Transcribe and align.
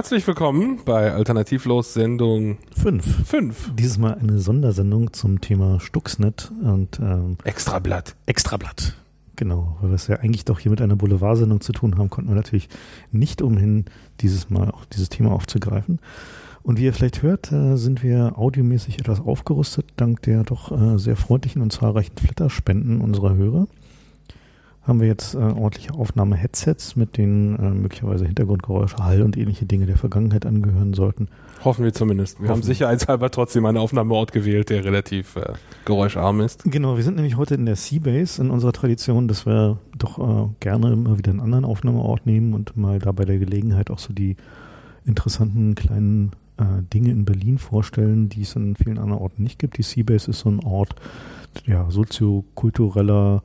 Herzlich 0.00 0.26
willkommen 0.26 0.80
bei 0.86 1.12
Alternativlos 1.12 1.92
Sendung 1.92 2.56
5. 2.74 3.28
5. 3.28 3.72
Dieses 3.74 3.98
Mal 3.98 4.14
eine 4.14 4.38
Sondersendung 4.38 5.12
zum 5.12 5.42
Thema 5.42 5.78
Stuxnet 5.78 6.50
und 6.62 6.98
ähm, 7.00 7.36
Extrablatt. 7.44 8.16
Extrablatt. 8.24 8.96
Genau, 9.36 9.76
weil 9.82 9.90
wir 9.90 9.96
es 9.96 10.06
ja 10.06 10.16
eigentlich 10.16 10.46
doch 10.46 10.58
hier 10.58 10.70
mit 10.70 10.80
einer 10.80 10.96
Boulevardsendung 10.96 11.60
zu 11.60 11.74
tun 11.74 11.98
haben, 11.98 12.08
konnten 12.08 12.30
wir 12.30 12.34
natürlich 12.34 12.70
nicht 13.12 13.42
umhin, 13.42 13.84
dieses 14.22 14.48
Mal 14.48 14.70
auch 14.70 14.86
dieses 14.86 15.10
Thema 15.10 15.32
aufzugreifen. 15.32 15.98
Und 16.62 16.78
wie 16.78 16.84
ihr 16.84 16.94
vielleicht 16.94 17.20
hört, 17.20 17.52
äh, 17.52 17.76
sind 17.76 18.02
wir 18.02 18.38
audiomäßig 18.38 19.00
etwas 19.00 19.20
aufgerüstet, 19.20 19.84
dank 19.96 20.22
der 20.22 20.44
doch 20.44 20.72
äh, 20.72 20.98
sehr 20.98 21.16
freundlichen 21.16 21.60
und 21.60 21.74
zahlreichen 21.74 22.16
Flatterspenden 22.16 23.02
unserer 23.02 23.34
Hörer. 23.34 23.66
Haben 24.82 25.00
wir 25.00 25.08
jetzt 25.08 25.34
äh, 25.34 25.38
ordentliche 25.38 25.92
Aufnahme-Headsets, 25.92 26.96
mit 26.96 27.18
denen 27.18 27.58
äh, 27.58 27.70
möglicherweise 27.70 28.24
Hintergrundgeräusche, 28.24 28.96
Hall 28.96 29.22
und 29.22 29.36
ähnliche 29.36 29.66
Dinge 29.66 29.86
der 29.86 29.98
Vergangenheit 29.98 30.46
angehören 30.46 30.94
sollten. 30.94 31.28
Hoffen 31.64 31.84
wir 31.84 31.92
zumindest. 31.92 32.38
Wir 32.38 32.48
Hoffen. 32.48 32.62
haben 32.62 32.62
sicherheitshalber 32.62 33.30
trotzdem 33.30 33.66
einen 33.66 33.76
Aufnahmeort 33.76 34.32
gewählt, 34.32 34.70
der 34.70 34.84
relativ 34.84 35.36
äh, 35.36 35.52
geräuscharm 35.84 36.40
ist. 36.40 36.64
Genau, 36.64 36.96
wir 36.96 37.04
sind 37.04 37.16
nämlich 37.16 37.36
heute 37.36 37.54
in 37.54 37.66
der 37.66 37.76
Seabase 37.76 38.40
in 38.40 38.50
unserer 38.50 38.72
Tradition, 38.72 39.28
dass 39.28 39.44
wir 39.44 39.78
doch 39.98 40.18
äh, 40.18 40.48
gerne 40.60 40.92
immer 40.92 41.18
wieder 41.18 41.30
einen 41.30 41.40
anderen 41.40 41.66
Aufnahmeort 41.66 42.24
nehmen 42.24 42.54
und 42.54 42.76
mal 42.76 42.98
da 42.98 43.12
bei 43.12 43.26
der 43.26 43.38
Gelegenheit 43.38 43.90
auch 43.90 43.98
so 43.98 44.14
die 44.14 44.36
interessanten 45.04 45.74
kleinen 45.74 46.32
äh, 46.56 46.64
Dinge 46.92 47.10
in 47.10 47.24
Berlin 47.24 47.58
vorstellen, 47.58 48.28
die 48.28 48.42
es 48.42 48.56
an 48.56 48.76
vielen 48.76 48.98
anderen 48.98 49.22
Orten 49.22 49.42
nicht 49.42 49.58
gibt. 49.58 49.76
Die 49.76 49.82
Seabase 49.82 50.30
ist 50.30 50.40
so 50.40 50.50
ein 50.50 50.60
Ort 50.60 50.94
ja, 51.66 51.90
soziokultureller, 51.90 53.42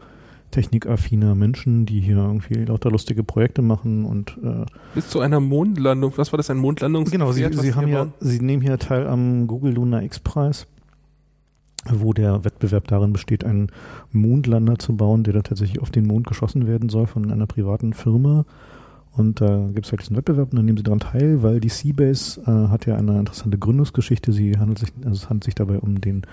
technikaffiner 0.56 1.36
Menschen, 1.36 1.86
die 1.86 2.00
hier 2.00 2.16
irgendwie 2.16 2.64
lauter 2.64 2.89
lustige 2.89 3.23
Projekte 3.23 3.61
machen 3.61 4.06
und 4.06 4.38
äh, 4.42 4.66
Bis 4.94 5.09
zu 5.09 5.20
einer 5.20 5.42
Mondlandung. 5.42 6.14
Was 6.16 6.31
war 6.31 6.38
das, 6.38 6.50
ein 6.50 6.58
Mondlandungs? 6.58 7.11
Genau, 7.11 7.34
Sie, 7.34 7.45
Sie, 7.52 7.73
haben 7.73 7.89
ja, 7.89 8.08
Sie 8.22 8.39
nehmen 8.39 8.61
hier 8.61 8.78
teil 8.80 9.06
am 9.06 9.48
Google 9.48 9.73
Lunar 9.73 10.02
X-Preis, 10.03 10.66
wo 11.92 12.14
der 12.14 12.45
Wettbewerb 12.45 12.88
darin 12.88 13.11
besteht, 13.11 13.44
einen 13.44 13.67
Mondlander 14.14 14.80
zu 14.80 14.95
bauen, 14.95 15.23
der 15.23 15.33
dann 15.33 15.44
tatsächlich 15.44 15.81
auf 15.81 15.92
den 15.92 16.08
Mond 16.08 16.26
geschossen 16.26 16.67
werden 16.67 16.88
soll 16.88 17.06
von 17.06 17.30
einer 17.30 17.48
privaten 17.48 17.92
Firma. 17.92 18.45
Und 19.17 19.39
da 19.39 19.69
gibt 19.73 19.85
es 19.85 19.91
halt 19.91 20.02
diesen 20.02 20.17
Wettbewerb 20.17 20.52
und 20.52 20.58
dann 20.58 20.66
nehmen 20.66 20.77
sie 20.77 20.83
daran 20.83 20.99
teil, 20.99 21.41
weil 21.41 21.61
die 21.61 21.69
Seabase 21.69 22.41
äh, 22.41 22.69
hat 22.69 22.85
ja 22.85 22.95
eine 22.95 23.17
interessante 23.17 23.58
Gründungsgeschichte. 23.58 24.33
Sie 24.33 24.58
handelt 24.58 24.80
sich, 24.80 24.91
also 25.05 25.11
es 25.11 25.30
handelt 25.30 25.45
sich 25.45 25.55
dabei 25.55 25.80
um 25.80 26.02
den 26.02 26.23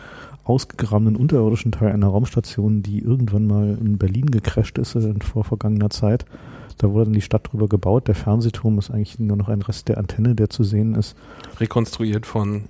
ausgegrabenen 0.45 1.15
unterirdischen 1.15 1.71
Teil 1.71 1.93
einer 1.93 2.09
Raumstation, 2.09 2.83
die 2.83 2.99
irgendwann 2.99 3.47
mal 3.47 3.79
in 3.81 3.99
Berlin 3.99 4.31
gecrasht 4.31 4.79
ist 4.79 4.97
in 4.97 5.23
vor 5.23 5.45
vergangener 5.45 5.91
Zeit. 5.91 6.25
Da 6.79 6.91
wurde 6.91 7.05
dann 7.05 7.15
die 7.15 7.21
Stadt 7.21 7.53
drüber 7.53 7.69
gebaut. 7.69 8.09
Der 8.09 8.17
Fernsehturm 8.17 8.79
ist 8.79 8.91
eigentlich 8.91 9.21
nur 9.21 9.37
noch 9.37 9.49
ein 9.49 9.63
Rest 9.63 9.89
der 9.89 9.99
Antenne, 9.99 10.35
der 10.35 10.51
zu 10.51 10.65
sehen 10.65 10.97
ist. 10.97 11.17
Rekonstruiert 11.61 12.27
von 12.27 12.65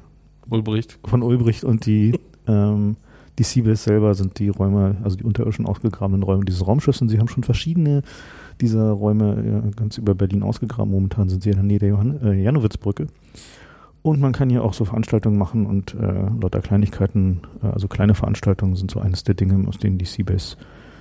Ulbricht. 0.50 0.98
Von 1.04 1.22
Ulbricht 1.22 1.64
und 1.64 1.86
die, 1.86 2.18
ähm, 2.46 2.96
die 3.38 3.44
Seabase 3.44 3.84
selber 3.84 4.14
sind 4.14 4.38
die 4.38 4.50
Räume, 4.50 4.96
also 5.02 5.16
die 5.16 5.24
unterirdischen 5.24 5.64
ausgegrabenen 5.64 6.22
Räume 6.22 6.44
dieses 6.44 6.66
Raumschiffs 6.66 7.00
und 7.00 7.08
sie 7.08 7.18
haben 7.18 7.28
schon 7.28 7.44
verschiedene 7.44 8.02
dieser 8.62 8.92
Räume 8.92 9.70
ganz 9.76 9.98
über 9.98 10.14
Berlin 10.14 10.42
ausgegraben. 10.42 10.90
Momentan 10.90 11.28
sind 11.28 11.42
sie 11.42 11.50
in 11.50 11.56
der 11.56 11.64
Nähe 11.64 11.78
der 11.78 11.90
Johann 11.90 12.20
äh, 12.22 12.32
Janowitzbrücke. 12.34 13.08
Und 14.02 14.20
man 14.20 14.32
kann 14.32 14.50
hier 14.50 14.64
auch 14.64 14.74
so 14.74 14.84
Veranstaltungen 14.84 15.38
machen 15.38 15.66
und 15.66 15.94
äh, 15.94 16.28
lauter 16.40 16.60
Kleinigkeiten, 16.60 17.42
äh, 17.62 17.66
also 17.66 17.86
kleine 17.86 18.14
Veranstaltungen 18.14 18.74
sind 18.74 18.90
so 18.90 19.00
eines 19.00 19.22
der 19.22 19.34
Dinge, 19.34 19.68
aus 19.68 19.78
denen 19.78 19.98
die 19.98 20.04
Seabase 20.04 20.56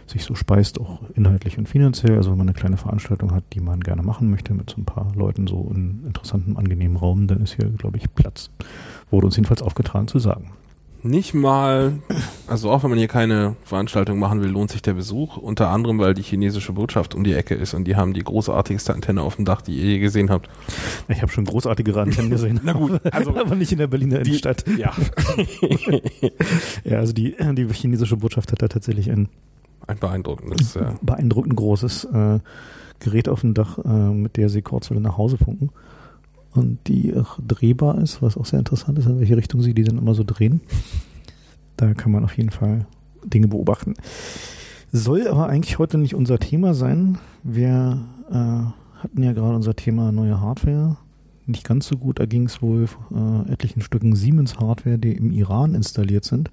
sich 0.07 0.23
so 0.23 0.35
speist, 0.35 0.79
auch 0.79 0.99
inhaltlich 1.15 1.57
und 1.57 1.67
finanziell. 1.67 2.17
Also 2.17 2.31
wenn 2.31 2.37
man 2.37 2.47
eine 2.47 2.53
kleine 2.53 2.77
Veranstaltung 2.77 3.33
hat, 3.33 3.43
die 3.53 3.59
man 3.59 3.79
gerne 3.79 4.03
machen 4.03 4.29
möchte 4.29 4.53
mit 4.53 4.69
so 4.69 4.77
ein 4.77 4.85
paar 4.85 5.11
Leuten 5.15 5.47
so 5.47 5.71
in 5.73 6.03
interessantem, 6.05 6.57
angenehmen 6.57 6.97
Raum, 6.97 7.27
dann 7.27 7.41
ist 7.41 7.55
hier, 7.55 7.69
glaube 7.69 7.97
ich, 7.97 8.13
Platz. 8.13 8.51
Wurde 9.09 9.27
uns 9.27 9.35
jedenfalls 9.37 9.61
aufgetragen 9.61 10.07
zu 10.07 10.19
sagen. 10.19 10.51
Nicht 11.03 11.33
mal, 11.33 11.93
also 12.47 12.69
auch 12.69 12.83
wenn 12.83 12.91
man 12.91 12.99
hier 12.99 13.07
keine 13.07 13.55
Veranstaltung 13.63 14.19
machen 14.19 14.41
will, 14.41 14.49
lohnt 14.49 14.69
sich 14.69 14.83
der 14.83 14.93
Besuch. 14.93 15.37
Unter 15.37 15.69
anderem, 15.69 15.97
weil 15.97 16.13
die 16.13 16.21
chinesische 16.21 16.73
Botschaft 16.73 17.15
um 17.15 17.23
die 17.23 17.33
Ecke 17.33 17.55
ist 17.55 17.73
und 17.73 17.85
die 17.85 17.95
haben 17.95 18.13
die 18.13 18.23
großartigste 18.23 18.93
Antenne 18.93 19.23
auf 19.23 19.35
dem 19.35 19.45
Dach, 19.45 19.61
die 19.61 19.73
ihr 19.77 19.85
je 19.85 19.99
gesehen 19.99 20.29
habt. 20.29 20.47
Ich 21.07 21.21
habe 21.23 21.31
schon 21.31 21.45
großartigere 21.45 22.01
Antennen 22.01 22.29
gesehen. 22.29 22.59
Na 22.63 22.73
gut, 22.73 23.01
also 23.11 23.35
aber 23.35 23.55
nicht 23.55 23.71
in 23.71 23.79
der 23.79 23.87
Berliner 23.87 24.19
die- 24.19 24.29
Innenstadt. 24.29 24.63
Ja, 24.77 24.93
Ja, 26.83 26.97
also 26.99 27.13
die, 27.13 27.35
die 27.55 27.67
chinesische 27.73 28.17
Botschaft 28.17 28.51
hat 28.51 28.61
da 28.61 28.67
tatsächlich 28.67 29.09
ein 29.09 29.29
ein 29.87 29.97
beeindruckendes. 29.97 30.75
Äh, 30.75 30.91
beeindruckend 31.01 31.55
großes 31.55 32.03
äh, 32.05 32.39
Gerät 32.99 33.27
auf 33.27 33.41
dem 33.41 33.55
Dach, 33.55 33.79
äh, 33.83 33.87
mit 33.89 34.37
der 34.37 34.47
sie 34.47 34.61
Kurzwelle 34.61 35.01
nach 35.01 35.17
Hause 35.17 35.37
funken. 35.37 35.71
Und 36.53 36.79
die 36.87 37.15
auch 37.15 37.39
drehbar 37.45 37.97
ist, 37.99 38.21
was 38.21 38.37
auch 38.37 38.45
sehr 38.45 38.59
interessant 38.59 38.99
ist, 38.99 39.05
in 39.05 39.19
welche 39.19 39.37
Richtung 39.37 39.61
sie 39.61 39.73
die 39.73 39.83
dann 39.83 39.97
immer 39.97 40.13
so 40.13 40.23
drehen. 40.25 40.61
Da 41.77 41.93
kann 41.93 42.11
man 42.11 42.23
auf 42.23 42.35
jeden 42.37 42.49
Fall 42.49 42.85
Dinge 43.23 43.47
beobachten. 43.47 43.93
Soll 44.91 45.27
aber 45.27 45.47
eigentlich 45.47 45.79
heute 45.79 45.97
nicht 45.97 46.15
unser 46.15 46.39
Thema 46.39 46.73
sein. 46.73 47.17
Wir 47.43 48.01
äh, 48.29 48.35
hatten 48.35 49.23
ja 49.23 49.31
gerade 49.31 49.55
unser 49.55 49.75
Thema 49.75 50.11
neue 50.11 50.41
Hardware. 50.41 50.97
Nicht 51.45 51.63
ganz 51.63 51.87
so 51.87 51.97
gut, 51.97 52.19
da 52.19 52.25
ging 52.25 52.45
es 52.45 52.61
wohl 52.61 52.87
äh, 53.11 53.51
etlichen 53.51 53.81
Stücken 53.81 54.15
Siemens-Hardware, 54.15 54.97
die 54.97 55.13
im 55.13 55.31
Iran 55.31 55.73
installiert 55.73 56.25
sind, 56.25 56.51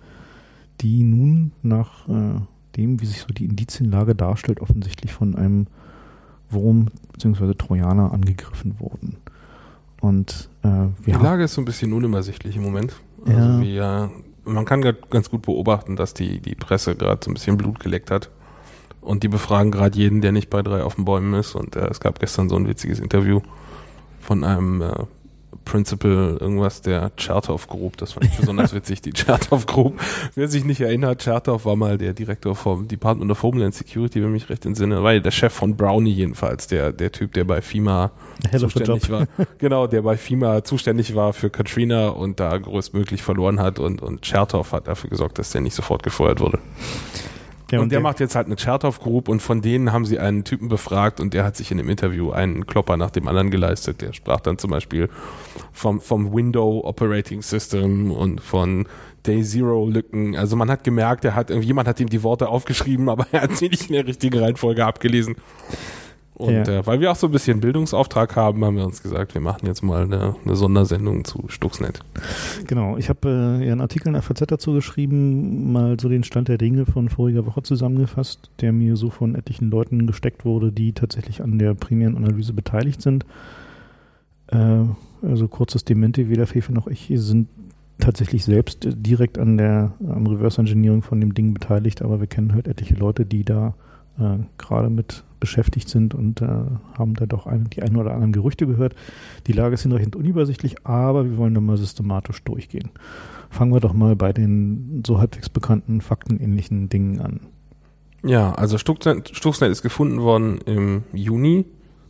die 0.81 1.03
nun 1.03 1.53
nach 1.63 2.09
äh, 2.09 2.41
dem, 2.77 3.01
wie 3.01 3.07
sich 3.07 3.21
so 3.21 3.27
die 3.29 3.45
Indizienlage 3.45 4.15
darstellt, 4.15 4.61
offensichtlich 4.61 5.13
von 5.13 5.35
einem 5.35 5.67
Wurm 6.49 6.87
bzw. 7.13 7.55
Trojaner 7.55 8.13
angegriffen 8.13 8.77
wurden. 8.79 9.17
Und 10.01 10.49
äh, 10.63 10.69
wir 10.69 10.93
Die 11.19 11.23
Lage 11.25 11.45
ist 11.45 11.55
so 11.55 11.61
ein 11.61 11.65
bisschen 11.65 11.93
unübersichtlich 11.93 12.57
im 12.57 12.63
Moment. 12.63 12.95
Also 13.27 13.39
Ja. 13.39 13.61
wir, 13.61 14.11
man 14.45 14.65
kann 14.65 14.81
ganz 15.11 15.31
gut 15.31 15.43
beobachten, 15.43 15.97
dass 15.97 16.15
die, 16.15 16.41
die 16.41 16.55
Presse 16.55 16.95
gerade 16.95 17.21
so 17.25 17.31
ein 17.31 17.35
bisschen 17.35 17.57
Blut 17.57 17.81
geleckt 17.81 18.11
hat. 18.11 18.31
Und 19.01 19.23
die 19.23 19.29
befragen 19.29 19.71
gerade 19.71 19.97
jeden, 19.99 20.21
der 20.21 20.33
nicht 20.33 20.51
bei 20.51 20.63
drei 20.63 20.83
auf 20.83 20.97
den 20.97 21.05
Bäumen 21.05 21.35
ist. 21.35 21.55
Und 21.55 21.77
äh, 21.77 21.87
es 21.89 22.01
gab 22.01 22.19
gestern 22.21 22.49
so 22.49 22.57
ein 22.57 22.67
witziges 22.69 23.01
Interview 23.01 23.41
von 24.21 24.45
einem 24.45 24.83
äh, 24.83 24.93
Principal, 25.69 26.39
irgendwas 26.41 26.81
der 26.81 27.13
Chertoff 27.17 27.69
Group. 27.69 27.99
Das 27.99 28.13
fand 28.13 28.27
ich 28.27 28.37
besonders 28.37 28.75
witzig, 28.75 29.03
die 29.03 29.13
Chertoff 29.13 29.67
Group. 29.67 30.01
Wer 30.35 30.49
sich 30.49 30.65
nicht 30.65 30.81
erinnert, 30.81 31.23
Chertoff 31.23 31.67
war 31.67 31.77
mal 31.77 31.99
der 31.99 32.15
Direktor 32.15 32.57
vom 32.57 32.89
Department 32.89 33.31
of 33.31 33.43
Homeland 33.43 33.75
Security, 33.75 34.23
wenn 34.23 34.33
mich 34.33 34.49
recht 34.49 34.65
entsinne. 34.67 35.03
Ja 35.03 35.19
der 35.21 35.31
Chef 35.31 35.53
von 35.53 35.77
Brownie 35.77 36.13
jedenfalls, 36.13 36.67
der, 36.69 36.93
der 36.93 37.13
Typ, 37.13 37.35
der 37.35 37.45
bei 37.45 37.61
FEMA 37.61 38.11
Head 38.51 38.61
zuständig 38.61 39.11
war. 39.11 39.27
Genau, 39.59 39.87
der 39.87 40.03
bei 40.03 40.17
FEMA 40.17 40.65
zuständig 40.65 41.15
war 41.15 41.33
für 41.33 41.51
Katrina 41.51 42.09
und 42.09 42.41
da 42.41 42.57
größtmöglich 42.57 43.23
verloren 43.23 43.61
hat 43.61 43.79
und, 43.79 44.01
und 44.03 44.23
Chertoff 44.23 44.73
hat 44.73 44.89
dafür 44.89 45.11
gesorgt, 45.11 45.39
dass 45.39 45.51
der 45.51 45.61
nicht 45.61 45.75
sofort 45.75 46.03
gefeuert 46.03 46.41
wurde. 46.41 46.59
Ja, 47.71 47.81
und 47.81 47.93
der, 47.93 48.01
macht 48.01 48.19
jetzt 48.21 48.35
halt 48.35 48.47
eine 48.47 48.57
Chertoff 48.57 48.99
Group 48.99 49.29
und 49.29 49.41
von 49.41 49.61
denen 49.61 49.93
haben 49.93 50.07
sie 50.07 50.19
einen 50.19 50.45
Typen 50.45 50.69
befragt 50.69 51.21
und 51.21 51.35
der 51.35 51.45
hat 51.45 51.57
sich 51.57 51.71
in 51.71 51.77
dem 51.77 51.91
Interview 51.91 52.31
einen 52.31 52.67
Klopper 52.67 52.97
nach 52.97 53.11
dem 53.11 53.29
anderen 53.29 53.51
geleistet. 53.51 54.01
Der 54.01 54.15
sprach 54.15 54.41
dann 54.41 54.57
zum 54.57 54.71
Beispiel 54.71 55.11
vom, 55.73 56.01
vom 56.01 56.33
Window 56.35 56.81
Operating 56.85 57.43
System 57.43 58.11
und 58.11 58.41
von 58.41 58.87
Day 59.27 59.43
Zero 59.43 59.87
Lücken. 59.87 60.37
Also 60.37 60.57
man 60.57 60.71
hat 60.71 60.83
gemerkt, 60.83 61.25
er 61.27 61.35
hat, 61.35 61.51
jemand 61.51 61.89
hat 61.89 62.01
ihm 62.01 62.09
die 62.09 62.23
Worte 62.23 62.49
aufgeschrieben, 62.49 63.09
aber 63.11 63.27
er 63.33 63.43
hat 63.43 63.57
sie 63.57 63.69
nicht 63.69 63.89
in 63.89 63.95
der 63.95 64.07
richtigen 64.07 64.39
Reihenfolge 64.39 64.85
abgelesen. 64.87 65.37
Und 66.39 66.53
Ja. 66.53 66.63
äh, 66.63 66.87
weil 66.87 67.01
wir 67.01 67.11
auch 67.11 67.17
so 67.17 67.27
ein 67.27 67.33
bisschen 67.33 67.61
Bildungsauftrag 67.61 68.37
haben, 68.37 68.65
haben 68.65 68.77
wir 68.77 68.85
uns 68.85 69.03
gesagt, 69.03 69.35
wir 69.35 69.41
machen 69.41 69.67
jetzt 69.67 69.83
mal 69.83 70.05
eine, 70.05 70.37
eine 70.45 70.55
Sondersendung 70.55 71.25
zu 71.25 71.45
Stuxnet. 71.49 72.01
Genau, 72.67 72.97
ich 72.97 73.09
habe 73.09 73.29
äh, 73.61 73.67
ja 73.67 73.73
einen 73.73 73.81
Artikel 73.81 74.07
in 74.09 74.15
der 74.15 74.23
FAZ 74.23 74.45
dazu 74.47 74.73
geschrieben, 74.73 75.73
mal 75.73 75.99
so 76.01 76.09
den 76.09 76.23
Stand 76.23 76.47
der 76.47 76.57
Dinge 76.57 76.87
von 76.87 77.09
voriger 77.09 77.45
Woche 77.45 77.63
zusammengefasst, 77.63 78.51
der 78.61 78.73
mir 78.73 78.97
so 78.97 79.11
von 79.11 79.35
etlichen 79.35 79.69
Leuten 79.69 80.07
gesteckt 80.07 80.45
wurde, 80.45 80.71
die 80.71 80.93
tatsächlich 80.93 81.43
an 81.43 81.59
der 81.59 81.75
primären 81.75 82.17
Analyse 82.17 82.53
beteiligt 82.53 83.03
sind. 83.03 83.27
Äh, 84.47 84.85
also 85.23 85.49
kurzes 85.49 85.85
Dementi, 85.85 86.29
weder 86.29 86.47
Fefe 86.47 86.73
noch 86.73 86.87
ich 86.87 87.11
sind 87.15 87.49
tatsächlich 87.99 88.45
selbst 88.45 88.87
direkt 88.89 89.39
an 89.39 89.59
der 89.59 89.93
am 90.09 90.25
Reverse 90.29 90.61
Engineering 90.61 91.03
von 91.03 91.21
dem 91.21 91.35
Ding 91.35 91.53
beteiligt, 91.53 92.01
aber 92.01 92.21
wir 92.21 92.29
kennen 92.29 92.55
halt 92.55 92.69
etliche 92.69 92.95
Leute, 92.95 93.27
die 93.27 93.43
da 93.43 93.75
äh, 94.19 94.39
gerade 94.59 94.91
mit 94.91 95.25
beschäftigt 95.41 95.89
sind 95.89 96.15
und 96.15 96.43
äh, 96.43 96.47
haben 96.95 97.15
da 97.15 97.27
doch 97.27 97.47
ein, 97.47 97.69
die 97.71 97.83
ein 97.83 97.97
oder 97.97 98.13
anderen 98.13 98.33
Gerüchte 98.33 98.67
gehört. 98.67 98.95
Die 99.47 99.53
Lage 99.53 99.75
ist 99.75 99.83
hinreichend 99.83 100.17
unübersichtlich, 100.17 100.85
aber 100.85 101.25
wir 101.25 101.37
wollen 101.37 101.55
da 101.55 101.61
mal 101.61 101.77
systematisch 101.77 102.43
durchgehen. 102.43 102.91
Fangen 103.51 103.73
wir 103.73 103.81
doch 103.81 103.95
mal 103.95 104.17
bei 104.17 104.33
den 104.33 105.03
so 105.07 105.19
halbwegs 105.19 105.49
bekannten 105.49 106.01
faktenähnlichen 106.01 106.89
Dingen 106.89 107.21
an. 107.21 107.41
Ja, 108.25 108.53
also 108.53 108.79
Stuxnet, 108.79 109.31
Stuxnet 109.35 109.71
ist 109.71 109.83
gefunden 109.83 110.21
worden 110.21 110.59
im 110.67 111.05
Juni 111.13 111.65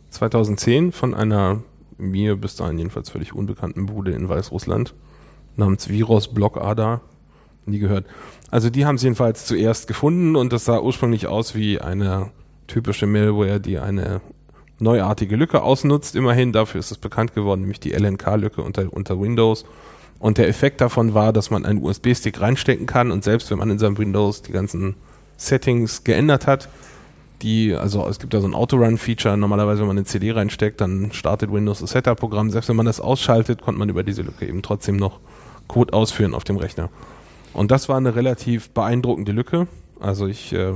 2010 0.09 0.91
von 0.91 1.13
einer 1.13 1.61
mir 1.97 2.35
bis 2.35 2.55
dahin 2.55 2.77
jedenfalls 2.77 3.09
völlig 3.09 3.33
unbekannten 3.33 3.85
Bude 3.85 4.11
in 4.11 4.27
Weißrussland 4.27 4.95
namens 5.55 5.89
Viros 5.89 6.33
Blockada. 6.33 7.01
Nie 7.65 7.79
gehört. 7.79 8.05
Also 8.51 8.69
die 8.69 8.85
haben 8.85 8.95
es 8.95 9.03
jedenfalls 9.03 9.45
zuerst 9.45 9.87
gefunden 9.87 10.35
und 10.35 10.51
das 10.51 10.65
sah 10.65 10.79
ursprünglich 10.79 11.27
aus 11.27 11.55
wie 11.55 11.79
eine 11.79 12.31
typische 12.67 13.05
Malware, 13.05 13.59
die 13.59 13.77
eine 13.79 14.21
neuartige 14.79 15.35
Lücke 15.35 15.61
ausnutzt, 15.61 16.15
immerhin. 16.15 16.51
Dafür 16.51 16.79
ist 16.79 16.91
es 16.91 16.97
bekannt 16.97 17.35
geworden, 17.35 17.61
nämlich 17.61 17.79
die 17.79 17.91
LNK-Lücke 17.91 18.61
unter, 18.61 18.91
unter 18.91 19.19
Windows. 19.19 19.65
Und 20.19 20.37
der 20.37 20.47
Effekt 20.47 20.81
davon 20.81 21.13
war, 21.13 21.31
dass 21.31 21.49
man 21.49 21.65
einen 21.65 21.83
USB-Stick 21.83 22.41
reinstecken 22.41 22.85
kann 22.85 23.11
und 23.11 23.23
selbst 23.23 23.51
wenn 23.51 23.59
man 23.59 23.69
in 23.69 23.79
seinem 23.79 23.97
Windows 23.97 24.41
die 24.41 24.51
ganzen 24.51 24.95
Settings 25.37 26.03
geändert 26.03 26.45
hat, 26.45 26.69
die, 27.41 27.73
also 27.73 28.05
es 28.07 28.19
gibt 28.19 28.33
da 28.33 28.41
so 28.41 28.47
ein 28.47 28.53
Autorun-Feature, 28.53 29.37
normalerweise 29.37 29.81
wenn 29.81 29.87
man 29.87 29.97
eine 29.97 30.05
CD 30.05 30.31
reinsteckt, 30.31 30.81
dann 30.81 31.13
startet 31.13 31.53
Windows 31.53 31.79
das 31.79 31.91
Setup-Programm. 31.91 32.49
Selbst 32.49 32.67
wenn 32.67 32.75
man 32.75 32.85
das 32.85 32.99
ausschaltet, 32.99 33.61
konnte 33.61 33.79
man 33.79 33.87
über 33.87 34.03
diese 34.03 34.23
Lücke 34.23 34.45
eben 34.45 34.61
trotzdem 34.61 34.97
noch 34.97 35.19
Code 35.67 35.93
ausführen 35.93 36.33
auf 36.33 36.43
dem 36.43 36.57
Rechner. 36.57 36.89
Und 37.53 37.71
das 37.71 37.89
war 37.89 37.97
eine 37.97 38.15
relativ 38.15 38.69
beeindruckende 38.71 39.31
Lücke. 39.31 39.67
Also 39.99 40.27
ich 40.27 40.53
äh, 40.53 40.73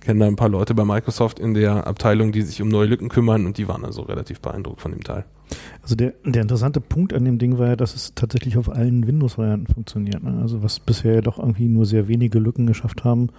kenne 0.00 0.20
da 0.20 0.26
ein 0.26 0.36
paar 0.36 0.48
Leute 0.48 0.74
bei 0.74 0.84
Microsoft 0.84 1.38
in 1.38 1.54
der 1.54 1.86
Abteilung, 1.86 2.32
die 2.32 2.42
sich 2.42 2.60
um 2.62 2.68
neue 2.68 2.86
Lücken 2.86 3.08
kümmern 3.08 3.46
und 3.46 3.58
die 3.58 3.68
waren 3.68 3.84
also 3.84 4.02
relativ 4.02 4.40
beeindruckt 4.40 4.80
von 4.80 4.92
dem 4.92 5.02
Teil. 5.02 5.24
Also 5.82 5.94
der, 5.94 6.14
der 6.24 6.42
interessante 6.42 6.80
Punkt 6.80 7.12
an 7.12 7.24
dem 7.24 7.38
Ding 7.38 7.58
war 7.58 7.68
ja, 7.68 7.76
dass 7.76 7.94
es 7.94 8.14
tatsächlich 8.14 8.56
auf 8.56 8.68
allen 8.68 9.06
Windows-Varianten 9.06 9.72
funktioniert. 9.72 10.22
Ne? 10.22 10.38
Also 10.40 10.62
was 10.62 10.80
bisher 10.80 11.20
doch 11.22 11.38
irgendwie 11.38 11.68
nur 11.68 11.86
sehr 11.86 12.08
wenige 12.08 12.38
Lücken 12.38 12.66
geschafft 12.66 13.04
haben, 13.04 13.30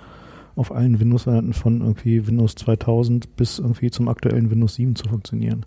auf 0.56 0.72
allen 0.72 1.00
Windows-Varianten 1.00 1.54
von 1.54 1.81
irgendwie 1.81 2.28
Windows 2.28 2.56
2000 2.56 3.36
bis 3.36 3.60
irgendwie 3.60 3.92
zum 3.92 4.07
aktuellen 4.07 4.50
Windows 4.50 4.75
7 4.75 4.96
zu 4.96 5.07
funktionieren. 5.10 5.66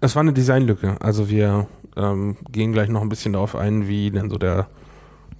Es 0.00 0.16
war 0.16 0.20
eine 0.20 0.32
Designlücke. 0.32 1.00
Also 1.00 1.30
wir 1.30 1.66
ähm, 1.96 2.36
gehen 2.50 2.72
gleich 2.72 2.88
noch 2.88 3.02
ein 3.02 3.08
bisschen 3.08 3.34
darauf 3.34 3.54
ein, 3.54 3.86
wie 3.88 4.10
denn 4.10 4.30
so 4.30 4.38
der 4.38 4.68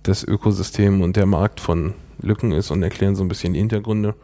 das 0.05 0.23
Ökosystem 0.23 1.03
und 1.03 1.17
der 1.17 1.27
Markt 1.27 1.61
von 1.61 1.95
Lücken 2.21 2.53
ist 2.53 2.71
und 2.71 2.83
erklären 2.83 3.17
so 3.17 3.25
ein 3.25 3.29
bisschen 3.29 3.53
die 3.53 3.59
Hintergründe. 3.59 4.15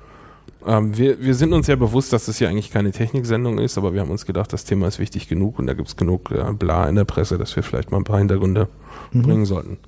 Ähm, 0.66 0.96
wir, 0.96 1.20
wir 1.22 1.34
sind 1.34 1.52
uns 1.52 1.66
ja 1.66 1.76
bewusst, 1.76 2.12
dass 2.12 2.26
das 2.26 2.38
hier 2.38 2.48
eigentlich 2.48 2.70
keine 2.70 2.92
Techniksendung 2.92 3.58
ist, 3.58 3.78
aber 3.78 3.94
wir 3.94 4.00
haben 4.00 4.10
uns 4.10 4.26
gedacht, 4.26 4.52
das 4.52 4.64
Thema 4.64 4.86
ist 4.86 4.98
wichtig 4.98 5.28
genug 5.28 5.58
und 5.58 5.66
da 5.66 5.74
gibt 5.74 5.88
es 5.88 5.96
genug 5.96 6.30
äh, 6.30 6.52
Bla 6.52 6.88
in 6.88 6.96
der 6.96 7.04
Presse, 7.04 7.38
dass 7.38 7.56
wir 7.56 7.62
vielleicht 7.62 7.90
mal 7.90 7.96
ein 7.96 8.04
paar 8.04 8.18
Hintergründe 8.18 8.68
mhm. 9.12 9.22
bringen 9.22 9.46
sollten. 9.46 9.78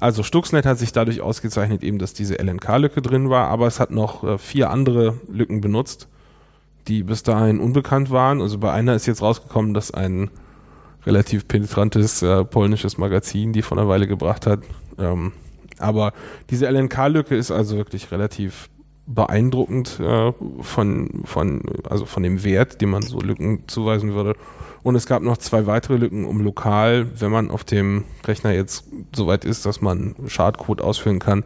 Also 0.00 0.22
Stuxnet 0.22 0.66
hat 0.66 0.78
sich 0.78 0.92
dadurch 0.92 1.20
ausgezeichnet, 1.20 1.82
eben, 1.82 1.98
dass 1.98 2.14
diese 2.14 2.36
LNK-Lücke 2.42 3.02
drin 3.02 3.30
war, 3.30 3.48
aber 3.48 3.66
es 3.66 3.80
hat 3.80 3.90
noch 3.90 4.24
äh, 4.24 4.38
vier 4.38 4.70
andere 4.70 5.14
Lücken 5.30 5.60
benutzt, 5.60 6.08
die 6.88 7.02
bis 7.02 7.22
dahin 7.22 7.60
unbekannt 7.60 8.10
waren. 8.10 8.40
Also 8.40 8.58
bei 8.58 8.72
einer 8.72 8.94
ist 8.94 9.06
jetzt 9.06 9.22
rausgekommen, 9.22 9.74
dass 9.74 9.92
ein 9.92 10.30
relativ 11.06 11.46
penetrantes 11.48 12.22
äh, 12.22 12.44
polnisches 12.44 12.98
Magazin 12.98 13.52
die 13.52 13.62
von 13.62 13.78
einer 13.78 13.88
Weile 13.88 14.06
gebracht 14.06 14.46
hat. 14.46 14.60
Ähm, 14.98 15.32
aber 15.78 16.12
diese 16.50 16.66
LNK-Lücke 16.66 17.36
ist 17.36 17.50
also 17.50 17.76
wirklich 17.76 18.10
relativ 18.10 18.68
beeindruckend 19.06 20.00
äh, 20.00 20.32
von, 20.60 21.22
von, 21.24 21.62
also 21.88 22.06
von 22.06 22.22
dem 22.22 22.42
Wert, 22.44 22.80
den 22.80 22.90
man 22.90 23.02
so 23.02 23.20
Lücken 23.20 23.64
zuweisen 23.66 24.14
würde. 24.14 24.34
Und 24.82 24.96
es 24.96 25.06
gab 25.06 25.22
noch 25.22 25.38
zwei 25.38 25.66
weitere 25.66 25.96
Lücken, 25.96 26.24
um 26.24 26.40
lokal, 26.40 27.06
wenn 27.20 27.30
man 27.30 27.50
auf 27.50 27.64
dem 27.64 28.04
Rechner 28.26 28.52
jetzt 28.52 28.84
soweit 29.14 29.44
ist, 29.44 29.66
dass 29.66 29.80
man 29.80 30.14
Schadcode 30.26 30.82
ausführen 30.82 31.18
kann, 31.18 31.44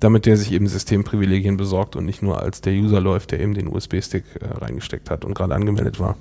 damit 0.00 0.26
der 0.26 0.36
sich 0.36 0.52
eben 0.52 0.66
Systemprivilegien 0.66 1.56
besorgt 1.56 1.96
und 1.96 2.04
nicht 2.04 2.22
nur 2.22 2.40
als 2.40 2.60
der 2.60 2.72
User 2.72 3.00
läuft, 3.00 3.32
der 3.32 3.40
eben 3.40 3.54
den 3.54 3.68
USB-Stick 3.68 4.24
äh, 4.40 4.46
reingesteckt 4.58 5.10
hat 5.10 5.24
und 5.24 5.34
gerade 5.34 5.54
angemeldet 5.54 6.00
war. 6.00 6.16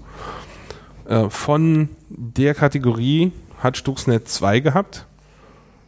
Äh, 1.08 1.30
von 1.30 1.90
der 2.10 2.54
Kategorie 2.54 3.32
hat 3.60 3.78
Stuxnet 3.78 4.28
zwei 4.28 4.60
gehabt. 4.60 5.08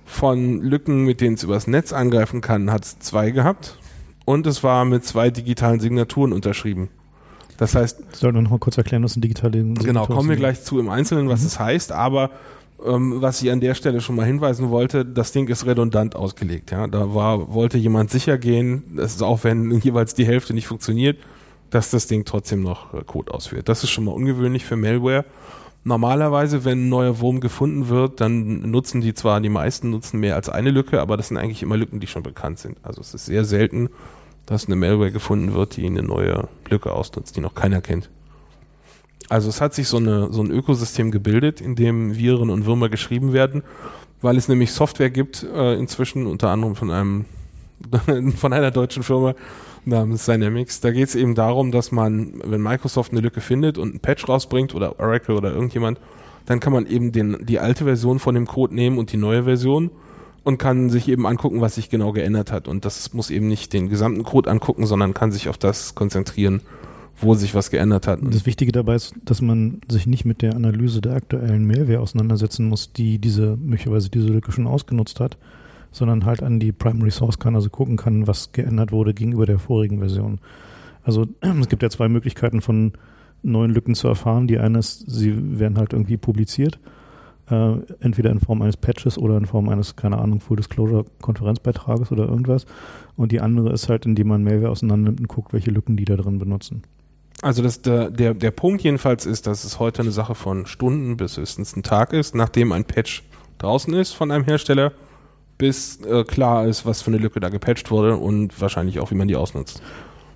Von 0.05 0.61
Lücken, 0.61 1.05
mit 1.05 1.21
denen 1.21 1.35
es 1.35 1.43
übers 1.43 1.67
Netz 1.67 1.93
angreifen 1.93 2.41
kann, 2.41 2.71
hat 2.71 2.85
es 2.85 2.99
zwei 2.99 3.29
gehabt 3.29 3.77
und 4.25 4.47
es 4.47 4.63
war 4.63 4.85
mit 4.85 5.05
zwei 5.05 5.29
digitalen 5.29 5.79
Signaturen 5.79 6.33
unterschrieben. 6.33 6.89
Das 7.57 7.75
heißt. 7.75 8.15
Soll 8.15 8.31
noch 8.31 8.49
mal 8.49 8.57
kurz 8.57 8.77
erklären, 8.77 9.03
was 9.03 9.15
ein 9.15 9.21
digitale 9.21 9.59
Signatur 9.59 9.85
Genau, 9.85 10.05
kommen 10.07 10.29
wir 10.29 10.35
gleich 10.35 10.63
zu 10.63 10.79
im 10.79 10.89
Einzelnen, 10.89 11.29
was 11.29 11.41
mhm. 11.41 11.47
es 11.47 11.59
heißt, 11.59 11.91
aber 11.91 12.31
ähm, 12.83 13.21
was 13.21 13.41
ich 13.41 13.51
an 13.51 13.59
der 13.59 13.75
Stelle 13.75 14.01
schon 14.01 14.15
mal 14.15 14.25
hinweisen 14.25 14.69
wollte, 14.69 15.05
das 15.05 15.31
Ding 15.31 15.47
ist 15.47 15.65
redundant 15.65 16.15
ausgelegt. 16.15 16.71
Ja? 16.71 16.87
Da 16.87 17.13
war, 17.13 17.53
wollte 17.53 17.77
jemand 17.77 18.09
sicher 18.09 18.37
gehen, 18.37 18.83
das 18.95 19.15
ist 19.15 19.21
auch 19.21 19.43
wenn 19.43 19.71
jeweils 19.81 20.13
die 20.13 20.25
Hälfte 20.25 20.53
nicht 20.53 20.67
funktioniert, 20.67 21.17
dass 21.69 21.91
das 21.91 22.07
Ding 22.07 22.25
trotzdem 22.25 22.61
noch 22.61 22.93
äh, 22.93 23.03
Code 23.03 23.33
ausführt. 23.33 23.69
Das 23.69 23.83
ist 23.83 23.89
schon 23.89 24.05
mal 24.05 24.11
ungewöhnlich 24.11 24.65
für 24.65 24.75
Malware. 24.75 25.25
Normalerweise, 25.83 26.65
wenn 26.65 26.85
ein 26.85 26.89
neuer 26.89 27.19
Wurm 27.19 27.39
gefunden 27.39 27.87
wird, 27.87 28.19
dann 28.19 28.69
nutzen 28.69 29.01
die 29.01 29.13
zwar, 29.13 29.39
die 29.39 29.49
meisten 29.49 29.89
nutzen 29.89 30.19
mehr 30.19 30.35
als 30.35 30.49
eine 30.49 30.71
Lücke, 30.71 30.99
aber 30.99 31.15
das 31.15 31.29
sind 31.29 31.37
eigentlich 31.37 31.63
immer 31.63 31.77
Lücken, 31.77 31.99
die 31.99 32.07
schon 32.07 32.23
bekannt 32.23 32.59
sind. 32.59 32.77
Also 32.83 32.99
es 32.99 33.13
ist 33.13 33.25
sehr 33.25 33.45
selten, 33.45 33.89
dass 34.45 34.65
eine 34.65 34.75
Malware 34.75 35.11
gefunden 35.11 35.53
wird, 35.53 35.77
die 35.77 35.85
eine 35.85 36.03
neue 36.03 36.49
Lücke 36.69 36.91
ausnutzt, 36.91 37.37
die 37.37 37.41
noch 37.41 37.55
keiner 37.55 37.81
kennt. 37.81 38.09
Also 39.29 39.47
es 39.47 39.61
hat 39.61 39.73
sich 39.73 39.87
so, 39.87 39.97
eine, 39.97 40.33
so 40.33 40.41
ein 40.41 40.51
Ökosystem 40.51 41.11
gebildet, 41.11 41.61
in 41.61 41.75
dem 41.75 42.17
Viren 42.17 42.49
und 42.49 42.65
Würmer 42.65 42.89
geschrieben 42.89 43.31
werden, 43.31 43.63
weil 44.21 44.37
es 44.37 44.47
nämlich 44.47 44.71
Software 44.71 45.11
gibt, 45.11 45.43
äh, 45.43 45.75
inzwischen 45.75 46.25
unter 46.25 46.49
anderem 46.49 46.75
von 46.75 46.91
einem 46.91 47.25
von 48.35 48.53
einer 48.53 48.71
deutschen 48.71 49.03
Firma 49.03 49.35
namens 49.89 50.25
Dynamics. 50.25 50.79
Da 50.81 50.91
geht 50.91 51.09
es 51.09 51.15
eben 51.15 51.35
darum, 51.35 51.71
dass 51.71 51.91
man, 51.91 52.41
wenn 52.45 52.61
Microsoft 52.61 53.11
eine 53.11 53.21
Lücke 53.21 53.41
findet 53.41 53.77
und 53.77 53.89
einen 53.89 53.99
Patch 53.99 54.27
rausbringt 54.27 54.73
oder 54.73 54.99
Oracle 54.99 55.35
oder 55.35 55.51
irgendjemand, 55.51 55.99
dann 56.45 56.59
kann 56.59 56.73
man 56.73 56.87
eben 56.87 57.11
den, 57.11 57.37
die 57.45 57.59
alte 57.59 57.83
Version 57.83 58.19
von 58.19 58.35
dem 58.35 58.47
Code 58.47 58.73
nehmen 58.73 58.97
und 58.97 59.11
die 59.11 59.17
neue 59.17 59.43
Version 59.43 59.91
und 60.43 60.57
kann 60.57 60.89
sich 60.89 61.07
eben 61.07 61.27
angucken, 61.27 61.61
was 61.61 61.75
sich 61.75 61.89
genau 61.89 62.11
geändert 62.11 62.51
hat. 62.51 62.67
Und 62.67 62.85
das 62.85 63.13
muss 63.13 63.29
eben 63.29 63.47
nicht 63.47 63.73
den 63.73 63.89
gesamten 63.89 64.23
Code 64.23 64.49
angucken, 64.49 64.85
sondern 64.85 65.13
kann 65.13 65.31
sich 65.31 65.49
auf 65.49 65.57
das 65.57 65.95
konzentrieren, 65.95 66.61
wo 67.21 67.35
sich 67.35 67.53
was 67.53 67.69
geändert 67.69 68.07
hat. 68.07 68.19
Das 68.23 68.45
Wichtige 68.45 68.71
dabei 68.71 68.95
ist, 68.95 69.13
dass 69.23 69.41
man 69.41 69.81
sich 69.89 70.07
nicht 70.07 70.25
mit 70.25 70.41
der 70.41 70.55
Analyse 70.55 71.01
der 71.01 71.13
aktuellen 71.13 71.67
Malware 71.67 71.99
auseinandersetzen 71.99 72.67
muss, 72.67 72.93
die 72.93 73.19
diese 73.19 73.57
möglicherweise 73.57 74.09
diese 74.09 74.27
Lücke 74.27 74.51
schon 74.51 74.67
ausgenutzt 74.67 75.19
hat, 75.19 75.37
sondern 75.91 76.25
halt 76.25 76.43
an 76.43 76.59
die 76.59 76.71
Primary 76.71 77.11
Source 77.11 77.39
kann, 77.39 77.55
also 77.55 77.69
gucken 77.69 77.97
kann, 77.97 78.27
was 78.27 78.51
geändert 78.51 78.91
wurde 78.91 79.13
gegenüber 79.13 79.45
der 79.45 79.59
vorigen 79.59 79.99
Version. 79.99 80.39
Also 81.03 81.25
es 81.41 81.69
gibt 81.69 81.83
ja 81.83 81.89
zwei 81.89 82.09
Möglichkeiten 82.09 82.61
von 82.61 82.93
neuen 83.41 83.71
Lücken 83.71 83.95
zu 83.95 84.07
erfahren. 84.07 84.47
Die 84.47 84.59
eine 84.59 84.79
ist, 84.79 85.09
sie 85.09 85.59
werden 85.59 85.77
halt 85.77 85.93
irgendwie 85.93 86.17
publiziert 86.17 86.79
äh, 87.49 87.73
entweder 87.99 88.29
in 88.31 88.39
Form 88.39 88.61
eines 88.61 88.77
Patches 88.77 89.17
oder 89.17 89.37
in 89.37 89.45
Form 89.45 89.69
eines, 89.69 89.95
keine 89.95 90.17
Ahnung, 90.19 90.39
Full 90.39 90.57
Disclosure 90.57 91.05
Konferenzbeitrages 91.21 92.11
oder 92.11 92.27
irgendwas. 92.27 92.65
Und 93.15 93.31
die 93.31 93.41
andere 93.41 93.71
ist 93.71 93.89
halt, 93.89 94.05
indem 94.05 94.27
man 94.27 94.43
Malware 94.43 94.69
auseinander 94.69 95.09
nimmt 95.09 95.21
und 95.21 95.27
guckt, 95.27 95.53
welche 95.53 95.71
Lücken 95.71 95.97
die 95.97 96.05
da 96.05 96.15
drin 96.15 96.39
benutzen. 96.39 96.83
Also 97.41 97.63
das, 97.63 97.81
der, 97.81 98.11
der, 98.11 98.33
der 98.33 98.51
Punkt 98.51 98.81
jedenfalls 98.81 99.25
ist, 99.25 99.47
dass 99.47 99.63
es 99.63 99.79
heute 99.79 100.01
eine 100.01 100.11
Sache 100.11 100.35
von 100.35 100.65
Stunden 100.65 101.17
bis 101.17 101.37
höchstens 101.37 101.75
ein 101.75 101.83
Tag 101.83 102.11
ist, 102.13 102.35
nachdem 102.35 102.71
ein 102.71 102.83
Patch 102.83 103.23
draußen 103.59 103.93
ist 103.93 104.11
von 104.11 104.31
einem 104.31 104.43
Hersteller, 104.43 104.91
bis 105.59 105.99
äh, 106.05 106.23
klar 106.23 106.65
ist, 106.65 106.87
was 106.87 107.03
für 107.03 107.11
eine 107.11 107.17
Lücke 107.17 107.39
da 107.39 107.49
gepatcht 107.49 107.91
wurde 107.91 108.17
und 108.17 108.59
wahrscheinlich 108.59 108.99
auch, 108.99 109.11
wie 109.11 109.15
man 109.15 109.27
die 109.27 109.35
ausnutzt. 109.35 109.83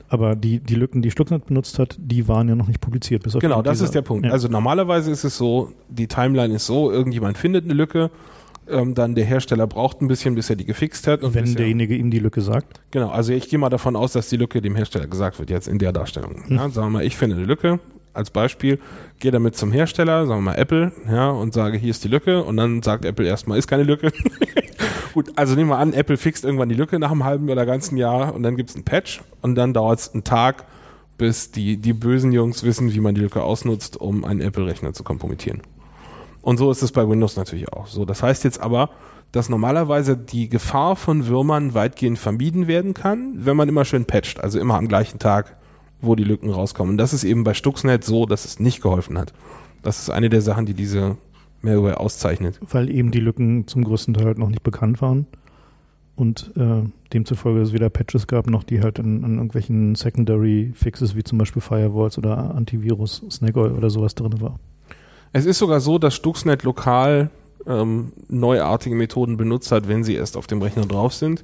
Aber 0.09 0.35
die, 0.35 0.59
die 0.59 0.75
Lücken, 0.75 1.01
die 1.01 1.09
Stuxnet 1.09 1.47
benutzt 1.47 1.79
hat, 1.79 1.95
die 1.97 2.27
waren 2.27 2.47
ja 2.47 2.53
noch 2.53 2.67
nicht 2.67 2.81
publiziert. 2.81 3.23
Bis 3.23 3.35
auf 3.35 3.41
genau, 3.41 3.63
das 3.63 3.81
ist 3.81 3.95
der 3.95 4.03
Punkt. 4.03 4.27
Ja. 4.27 4.31
Also 4.31 4.47
normalerweise 4.47 5.09
ist 5.09 5.23
es 5.23 5.35
so, 5.35 5.71
die 5.89 6.07
Timeline 6.07 6.53
ist 6.53 6.67
so, 6.67 6.91
irgendjemand 6.91 7.39
findet 7.39 7.63
eine 7.63 7.73
Lücke, 7.73 8.11
ähm, 8.69 8.93
dann 8.93 9.15
der 9.15 9.25
Hersteller 9.25 9.65
braucht 9.65 10.01
ein 10.01 10.07
bisschen, 10.07 10.35
bis 10.35 10.49
er 10.49 10.55
die 10.55 10.65
gefixt 10.65 11.07
hat. 11.07 11.23
Und 11.23 11.33
Wenn 11.33 11.55
derjenige 11.55 11.95
ihm 11.95 12.11
die 12.11 12.19
Lücke 12.19 12.41
sagt? 12.41 12.81
Genau, 12.91 13.09
also 13.09 13.33
ich 13.33 13.49
gehe 13.49 13.57
mal 13.57 13.69
davon 13.69 13.95
aus, 13.95 14.13
dass 14.13 14.29
die 14.29 14.37
Lücke 14.37 14.61
dem 14.61 14.75
Hersteller 14.75 15.07
gesagt 15.07 15.39
wird, 15.39 15.49
jetzt 15.49 15.67
in 15.67 15.79
der 15.79 15.91
Darstellung. 15.91 16.43
Hm. 16.47 16.57
Ja, 16.57 16.69
sagen 16.69 16.87
wir 16.87 16.99
mal, 16.99 17.05
ich 17.05 17.17
finde 17.17 17.37
eine 17.37 17.45
Lücke, 17.45 17.79
als 18.13 18.29
Beispiel, 18.31 18.79
gehe 19.19 19.31
damit 19.31 19.55
zum 19.55 19.71
Hersteller, 19.71 20.25
sagen 20.27 20.39
wir 20.39 20.51
mal 20.51 20.55
Apple, 20.55 20.91
ja, 21.09 21.29
und 21.29 21.53
sage, 21.53 21.77
hier 21.77 21.91
ist 21.91 22.03
die 22.03 22.07
Lücke, 22.07 22.43
und 22.43 22.57
dann 22.57 22.81
sagt 22.81 23.05
Apple 23.05 23.25
erstmal, 23.25 23.57
ist 23.57 23.67
keine 23.67 23.83
Lücke. 23.83 24.11
Gut, 25.13 25.31
also 25.35 25.55
nehmen 25.55 25.69
wir 25.69 25.77
an, 25.77 25.93
Apple 25.93 26.17
fixt 26.17 26.43
irgendwann 26.43 26.69
die 26.69 26.75
Lücke 26.75 26.99
nach 26.99 27.11
einem 27.11 27.23
halben 27.23 27.49
oder 27.49 27.65
ganzen 27.65 27.97
Jahr 27.97 28.33
und 28.33 28.43
dann 28.43 28.55
gibt 28.55 28.71
es 28.71 28.75
einen 28.75 28.85
Patch 28.85 29.21
und 29.41 29.55
dann 29.55 29.73
dauert 29.73 29.99
es 29.99 30.13
einen 30.13 30.23
Tag, 30.23 30.65
bis 31.17 31.51
die, 31.51 31.77
die 31.77 31.93
bösen 31.93 32.31
Jungs 32.31 32.63
wissen, 32.63 32.93
wie 32.93 32.99
man 32.99 33.13
die 33.13 33.21
Lücke 33.21 33.43
ausnutzt, 33.43 33.97
um 33.97 34.25
einen 34.25 34.41
Apple-Rechner 34.41 34.93
zu 34.93 35.03
kompromittieren. 35.03 35.61
Und 36.41 36.57
so 36.57 36.71
ist 36.71 36.81
es 36.81 36.91
bei 36.91 37.07
Windows 37.07 37.37
natürlich 37.37 37.71
auch. 37.71 37.87
So, 37.87 38.05
das 38.05 38.23
heißt 38.23 38.43
jetzt 38.43 38.59
aber, 38.59 38.89
dass 39.31 39.49
normalerweise 39.49 40.17
die 40.17 40.49
Gefahr 40.49 40.95
von 40.95 41.27
Würmern 41.27 41.73
weitgehend 41.73 42.19
vermieden 42.19 42.67
werden 42.67 42.93
kann, 42.93 43.33
wenn 43.35 43.55
man 43.55 43.69
immer 43.69 43.85
schön 43.85 44.05
patcht, 44.05 44.39
also 44.39 44.59
immer 44.59 44.75
am 44.75 44.87
gleichen 44.87 45.19
Tag, 45.19 45.55
wo 46.03 46.15
die 46.15 46.23
Lücken 46.23 46.49
rauskommen. 46.49 46.93
Und 46.93 46.97
das 46.97 47.13
ist 47.13 47.23
eben 47.23 47.43
bei 47.43 47.53
Stuxnet 47.53 48.03
so, 48.03 48.25
dass 48.25 48.45
es 48.45 48.59
nicht 48.59 48.81
geholfen 48.81 49.17
hat. 49.17 49.33
Das 49.81 49.99
ist 49.99 50.09
eine 50.09 50.29
der 50.29 50.41
Sachen, 50.41 50.65
die 50.65 50.73
diese 50.73 51.17
Malware 51.61 51.99
auszeichnet. 51.99 52.59
Weil 52.69 52.89
eben 52.89 53.11
die 53.11 53.19
Lücken 53.19 53.67
zum 53.67 53.83
größten 53.83 54.13
Teil 54.13 54.25
halt 54.25 54.37
noch 54.37 54.49
nicht 54.49 54.63
bekannt 54.63 55.01
waren 55.01 55.27
und 56.15 56.51
äh, 56.55 56.83
demzufolge 57.13 57.61
es 57.61 57.73
weder 57.73 57.89
Patches 57.89 58.27
gab, 58.27 58.47
noch 58.49 58.63
die 58.63 58.81
halt 58.81 58.99
in, 58.99 59.23
in, 59.23 59.35
irgendwelchen 59.35 59.95
Secondary 59.95 60.71
Fixes 60.75 61.15
wie 61.15 61.23
zum 61.23 61.37
Beispiel 61.37 61.61
Firewalls 61.61 62.17
oder 62.17 62.53
Antivirus, 62.55 63.23
Snake 63.29 63.59
Oil 63.59 63.71
oder 63.71 63.89
sowas 63.89 64.13
drin 64.13 64.39
war. 64.41 64.59
Es 65.31 65.45
ist 65.45 65.57
sogar 65.57 65.79
so, 65.79 65.97
dass 65.97 66.13
Stuxnet 66.13 66.63
lokal 66.63 67.31
ähm, 67.65 68.11
neuartige 68.27 68.95
Methoden 68.95 69.37
benutzt 69.37 69.71
hat, 69.71 69.87
wenn 69.87 70.03
sie 70.03 70.15
erst 70.15 70.37
auf 70.37 70.47
dem 70.47 70.61
Rechner 70.61 70.85
drauf 70.85 71.13
sind 71.13 71.43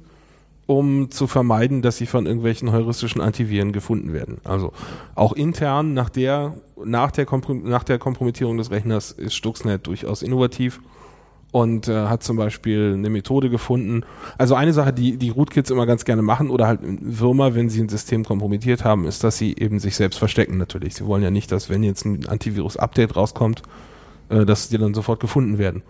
um 0.70 1.10
zu 1.10 1.26
vermeiden, 1.26 1.82
dass 1.82 1.96
sie 1.96 2.06
von 2.06 2.26
irgendwelchen 2.26 2.70
heuristischen 2.70 3.20
Antiviren 3.20 3.72
gefunden 3.72 4.12
werden. 4.12 4.38
Also 4.44 4.72
auch 5.16 5.32
intern 5.32 5.94
nach 5.94 6.10
der, 6.10 6.54
nach 6.84 7.10
der, 7.10 7.26
Komprom 7.26 7.64
nach 7.64 7.82
der 7.82 7.98
Kompromittierung 7.98 8.56
des 8.56 8.70
Rechners 8.70 9.10
ist 9.10 9.34
Stuxnet 9.34 9.88
durchaus 9.88 10.22
innovativ 10.22 10.80
und 11.50 11.88
äh, 11.88 12.06
hat 12.06 12.22
zum 12.22 12.36
Beispiel 12.36 12.94
eine 12.94 13.10
Methode 13.10 13.50
gefunden. 13.50 14.04
Also 14.38 14.54
eine 14.54 14.72
Sache, 14.72 14.92
die 14.92 15.16
die 15.16 15.30
Rootkits 15.30 15.70
immer 15.70 15.86
ganz 15.86 16.04
gerne 16.04 16.22
machen 16.22 16.50
oder 16.50 16.68
halt 16.68 16.78
Würmer, 16.82 17.56
wenn 17.56 17.68
sie 17.68 17.80
ein 17.80 17.88
System 17.88 18.24
kompromittiert 18.24 18.84
haben, 18.84 19.06
ist, 19.06 19.24
dass 19.24 19.38
sie 19.38 19.56
eben 19.58 19.80
sich 19.80 19.96
selbst 19.96 20.18
verstecken 20.18 20.56
natürlich. 20.56 20.94
Sie 20.94 21.04
wollen 21.04 21.24
ja 21.24 21.32
nicht, 21.32 21.50
dass 21.50 21.68
wenn 21.68 21.82
jetzt 21.82 22.04
ein 22.04 22.28
Antivirus-Update 22.28 23.16
rauskommt, 23.16 23.62
äh, 24.28 24.46
dass 24.46 24.68
die 24.68 24.78
dann 24.78 24.94
sofort 24.94 25.18
gefunden 25.18 25.58
werden. 25.58 25.82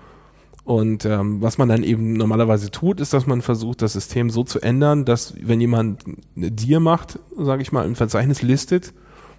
Und 0.64 1.04
ähm, 1.04 1.40
was 1.40 1.58
man 1.58 1.68
dann 1.68 1.82
eben 1.82 2.12
normalerweise 2.12 2.70
tut, 2.70 3.00
ist, 3.00 3.12
dass 3.12 3.26
man 3.26 3.42
versucht, 3.42 3.82
das 3.82 3.94
System 3.94 4.30
so 4.30 4.44
zu 4.44 4.60
ändern, 4.60 5.04
dass 5.04 5.34
wenn 5.40 5.60
jemand 5.60 6.04
eine 6.36 6.50
Dir 6.50 6.80
macht, 6.80 7.18
sage 7.36 7.62
ich 7.62 7.72
mal, 7.72 7.86
im 7.86 7.96
Verzeichnis 7.96 8.42
listet, 8.42 8.92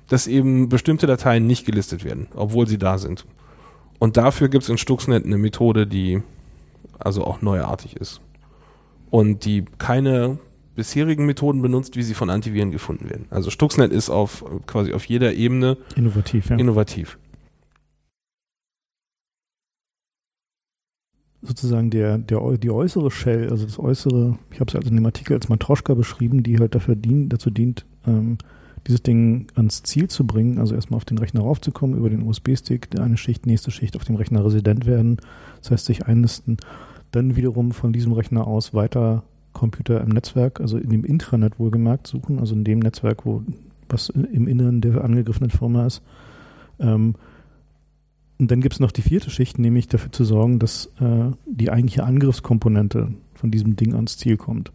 dass 0.07 0.27
eben 0.27 0.67
bestimmte 0.67 1.07
Dateien 1.07 1.47
nicht 1.47 1.65
gelistet 1.65 2.03
werden, 2.03 2.27
obwohl 2.35 2.67
sie 2.67 2.77
da 2.77 2.97
sind. 2.97 3.25
Und 3.99 4.17
dafür 4.17 4.49
gibt 4.49 4.63
es 4.63 4.69
in 4.69 4.77
Stuxnet 4.77 5.25
eine 5.25 5.37
Methode, 5.37 5.85
die 5.85 6.21
also 6.97 7.23
auch 7.23 7.41
neuartig 7.41 7.95
ist. 7.95 8.19
Und 9.09 9.45
die 9.45 9.65
keine 9.77 10.39
bisherigen 10.75 11.25
Methoden 11.25 11.61
benutzt, 11.61 11.95
wie 11.95 12.03
sie 12.03 12.13
von 12.13 12.29
Antiviren 12.29 12.71
gefunden 12.71 13.09
werden. 13.09 13.25
Also 13.29 13.51
Stuxnet 13.51 13.91
ist 13.91 14.09
auf 14.09 14.43
quasi 14.65 14.93
auf 14.93 15.05
jeder 15.05 15.33
Ebene 15.33 15.77
innovativ. 15.95 16.49
Ja. 16.49 16.57
innovativ. 16.57 17.17
Sozusagen 21.43 21.89
der, 21.89 22.19
der, 22.19 22.57
die 22.57 22.69
äußere 22.69 23.09
Shell, 23.09 23.49
also 23.49 23.65
das 23.65 23.79
äußere, 23.79 24.37
ich 24.51 24.59
habe 24.59 24.69
es 24.69 24.75
also 24.75 24.89
in 24.89 24.95
dem 24.95 25.05
Artikel 25.05 25.33
als 25.33 25.49
Matroschka 25.49 25.95
beschrieben, 25.95 26.43
die 26.43 26.59
halt 26.59 26.75
dafür 26.75 26.95
dient, 26.95 27.33
dazu 27.33 27.49
dient, 27.49 27.85
ähm, 28.05 28.37
dieses 28.87 29.01
Ding 29.03 29.47
ans 29.55 29.83
Ziel 29.83 30.07
zu 30.07 30.25
bringen, 30.25 30.57
also 30.57 30.75
erstmal 30.75 30.97
auf 30.97 31.05
den 31.05 31.17
Rechner 31.17 31.41
raufzukommen, 31.41 31.97
über 31.97 32.09
den 32.09 32.23
USB-Stick, 32.23 32.99
eine 32.99 33.17
Schicht, 33.17 33.45
nächste 33.45 33.71
Schicht 33.71 33.95
auf 33.95 34.03
dem 34.03 34.15
Rechner 34.15 34.43
resident 34.45 34.85
werden, 34.85 35.17
das 35.61 35.71
heißt 35.71 35.85
sich 35.85 36.05
einnisten, 36.05 36.57
dann 37.11 37.35
wiederum 37.35 37.71
von 37.71 37.93
diesem 37.93 38.13
Rechner 38.13 38.47
aus 38.47 38.73
weiter 38.73 39.23
Computer 39.53 40.01
im 40.01 40.09
Netzwerk, 40.09 40.61
also 40.61 40.77
in 40.77 40.89
dem 40.89 41.03
Intranet 41.03 41.59
wohlgemerkt 41.59 42.07
suchen, 42.07 42.39
also 42.39 42.55
in 42.55 42.63
dem 42.63 42.79
Netzwerk, 42.79 43.25
wo 43.25 43.43
was 43.89 44.09
im 44.09 44.47
Inneren 44.47 44.81
der 44.81 45.03
angegriffenen 45.03 45.49
Firma 45.49 45.85
ist. 45.85 46.01
Ähm, 46.79 47.15
und 48.41 48.49
dann 48.49 48.59
gibt 48.59 48.73
es 48.73 48.79
noch 48.79 48.91
die 48.91 49.03
vierte 49.03 49.29
Schicht, 49.29 49.59
nämlich 49.59 49.87
dafür 49.87 50.11
zu 50.11 50.25
sorgen, 50.25 50.57
dass 50.57 50.87
äh, 50.99 51.29
die 51.45 51.69
eigentliche 51.69 52.03
Angriffskomponente 52.03 53.13
von 53.35 53.51
diesem 53.51 53.75
Ding 53.75 53.93
ans 53.93 54.17
Ziel 54.17 54.35
kommt. 54.35 54.71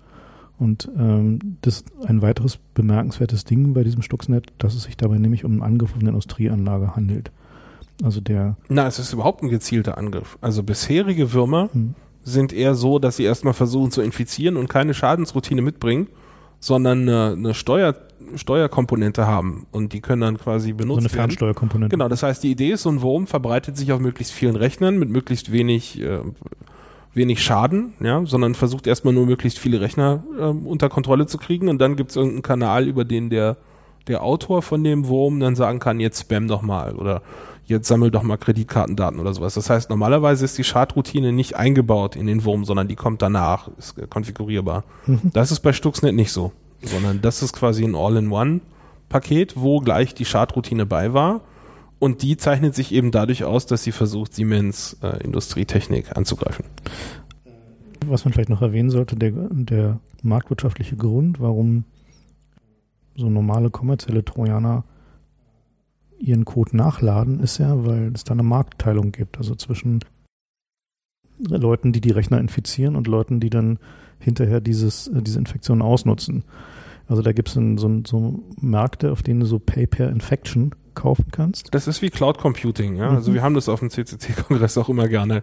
Und 0.57 0.89
ähm, 0.97 1.41
das 1.63 1.79
ist 1.79 1.87
ein 2.07 2.23
weiteres 2.23 2.59
bemerkenswertes 2.75 3.45
Ding 3.45 3.75
bei 3.75 3.83
diesem 3.83 4.03
Stuxnet, 4.03 4.53
dass 4.59 4.77
es 4.77 4.85
sich 4.85 4.97
dabei 4.97 5.19
nämlich 5.19 5.45
um 5.45 5.51
einen 5.51 5.63
Angriff 5.63 5.95
auf 5.95 6.01
eine 6.01 6.11
Industrieanlage 6.11 6.95
handelt. 6.95 7.33
Also 8.05 8.21
der. 8.21 8.57
Na, 8.69 8.87
es 8.87 9.01
ist 9.01 9.13
überhaupt 9.13 9.43
ein 9.43 9.49
gezielter 9.49 9.99
Angriff. 9.99 10.39
Also 10.41 10.63
bisherige 10.63 11.33
Würmer 11.33 11.69
hm. 11.73 11.97
sind 12.23 12.53
eher 12.53 12.77
so, 12.77 13.01
dass 13.01 13.17
sie 13.17 13.25
erstmal 13.25 13.55
versuchen 13.55 13.91
zu 13.91 14.01
infizieren 14.01 14.57
und 14.57 14.69
keine 14.69 14.95
Schadensroutine 14.95 15.61
mitbringen, 15.61 16.07
sondern 16.59 17.03
eine, 17.03 17.35
eine 17.37 17.55
Steuer, 17.55 17.95
Steuerkomponente 18.35 19.27
haben 19.27 19.67
und 19.71 19.93
die 19.93 20.01
können 20.01 20.23
dann 20.23 20.39
quasi 20.39 20.73
benutzt 20.73 20.99
werden. 20.99 21.09
So 21.09 21.09
eine 21.09 21.09
Fernsteuerkomponente. 21.09 21.97
Genau, 21.97 22.09
das 22.09 22.23
heißt, 22.23 22.43
die 22.43 22.51
Idee 22.51 22.71
ist, 22.71 22.83
so 22.83 22.91
ein 22.91 23.03
Wurm 23.03 23.27
verbreitet 23.27 23.77
sich 23.77 23.93
auf 23.93 24.01
möglichst 24.01 24.33
vielen 24.33 24.57
Rechnern 24.57 24.99
mit 24.99 25.09
möglichst 25.09 25.53
wenig 25.53 26.01
äh, 26.01 26.21
wenig 27.17 27.43
Schaden, 27.43 27.95
ja, 28.01 28.25
sondern 28.27 28.55
versucht 28.55 28.87
erstmal 28.87 29.15
nur 29.15 29.25
möglichst 29.25 29.59
viele 29.59 29.81
Rechner 29.81 30.23
äh, 30.39 30.43
unter 30.43 30.89
Kontrolle 30.89 31.27
zu 31.27 31.39
kriegen 31.39 31.69
und 31.69 31.79
dann 31.79 31.97
gibt 31.97 32.11
es 32.11 32.17
irgendeinen 32.17 32.43
Kanal, 32.43 32.87
über 32.87 33.05
den 33.05 33.31
der, 33.31 33.57
der 34.07 34.23
Autor 34.23 34.61
von 34.61 34.85
dem 34.85 35.09
Wurm 35.09 35.41
dann 35.41 35.57
sagen 35.57 35.79
kann, 35.79 35.99
jetzt 35.99 36.21
spam 36.21 36.47
doch 36.47 36.61
mal 36.61 36.95
oder 36.95 37.23
jetzt 37.67 37.89
sammel 37.89 38.11
doch 38.11 38.23
mal 38.23 38.37
Kreditkartendaten 38.37 39.21
oder 39.21 39.35
sowas. 39.35 39.55
Das 39.55 39.69
heißt, 39.69 39.91
normalerweise 39.91 40.45
ist 40.45 40.57
die 40.57 40.65
Schadroutine 40.65 41.33
nicht 41.33 41.57
eingebaut 41.57 42.17
in 42.17 42.27
den 42.27 42.45
Wurm, 42.45 42.65
sondern 42.65 42.89
die 42.89 42.97
kommt 42.97 43.23
danach, 43.23 43.69
ist 43.79 43.95
konfigurierbar. 44.09 44.85
Mhm. 45.07 45.33
Das 45.33 45.51
ist 45.51 45.61
bei 45.61 45.73
Stuxnet 45.73 46.15
nicht 46.15 46.33
so, 46.33 46.53
sondern 46.83 47.21
das 47.21 47.43
ist 47.43 47.53
quasi 47.53 47.85
ein 47.85 47.95
All-in-One-Paket, 47.95 49.55
wo 49.57 49.81
gleich 49.81 50.15
die 50.15 50.25
Schadroutine 50.25 50.87
bei 50.87 51.13
war. 51.13 51.43
Und 51.99 52.23
die 52.23 52.37
zeichnet 52.37 52.75
sich 52.75 52.93
eben 52.93 53.11
dadurch 53.11 53.45
aus, 53.45 53.67
dass 53.67 53.83
sie 53.83 53.93
versucht, 53.93 54.35
Siemens 54.35 54.99
äh, 55.03 55.23
Industrietechnik 55.25 56.17
anzugreifen. 56.17 56.67
Was 58.07 58.25
man 58.25 58.35
vielleicht 58.35 58.51
noch 58.51 58.63
erwähnen 58.63 58.91
sollte, 58.91 59.17
der, 59.17 59.33
der 59.33 59.99
marktwirtschaftliche 60.23 60.97
Grund, 60.97 61.41
warum 61.41 61.85
so 63.17 63.31
normale 63.31 63.71
kommerzielle 63.71 64.25
Trojaner 64.25 64.85
ihren 66.19 66.45
Code 66.45 66.77
nachladen, 66.77 67.41
ist 67.41 67.59
ja, 67.59 67.87
weil 67.87 68.13
es 68.15 68.25
da 68.25 68.33
eine 68.33 68.43
Marktteilung 68.43 69.13
gibt. 69.13 69.39
Also 69.39 69.55
zwischen 69.55 70.01
Leuten, 71.39 71.93
die 71.93 72.01
die 72.01 72.11
Rechner 72.11 72.41
infizieren 72.41 72.97
und 72.97 73.07
Leuten, 73.07 73.41
die 73.41 73.51
dann 73.51 73.79
hinterher 74.19 74.61
dieses, 74.61 75.09
äh, 75.09 75.23
diese 75.23 75.39
Infektion 75.39 75.83
ausnutzen. 75.83 76.45
Also 77.09 77.23
da 77.23 77.33
gibt 77.33 77.49
es 77.49 77.55
so, 77.55 78.03
so 78.05 78.43
Märkte, 78.61 79.13
auf 79.13 79.23
denen 79.23 79.41
du 79.41 79.47
so 79.47 79.59
Pay 79.59 79.87
per 79.87 80.09
Infection 80.11 80.75
kaufen 80.95 81.27
kannst. 81.31 81.73
Das 81.73 81.87
ist 81.87 82.03
wie 82.03 82.11
Cloud 82.11 82.39
Computing, 82.39 82.97
ja. 82.97 83.05
Also 83.05 83.11
mhm. 83.11 83.17
Also 83.17 83.35
wir 83.35 83.43
haben 83.43 83.55
das 83.55 83.69
auf 83.69 83.81
dem 83.81 83.91
CCC-Kongress 83.91 84.79
auch 84.79 84.89
immer 84.89 85.09
gerne 85.09 85.43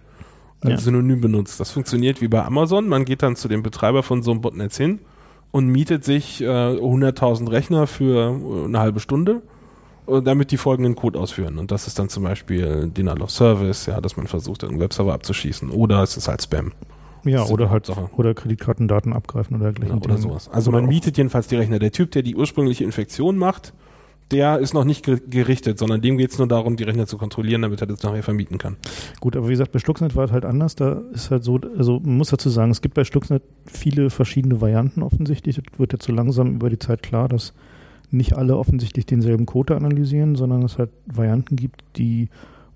als 0.61 0.71
ja. 0.71 0.77
Synonym 0.77 1.21
benutzt. 1.21 1.59
Das 1.59 1.71
funktioniert 1.71 2.21
wie 2.21 2.27
bei 2.27 2.43
Amazon. 2.43 2.87
Man 2.87 3.05
geht 3.05 3.21
dann 3.21 3.35
zu 3.35 3.47
dem 3.47 3.63
Betreiber 3.63 4.03
von 4.03 4.23
so 4.23 4.31
einem 4.31 4.41
Botnetz 4.41 4.77
hin 4.77 4.99
und 5.51 5.67
mietet 5.67 6.03
sich 6.03 6.41
äh, 6.41 6.45
100.000 6.45 7.51
Rechner 7.51 7.87
für 7.87 8.31
äh, 8.31 8.65
eine 8.65 8.79
halbe 8.79 8.99
Stunde, 8.99 9.41
äh, 10.07 10.22
damit 10.22 10.51
die 10.51 10.57
folgenden 10.57 10.95
Code 10.95 11.19
ausführen. 11.19 11.57
Und 11.57 11.72
das 11.72 11.88
ist 11.88 12.00
dann 12.00 12.10
zum 12.10 12.24
Beispiel 12.24 12.89
Denial 12.95 13.22
of 13.22 13.31
Service, 13.31 13.86
ja, 13.86 14.01
dass 14.01 14.17
man 14.17 14.27
versucht, 14.27 14.63
einen 14.63 14.79
Webserver 14.79 15.13
abzuschießen. 15.13 15.69
Oder 15.69 16.03
es 16.03 16.17
ist 16.17 16.27
halt 16.27 16.41
Spam. 16.41 16.72
Ja, 17.25 17.45
oder 17.45 17.69
halt 17.69 17.86
Sache. 17.86 18.10
oder 18.17 18.33
Kreditkartendaten 18.33 19.13
abgreifen 19.13 19.55
oder 19.55 19.72
dergleichen. 19.72 19.98
Ja, 19.98 20.03
oder 20.03 20.17
sowas. 20.17 20.50
Also 20.51 20.72
man 20.72 20.86
mietet 20.88 21.17
jedenfalls 21.17 21.48
die 21.48 21.55
Rechner. 21.55 21.79
Der 21.79 21.91
Typ, 21.91 22.12
der 22.12 22.22
die 22.22 22.36
ursprüngliche 22.36 22.83
Infektion 22.83 23.38
macht, 23.38 23.74
der 24.31 24.60
ist 24.60 24.74
noch 24.74 24.83
nicht 24.83 25.05
gerichtet, 25.05 25.77
sondern 25.77 26.01
dem 26.01 26.17
geht 26.17 26.31
es 26.31 26.38
nur 26.38 26.48
darum, 26.48 26.75
die 26.75 26.83
Rechner 26.83 27.05
zu 27.05 27.17
kontrollieren, 27.17 27.62
damit 27.62 27.81
er 27.81 27.88
das 27.88 28.01
nachher 28.03 28.24
vermieten 28.24 28.57
kann. 28.57 28.77
Gut, 29.19 29.36
aber 29.36 29.48
wie 29.48 29.51
gesagt, 29.51 29.72
bei 29.72 29.79
Stuxnet 29.79 30.15
war 30.15 30.25
es 30.25 30.31
halt 30.31 30.43
anders. 30.43 30.75
Da 30.75 31.01
ist 31.13 31.29
halt 31.29 31.43
so, 31.43 31.60
also 31.77 32.00
man 32.00 32.17
muss 32.17 32.29
dazu 32.29 32.50
sagen, 32.50 32.72
es 32.72 32.81
gibt 32.81 32.95
bei 32.95 33.03
Stuxnet 33.03 33.43
viele 33.65 34.10
verschiedene 34.10 34.60
Varianten 34.60 35.03
offensichtlich. 35.03 35.57
Es 35.60 35.79
wird 35.79 35.93
jetzt 35.93 36.05
so 36.05 36.13
langsam 36.13 36.55
über 36.55 36.69
die 36.69 36.79
Zeit 36.79 37.03
klar, 37.03 37.29
dass 37.29 37.53
nicht 38.13 38.38
alle 38.38 38.58
offensichtlich 38.58 39.05
denselben 39.05 39.46
Code 39.46 39.75
analysieren, 39.75 40.36
sondern 40.36 40.63
es 40.63 40.77
halt 40.77 40.91
Varianten 41.05 41.55
gibt, 41.55 41.84
die 41.98 42.29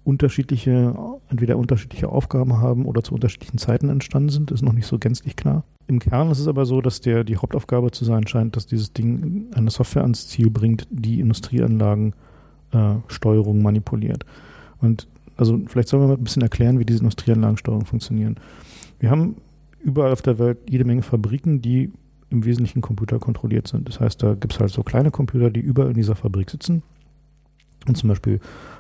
unterschiedliche, 0.04 0.96
entweder 1.30 1.58
unterschiedliche 1.58 2.10
Aufgaben 2.10 2.58
haben 2.58 2.86
oder 2.86 3.04
zu 3.04 3.14
unterschiedlichen 3.14 3.58
Zeiten 3.58 3.90
entstanden 3.90 4.30
sind, 4.30 4.52
ist 4.52 4.62
noch 4.62 4.74
nicht 4.74 4.88
so 4.88 5.00
gänzlich 5.00 5.36
klar. 5.36 5.64
Im 5.88 6.00
Kern 6.00 6.32
ist 6.32 6.40
es 6.40 6.48
aber 6.48 6.66
so, 6.66 6.82
dass 6.82 7.02
der 7.02 7.24
die 7.24 7.38
Hauptaufgabe 7.38 7.92
zu 7.92 8.06
sein 8.06 8.26
scheint, 8.26 8.56
dass 8.56 8.68
dieses 8.68 8.94
Ding 8.94 9.48
eine 9.54 9.70
Software 9.70 10.04
ans 10.04 10.28
Ziel 10.28 10.50
bringt, 10.50 10.88
die 10.90 11.20
Industrieanlagensteuerung 11.20 13.60
äh, 13.60 13.64
manipuliert. 13.64 14.26
Und 14.80 15.08
also 15.36 15.60
vielleicht 15.68 15.90
sollen 15.90 16.04
wir 16.04 16.08
mal 16.08 16.18
ein 16.18 16.24
bisschen 16.24 16.42
erklären, 16.42 16.80
wie 16.80 16.86
diese 16.86 17.00
Industrieanlagensteuerung 17.00 17.86
funktionieren. 17.86 18.38
Wir 19.00 19.12
haben 19.12 19.36
überall 19.82 20.12
auf 20.12 20.22
der 20.22 20.40
Welt 20.40 20.58
jede 20.70 20.86
Menge 20.86 21.04
Fabriken, 21.04 21.62
die 21.62 21.92
im 22.30 22.46
Wesentlichen 22.46 22.82
computerkontrolliert 22.82 23.68
sind. 23.68 23.88
Das 23.88 24.00
heißt, 24.00 24.22
da 24.22 24.34
gibt 24.34 24.54
es 24.54 24.60
halt 24.60 24.72
so 24.72 24.84
kleine 24.84 25.12
Computer, 25.12 25.50
die 25.50 25.60
überall 25.60 25.90
in 25.90 25.96
dieser 25.96 26.16
Fabrik 26.16 26.50
sitzen 26.50 26.84
und 27.88 27.96
zum 27.96 28.10
Beispiel 28.10 28.40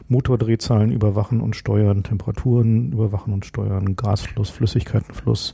Motordrehzahlen 0.09 0.91
überwachen 0.91 1.41
und 1.41 1.55
steuern, 1.55 2.03
Temperaturen 2.03 2.91
überwachen 2.91 3.33
und 3.33 3.45
steuern, 3.45 3.95
Gasfluss, 3.95 4.49
Flüssigkeitenfluss, 4.49 5.53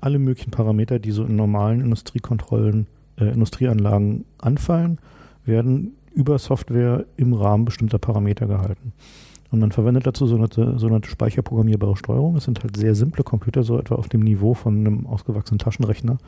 alle 0.00 0.18
möglichen 0.18 0.50
Parameter, 0.50 0.98
die 0.98 1.10
so 1.10 1.24
in 1.24 1.36
normalen 1.36 1.80
Industriekontrollen, 1.80 2.86
äh, 3.18 3.26
Industrieanlagen 3.26 4.24
anfallen, 4.38 4.98
werden 5.44 5.92
über 6.14 6.38
Software 6.38 7.06
im 7.16 7.32
Rahmen 7.34 7.64
bestimmter 7.64 7.98
Parameter 7.98 8.46
gehalten. 8.46 8.92
Und 9.50 9.60
man 9.60 9.72
verwendet 9.72 10.06
dazu 10.06 10.26
so 10.26 10.36
eine, 10.36 10.48
so 10.78 10.86
eine 10.86 11.00
speicherprogrammierbare 11.04 11.96
Steuerung. 11.96 12.36
Es 12.36 12.44
sind 12.44 12.62
halt 12.62 12.76
sehr 12.76 12.94
simple 12.94 13.24
Computer, 13.24 13.62
so 13.62 13.78
etwa 13.78 13.94
auf 13.94 14.08
dem 14.08 14.20
Niveau 14.20 14.54
von 14.54 14.78
einem 14.78 15.06
ausgewachsenen 15.06 15.58
Taschenrechner. 15.58 16.18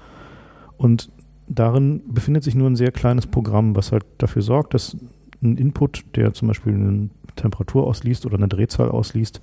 Und 0.80 1.10
darin 1.46 2.00
befindet 2.08 2.42
sich 2.42 2.54
nur 2.54 2.66
ein 2.66 2.74
sehr 2.74 2.90
kleines 2.90 3.26
Programm, 3.26 3.76
was 3.76 3.92
halt 3.92 4.06
dafür 4.16 4.40
sorgt, 4.40 4.72
dass 4.72 4.96
ein 5.42 5.58
Input, 5.58 6.04
der 6.16 6.32
zum 6.32 6.48
Beispiel 6.48 6.72
eine 6.72 7.10
Temperatur 7.36 7.86
ausliest 7.86 8.24
oder 8.24 8.38
eine 8.38 8.48
Drehzahl 8.48 8.88
ausliest, 8.88 9.42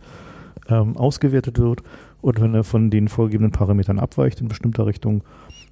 ähm, 0.68 0.98
ausgewertet 0.98 1.60
wird 1.60 1.84
und 2.22 2.42
wenn 2.42 2.56
er 2.56 2.64
von 2.64 2.90
den 2.90 3.08
vorgegebenen 3.08 3.52
Parametern 3.52 4.00
abweicht 4.00 4.42
in 4.42 4.48
bestimmter 4.48 4.88
Richtung, 4.88 5.22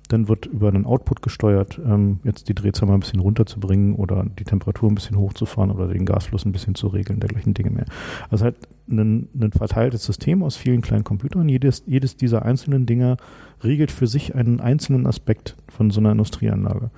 dann 0.09 0.27
wird 0.27 0.45
über 0.45 0.67
einen 0.67 0.85
Output 0.85 1.23
gesteuert, 1.23 1.81
ähm, 1.83 2.19
jetzt 2.23 2.47
die 2.47 2.53
Drehzahl 2.53 2.87
mal 2.87 2.93
ein 2.93 2.99
bisschen 2.99 3.19
runterzubringen 3.19 3.95
oder 3.95 4.23
die 4.37 4.43
Temperatur 4.43 4.91
ein 4.91 4.95
bisschen 4.95 5.17
hochzufahren 5.17 5.71
oder 5.71 5.87
den 5.87 6.05
Gasfluss 6.05 6.45
ein 6.45 6.51
bisschen 6.51 6.75
zu 6.75 6.89
regeln, 6.89 7.19
dergleichen 7.19 7.55
Dinge 7.55 7.71
mehr. 7.71 7.85
Also 8.29 8.45
halt 8.45 8.57
ein, 8.87 9.29
ein 9.33 9.51
verteiltes 9.51 10.05
System 10.05 10.43
aus 10.43 10.57
vielen 10.57 10.81
kleinen 10.81 11.03
Computern. 11.03 11.49
Jedes, 11.49 11.81
jedes 11.87 12.17
dieser 12.17 12.45
einzelnen 12.45 12.85
Dinger 12.85 13.17
regelt 13.63 13.91
für 13.91 14.07
sich 14.07 14.35
einen 14.35 14.59
einzelnen 14.59 15.07
Aspekt 15.07 15.55
von 15.67 15.91
so 15.91 15.99
einer 15.99 16.11
Industrieanlage. 16.11 16.89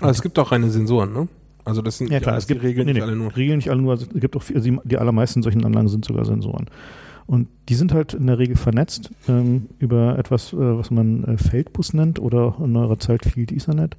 Also 0.00 0.10
es 0.10 0.22
gibt 0.22 0.38
auch 0.38 0.52
reine 0.52 0.70
Sensoren, 0.70 1.12
ne? 1.12 1.28
Also 1.64 1.82
das 1.82 1.98
sind 1.98 2.10
Ja 2.10 2.20
klar, 2.20 2.36
es 2.36 2.46
gibt 2.46 2.62
Regeln 2.62 2.86
nee, 2.86 2.94
nicht 2.94 3.02
alle 3.02 3.14
nur. 3.14 3.36
Regeln 3.36 3.58
nicht 3.58 3.70
alle 3.70 3.82
nur, 3.82 3.92
also 3.92 4.06
es 4.14 4.20
gibt 4.20 4.36
auch 4.36 4.42
also 4.42 4.70
die, 4.70 4.78
die 4.84 4.96
allermeisten 4.96 5.42
solchen 5.42 5.64
Anlagen 5.64 5.88
sind 5.88 6.04
sogar 6.04 6.24
Sensoren. 6.24 6.66
Und 7.26 7.48
die 7.68 7.74
sind 7.74 7.92
halt 7.92 8.14
in 8.14 8.26
der 8.26 8.38
Regel 8.38 8.56
vernetzt 8.56 9.10
ähm, 9.28 9.66
über 9.78 10.18
etwas, 10.18 10.54
äh, 10.54 10.56
was 10.56 10.90
man 10.90 11.24
äh, 11.24 11.36
Feldbus 11.36 11.92
nennt 11.92 12.18
oder 12.18 12.56
in 12.58 12.72
neuerer 12.72 12.98
Zeit 12.98 13.26
Field 13.26 13.52
Ethernet. 13.52 13.96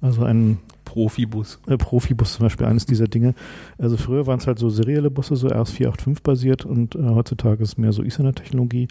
Also 0.00 0.22
ein 0.22 0.58
Profibus. 0.84 1.58
äh, 1.66 1.76
Profibus 1.76 2.34
zum 2.34 2.46
Beispiel 2.46 2.66
eines 2.66 2.86
dieser 2.86 3.08
Dinge. 3.08 3.34
Also 3.78 3.96
früher 3.96 4.28
waren 4.28 4.38
es 4.38 4.46
halt 4.46 4.60
so 4.60 4.70
serielle 4.70 5.10
Busse, 5.10 5.34
so 5.34 5.48
RS485 5.48 6.22
basiert 6.22 6.64
und 6.64 6.94
äh, 6.94 7.00
heutzutage 7.02 7.64
ist 7.64 7.70
es 7.70 7.78
mehr 7.78 7.92
so 7.92 8.04
Ethernet-Technologie, 8.04 8.86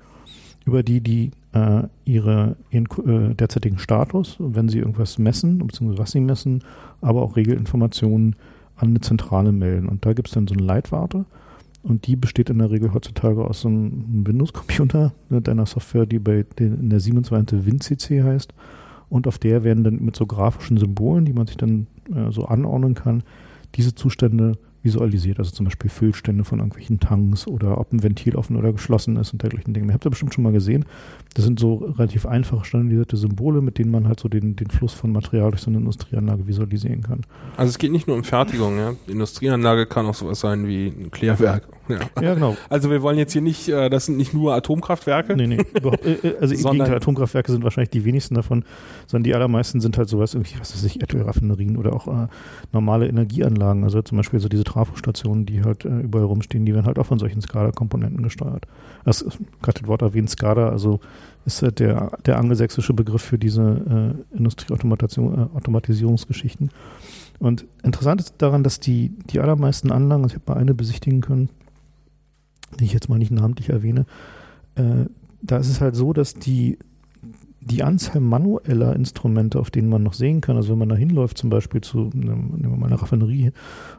über 0.68 0.84
die 0.84 1.02
die 1.02 1.32
äh, 1.54 1.84
ihre, 2.04 2.58
ihren 2.70 2.88
äh, 3.32 3.34
derzeitigen 3.34 3.80
Status, 3.80 4.36
wenn 4.40 4.68
sie 4.68 4.80
irgendwas 4.80 5.18
messen, 5.18 5.60
beziehungsweise 5.60 6.02
was 6.02 6.12
sie 6.12 6.20
messen, 6.20 6.64
aber 7.02 7.22
auch 7.22 7.38
Regelinformationen 7.38 8.36
an 8.76 8.90
eine 8.90 9.02
Zentrale 9.02 9.54
melden. 9.54 9.88
Und 9.88 10.06
da 10.06 10.14
gibt 10.14 10.28
es 10.28 10.34
dann 10.34 10.46
so 10.46 10.54
eine 10.54 10.64
Leitwarte 10.64 11.26
und 11.84 12.06
die 12.06 12.18
besteht 12.18 12.50
in 12.50 12.60
der 12.60 12.70
Regel 12.70 12.94
heutzutage 12.94 13.46
aus 13.46 13.62
so 13.62 13.70
einem 13.70 14.28
Windows-Computer 14.28 15.14
mit 15.30 15.48
einer 15.48 15.66
Software, 15.66 16.06
die 16.06 16.20
bei 16.20 16.46
den, 16.60 16.80
in 16.82 16.90
der 16.90 17.00
Siemens-Variante 17.00 17.66
WinCC 17.66 18.24
heißt. 18.24 18.54
Und 19.10 19.26
auf 19.26 19.38
der 19.38 19.64
werden 19.64 19.86
dann 19.86 20.04
mit 20.04 20.18
so 20.18 20.26
grafischen 20.26 20.78
Symbolen, 20.78 21.24
die 21.24 21.32
man 21.32 21.48
sich 21.48 21.56
dann 21.56 21.88
äh, 22.14 22.30
so 22.30 22.44
anordnen 22.44 22.94
kann, 22.94 23.24
diese 23.76 23.96
Zustände 23.96 24.58
visualisiert. 24.88 25.40
Also 25.40 25.52
zum 25.52 25.66
Beispiel 25.66 25.90
Füllstände 25.90 26.44
von 26.44 26.60
irgendwelchen 26.60 27.00
Tanks 27.00 27.48
oder 27.48 27.78
ob 27.78 27.92
ein 27.92 28.02
Ventil 28.02 28.36
offen 28.36 28.56
oder 28.56 28.72
geschlossen 28.72 29.18
ist 29.18 29.34
und 29.34 29.42
dergleichen 29.44 29.74
Dinge. 29.74 29.88
Ihr 29.88 29.94
habt 29.94 30.06
ihr 30.06 30.10
bestimmt 30.10 30.34
schon 30.34 30.44
mal 30.44 30.54
gesehen. 30.54 30.86
Das 31.34 31.46
sind 31.46 31.60
so 31.60 31.76
relativ 31.98 32.26
einfache 32.26 32.66
standardisierte 32.66 33.18
Symbole, 33.18 33.62
mit 33.62 33.78
denen 33.78 33.92
man 33.92 34.08
halt 34.08 34.20
so 34.20 34.30
den, 34.30 34.56
den 34.56 34.70
Fluss 34.70 34.94
von 34.94 35.12
Material 35.12 35.52
durch 35.52 35.62
so 35.62 35.70
eine 35.70 35.78
Industrieanlage 35.78 36.48
visualisieren 36.48 37.02
kann. 37.02 37.22
Also 37.58 37.70
es 37.70 37.78
geht 37.78 37.92
nicht 37.92 38.08
nur 38.08 38.16
um 38.16 38.24
Fertigung, 38.24 38.78
ja. 38.78 38.94
Die 39.08 39.12
Industrieanlage 39.12 39.86
kann 39.86 40.06
auch 40.06 40.16
sowas 40.16 40.40
sein 40.40 40.68
wie 40.68 40.88
ein 40.88 41.12
Klärwerk. 41.12 41.68
Ja. 41.90 42.00
Ja, 42.22 42.34
genau. 42.34 42.58
Also 42.70 42.90
wir 42.90 43.02
wollen 43.02 43.18
jetzt 43.18 43.34
hier 43.34 43.42
nicht, 43.42 43.68
äh, 43.70 43.90
das 43.90 44.06
sind 44.06 44.18
nicht 44.18 44.34
nur 44.34 44.54
Atomkraftwerke. 44.54 45.36
Nee, 45.36 45.48
nee, 45.48 45.60
überhaupt. 45.74 46.06
äh, 46.06 46.14
äh, 46.14 46.38
Also 46.42 46.56
im 46.56 46.62
Gegenteil, 46.64 46.96
Atomkraftwerke 46.96 47.52
sind 47.52 47.64
wahrscheinlich 47.64 47.90
die 47.92 48.06
wenigsten 48.06 48.36
davon, 48.36 48.64
sondern 49.06 49.24
die 49.24 49.36
allermeisten 49.36 49.80
sind 49.80 49.98
halt 49.98 50.10
sowas, 50.10 50.34
irgendwie, 50.34 50.60
was 50.60 50.74
weiß 50.74 50.84
ich, 50.84 51.02
Erdölraffinerien 51.02 51.78
oder 51.78 51.94
auch 51.94 52.08
äh, 52.08 52.28
normale 52.72 53.08
Energieanlagen. 53.08 53.84
Also 53.84 54.02
zum 54.02 54.18
Beispiel 54.18 54.40
so 54.40 54.50
diese 54.50 54.64
Trafostationen, 54.64 55.46
die 55.46 55.64
halt 55.64 55.86
äh, 55.86 56.00
überall 56.00 56.26
rumstehen, 56.26 56.66
die 56.66 56.74
werden 56.74 56.86
halt 56.86 57.00
auch 57.00 57.06
von 57.06 57.20
solchen 57.20 57.42
SCADA-Komponenten 57.42 58.24
gesteuert. 58.24 58.66
Das 59.06 59.22
ist 59.22 59.38
gerade 59.62 59.80
das 59.82 59.88
Wort 59.88 60.02
erwähnt, 60.02 60.30
SCADA, 60.30 60.70
also 60.70 61.00
ist 61.46 61.62
halt 61.62 61.80
der, 61.80 62.12
der 62.26 62.38
angelsächsische 62.40 62.94
Begriff 62.94 63.22
für 63.22 63.38
diese 63.38 64.16
äh, 64.34 64.38
Industrieautomatisierung, 64.38 65.34
äh, 65.34 65.58
Automatisierungsgeschichten. 65.58 66.72
Und 67.40 67.66
interessant 67.84 68.20
ist 68.20 68.34
daran, 68.40 68.64
dass 68.64 68.80
die, 68.80 69.12
die 69.30 69.40
allermeisten 69.40 69.92
Anlagen, 69.92 70.24
also 70.24 70.36
ich 70.36 70.42
habe 70.42 70.54
mal 70.54 70.60
eine 70.60 70.74
besichtigen 70.74 71.22
können, 71.22 71.50
die 72.80 72.86
ich 72.86 72.94
jetzt 72.94 73.10
mal 73.10 73.18
nicht 73.18 73.32
namentlich 73.32 73.70
erwähne, 73.70 74.06
äh, 74.76 75.06
da 75.42 75.58
ist 75.58 75.70
es 75.70 75.82
halt 75.82 75.96
so, 75.96 76.14
dass 76.14 76.34
die, 76.34 76.78
die 77.62 77.84
Anzahl 77.84 78.22
manueller 78.22 78.96
Instrumente, 78.96 79.60
auf 79.60 79.72
denen 79.72 79.90
man 79.90 80.04
noch 80.04 80.14
sehen 80.14 80.42
kann, 80.42 80.56
also 80.56 80.72
wenn 80.72 80.80
man 80.80 80.90
da 80.90 80.96
hinläuft, 80.96 81.38
zum 81.38 81.50
Beispiel 81.50 81.82
zu 81.82 82.10
nehmen 82.14 82.84
einer 82.84 83.02
Raffinerie 83.02 83.52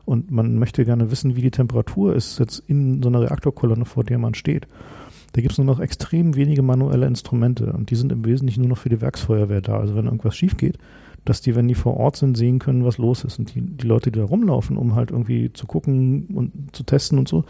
und 0.05 0.31
man 0.31 0.59
möchte 0.59 0.85
gerne 0.85 1.11
wissen, 1.11 1.37
wie 1.37 1.43
die 1.43 1.51
Temperatur 1.51 2.15
ist 2.15 2.39
jetzt 2.39 2.63
in 2.67 3.03
so 3.03 3.09
einer 3.09 3.21
Reaktorkolonne, 3.21 3.85
vor 3.85 4.05
der 4.05 4.19
man 4.19 4.35
steht. 4.35 4.67
Da 5.33 5.43
gibt 5.43 5.53
es 5.53 5.59
nur 5.59 5.67
noch 5.67 5.81
extrem 5.81 6.37
wenige 6.37 6.63
manuelle 6.63 7.07
Instrumente 7.07 7.73
und 7.73 7.91
die 7.91 7.97
sind 7.97 8.13
im 8.13 8.25
Wesentlichen 8.25 8.61
nur 8.63 8.71
noch 8.71 8.79
für 8.79 8.89
die 8.89 9.01
Werksfeuerwehr 9.01 9.61
da. 9.61 9.79
Also 9.79 9.95
wenn 9.95 10.07
irgendwas 10.07 10.37
schief 10.37 10.57
geht, 10.57 10.79
dass 11.29 11.43
die, 11.43 11.55
wenn 11.55 11.69
die 11.69 11.75
vor 11.75 11.97
Ort 11.99 12.17
sind, 12.17 12.37
sehen 12.37 12.59
können, 12.59 12.85
was 12.85 12.97
los 12.97 13.25
ist. 13.25 13.39
Und 13.39 13.55
die, 13.55 13.61
die 13.61 13.87
Leute, 13.87 14.11
die 14.11 14.19
da 14.19 14.25
rumlaufen, 14.25 14.77
um 14.77 14.95
halt 14.95 15.11
irgendwie 15.11 15.53
zu 15.53 15.67
gucken 15.67 16.29
und 16.35 16.75
zu 16.75 16.85
testen 16.85 17.19
und 17.19 17.29
so, 17.29 17.45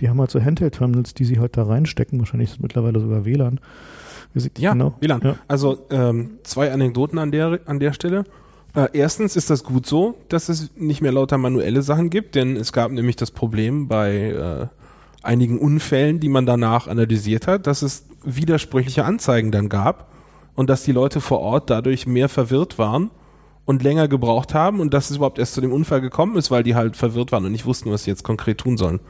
die 0.00 0.08
haben 0.08 0.20
halt 0.20 0.30
so 0.30 0.40
Handheld-Terminals, 0.40 1.14
die 1.14 1.24
sie 1.24 1.40
halt 1.40 1.56
da 1.56 1.64
reinstecken. 1.64 2.18
Wahrscheinlich 2.20 2.50
ist 2.50 2.56
es 2.56 2.60
mittlerweile 2.60 3.00
sogar 3.00 3.24
WLAN. 3.24 3.58
Ja, 4.58 4.72
genau. 4.72 4.94
WLAN. 5.00 5.20
Ja. 5.22 5.36
Also 5.48 5.86
ähm, 5.90 6.38
zwei 6.44 6.72
Anekdoten 6.72 7.18
an 7.18 7.32
der, 7.32 7.60
an 7.66 7.80
der 7.80 7.92
Stelle. 7.92 8.24
Äh, 8.74 8.88
erstens 8.92 9.36
ist 9.36 9.50
das 9.50 9.64
gut 9.64 9.86
so, 9.86 10.16
dass 10.28 10.48
es 10.48 10.70
nicht 10.76 11.00
mehr 11.00 11.12
lauter 11.12 11.38
manuelle 11.38 11.82
Sachen 11.82 12.10
gibt, 12.10 12.34
denn 12.36 12.56
es 12.56 12.72
gab 12.72 12.92
nämlich 12.92 13.16
das 13.16 13.30
Problem 13.30 13.88
bei 13.88 14.14
äh, 14.14 14.66
einigen 15.22 15.58
Unfällen, 15.58 16.20
die 16.20 16.28
man 16.28 16.46
danach 16.46 16.86
analysiert 16.86 17.46
hat, 17.46 17.66
dass 17.66 17.82
es 17.82 18.06
widersprüchliche 18.24 19.04
Anzeigen 19.04 19.50
dann 19.50 19.68
gab 19.68 20.12
und 20.54 20.70
dass 20.70 20.84
die 20.84 20.92
Leute 20.92 21.20
vor 21.20 21.40
Ort 21.40 21.70
dadurch 21.70 22.06
mehr 22.06 22.28
verwirrt 22.28 22.78
waren 22.78 23.10
und 23.66 23.82
länger 23.82 24.08
gebraucht 24.08 24.52
haben 24.54 24.80
und 24.80 24.92
dass 24.92 25.10
es 25.10 25.16
überhaupt 25.16 25.38
erst 25.38 25.54
zu 25.54 25.60
dem 25.60 25.72
Unfall 25.72 26.00
gekommen 26.00 26.36
ist, 26.36 26.50
weil 26.50 26.62
die 26.62 26.74
halt 26.74 26.96
verwirrt 26.96 27.32
waren 27.32 27.44
und 27.44 27.52
nicht 27.52 27.66
wussten, 27.66 27.90
was 27.90 28.04
sie 28.04 28.10
jetzt 28.10 28.24
konkret 28.24 28.58
tun 28.58 28.76
sollen. 28.76 29.00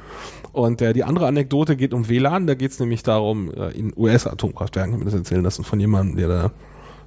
Und 0.52 0.80
äh, 0.80 0.92
die 0.92 1.02
andere 1.02 1.26
Anekdote 1.26 1.76
geht 1.76 1.92
um 1.92 2.08
WLAN, 2.08 2.46
da 2.46 2.54
geht 2.54 2.70
es 2.70 2.78
nämlich 2.78 3.02
darum, 3.02 3.52
äh, 3.52 3.70
in 3.70 3.92
US-Atomkraftwerken, 3.96 4.92
ich 4.92 4.94
habe 4.94 5.04
mir 5.04 5.10
das 5.10 5.18
erzählen 5.18 5.42
lassen 5.42 5.64
von 5.64 5.80
jemandem, 5.80 6.16
der 6.16 6.28
da 6.28 6.50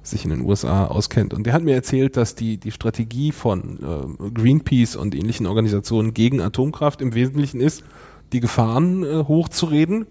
sich 0.02 0.24
in 0.24 0.30
den 0.30 0.44
USA 0.44 0.86
auskennt. 0.86 1.34
Und 1.34 1.44
der 1.44 1.52
hat 1.52 1.62
mir 1.62 1.74
erzählt, 1.74 2.16
dass 2.16 2.34
die, 2.34 2.58
die 2.58 2.70
Strategie 2.70 3.32
von 3.32 3.78
äh, 3.82 4.30
Greenpeace 4.30 4.96
und 4.96 5.14
ähnlichen 5.14 5.46
Organisationen 5.46 6.14
gegen 6.14 6.40
Atomkraft 6.40 7.00
im 7.00 7.14
Wesentlichen 7.14 7.60
ist, 7.60 7.82
die 8.32 8.40
Gefahren 8.40 9.04
äh, 9.04 9.24
hochzureden, 9.26 10.06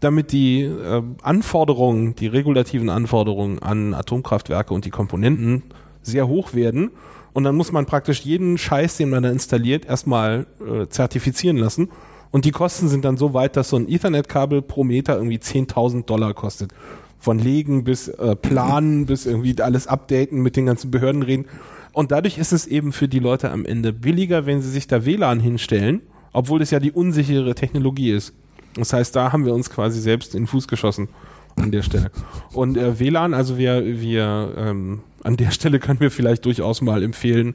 damit 0.00 0.32
die 0.32 0.62
äh, 0.62 1.02
Anforderungen, 1.22 2.14
die 2.16 2.26
regulativen 2.26 2.90
Anforderungen 2.90 3.60
an 3.60 3.94
Atomkraftwerke 3.94 4.74
und 4.74 4.84
die 4.84 4.90
Komponenten 4.90 5.62
sehr 6.02 6.28
hoch 6.28 6.54
werden. 6.54 6.90
Und 7.32 7.44
dann 7.44 7.56
muss 7.56 7.72
man 7.72 7.86
praktisch 7.86 8.20
jeden 8.20 8.58
Scheiß, 8.58 8.98
den 8.98 9.10
man 9.10 9.22
da 9.22 9.30
installiert, 9.30 9.86
erstmal 9.86 10.46
äh, 10.60 10.86
zertifizieren 10.88 11.56
lassen. 11.56 11.88
Und 12.30 12.44
die 12.44 12.50
Kosten 12.50 12.88
sind 12.88 13.04
dann 13.04 13.16
so 13.16 13.34
weit, 13.34 13.56
dass 13.56 13.68
so 13.68 13.76
ein 13.76 13.88
Ethernet-Kabel 13.88 14.62
pro 14.62 14.84
Meter 14.84 15.16
irgendwie 15.16 15.38
10.000 15.38 16.06
Dollar 16.06 16.34
kostet. 16.34 16.72
Von 17.18 17.38
Legen 17.38 17.84
bis 17.84 18.08
äh, 18.08 18.36
Planen 18.36 19.06
bis 19.06 19.26
irgendwie 19.26 19.60
alles 19.62 19.86
updaten, 19.86 20.42
mit 20.42 20.56
den 20.56 20.66
ganzen 20.66 20.90
Behörden 20.90 21.22
reden. 21.22 21.46
Und 21.92 22.10
dadurch 22.10 22.38
ist 22.38 22.52
es 22.52 22.66
eben 22.66 22.92
für 22.92 23.06
die 23.06 23.18
Leute 23.18 23.50
am 23.50 23.66
Ende 23.66 23.92
billiger, 23.92 24.46
wenn 24.46 24.62
sie 24.62 24.70
sich 24.70 24.86
da 24.86 25.04
WLAN 25.04 25.40
hinstellen, 25.40 26.00
obwohl 26.32 26.62
es 26.62 26.70
ja 26.70 26.80
die 26.80 26.90
unsichere 26.90 27.54
Technologie 27.54 28.12
ist. 28.12 28.32
Das 28.76 28.94
heißt, 28.94 29.14
da 29.14 29.32
haben 29.32 29.44
wir 29.44 29.54
uns 29.54 29.68
quasi 29.68 30.00
selbst 30.00 30.34
in 30.34 30.42
den 30.42 30.46
Fuß 30.46 30.68
geschossen 30.68 31.08
an 31.56 31.70
der 31.70 31.82
Stelle. 31.82 32.10
Und 32.54 32.78
äh, 32.78 32.98
WLAN, 32.98 33.34
also 33.34 33.58
wir, 33.58 33.84
wir 33.84 34.54
ähm, 34.56 35.00
an 35.22 35.36
der 35.36 35.50
Stelle 35.50 35.78
können 35.78 36.00
wir 36.00 36.10
vielleicht 36.10 36.44
durchaus 36.44 36.80
mal 36.80 37.02
empfehlen, 37.02 37.54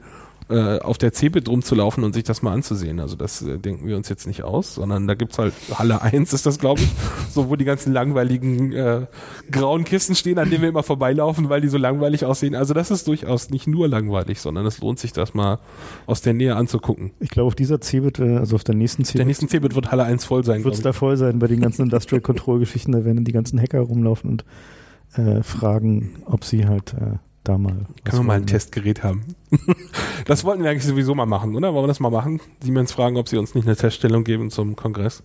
äh, 0.50 0.80
auf 0.80 0.98
der 0.98 1.12
CeBIT 1.12 1.50
rumzulaufen 1.50 2.06
und 2.06 2.14
sich 2.14 2.24
das 2.24 2.42
mal 2.42 2.54
anzusehen. 2.54 3.02
Also 3.02 3.18
das 3.18 3.42
äh, 3.42 3.58
denken 3.60 3.86
wir 3.86 3.98
uns 3.98 4.08
jetzt 4.08 4.28
nicht 4.28 4.44
aus, 4.44 4.76
sondern 4.76 5.06
da 5.06 5.14
gibt's 5.14 5.38
halt 5.38 5.54
Halle 5.74 6.02
1 6.02 6.32
ist 6.32 6.46
das, 6.46 6.58
glaube 6.58 6.82
ich, 6.82 6.90
so 7.30 7.50
wo 7.50 7.58
die 7.58 7.66
ganzen 7.66 7.92
langweiligen 7.92 8.72
äh, 8.72 9.08
grauen 9.52 9.84
Kisten 9.84 10.16
stehen, 10.16 10.40
an 10.40 10.50
denen 10.50 10.62
wir 10.62 10.70
immer 10.70 10.84
vorbeilaufen, 10.84 11.50
weil 11.50 11.60
die 11.60 11.68
so 11.68 11.78
langweilig 11.78 12.24
aussehen. 12.24 12.56
Also 12.56 12.74
das 12.74 12.92
ist 12.92 13.08
durchaus 13.08 13.50
nicht 13.50 13.68
nur 13.68 13.90
langweilig, 13.90 14.40
sondern 14.40 14.66
es 14.66 14.80
lohnt 14.80 15.00
sich, 15.00 15.12
das 15.12 15.34
mal 15.34 15.60
aus 16.06 16.22
der 16.22 16.34
Nähe 16.34 16.56
anzugucken. 16.56 17.12
Ich 17.20 17.30
glaube, 17.30 17.48
auf 17.48 17.56
dieser 17.56 17.82
CeBIT, 17.82 18.20
äh, 18.20 18.38
also 18.38 18.56
auf 18.56 18.64
der 18.64 18.76
nächsten 18.76 19.04
Der 19.04 19.12
CeBIT, 19.12 19.28
nächsten 19.28 19.50
CeBIT 19.50 19.76
wird 19.76 19.92
Halle 19.92 20.04
1 20.04 20.24
voll 20.24 20.46
sein. 20.46 20.64
wird 20.64 20.76
es 20.76 20.82
glaub 20.82 20.94
da 20.94 20.98
voll 20.98 21.18
sein 21.18 21.40
bei 21.40 21.48
den 21.48 21.60
ganzen 21.60 21.82
Industrial 21.82 22.22
Control 22.22 22.60
Geschichten. 22.60 22.94
Da 22.94 23.04
werden 23.04 23.26
die 23.26 23.34
ganzen 23.34 23.60
Hacker 23.60 23.82
rumlaufen 23.82 24.30
und 24.30 24.46
äh, 25.16 25.44
fragen, 25.44 26.24
ob 26.26 26.46
sie 26.46 26.68
halt 26.68 26.94
äh, 26.94 27.18
da 27.48 27.58
mal. 27.58 27.86
Können 28.04 28.20
wir 28.20 28.24
mal 28.24 28.34
ein 28.34 28.40
wollen. 28.42 28.48
Testgerät 28.48 29.04
haben. 29.04 29.24
das 30.26 30.44
wollten 30.44 30.64
wir 30.64 30.70
eigentlich 30.70 30.86
sowieso 30.86 31.16
mal 31.16 31.26
machen, 31.26 31.56
oder? 31.56 31.74
Wollen 31.74 31.84
wir 31.84 31.88
das 31.88 32.00
mal 32.00 32.10
machen? 32.10 32.40
Siemens 32.62 32.92
fragen, 32.92 33.18
ob 33.18 33.28
sie 33.28 33.38
uns 33.38 33.56
nicht 33.56 33.68
eine 33.68 33.76
Teststellung 33.76 34.24
geben 34.24 34.50
zum 34.50 34.76
Kongress. 34.76 35.24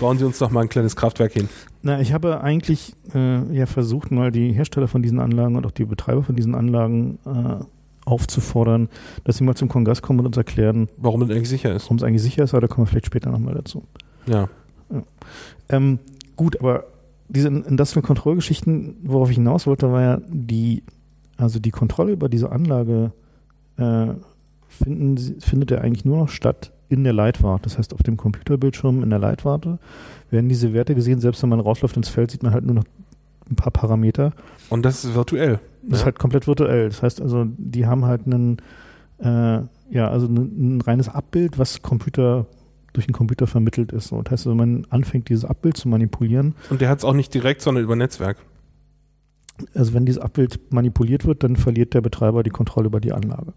Bauen 0.00 0.18
Sie 0.18 0.24
uns 0.24 0.38
doch 0.38 0.50
mal 0.50 0.62
ein 0.62 0.68
kleines 0.68 0.96
Kraftwerk 0.96 1.32
hin. 1.32 1.48
Na, 1.82 2.00
ich 2.00 2.12
habe 2.12 2.40
eigentlich 2.40 2.96
äh, 3.14 3.56
ja 3.56 3.66
versucht, 3.66 4.10
mal 4.10 4.32
die 4.32 4.52
Hersteller 4.52 4.88
von 4.88 5.02
diesen 5.02 5.20
Anlagen 5.20 5.54
und 5.54 5.64
auch 5.66 5.70
die 5.70 5.84
Betreiber 5.84 6.24
von 6.24 6.34
diesen 6.34 6.56
Anlagen 6.56 7.18
äh, 7.24 7.64
aufzufordern, 8.04 8.88
dass 9.22 9.36
sie 9.36 9.44
mal 9.44 9.54
zum 9.54 9.68
Kongress 9.68 10.02
kommen 10.02 10.20
und 10.20 10.26
uns 10.26 10.36
erklären, 10.36 10.88
Warum 10.96 11.20
das 11.20 11.30
eigentlich 11.30 11.48
sicher 11.48 11.74
ist. 11.74 11.84
warum 11.84 11.98
es 11.98 12.02
eigentlich 12.02 12.22
sicher 12.22 12.42
ist, 12.44 12.54
aber 12.54 12.62
da 12.62 12.66
kommen 12.66 12.86
wir 12.86 12.90
vielleicht 12.90 13.06
später 13.06 13.30
nochmal 13.30 13.54
dazu. 13.54 13.84
Ja. 14.26 14.48
Ähm, 15.68 15.98
gut, 16.36 16.58
aber 16.58 16.84
diese 17.28 17.48
Industrial 17.48 18.02
Control 18.02 18.36
Geschichten, 18.36 18.96
worauf 19.02 19.30
ich 19.30 19.36
hinaus 19.36 19.66
wollte, 19.66 19.90
war 19.90 20.02
ja 20.02 20.20
die, 20.28 20.82
also 21.36 21.58
die 21.58 21.70
Kontrolle 21.70 22.12
über 22.12 22.28
diese 22.28 22.50
Anlage 22.50 23.12
äh, 23.76 24.08
finden, 24.68 25.40
findet 25.40 25.70
ja 25.70 25.78
eigentlich 25.78 26.04
nur 26.04 26.18
noch 26.18 26.28
statt 26.28 26.72
in 26.88 27.04
der 27.04 27.12
Leitwarte. 27.12 27.64
Das 27.64 27.78
heißt, 27.78 27.94
auf 27.94 28.02
dem 28.02 28.16
Computerbildschirm 28.16 29.02
in 29.02 29.10
der 29.10 29.18
Leitwarte 29.18 29.78
werden 30.30 30.48
diese 30.48 30.72
Werte 30.72 30.94
gesehen, 30.94 31.20
selbst 31.20 31.42
wenn 31.42 31.48
man 31.48 31.60
rausläuft 31.60 31.96
ins 31.96 32.08
Feld, 32.08 32.30
sieht 32.30 32.42
man 32.42 32.52
halt 32.52 32.64
nur 32.64 32.74
noch 32.74 32.84
ein 33.50 33.56
paar 33.56 33.72
Parameter. 33.72 34.32
Und 34.70 34.84
das 34.84 35.04
ist 35.04 35.14
virtuell. 35.14 35.60
Das 35.82 35.90
ja. 35.90 35.96
ist 35.96 36.04
halt 36.04 36.18
komplett 36.18 36.46
virtuell. 36.46 36.88
Das 36.88 37.02
heißt 37.02 37.20
also, 37.20 37.46
die 37.56 37.86
haben 37.86 38.04
halt 38.04 38.26
einen, 38.26 38.58
äh, 39.18 39.60
ja, 39.90 40.08
also 40.08 40.26
ein, 40.26 40.76
ein, 40.76 40.80
reines 40.80 41.08
Abbild, 41.08 41.58
was 41.58 41.82
Computer 41.82 42.46
durch 42.92 43.06
den 43.06 43.12
Computer 43.12 43.46
vermittelt 43.46 43.92
ist. 43.92 44.12
Und 44.12 44.28
das 44.28 44.32
heißt, 44.32 44.46
wenn 44.46 44.56
man 44.56 44.86
anfängt, 44.88 45.28
dieses 45.28 45.44
Abbild 45.44 45.76
zu 45.76 45.88
manipulieren. 45.88 46.54
Und 46.70 46.80
der 46.80 46.88
hat 46.88 46.98
es 46.98 47.04
auch 47.04 47.12
nicht 47.12 47.34
direkt, 47.34 47.60
sondern 47.60 47.82
über 47.82 47.96
Netzwerk. 47.96 48.38
Also 49.74 49.94
wenn 49.94 50.06
dieses 50.06 50.20
Abbild 50.20 50.72
manipuliert 50.72 51.26
wird, 51.26 51.42
dann 51.44 51.56
verliert 51.56 51.94
der 51.94 52.00
Betreiber 52.00 52.42
die 52.42 52.50
Kontrolle 52.50 52.86
über 52.86 53.00
die 53.00 53.12
Anlage. 53.12 53.52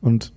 Und 0.00 0.32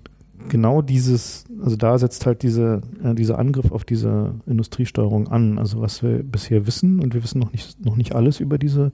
genau 0.48 0.82
dieses, 0.82 1.46
also 1.64 1.76
da 1.76 1.98
setzt 1.98 2.26
halt 2.26 2.44
diese, 2.44 2.82
äh, 3.04 3.14
dieser 3.14 3.40
Angriff 3.40 3.72
auf 3.72 3.84
diese 3.84 4.36
Industriesteuerung 4.46 5.28
an. 5.28 5.58
Also 5.60 5.82
was 5.82 6.02
wir 6.02 6.24
bisher 6.24 6.66
wissen, 6.66 7.00
und 7.00 7.14
wir 7.14 7.24
wissen 7.24 7.40
noch 7.40 7.52
nicht, 7.52 7.84
noch 7.84 7.96
nicht 7.96 8.16
alles 8.16 8.40
über 8.40 8.58
diese, 8.58 8.92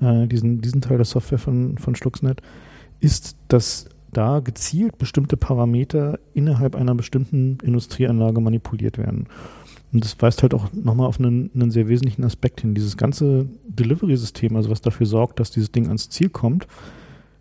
äh, 0.00 0.26
diesen, 0.26 0.60
diesen 0.60 0.80
Teil 0.80 0.96
der 0.96 1.06
Software 1.06 1.38
von, 1.38 1.78
von 1.78 1.94
Stuxnet, 1.94 2.40
ist, 3.00 3.36
dass 3.48 3.88
da 4.12 4.40
gezielt 4.40 4.96
bestimmte 4.98 5.36
Parameter 5.36 6.18
innerhalb 6.32 6.74
einer 6.74 6.94
bestimmten 6.94 7.58
Industrieanlage 7.62 8.40
manipuliert 8.40 8.96
werden. 8.96 9.26
Und 9.92 10.04
das 10.04 10.20
weist 10.20 10.42
halt 10.42 10.52
auch 10.52 10.72
nochmal 10.72 11.06
auf 11.06 11.18
einen, 11.18 11.50
einen, 11.54 11.70
sehr 11.70 11.88
wesentlichen 11.88 12.24
Aspekt 12.24 12.60
hin. 12.60 12.74
Dieses 12.74 12.96
ganze 12.96 13.46
Delivery-System, 13.68 14.56
also 14.56 14.70
was 14.70 14.80
dafür 14.80 15.06
sorgt, 15.06 15.40
dass 15.40 15.50
dieses 15.50 15.72
Ding 15.72 15.86
ans 15.86 16.10
Ziel 16.10 16.28
kommt, 16.28 16.66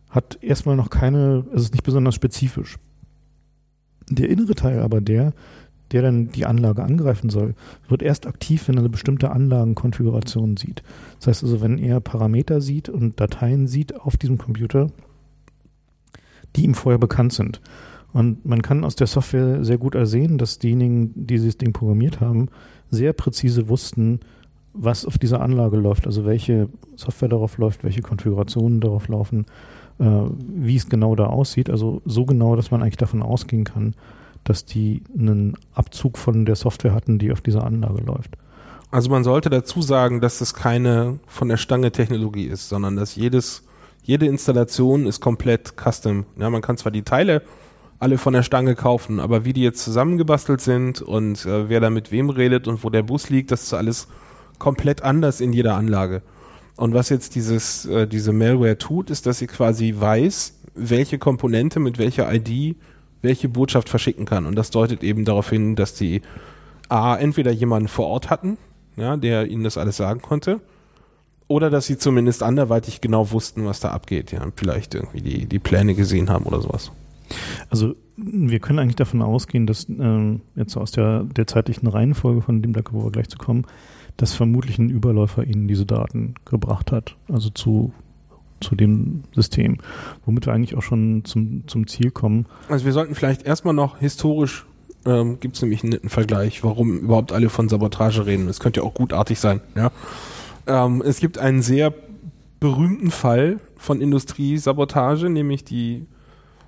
hat 0.10 0.38
erstmal 0.42 0.76
noch 0.76 0.90
keine, 0.90 1.46
es 1.54 1.64
ist 1.64 1.74
nicht 1.74 1.84
besonders 1.84 2.16
spezifisch. 2.16 2.78
Der 4.10 4.30
innere 4.30 4.56
Teil 4.56 4.80
aber 4.80 5.02
der, 5.02 5.34
der 5.92 6.02
dann 6.02 6.32
die 6.32 6.46
Anlage 6.46 6.84
angreifen 6.84 7.30
soll, 7.30 7.56
wird 7.88 8.02
erst 8.02 8.28
aktiv, 8.28 8.68
wenn 8.68 8.76
er 8.76 8.82
eine 8.82 8.90
bestimmte 8.90 9.32
Anlagenkonfiguration 9.32 10.58
sieht. 10.58 10.84
Das 11.20 11.28
heißt 11.28 11.44
also, 11.44 11.62
wenn 11.62 11.78
er 11.78 12.00
Parameter 12.00 12.62
sieht 12.62 12.90
und 12.90 13.20
Dateien 13.20 13.68
sieht 13.68 14.00
auf 14.00 14.18
diesem 14.18 14.38
Computer, 14.38 14.92
die 16.56 16.64
ihm 16.64 16.74
vorher 16.74 17.00
bekannt 17.00 17.34
sind. 17.34 17.62
Und 18.15 18.45
man 18.45 18.62
kann 18.62 18.86
aus 18.86 18.95
der 18.95 19.08
Software 19.08 19.65
sehr 19.65 19.78
gut 19.78 19.93
ersehen, 19.93 20.38
dass 20.38 20.58
diejenigen, 20.58 21.12
die 21.15 21.36
dieses 21.36 21.58
Ding 21.58 21.73
programmiert 21.73 22.21
haben, 22.21 22.47
sehr 22.89 23.12
präzise 23.12 23.67
wussten, 23.67 24.21
was 24.71 25.06
auf 25.06 25.17
dieser 25.17 25.41
Anlage 25.41 25.75
läuft, 25.75 26.08
also 26.08 26.23
welche 26.23 26.69
Software 26.95 27.28
darauf 27.28 27.58
läuft, 27.58 27.84
welche 27.84 28.01
Konfigurationen 28.01 28.80
darauf 28.80 29.10
laufen, 29.10 29.45
äh, 29.99 30.06
wie 30.06 30.78
es 30.78 30.88
genau 30.88 31.17
da 31.17 31.25
aussieht. 31.25 31.69
Also 31.69 32.01
so 32.06 32.25
genau, 32.25 32.56
dass 32.56 32.71
man 32.71 32.82
eigentlich 32.82 32.95
davon 32.95 33.21
ausgehen 33.21 33.65
kann, 33.65 33.95
dass 34.45 34.63
die 34.63 35.04
einen 35.13 35.58
Abzug 35.73 36.17
von 36.17 36.45
der 36.45 36.56
Software 36.56 36.93
hatten, 36.93 37.19
die 37.19 37.34
auf 37.34 37.41
dieser 37.41 37.65
Anlage 37.65 38.01
läuft. 38.01 38.38
Also 38.91 39.10
man 39.10 39.25
sollte 39.25 39.49
dazu 39.49 39.82
sagen, 39.82 40.21
dass 40.21 40.39
es 40.39 40.54
keine 40.54 41.19
von 41.28 41.49
der 41.49 41.58
Stange 41.58 41.91
Technologie 41.91 42.45
ist, 42.45 42.69
sondern 42.69 42.95
dass 42.95 43.17
jedes 43.17 43.63
jede 44.04 44.28
Installation 44.28 45.06
ist 45.06 45.19
komplett 45.19 45.73
custom. 45.75 46.25
Ja, 46.39 46.49
man 46.49 46.62
kann 46.62 46.78
zwar 46.78 46.93
die 46.93 47.01
Teile 47.01 47.41
alle 48.00 48.18
von 48.18 48.34
der 48.34 48.44
Stange 48.44 48.76
kaufen, 48.76 49.20
aber 49.20 49.46
wie 49.46 49.54
die 49.54 49.62
jetzt 49.62 49.84
zusammengebastelt 49.84 50.62
sind 50.62 51.02
und 51.02 51.46
äh, 51.46 51.70
wer 51.70 51.80
da 51.80 51.90
mit 51.90 52.12
wem 52.12 52.30
redet 52.30 52.68
und 52.68 52.84
wo 52.84 52.90
der 52.90 53.04
Bus 53.04 53.30
liegt, 53.30 53.52
das 53.52 53.64
ist 53.64 53.74
alles 53.74 54.08
komplett 54.60 55.02
anders 55.02 55.42
in 55.42 55.54
jeder 55.54 55.76
Anlage. 55.76 56.22
Und 56.78 56.94
was 56.94 57.10
jetzt 57.10 57.36
dieses, 57.36 57.86
äh, 57.86 58.08
diese 58.08 58.34
Malware 58.34 58.78
tut, 58.78 59.10
ist, 59.10 59.26
dass 59.26 59.40
sie 59.40 59.48
quasi 59.48 59.96
weiß, 59.98 60.60
welche 60.76 61.18
Komponente 61.18 61.80
mit 61.80 61.98
welcher 61.98 62.34
ID 62.34 62.76
welche 63.22 63.50
Botschaft 63.50 63.90
verschicken 63.90 64.26
kann. 64.26 64.46
Und 64.46 64.56
das 64.56 64.70
deutet 64.70 65.04
eben 65.04 65.26
darauf 65.26 65.50
hin, 65.50 65.76
dass 65.76 65.94
die 65.94 66.22
A, 66.90 67.16
entweder 67.16 67.52
jemanden 67.52 67.88
vor 67.88 68.08
Ort 68.08 68.30
hatten, 68.30 68.58
ja, 68.98 69.18
der 69.18 69.48
ihnen 69.48 69.64
das 69.64 69.78
alles 69.78 69.98
sagen 69.98 70.22
konnte, 70.22 70.60
oder 71.48 71.70
dass 71.70 71.88
sie 71.88 71.98
zumindest 71.98 72.44
anderweitig 72.44 73.02
genau 73.02 73.32
wussten, 73.32 73.66
was 73.66 73.80
da 73.80 73.90
abgeht, 73.90 74.32
ja, 74.32 74.42
vielleicht 74.56 74.96
irgendwie 74.96 75.22
die, 75.22 75.46
die 75.46 75.60
Pläne 75.60 75.96
gesehen 75.96 76.30
haben 76.30 76.46
oder 76.46 76.62
sowas. 76.62 76.92
Also 77.76 77.94
wir 78.16 78.62
können 78.62 78.80
eigentlich 78.80 78.96
davon 78.96 79.22
ausgehen, 79.22 79.68
dass 79.68 79.90
ähm, 79.90 80.40
jetzt 80.56 80.78
aus 80.78 80.92
der, 80.92 81.26
der 81.26 81.46
zeitlichen 81.46 81.88
Reihenfolge 81.88 82.42
von 82.42 82.62
dem 82.62 82.74
wir 82.74 82.84
gleich 83.12 83.28
zu 83.28 83.38
kommen, 83.38 83.66
dass 84.16 84.32
vermutlich 84.32 84.80
ein 84.80 84.90
Überläufer 84.90 85.44
ihnen 85.44 85.68
diese 85.68 85.86
Daten 85.86 86.36
gebracht 86.46 86.94
hat, 86.94 87.18
also 87.28 87.50
zu, 87.50 87.92
zu 88.62 88.76
dem 88.76 89.24
System, 89.34 89.80
womit 90.26 90.46
wir 90.46 90.54
eigentlich 90.54 90.78
auch 90.78 90.84
schon 90.84 91.26
zum, 91.26 91.68
zum 91.68 91.86
Ziel 91.88 92.12
kommen. 92.12 92.46
Also 92.70 92.86
wir 92.86 92.94
sollten 92.94 93.14
vielleicht 93.14 93.44
erstmal 93.44 93.74
noch 93.74 93.98
historisch, 93.98 94.66
ähm, 95.06 95.42
gibt 95.42 95.58
es 95.58 95.62
nämlich 95.62 95.84
einen 95.84 95.92
netten 95.92 96.10
Vergleich, 96.10 96.64
warum 96.64 96.98
überhaupt 97.00 97.34
alle 97.34 97.50
von 97.50 97.68
Sabotage 97.68 98.26
reden. 98.26 98.48
Das 98.48 98.62
könnte 98.62 98.80
ja 98.80 98.86
auch 98.86 98.94
gutartig 98.94 99.38
sein, 99.38 99.60
ja. 99.76 99.92
Ähm, 100.66 101.04
es 101.06 101.20
gibt 101.20 101.40
einen 101.40 101.62
sehr 101.62 101.94
berühmten 102.62 103.12
Fall 103.12 103.60
von 103.76 104.00
Industriesabotage, 104.00 105.30
nämlich 105.30 105.66
die 105.66 106.06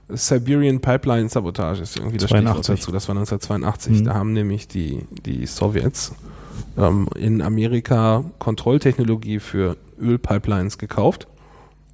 Siberian 0.09 0.79
Pipeline 0.79 1.27
Sabotage 1.27 1.81
ist 1.81 1.97
irgendwie 1.97 2.17
das 2.17 2.29
82. 2.29 2.63
Stichwort 2.63 2.79
dazu. 2.79 2.91
Das 2.91 3.07
war 3.07 3.15
1982. 3.15 3.99
Mhm. 3.99 4.05
Da 4.05 4.13
haben 4.13 4.33
nämlich 4.33 4.67
die, 4.67 5.05
die 5.25 5.45
Sowjets 5.45 6.15
ähm, 6.77 7.07
in 7.15 7.41
Amerika 7.41 8.23
Kontrolltechnologie 8.39 9.39
für 9.39 9.77
Ölpipelines 9.99 10.77
gekauft. 10.77 11.27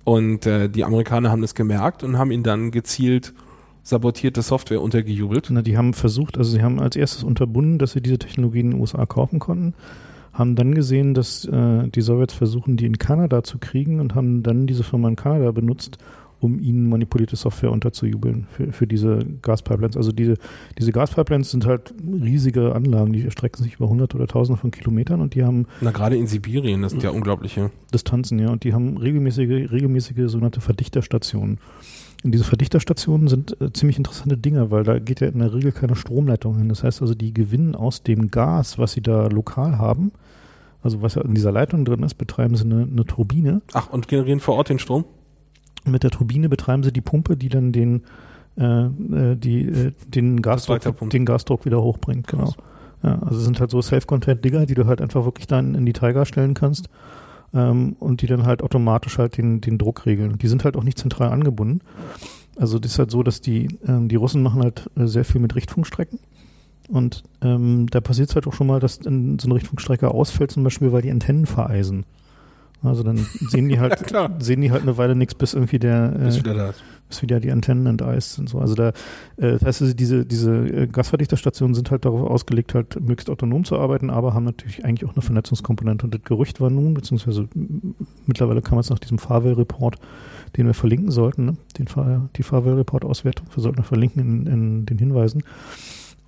Und 0.04 0.46
äh, 0.46 0.70
die 0.70 0.84
Amerikaner 0.84 1.32
haben 1.32 1.42
das 1.42 1.56
gemerkt 1.56 2.04
und 2.04 2.18
haben 2.18 2.32
ihnen 2.32 2.44
dann 2.44 2.72
gezielt 2.72 3.34
sabotierte 3.84 4.42
Software 4.42 4.82
untergejubelt. 4.82 5.48
Na, 5.50 5.62
die 5.62 5.78
haben 5.78 5.94
versucht, 5.94 6.38
also 6.38 6.52
sie 6.52 6.62
haben 6.62 6.80
als 6.80 6.96
erstes 6.96 7.24
unterbunden, 7.24 7.80
dass 7.80 7.94
sie 7.94 8.02
diese 8.02 8.20
Technologie 8.20 8.60
in 8.60 8.72
den 8.72 8.80
USA 8.80 9.06
kaufen 9.06 9.40
konnten 9.40 9.74
haben 10.34 10.56
dann 10.56 10.74
gesehen, 10.74 11.14
dass 11.14 11.46
äh, 11.46 11.88
die 11.90 12.02
Sowjets 12.02 12.34
versuchen, 12.34 12.76
die 12.76 12.88
in 12.88 12.98
Kanada 12.98 13.44
zu 13.44 13.60
kriegen 13.60 14.00
und 14.00 14.16
haben 14.16 14.42
dann 14.42 14.66
diese 14.66 14.84
Firma 14.84 15.08
in 15.08 15.16
Kanada 15.16 15.52
benutzt, 15.52 16.00
um 16.44 16.60
ihnen 16.60 16.90
manipulierte 16.90 17.36
Software 17.36 17.72
unterzujubeln 17.72 18.48
für, 18.50 18.72
für 18.72 18.88
diese 18.88 19.20
Gaspipelines. 19.42 19.98
Also 19.98 20.12
diese, 20.12 20.36
diese 20.78 20.92
Gaspipelines 20.92 21.52
sind 21.52 21.66
halt 21.66 21.94
riesige 22.04 22.76
Anlagen, 22.76 23.14
die 23.14 23.24
erstrecken 23.24 23.64
sich 23.64 23.76
über 23.76 23.90
hunderte 23.90 24.18
oder 24.18 24.28
tausende 24.28 24.60
von 24.60 24.72
Kilometern 24.72 25.22
und 25.22 25.36
die 25.36 25.44
haben. 25.44 25.68
Na, 25.82 25.92
gerade 25.92 26.18
in 26.18 26.28
Sibirien, 26.28 26.82
das 26.82 26.92
sind 26.92 27.04
ja 27.04 27.12
unglaubliche. 27.12 27.72
Distanzen, 27.94 28.40
ja, 28.40 28.50
und 28.50 28.64
die 28.64 28.74
haben 28.74 28.98
regelmäßige, 28.98 29.72
regelmäßige 29.72 30.30
sogenannte 30.30 30.62
Verdichterstationen. 30.62 31.60
Und 32.24 32.32
diese 32.32 32.46
Verdichterstationen 32.46 33.28
sind 33.28 33.60
äh, 33.62 33.72
ziemlich 33.74 33.98
interessante 33.98 34.38
Dinge, 34.38 34.72
weil 34.72 34.84
da 34.84 35.00
geht 35.00 35.20
ja 35.20 35.28
in 35.28 35.40
der 35.40 35.54
Regel 35.54 35.72
keine 35.72 35.96
Stromleitung 35.96 36.58
hin. 36.58 36.70
Das 36.70 36.84
heißt 36.84 37.02
also, 37.02 37.16
die 37.16 37.34
gewinnen 37.34 37.76
aus 37.76 38.04
dem 38.04 38.32
Gas, 38.32 38.78
was 38.78 38.94
sie 38.94 39.02
da 39.02 39.28
lokal 39.28 39.78
haben, 39.78 40.14
also 40.82 41.02
was 41.02 41.16
ja 41.16 41.22
in 41.22 41.34
dieser 41.34 41.52
Leitung 41.52 41.86
drin 41.86 42.04
ist, 42.04 42.16
betreiben 42.16 42.56
sie 42.56 42.66
eine, 42.66 42.84
eine 42.84 43.06
Turbine. 43.06 43.62
Ach, 43.74 43.90
und 43.90 44.08
generieren 44.08 44.40
vor 44.40 44.56
Ort 44.56 44.70
den 44.70 44.80
Strom? 44.80 45.06
Mit 45.86 46.04
der 46.04 46.12
Turbine 46.12 46.50
betreiben 46.50 46.84
sie 46.84 46.92
die 46.92 47.02
Pumpe, 47.02 47.36
die 47.36 47.50
dann 47.50 47.72
den, 47.72 48.04
äh, 48.58 48.86
äh 48.86 49.36
die, 49.36 49.68
äh, 49.68 49.92
den, 50.08 50.42
Gasdruck, 50.42 51.10
den 51.10 51.26
Gasdruck 51.26 51.66
wieder 51.66 51.82
hochbringt. 51.82 52.28
Genau. 52.28 52.54
Ja, 53.04 53.20
also 53.20 53.40
sind 53.40 53.60
halt 53.60 53.70
so 53.70 53.82
Self-Content-Digger, 53.82 54.66
die 54.66 54.76
du 54.76 54.86
halt 54.86 55.02
einfach 55.02 55.26
wirklich 55.26 55.48
dann 55.48 55.76
in 55.76 55.86
die 55.86 55.92
Tiger 55.92 56.26
stellen 56.26 56.54
kannst 56.54 56.88
ähm, 57.54 57.96
und 58.00 58.22
die 58.22 58.28
dann 58.28 58.46
halt 58.46 58.64
automatisch 58.64 59.18
halt 59.18 59.38
den, 59.38 59.60
den 59.60 59.78
Druck 59.78 60.06
regeln. 60.06 60.38
Die 60.38 60.48
sind 60.48 60.64
halt 60.64 60.78
auch 60.78 60.84
nicht 60.84 60.98
zentral 60.98 61.30
angebunden. 61.32 61.82
Also 62.56 62.80
das 62.80 62.94
ist 62.94 63.00
halt 63.00 63.12
so, 63.12 63.24
dass 63.24 63.42
die, 63.42 63.78
ähm, 63.88 64.08
die 64.08 64.16
Russen 64.16 64.42
machen 64.42 64.62
halt 64.62 64.90
äh, 64.96 65.08
sehr 65.08 65.26
viel 65.26 65.42
mit 65.42 65.56
Richtfunkstrecken. 65.56 66.20
Und 66.90 67.24
ähm, 67.42 67.88
da 67.90 68.02
passiert 68.02 68.30
es 68.30 68.36
halt 68.36 68.48
auch 68.48 68.54
schon 68.54 68.68
mal, 68.68 68.80
dass 68.80 68.96
so 68.96 69.10
eine 69.10 69.56
Richtfunkstrecke 69.56 70.12
ausfällt, 70.12 70.52
zum 70.52 70.64
Beispiel, 70.64 70.92
weil 70.92 71.02
die 71.02 71.12
Antennen 71.12 71.46
vereisen. 71.46 72.06
Also 72.84 73.04
dann 73.04 73.26
sehen 73.48 73.70
die 73.70 73.80
halt, 73.80 74.12
ja, 74.12 74.30
sehen 74.40 74.62
die 74.62 74.72
halt 74.72 74.84
eine 74.84 74.98
Weile 74.98 75.16
nichts, 75.16 75.36
bis 75.36 75.54
irgendwie 75.54 75.80
der, 75.80 76.14
äh, 76.16 76.26
bis 76.26 76.38
wieder 76.38 76.54
da 76.54 76.70
ist. 76.70 76.84
bis 77.08 77.22
wieder 77.22 77.40
die 77.40 77.52
Antennen 77.52 77.86
enteist 77.86 78.40
und 78.40 78.50
so. 78.50 78.60
Also 78.60 78.76
da, 78.76 78.90
äh, 79.38 79.54
das 79.54 79.64
heißt, 79.64 79.82
also 79.84 79.94
diese, 79.94 80.26
diese 80.26 80.52
äh, 80.52 80.88
Gasverdichterstationen 80.88 81.76
sind 81.76 81.92
halt 81.92 82.04
darauf 82.04 82.30
ausgelegt, 82.30 82.74
halt 82.76 83.00
möglichst 83.00 83.30
autonom 83.30 83.64
zu 83.64 83.80
arbeiten, 83.80 84.10
aber 84.10 84.34
haben 84.34 84.44
natürlich 84.44 84.84
eigentlich 84.84 85.10
auch 85.10 85.16
eine 85.16 85.22
Vernetzungskomponente. 85.22 86.06
Und 86.06 86.14
das 86.14 86.24
Gerücht 86.24 86.60
war 86.60 86.70
nun, 86.70 86.94
beziehungsweise 86.94 87.48
mittlerweile 88.26 88.62
kam 88.62 88.78
es 88.80 88.90
nach 88.90 89.00
diesem 89.00 89.18
Farwell-Report, 89.18 89.96
den 90.58 90.68
wir 90.68 90.74
verlinken 90.74 91.10
sollten, 91.10 91.46
ne? 91.46 91.58
den 91.80 91.88
die 92.36 92.44
Farwell-Report-Auswertung, 92.44 93.48
wir 93.54 93.64
sollten 93.64 93.80
noch 93.80 93.88
verlinken 93.88 94.22
in, 94.22 94.48
in 94.48 94.86
den 94.86 94.98
Hinweisen, 94.98 95.44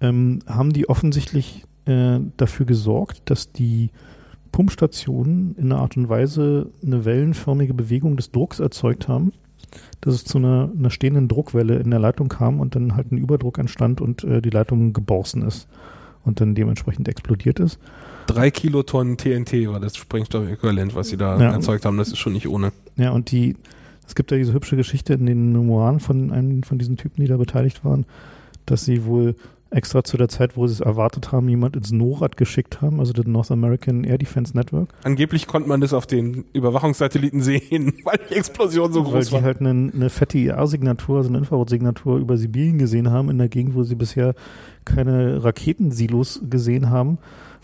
ähm, 0.01 0.39
haben 0.47 0.71
die 0.71 0.89
offensichtlich 0.89 1.65
äh, 1.85 2.19
dafür 2.37 2.65
gesorgt, 2.65 3.21
dass 3.25 3.51
die 3.51 3.89
Pumpstationen 4.55 5.53
in 5.57 5.65
einer 5.65 5.81
Art 5.81 5.97
und 5.97 6.07
Weise 6.07 6.67
eine 6.81 7.03
wellenförmige 7.03 7.73
Bewegung 7.73 8.15
des 8.15 8.31
Drucks 8.31 8.61
erzeugt 8.61 9.09
haben, 9.09 9.33
dass 9.99 10.13
es 10.13 10.23
zu 10.23 10.37
einer, 10.37 10.71
einer 10.79 10.91
stehenden 10.91 11.27
Druckwelle 11.27 11.75
in 11.75 11.91
der 11.91 11.99
Leitung 11.99 12.29
kam 12.29 12.61
und 12.61 12.73
dann 12.73 12.95
halt 12.95 13.11
ein 13.11 13.17
Überdruck 13.17 13.57
entstand 13.57 13.99
und 13.99 14.23
äh, 14.23 14.41
die 14.41 14.51
Leitung 14.51 14.93
geborsten 14.93 15.41
ist 15.41 15.67
und 16.23 16.39
dann 16.39 16.55
dementsprechend 16.55 17.09
explodiert 17.09 17.59
ist. 17.59 17.79
Drei 18.27 18.49
Kilotonnen 18.49 19.17
TNT 19.17 19.67
war 19.67 19.81
das 19.81 19.97
Sprengstoff-Äquivalent, 19.97 20.95
was 20.95 21.09
sie 21.09 21.17
da 21.17 21.37
ja. 21.37 21.51
erzeugt 21.51 21.83
haben. 21.83 21.97
Das 21.97 22.07
ist 22.07 22.19
schon 22.19 22.31
nicht 22.31 22.47
ohne. 22.47 22.71
Ja, 22.95 23.11
und 23.11 23.31
die, 23.31 23.57
es 24.07 24.15
gibt 24.15 24.31
ja 24.31 24.37
diese 24.37 24.53
hübsche 24.53 24.77
Geschichte 24.77 25.15
in 25.15 25.25
den 25.25 25.51
Memoiren 25.51 25.99
von 25.99 26.31
einem 26.31 26.63
von 26.63 26.77
diesen 26.77 26.95
Typen, 26.95 27.21
die 27.21 27.27
da 27.27 27.35
beteiligt 27.35 27.83
waren, 27.83 28.05
dass 28.65 28.85
sie 28.85 29.03
wohl 29.03 29.35
extra 29.71 30.03
zu 30.03 30.15
der 30.17 30.29
Zeit, 30.29 30.55
wo 30.55 30.67
sie 30.67 30.73
es 30.73 30.79
erwartet 30.79 31.31
haben, 31.31 31.49
jemand 31.49 31.75
ins 31.75 31.91
NORAD 31.91 32.37
geschickt 32.37 32.81
haben, 32.81 32.99
also 32.99 33.13
das 33.13 33.25
North 33.25 33.51
American 33.51 34.03
Air 34.03 34.17
Defense 34.17 34.55
Network. 34.55 34.89
Angeblich 35.03 35.47
konnte 35.47 35.67
man 35.67 35.81
das 35.81 35.93
auf 35.93 36.07
den 36.07 36.45
Überwachungssatelliten 36.53 37.41
sehen, 37.41 37.93
weil 38.03 38.19
die 38.29 38.35
Explosion 38.35 38.93
so 38.93 39.05
weil 39.05 39.13
groß 39.13 39.27
die 39.27 39.33
war. 39.33 39.41
halt 39.43 39.59
eine, 39.59 39.91
eine 39.93 40.09
fette 40.09 40.37
IR-Signatur, 40.37 41.17
also 41.17 41.29
eine 41.29 41.39
Infrarotsignatur 41.39 42.17
über 42.17 42.37
Sibirien 42.37 42.77
gesehen 42.77 43.11
haben, 43.11 43.29
in 43.29 43.37
der 43.37 43.49
Gegend, 43.49 43.75
wo 43.75 43.83
sie 43.83 43.95
bisher 43.95 44.33
keine 44.85 45.43
Raketensilos 45.43 46.41
gesehen 46.49 46.89
haben. 46.89 47.17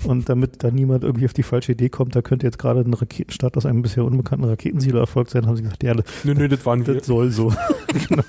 Und 0.03 0.29
damit 0.29 0.63
da 0.63 0.71
niemand 0.71 1.03
irgendwie 1.03 1.25
auf 1.25 1.33
die 1.33 1.43
falsche 1.43 1.73
Idee 1.73 1.89
kommt, 1.89 2.15
da 2.15 2.23
könnte 2.23 2.47
jetzt 2.47 2.57
gerade 2.57 2.79
ein 2.79 2.93
Raketenstart 2.93 3.55
aus 3.55 3.67
einem 3.67 3.83
bisher 3.83 4.03
unbekannten 4.03 4.45
Raketensilo 4.45 4.97
erfolgt 4.97 5.29
sein, 5.29 5.45
haben 5.45 5.55
sie 5.55 5.61
gesagt, 5.61 5.83
ja, 5.83 5.93
Nö, 6.23 6.33
nö, 6.33 6.47
das 6.47 6.65
waren 6.65 6.87
wir. 6.87 6.95
das 6.95 7.05
soll 7.05 7.29
so. 7.29 7.53
genau. 8.09 8.23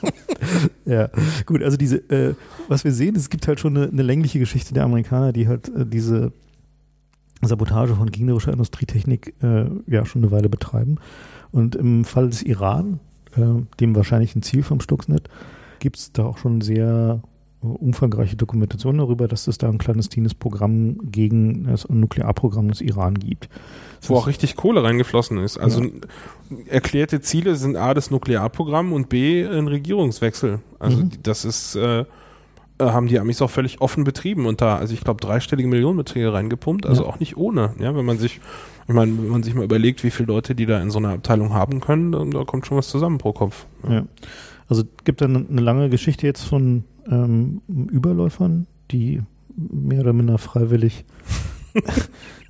Ja, 0.84 1.10
gut, 1.46 1.62
also 1.62 1.76
diese, 1.76 1.98
äh, 2.10 2.34
was 2.68 2.84
wir 2.84 2.92
sehen, 2.92 3.14
es 3.16 3.30
gibt 3.30 3.46
halt 3.46 3.60
schon 3.60 3.76
eine, 3.76 3.88
eine 3.88 4.02
längliche 4.02 4.38
Geschichte 4.38 4.74
der 4.74 4.84
Amerikaner, 4.84 5.32
die 5.32 5.48
halt 5.48 5.68
äh, 5.68 5.86
diese 5.86 6.32
Sabotage 7.40 7.94
von 7.94 8.10
gegnerischer 8.10 8.52
Industrietechnik 8.52 9.34
äh, 9.42 9.66
ja 9.86 10.04
schon 10.04 10.22
eine 10.22 10.30
Weile 10.30 10.48
betreiben. 10.48 10.98
Und 11.50 11.76
im 11.76 12.04
Fall 12.04 12.30
des 12.30 12.42
Iran, 12.42 13.00
äh, 13.36 13.62
dem 13.80 13.94
wahrscheinlichen 13.94 14.42
Ziel 14.42 14.62
vom 14.62 14.80
Stuxnet, 14.80 15.28
gibt 15.78 15.98
es 15.98 16.12
da 16.12 16.24
auch 16.24 16.38
schon 16.38 16.60
sehr 16.60 17.22
umfangreiche 17.62 18.36
Dokumentationen 18.36 18.98
darüber, 18.98 19.28
dass 19.28 19.46
es 19.46 19.56
da 19.58 19.68
ein 19.68 19.78
clandestines 19.78 20.34
Programm 20.34 20.96
gegen 21.10 21.64
das 21.64 21.88
Nuklearprogramm 21.88 22.68
des 22.68 22.80
Iran 22.80 23.14
gibt. 23.14 23.48
Das 24.00 24.10
wo 24.10 24.14
ist- 24.14 24.20
auch 24.20 24.26
richtig 24.26 24.56
Kohle 24.56 24.82
reingeflossen 24.82 25.38
ist. 25.38 25.58
Also 25.58 25.84
erklärte 26.66 27.20
Ziele 27.20 27.54
sind 27.56 27.76
A, 27.76 27.94
das 27.94 28.10
Nuklearprogramm 28.10 28.92
und 28.92 29.08
B, 29.08 29.46
ein 29.46 29.68
Regierungswechsel. 29.68 30.58
Also 30.78 30.98
Mhm. 30.98 31.10
das 31.22 31.44
ist, 31.44 31.76
äh, 31.76 32.00
äh, 32.00 32.04
haben 32.80 33.06
die 33.06 33.18
Amis 33.20 33.40
auch 33.42 33.50
völlig 33.50 33.80
offen 33.80 34.04
betrieben 34.04 34.46
und 34.46 34.60
da, 34.60 34.76
also 34.76 34.92
ich 34.94 35.02
glaube, 35.02 35.20
dreistellige 35.20 35.68
Millionenbeträge 35.68 36.32
reingepumpt, 36.32 36.84
also 36.86 37.04
Ja. 37.04 37.08
auch 37.08 37.20
nicht 37.20 37.36
ohne. 37.36 37.74
Ja, 37.78 37.94
wenn 37.94 38.04
man 38.04 38.18
sich, 38.18 38.40
ich 38.88 38.94
meine, 38.94 39.16
wenn 39.16 39.28
man 39.28 39.42
sich 39.44 39.54
mal 39.54 39.64
überlegt, 39.64 40.02
wie 40.02 40.10
viele 40.10 40.26
Leute 40.28 40.54
die 40.56 40.66
da 40.66 40.80
in 40.80 40.90
so 40.90 40.98
einer 40.98 41.10
Abteilung 41.10 41.54
haben 41.54 41.80
können, 41.80 42.10
dann 42.12 42.30
da 42.32 42.44
kommt 42.44 42.66
schon 42.66 42.76
was 42.76 42.88
zusammen 42.88 43.18
pro 43.18 43.32
Kopf. 43.32 43.66
Ja. 43.88 44.04
Also 44.72 44.84
gibt 45.04 45.20
dann 45.20 45.50
eine 45.50 45.60
lange 45.60 45.90
Geschichte 45.90 46.26
jetzt 46.26 46.44
von 46.44 46.84
ähm, 47.06 47.60
Überläufern, 47.68 48.66
die 48.90 49.20
mehr 49.54 50.00
oder 50.00 50.14
minder 50.14 50.38
freiwillig 50.38 51.04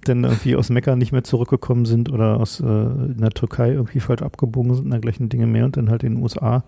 dann 0.04 0.22
irgendwie 0.22 0.54
aus 0.54 0.70
Mekka 0.70 0.94
nicht 0.94 1.10
mehr 1.10 1.24
zurückgekommen 1.24 1.84
sind 1.84 2.12
oder 2.12 2.38
aus 2.38 2.60
äh, 2.60 2.64
in 2.64 3.18
der 3.18 3.30
Türkei 3.30 3.72
irgendwie 3.72 3.98
falsch 3.98 4.22
abgebogen 4.22 4.72
sind 4.72 4.84
und 4.84 4.90
dergleichen 4.92 5.30
Dinge 5.30 5.48
mehr 5.48 5.64
und 5.64 5.76
dann 5.76 5.90
halt 5.90 6.04
in 6.04 6.14
den 6.14 6.22
USA 6.22 6.62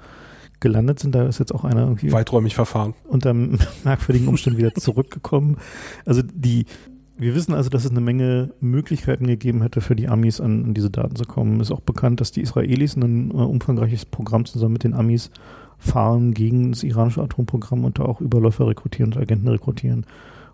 gelandet 0.58 0.98
sind. 0.98 1.14
Da 1.14 1.24
ist 1.28 1.38
jetzt 1.38 1.54
auch 1.54 1.62
einer 1.62 1.82
irgendwie 1.82 2.10
Weiträumig 2.10 2.56
verfahren. 2.56 2.94
unter 3.04 3.32
merkwürdigen 3.84 4.26
Umständen 4.26 4.58
wieder 4.58 4.74
zurückgekommen. 4.74 5.58
Also 6.04 6.22
die, 6.24 6.66
wir 7.16 7.34
wissen 7.34 7.54
also, 7.54 7.70
dass 7.70 7.84
es 7.84 7.90
eine 7.90 8.00
Menge 8.00 8.50
Möglichkeiten 8.60 9.26
gegeben 9.26 9.62
hätte 9.62 9.80
für 9.80 9.94
die 9.94 10.08
Amis 10.08 10.40
an, 10.40 10.64
an 10.64 10.74
diese 10.74 10.90
Daten 10.90 11.14
zu 11.14 11.24
kommen. 11.24 11.60
Ist 11.60 11.70
auch 11.70 11.80
bekannt, 11.80 12.20
dass 12.20 12.32
die 12.32 12.40
Israelis 12.40 12.96
ein 12.96 13.30
äh, 13.30 13.34
umfangreiches 13.34 14.04
Programm 14.04 14.44
zusammen 14.44 14.74
mit 14.74 14.84
den 14.84 14.94
Amis 14.94 15.30
fahren 15.78 16.34
gegen 16.34 16.72
das 16.72 16.82
iranische 16.82 17.22
Atomprogramm 17.22 17.84
und 17.84 17.98
da 17.98 18.04
auch 18.04 18.20
Überläufer 18.20 18.66
rekrutieren 18.66 19.12
und 19.12 19.20
Agenten 19.20 19.48
rekrutieren 19.48 20.06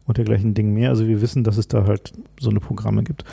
und 0.07 0.19
dergleichen 0.19 0.55
Dingen 0.55 0.75
mehr. 0.75 0.91
Also 0.91 1.07
wir 1.07 1.23
wissen, 1.23 1.45
dass 1.45 1.57
es 1.57 1.69
da 1.69 1.87
halt 1.87 2.13
so 2.39 2.51
eine 2.51 2.61
Programme 2.61 3.05
gibt. 3.05 3.25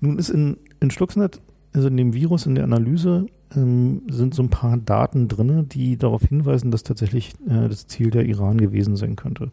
Nun 0.00 0.18
ist 0.18 0.30
in, 0.30 0.56
in 0.80 0.90
Stuxnet, 0.90 1.40
also 1.74 1.88
in 1.88 1.96
dem 1.96 2.14
Virus, 2.14 2.46
in 2.46 2.54
der 2.54 2.64
Analyse, 2.64 3.26
ähm, 3.54 4.02
sind 4.08 4.34
so 4.34 4.42
ein 4.42 4.50
paar 4.50 4.76
Daten 4.76 5.28
drin, 5.28 5.68
die 5.68 5.96
darauf 5.96 6.22
hinweisen, 6.22 6.70
dass 6.70 6.84
tatsächlich 6.84 7.34
äh, 7.48 7.68
das 7.68 7.86
Ziel 7.86 8.10
der 8.10 8.24
Iran 8.24 8.58
gewesen 8.58 8.96
sein 8.96 9.16
könnte. 9.16 9.50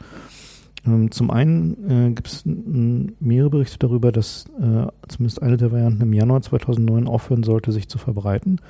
Ähm, 0.86 1.12
zum 1.12 1.32
einen 1.32 2.10
äh, 2.10 2.12
gibt 2.12 2.28
es 2.28 2.44
mehrere 2.46 3.50
Berichte 3.50 3.80
darüber, 3.80 4.12
dass 4.12 4.46
äh, 4.60 4.88
zumindest 5.08 5.42
eine 5.42 5.58
der 5.58 5.72
Varianten 5.72 6.02
im 6.02 6.13
Januar 6.13 6.42
2009 6.42 7.08
aufhören 7.08 7.44
sollte, 7.44 7.72
sich 7.72 7.89
zu 7.89 7.98
verbreiten. 7.98 8.62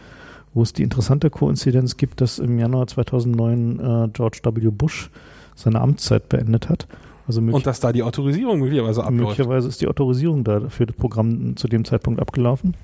Wo 0.53 0.63
es 0.63 0.73
die 0.73 0.83
interessante 0.83 1.29
Koinzidenz 1.29 1.97
gibt, 1.97 2.21
dass 2.21 2.39
im 2.39 2.57
Januar 2.57 2.87
2009 2.87 3.79
äh, 3.79 4.09
George 4.13 4.39
W. 4.43 4.69
Bush 4.71 5.11
seine 5.55 5.81
Amtszeit 5.81 6.29
beendet 6.29 6.69
hat. 6.69 6.87
Also 7.27 7.41
Und 7.41 7.67
dass 7.67 7.79
da 7.79 7.91
die 7.91 8.01
Autorisierung 8.01 8.59
möglicherweise 8.59 9.03
abläuft. 9.03 9.37
Möglicherweise 9.37 9.67
ist 9.67 9.81
die 9.81 9.87
Autorisierung 9.87 10.43
da 10.43 10.69
für 10.69 10.87
das 10.87 10.95
Programm 10.95 11.55
zu 11.55 11.67
dem 11.67 11.85
Zeitpunkt 11.85 12.19
abgelaufen. 12.19 12.75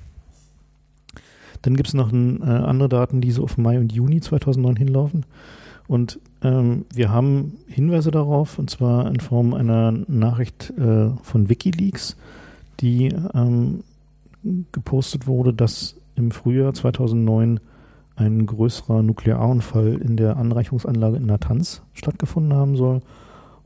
Dann 1.62 1.74
gibt 1.74 1.88
es 1.88 1.94
noch 1.94 2.12
ein, 2.12 2.42
äh, 2.42 2.44
andere 2.44 2.88
Daten, 2.88 3.20
die 3.20 3.32
so 3.32 3.42
auf 3.42 3.58
Mai 3.58 3.80
und 3.80 3.92
Juni 3.92 4.20
2009 4.20 4.76
hinlaufen. 4.76 5.26
Und 5.88 6.18
ähm, 6.42 6.84
wir 6.92 7.10
haben 7.10 7.58
Hinweise 7.68 8.10
darauf, 8.10 8.58
und 8.58 8.70
zwar 8.70 9.08
in 9.08 9.20
Form 9.20 9.54
einer 9.54 9.92
Nachricht 9.92 10.72
äh, 10.78 11.10
von 11.22 11.48
Wikileaks, 11.48 12.16
die 12.80 13.14
ähm, 13.34 13.84
gepostet 14.72 15.26
wurde, 15.26 15.52
dass 15.52 15.96
im 16.16 16.30
Frühjahr 16.30 16.74
2009 16.74 17.60
ein 18.16 18.46
größerer 18.46 19.02
Nuklearunfall 19.02 20.00
in 20.02 20.16
der 20.16 20.36
Anreichungsanlage 20.38 21.18
in 21.18 21.26
Natanz 21.26 21.82
stattgefunden 21.92 22.54
haben 22.54 22.76
soll 22.76 23.02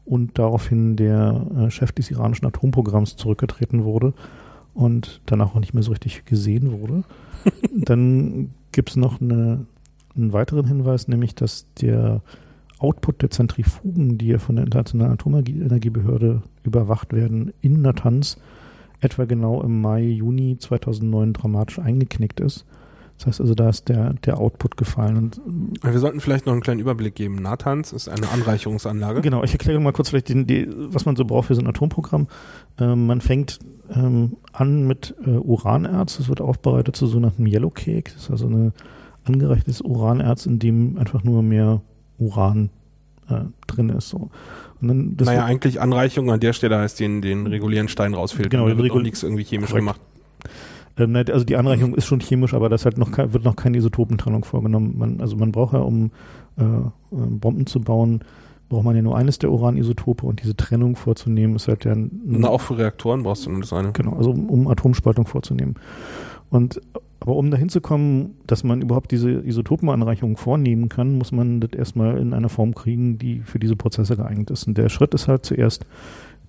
und 0.05 0.39
daraufhin 0.39 0.97
der 0.97 1.47
äh, 1.57 1.71
Chef 1.71 1.93
des 1.93 2.11
iranischen 2.11 2.47
Atomprogramms 2.47 3.17
zurückgetreten 3.17 3.85
wurde 3.85 4.13
und 4.75 5.21
danach 5.27 5.55
auch 5.55 5.61
nicht 5.61 5.75
mehr 5.75 5.85
so 5.85 5.93
richtig 5.93 6.25
gesehen 6.25 6.81
wurde. 6.81 7.05
Dann 7.75 8.51
gibt 8.73 8.91
es 8.91 8.97
noch 8.97 9.21
eine, 9.21 9.67
einen 10.17 10.33
weiteren 10.33 10.67
Hinweis, 10.67 11.09
nämlich 11.09 11.35
dass 11.35 11.67
der 11.75 12.23
Output 12.79 13.23
der 13.23 13.31
Zentrifugen, 13.31 14.17
die 14.17 14.29
ja 14.29 14.39
von 14.39 14.57
der 14.57 14.65
Internationalen 14.65 15.13
Atomenergiebehörde 15.13 16.43
überwacht 16.63 17.13
werden, 17.13 17.53
in 17.61 17.83
Natanz 17.83 18.39
etwa 19.01 19.25
genau 19.25 19.63
im 19.63 19.81
Mai, 19.81 20.03
Juni 20.03 20.57
2009 20.59 21.33
dramatisch 21.33 21.79
eingeknickt 21.79 22.41
ist. 22.41 22.65
Das 23.21 23.27
heißt 23.27 23.41
also, 23.43 23.55
da 23.55 23.69
ist 23.69 23.91
der, 23.91 24.15
der 24.15 24.39
Output 24.39 24.79
gefallen. 24.79 25.19
Und 25.19 25.41
Wir 25.83 25.99
sollten 25.99 26.21
vielleicht 26.21 26.47
noch 26.47 26.55
einen 26.55 26.63
kleinen 26.63 26.81
Überblick 26.81 27.15
geben. 27.15 27.35
Natanz 27.35 27.93
ist 27.93 28.09
eine 28.09 28.31
Anreicherungsanlage. 28.31 29.21
Genau, 29.21 29.45
ich 29.45 29.53
erkläre 29.53 29.79
mal 29.79 29.93
kurz 29.93 30.09
vielleicht, 30.09 30.31
den, 30.31 30.47
die, 30.47 30.67
was 30.71 31.05
man 31.05 31.17
so 31.17 31.27
braucht 31.27 31.49
für 31.49 31.55
so 31.55 31.61
ein 31.61 31.67
Atomprogramm. 31.67 32.29
Ähm, 32.79 33.07
man 33.07 33.21
fängt 33.21 33.59
ähm, 33.95 34.39
an 34.55 34.87
mit 34.87 35.15
äh, 35.27 35.33
Uranerz, 35.33 36.17
das 36.17 36.31
wird 36.31 36.41
aufbereitet 36.41 36.97
zu 36.97 37.07
sogenannten 37.07 37.45
Yellow 37.45 37.69
Cake. 37.69 38.11
Das 38.11 38.23
ist 38.23 38.31
also 38.31 38.47
ein 38.47 38.73
angereichtes 39.25 39.81
Uranerz, 39.81 40.47
in 40.47 40.59
dem 40.59 40.99
einfach 40.99 41.25
nur 41.25 41.43
mehr 41.43 41.81
Uran 42.19 42.71
äh, 43.29 43.41
drin 43.67 43.91
ist. 43.91 44.09
So. 44.09 44.31
Und 44.81 44.89
dann, 44.89 45.17
das 45.17 45.27
naja, 45.27 45.45
eigentlich 45.45 45.81
Anreichung 45.81 46.31
an 46.31 46.41
der 46.41 46.53
Stelle 46.53 46.79
heißt 46.79 47.01
den, 47.01 47.23
den 47.23 47.47
regulären 47.47 47.89
Stein 47.89 48.15
rausfiltern. 48.15 48.51
Genau, 48.51 48.69
da 48.69 48.77
wird 48.77 48.91
auch 48.93 49.03
nichts 49.03 49.23
irgendwie 49.23 49.45
chemisch 49.45 49.71
Korrekt. 49.71 49.87
gemacht. 49.87 50.01
Ähm, 50.97 51.17
also 51.17 51.45
die 51.45 51.57
Anreichung 51.57 51.95
ist 51.95 52.07
schon 52.07 52.21
chemisch, 52.21 52.55
aber 52.55 52.69
das 52.69 52.85
halt 52.85 52.99
noch 52.99 53.17
wird 53.17 53.45
noch 53.45 53.57
keine 53.57 53.79
Isotopentrennung 53.79 54.45
vorgenommen. 54.45 54.95
Man, 54.99 55.21
also 55.21 55.37
man 55.37 55.53
braucht 55.53 55.75
ja, 55.75 55.81
um 55.81 56.11
äh, 56.59 56.63
äh, 56.63 56.91
Bomben 57.11 57.67
zu 57.67 57.81
bauen, 57.81 58.21
braucht 58.69 58.85
man 58.85 58.97
ja 58.97 59.03
nur 59.03 59.17
eines 59.17 59.39
der 59.39 59.51
Uranisotope 59.51 60.25
und 60.27 60.43
diese 60.43 60.57
Trennung 60.57 60.97
vorzunehmen 60.97 61.57
ist 61.57 61.69
halt 61.69 61.85
ja 61.85 61.93
ein, 61.93 62.21
Na, 62.25 62.49
auch 62.49 62.61
für 62.61 62.79
Reaktoren 62.79 63.23
brauchst 63.23 63.47
du 63.47 63.51
nur 63.51 63.61
das 63.61 63.73
eine. 63.73 63.93
Genau, 63.93 64.15
also 64.17 64.31
um, 64.31 64.49
um 64.49 64.69
Atomspaltung 64.69 65.27
vorzunehmen. 65.27 65.75
Und 66.51 66.81
aber 67.21 67.37
um 67.37 67.51
dahin 67.51 67.69
zu 67.69 67.83
kommen, 67.83 68.37
dass 68.47 68.65
man 68.65 68.81
überhaupt 68.81 69.11
diese 69.13 69.31
Isotopenanreichung 69.31 70.39
vornehmen 70.39 70.89
kann, 70.89 71.19
muss 71.19 71.33
man 71.33 71.61
das 71.61 71.73
erstmal 71.73 72.17
in 72.17 72.33
einer 72.33 72.49
Form 72.49 72.75
kriegen, 72.75 73.19
die 73.19 73.41
für 73.41 73.59
diese 73.59 73.77
Prozesse 73.77 74.17
geeignet 74.17 74.51
ist. 74.51 74.67
Und 74.67 74.79
der 74.79 74.89
Schritt 74.89 75.13
ist 75.13 75.29
halt 75.29 75.45
zuerst 75.45 75.85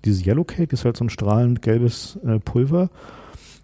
dieses 0.06 0.26
Yellow 0.26 0.44
Cake, 0.44 0.72
ist 0.72 0.86
halt 0.86 0.96
so 0.96 1.04
ein 1.04 1.10
strahlend 1.10 1.60
gelbes 1.60 2.18
äh, 2.26 2.38
Pulver. 2.38 2.88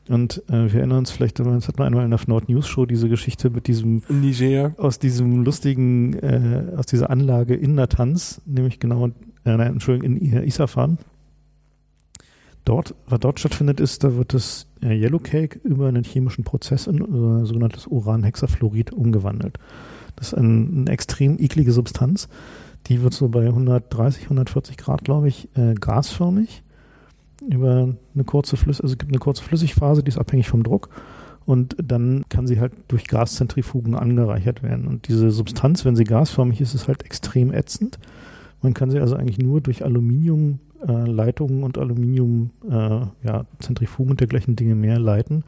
Und 0.08 0.42
äh, 0.48 0.72
wir 0.72 0.80
erinnern 0.80 0.98
uns 0.98 1.10
vielleicht, 1.10 1.38
das 1.38 1.68
hat 1.68 1.78
man 1.78 1.88
einmal 1.88 2.04
in 2.04 2.10
der 2.10 2.20
Nord 2.26 2.48
News 2.48 2.68
Show 2.68 2.84
diese 2.84 3.08
Geschichte 3.08 3.48
mit 3.50 3.66
diesem 3.66 4.02
Niger. 4.08 4.74
aus 4.76 4.98
diesem 4.98 5.44
lustigen, 5.44 6.14
äh, 6.14 6.74
aus 6.76 6.86
dieser 6.86 7.10
Anlage 7.10 7.54
in 7.54 7.74
Natanz, 7.74 8.40
nämlich 8.44 8.80
genau, 8.80 9.06
äh, 9.06 9.10
nein, 9.44 9.72
Entschuldigung, 9.72 10.16
in 10.16 10.44
Isafan. 10.44 10.98
Dort, 12.64 12.94
was 13.06 13.20
dort 13.20 13.40
stattfindet, 13.40 13.80
ist, 13.80 14.04
da 14.04 14.14
wird 14.14 14.34
das 14.34 14.66
äh, 14.82 14.94
Yellow 14.94 15.18
Cake 15.18 15.60
über 15.64 15.88
einen 15.88 16.04
chemischen 16.04 16.44
Prozess 16.44 16.86
in 16.86 16.98
äh, 16.98 17.46
sogenanntes 17.46 17.86
Uranhexafluorid 17.86 18.92
umgewandelt. 18.92 19.58
Das 20.16 20.28
ist 20.28 20.34
ein, 20.34 20.80
eine 20.80 20.90
extrem 20.90 21.38
eklige 21.38 21.72
Substanz. 21.72 22.28
Die 22.86 23.02
wird 23.02 23.14
so 23.14 23.28
bei 23.28 23.46
130, 23.46 24.24
140 24.24 24.76
Grad, 24.76 25.04
glaube 25.04 25.28
ich, 25.28 25.48
äh, 25.56 25.74
gasförmig 25.74 26.62
über 27.46 27.94
eine 28.14 28.24
kurze 28.24 28.56
Flüss 28.56 28.80
also 28.80 28.92
es 28.92 28.98
gibt 28.98 29.12
eine 29.12 29.20
kurze 29.20 29.44
Flüssigphase, 29.44 30.02
die 30.02 30.08
ist 30.08 30.18
abhängig 30.18 30.48
vom 30.48 30.64
Druck 30.64 30.88
und 31.48 31.76
dann 31.82 32.24
kann 32.28 32.46
sie 32.46 32.60
halt 32.60 32.72
durch 32.88 33.06
Gaszentrifugen 33.06 33.94
angereichert 33.94 34.62
werden. 34.62 34.86
Und 34.86 35.08
diese 35.08 35.30
Substanz, 35.30 35.84
wenn 35.86 35.96
sie 35.96 36.04
gasförmig 36.04 36.60
ist, 36.60 36.74
ist 36.74 36.88
halt 36.88 37.04
extrem 37.04 37.54
ätzend. 37.54 37.98
Man 38.60 38.74
kann 38.74 38.90
sie 38.90 38.98
also 38.98 39.16
eigentlich 39.16 39.38
nur 39.38 39.62
durch 39.62 39.82
Aluminiumleitungen 40.80 41.62
und 41.62 41.78
Aluminium, 41.78 42.50
äh, 42.68 43.26
ja, 43.26 43.44
Zentrifugen 43.58 44.12
und 44.12 44.20
dergleichen 44.20 44.56
Dinge 44.56 44.74
mehr 44.74 44.98
leiten, 44.98 45.44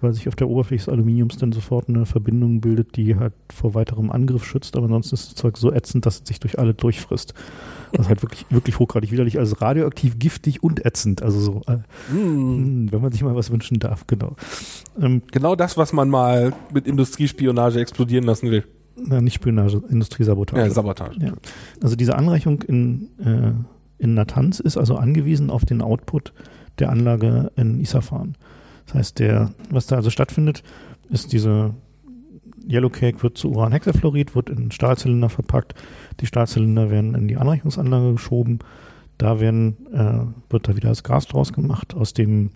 weil 0.00 0.12
sich 0.12 0.28
auf 0.28 0.36
der 0.36 0.48
Oberfläche 0.48 0.84
des 0.84 0.88
Aluminiums 0.92 1.36
dann 1.38 1.52
sofort 1.52 1.88
eine 1.88 2.06
Verbindung 2.06 2.60
bildet, 2.60 2.96
die 2.96 3.16
halt 3.16 3.32
vor 3.52 3.74
weiterem 3.74 4.10
Angriff 4.10 4.44
schützt, 4.44 4.76
aber 4.76 4.84
ansonsten 4.86 5.14
ist 5.14 5.28
das 5.28 5.34
Zeug 5.34 5.56
so 5.56 5.72
ätzend, 5.72 6.06
dass 6.06 6.20
es 6.20 6.28
sich 6.28 6.40
durch 6.40 6.58
alle 6.58 6.74
durchfrisst. 6.74 7.34
Das 7.92 8.02
ist 8.02 8.08
halt 8.08 8.22
wirklich, 8.22 8.44
wirklich 8.50 8.78
hochgradig 8.78 9.10
widerlich, 9.10 9.38
also 9.38 9.56
radioaktiv, 9.56 10.18
giftig 10.18 10.62
und 10.62 10.84
ätzend. 10.84 11.22
Also 11.22 11.40
so, 11.40 11.62
äh, 11.66 11.78
mm. 12.14 12.92
wenn 12.92 13.00
man 13.00 13.12
sich 13.12 13.22
mal 13.22 13.34
was 13.34 13.50
wünschen 13.50 13.78
darf, 13.78 14.06
genau. 14.06 14.36
Ähm, 15.00 15.22
genau 15.32 15.56
das, 15.56 15.78
was 15.78 15.94
man 15.94 16.10
mal 16.10 16.52
mit 16.72 16.86
Industriespionage 16.86 17.80
explodieren 17.80 18.24
lassen 18.24 18.50
will. 18.50 18.64
Na, 19.06 19.20
nicht 19.20 19.34
Spionage, 19.34 19.82
Industriesabotage. 19.88 20.60
Ja, 20.60 20.70
Sabotage. 20.70 21.18
Ja. 21.20 21.32
Also 21.80 21.96
diese 21.96 22.16
Anreichung 22.16 22.62
in, 22.62 23.08
äh, 23.24 23.52
in 23.98 24.14
Natanz 24.14 24.60
ist 24.60 24.76
also 24.76 24.96
angewiesen 24.96 25.50
auf 25.50 25.64
den 25.64 25.82
Output 25.82 26.32
der 26.78 26.90
Anlage 26.90 27.50
in 27.56 27.80
Isafan. 27.80 28.36
Das 28.86 28.94
heißt, 28.94 29.18
der, 29.18 29.52
was 29.70 29.86
da 29.86 29.96
also 29.96 30.10
stattfindet, 30.10 30.62
ist 31.10 31.32
diese 31.32 31.74
Yellow 32.68 32.90
Cake 32.90 33.22
wird 33.22 33.38
zu 33.38 33.50
Uranhexafluorid, 33.50 34.34
wird 34.34 34.50
in 34.50 34.70
Stahlzylinder 34.70 35.28
verpackt. 35.28 35.74
Die 36.20 36.26
Stahlzylinder 36.26 36.90
werden 36.90 37.14
in 37.14 37.28
die 37.28 37.36
Anreichungsanlage 37.36 38.12
geschoben. 38.12 38.58
Da 39.16 39.40
werden, 39.40 39.76
äh, 39.92 40.52
wird 40.52 40.68
da 40.68 40.76
wieder 40.76 40.90
das 40.90 41.02
Gas 41.02 41.26
draus 41.26 41.52
gemacht. 41.52 41.94
Aus 41.94 42.12
dem, 42.12 42.50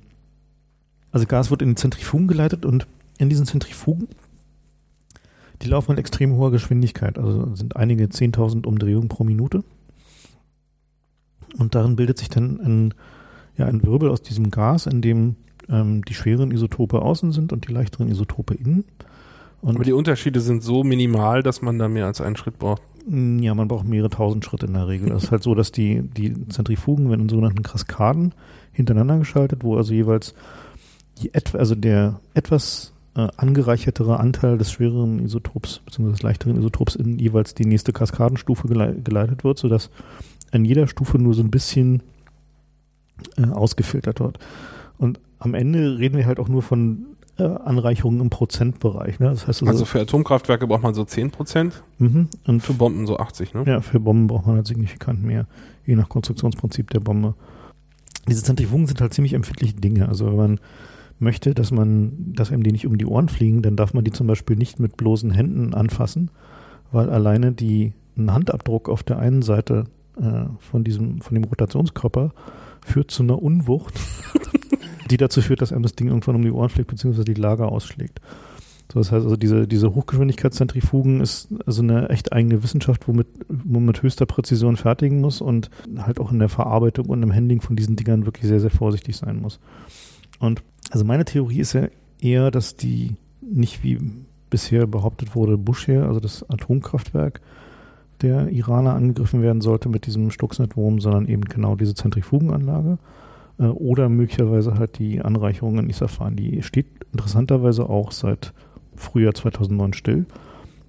also 1.11 1.26
Gas 1.26 1.50
wird 1.50 1.62
in 1.62 1.70
die 1.70 1.74
Zentrifugen 1.74 2.28
geleitet 2.28 2.64
und 2.64 2.87
in 3.18 3.28
diesen 3.28 3.46
Zentrifugen, 3.46 4.09
die 5.62 5.68
laufen 5.68 5.92
mit 5.92 5.98
extrem 5.98 6.33
hoher 6.33 6.50
Geschwindigkeit. 6.50 7.18
Also 7.18 7.55
sind 7.55 7.76
einige 7.76 8.05
10.000 8.05 8.66
Umdrehungen 8.66 9.09
pro 9.09 9.24
Minute. 9.24 9.64
Und 11.58 11.74
darin 11.74 11.96
bildet 11.96 12.18
sich 12.18 12.28
dann 12.28 12.60
ein, 12.60 12.94
ja, 13.56 13.66
ein 13.66 13.82
Wirbel 13.82 14.08
aus 14.08 14.22
diesem 14.22 14.50
Gas, 14.50 14.86
in 14.86 15.02
dem 15.02 15.36
ähm, 15.68 16.04
die 16.04 16.14
schweren 16.14 16.50
Isotope 16.50 17.02
außen 17.02 17.32
sind 17.32 17.52
und 17.52 17.68
die 17.68 17.72
leichteren 17.72 18.08
Isotope 18.08 18.54
innen. 18.54 18.84
Und 19.60 19.76
Aber 19.76 19.84
die 19.84 19.92
Unterschiede 19.92 20.40
sind 20.40 20.62
so 20.62 20.82
minimal, 20.82 21.42
dass 21.42 21.62
man 21.62 21.78
da 21.78 21.88
mehr 21.88 22.06
als 22.06 22.20
einen 22.20 22.36
Schritt 22.36 22.58
braucht. 22.58 22.82
Mm, 23.06 23.38
ja, 23.38 23.54
man 23.54 23.68
braucht 23.68 23.86
mehrere 23.86 24.10
tausend 24.10 24.44
Schritte 24.44 24.66
in 24.66 24.74
der 24.74 24.88
Regel. 24.88 25.10
Das 25.10 25.24
ist 25.24 25.30
halt 25.30 25.42
so, 25.42 25.54
dass 25.54 25.70
die, 25.70 26.02
die 26.02 26.48
Zentrifugen 26.48 27.08
werden 27.10 27.22
in 27.22 27.28
sogenannten 27.28 27.62
Kaskaden 27.62 28.34
hintereinander 28.72 29.18
geschaltet, 29.18 29.62
wo 29.62 29.76
also 29.76 29.94
jeweils 29.94 30.34
die 31.18 31.32
etwa, 31.34 31.58
also 31.58 31.74
der 31.74 32.20
etwas 32.34 32.92
äh, 33.14 33.28
angereichertere 33.36 34.18
Anteil 34.18 34.58
des 34.58 34.72
schwereren 34.72 35.18
Isotops 35.20 35.80
bzw. 35.84 36.10
des 36.10 36.22
leichteren 36.22 36.56
Isotops 36.56 36.96
in 36.96 37.18
jeweils 37.18 37.54
die 37.54 37.66
nächste 37.66 37.92
Kaskadenstufe 37.92 38.66
gele 38.66 38.94
geleitet 38.94 39.44
wird, 39.44 39.58
sodass 39.58 39.90
an 40.52 40.64
jeder 40.64 40.86
Stufe 40.86 41.18
nur 41.18 41.34
so 41.34 41.42
ein 41.42 41.50
bisschen 41.50 42.02
äh, 43.36 43.46
ausgefiltert 43.46 44.20
wird. 44.20 44.38
Und 44.98 45.20
am 45.38 45.54
Ende 45.54 45.98
reden 45.98 46.16
wir 46.16 46.26
halt 46.26 46.38
auch 46.38 46.48
nur 46.48 46.62
von 46.62 47.06
äh, 47.38 47.44
Anreicherungen 47.44 48.20
im 48.20 48.30
Prozentbereich. 48.30 49.18
Ne? 49.18 49.30
Das 49.30 49.46
heißt 49.48 49.62
also, 49.62 49.66
also, 49.66 49.84
für 49.84 50.00
Atomkraftwerke 50.00 50.66
braucht 50.66 50.82
man 50.82 50.94
so 50.94 51.04
10 51.04 51.30
Prozent 51.30 51.82
mhm. 51.98 52.28
und 52.46 52.60
für 52.60 52.74
Bomben 52.74 53.06
so 53.06 53.18
80. 53.18 53.54
Ne? 53.54 53.64
Ja, 53.66 53.80
für 53.80 54.00
Bomben 54.00 54.26
braucht 54.26 54.46
man 54.46 54.56
halt 54.56 54.66
signifikant 54.66 55.22
mehr, 55.22 55.46
je 55.86 55.96
nach 55.96 56.08
Konstruktionsprinzip 56.08 56.90
der 56.90 57.00
Bombe. 57.00 57.34
Diese 58.28 58.42
Zentrifugen 58.42 58.86
sind 58.86 59.00
halt 59.00 59.14
ziemlich 59.14 59.32
empfindliche 59.32 59.74
Dinge. 59.74 60.08
Also 60.08 60.26
wenn 60.26 60.36
man 60.36 60.60
möchte, 61.18 61.54
dass 61.54 61.70
man, 61.70 62.12
dass 62.34 62.52
einem 62.52 62.62
die 62.62 62.72
nicht 62.72 62.86
um 62.86 62.98
die 62.98 63.06
Ohren 63.06 63.28
fliegen, 63.28 63.62
dann 63.62 63.76
darf 63.76 63.94
man 63.94 64.04
die 64.04 64.12
zum 64.12 64.26
Beispiel 64.26 64.56
nicht 64.56 64.78
mit 64.78 64.96
bloßen 64.96 65.30
Händen 65.30 65.74
anfassen, 65.74 66.30
weil 66.92 67.10
alleine 67.10 67.52
die 67.52 67.94
ein 68.16 68.32
Handabdruck 68.32 68.88
auf 68.88 69.02
der 69.02 69.18
einen 69.18 69.42
Seite 69.42 69.84
äh, 70.20 70.44
von 70.59 70.85
diesem, 70.85 71.20
von 71.20 71.35
dem 71.35 71.44
Rotationskörper 71.44 72.33
führt 72.85 73.11
zu 73.11 73.22
einer 73.22 73.40
Unwucht, 73.40 73.94
die 75.11 75.16
dazu 75.16 75.40
führt, 75.40 75.62
dass 75.62 75.72
einem 75.72 75.83
das 75.83 75.94
Ding 75.94 76.09
irgendwann 76.09 76.37
um 76.37 76.42
die 76.42 76.51
Ohren 76.51 76.68
fliegt, 76.68 76.88
beziehungsweise 76.88 77.25
die 77.25 77.35
Lager 77.35 77.70
ausschlägt. 77.70 78.20
So, 78.92 78.98
das 78.98 79.11
heißt 79.11 79.25
also, 79.25 79.37
diese, 79.37 79.66
diese 79.66 79.94
Hochgeschwindigkeitszentrifugen 79.94 81.22
ist 81.22 81.48
also 81.64 81.83
eine 81.83 82.11
echt 82.11 82.33
eigene 82.33 82.62
Wissenschaft, 82.62 83.09
womit 83.09 83.27
man 83.48 83.87
mit 83.87 84.03
höchster 84.03 84.27
Präzision 84.27 84.77
fertigen 84.77 85.20
muss 85.20 85.40
und 85.40 85.70
halt 85.96 86.20
auch 86.20 86.31
in 86.31 86.38
der 86.38 86.51
Verarbeitung 86.51 87.07
und 87.07 87.22
im 87.22 87.33
Handling 87.35 87.62
von 87.62 87.75
diesen 87.75 87.96
Dingern 87.96 88.27
wirklich 88.27 88.46
sehr, 88.46 88.61
sehr 88.61 88.70
vorsichtig 88.70 89.16
sein 89.16 89.40
muss. 89.40 89.61
Und 90.40 90.62
also 90.90 91.07
meine 91.07 91.25
Theorie 91.25 91.61
ist 91.61 91.72
ja 91.72 91.88
eher, 92.20 92.51
dass 92.51 92.77
die 92.77 93.16
nicht 93.40 93.83
wie 93.83 93.98
bisher 94.51 94.87
behauptet 94.87 95.35
wurde, 95.35 95.57
Bushehr, 95.57 96.05
also 96.07 96.20
das 96.20 96.48
Atomkraftwerk, 96.51 97.40
der 98.22 98.48
Iraner 98.48 98.94
angegriffen 98.94 99.42
werden 99.42 99.61
sollte 99.61 99.88
mit 99.88 100.06
diesem 100.06 100.30
Stuxnet-Wurm, 100.30 101.00
sondern 101.00 101.26
eben 101.26 101.42
genau 101.42 101.76
diese 101.76 101.94
Zentrifugenanlage 101.94 102.98
äh, 103.58 103.64
oder 103.64 104.08
möglicherweise 104.08 104.74
halt 104.74 104.98
die 104.98 105.20
Anreicherung 105.20 105.78
in 105.78 105.90
Isafan. 105.90 106.37
Die 106.37 106.62
steht 106.62 106.87
interessanterweise 107.12 107.88
auch 107.88 108.12
seit 108.12 108.52
Frühjahr 108.96 109.35
2009 109.35 109.92
still. 109.92 110.26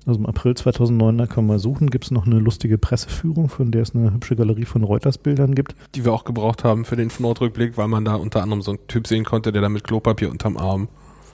Also 0.06 0.19
im 0.19 0.26
April 0.26 0.56
2009, 0.56 1.17
da 1.17 1.28
kann 1.28 1.48
man 1.48 1.60
suchen, 1.60 1.89
gibt 1.89 2.06
es 2.06 2.12
noch 2.12 2.26
eine 2.26 2.39
lustige 2.39 2.78
Presseführung, 2.78 3.48
von 3.48 3.72
der 3.72 3.84
es 3.84 3.96
eine 3.96 4.13
hübsche 4.13 4.36
Galerie 4.36 4.65
von 4.65 4.84
Reuters-Bildern 4.84 5.56
gibt. 5.56 5.76
Die 5.96 6.04
wir 6.04 6.12
auch 6.12 6.26
gebraucht 6.26 6.65
haben 6.65 6.84
für 6.84 6.98
den 6.98 7.10
Nordrückblick, 7.19 7.78
weil 7.78 7.88
man 7.88 8.04
da 8.04 8.15
unter 8.15 8.43
anderem 8.43 8.62
so 8.62 8.72
einen 8.72 8.88
Typ 8.88 9.08
sehen 9.08 9.24
konnte, 9.24 9.54
der 9.54 9.62
da 9.62 9.69
mit 9.69 9.86
Klopapier 9.86 10.30
unterm 10.30 10.58
Arm 10.58 10.89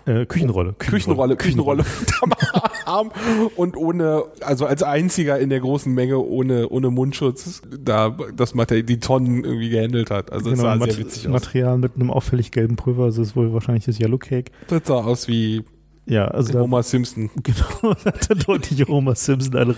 äh, 0.10 0.26
Küchenrolle. 0.26 0.74
Küchenrolle, 0.78 1.36
Küchenrolle, 1.36 1.84
Küchenrolle 1.84 2.74
Arm 2.86 3.12
und 3.56 3.78
ohne, 3.78 4.24
also 4.42 4.66
als 4.66 4.82
einziger 4.82 5.40
in 5.40 5.50
der 5.50 5.60
großen 5.60 5.94
Menge 5.94 6.20
ohne, 6.20 6.70
ohne 6.70 6.90
Mundschutz 6.90 7.62
da 7.70 8.16
das 8.36 8.56
Material, 8.56 8.84
die 8.84 9.00
Tonnen 9.00 9.44
irgendwie 9.44 9.70
gehandelt 9.70 10.10
hat. 10.10 10.32
Also 10.32 10.50
genau, 10.50 10.64
das 10.64 10.80
sah 10.80 10.86
sehr 10.86 10.98
witzig 10.98 11.28
aus. 11.28 11.34
Material 11.34 11.78
mit 11.78 11.96
einem 11.96 12.10
auffällig 12.10 12.52
gelben 12.52 12.76
Pulver, 12.76 13.06
das 13.06 13.18
ist 13.18 13.36
wohl 13.36 13.54
wahrscheinlich 13.54 13.86
das 13.86 14.00
Yellow 14.00 14.18
Cake. 14.18 14.52
Das 14.68 14.82
sah 14.86 14.96
aus 14.96 15.28
wie 15.28 15.64
ja, 16.06 16.28
also 16.28 16.54
da, 16.54 16.62
Homer 16.62 16.82
Simpson. 16.82 17.30
Genau, 17.44 17.94
da 18.04 18.06
hat 18.06 18.30
der 18.30 18.36
deutliche 18.38 18.88
Homer 18.88 19.14
Simpson. 19.14 19.76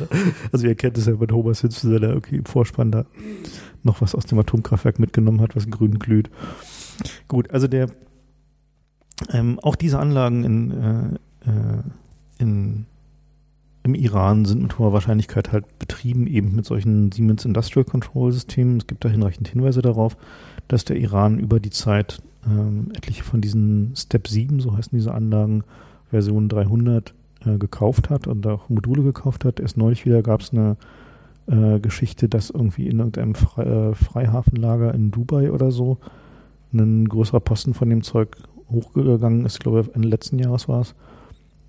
Also 0.53 0.65
ihr 0.65 0.75
kennt 0.75 0.97
es 0.97 1.05
ja 1.05 1.13
mit 1.13 1.31
Homer 1.33 1.53
Simpson, 1.53 1.91
der 1.91 2.09
irgendwie 2.09 2.37
im 2.37 2.45
Vorspann 2.45 2.91
da 2.91 3.05
noch 3.83 3.99
was 3.99 4.15
aus 4.15 4.27
dem 4.27 4.39
Atomkraftwerk 4.39 4.97
mitgenommen 4.97 5.41
hat, 5.41 5.57
was 5.57 5.69
grün 5.69 5.99
glüht. 5.99 6.29
Gut, 7.27 7.51
also 7.51 7.67
der 7.67 7.89
ähm, 9.31 9.59
auch 9.59 9.75
diese 9.75 9.99
Anlagen 9.99 10.43
in, 10.43 10.71
äh, 10.71 11.49
äh, 11.49 11.83
in, 12.39 12.85
im 13.83 13.95
Iran 13.95 14.45
sind 14.45 14.61
mit 14.61 14.77
hoher 14.77 14.93
Wahrscheinlichkeit 14.93 15.51
halt 15.51 15.79
betrieben, 15.79 16.27
eben 16.27 16.55
mit 16.55 16.65
solchen 16.65 17.11
Siemens 17.11 17.45
Industrial 17.45 17.85
Control 17.85 18.31
Systemen. 18.31 18.77
Es 18.77 18.87
gibt 18.87 19.03
da 19.05 19.09
hinreichend 19.09 19.47
Hinweise 19.47 19.81
darauf, 19.81 20.17
dass 20.67 20.85
der 20.85 20.97
Iran 20.97 21.39
über 21.39 21.59
die 21.59 21.71
Zeit 21.71 22.21
ähm, 22.45 22.91
etliche 22.95 23.23
von 23.23 23.41
diesen 23.41 23.93
Step 23.95 24.27
7, 24.27 24.59
so 24.59 24.75
heißen 24.75 24.97
diese 24.97 25.13
Anlagen, 25.13 25.63
Version 26.09 26.49
300 26.49 27.13
äh, 27.45 27.57
gekauft 27.57 28.09
hat 28.09 28.27
und 28.27 28.45
auch 28.47 28.69
Module 28.69 29.03
gekauft 29.03 29.45
hat. 29.45 29.59
Erst 29.59 29.77
neulich 29.77 30.05
wieder 30.05 30.21
gab 30.21 30.41
es 30.41 30.51
eine 30.51 30.77
äh, 31.47 31.79
Geschichte, 31.79 32.29
dass 32.29 32.49
irgendwie 32.49 32.87
in 32.87 32.99
irgendeinem 32.99 33.35
Fre 33.35 33.91
äh, 33.91 33.95
Freihafenlager 33.95 34.93
in 34.93 35.11
Dubai 35.11 35.51
oder 35.51 35.71
so 35.71 35.97
ein 36.73 37.07
größerer 37.07 37.39
Posten 37.39 37.73
von 37.73 37.89
dem 37.89 38.03
Zeug 38.03 38.37
hochgegangen 38.71 39.45
ist, 39.45 39.59
glaube 39.59 39.81
ich, 39.81 39.95
Ende 39.95 40.07
letzten 40.07 40.39
Jahres 40.39 40.67
war 40.67 40.81
es, 40.81 40.95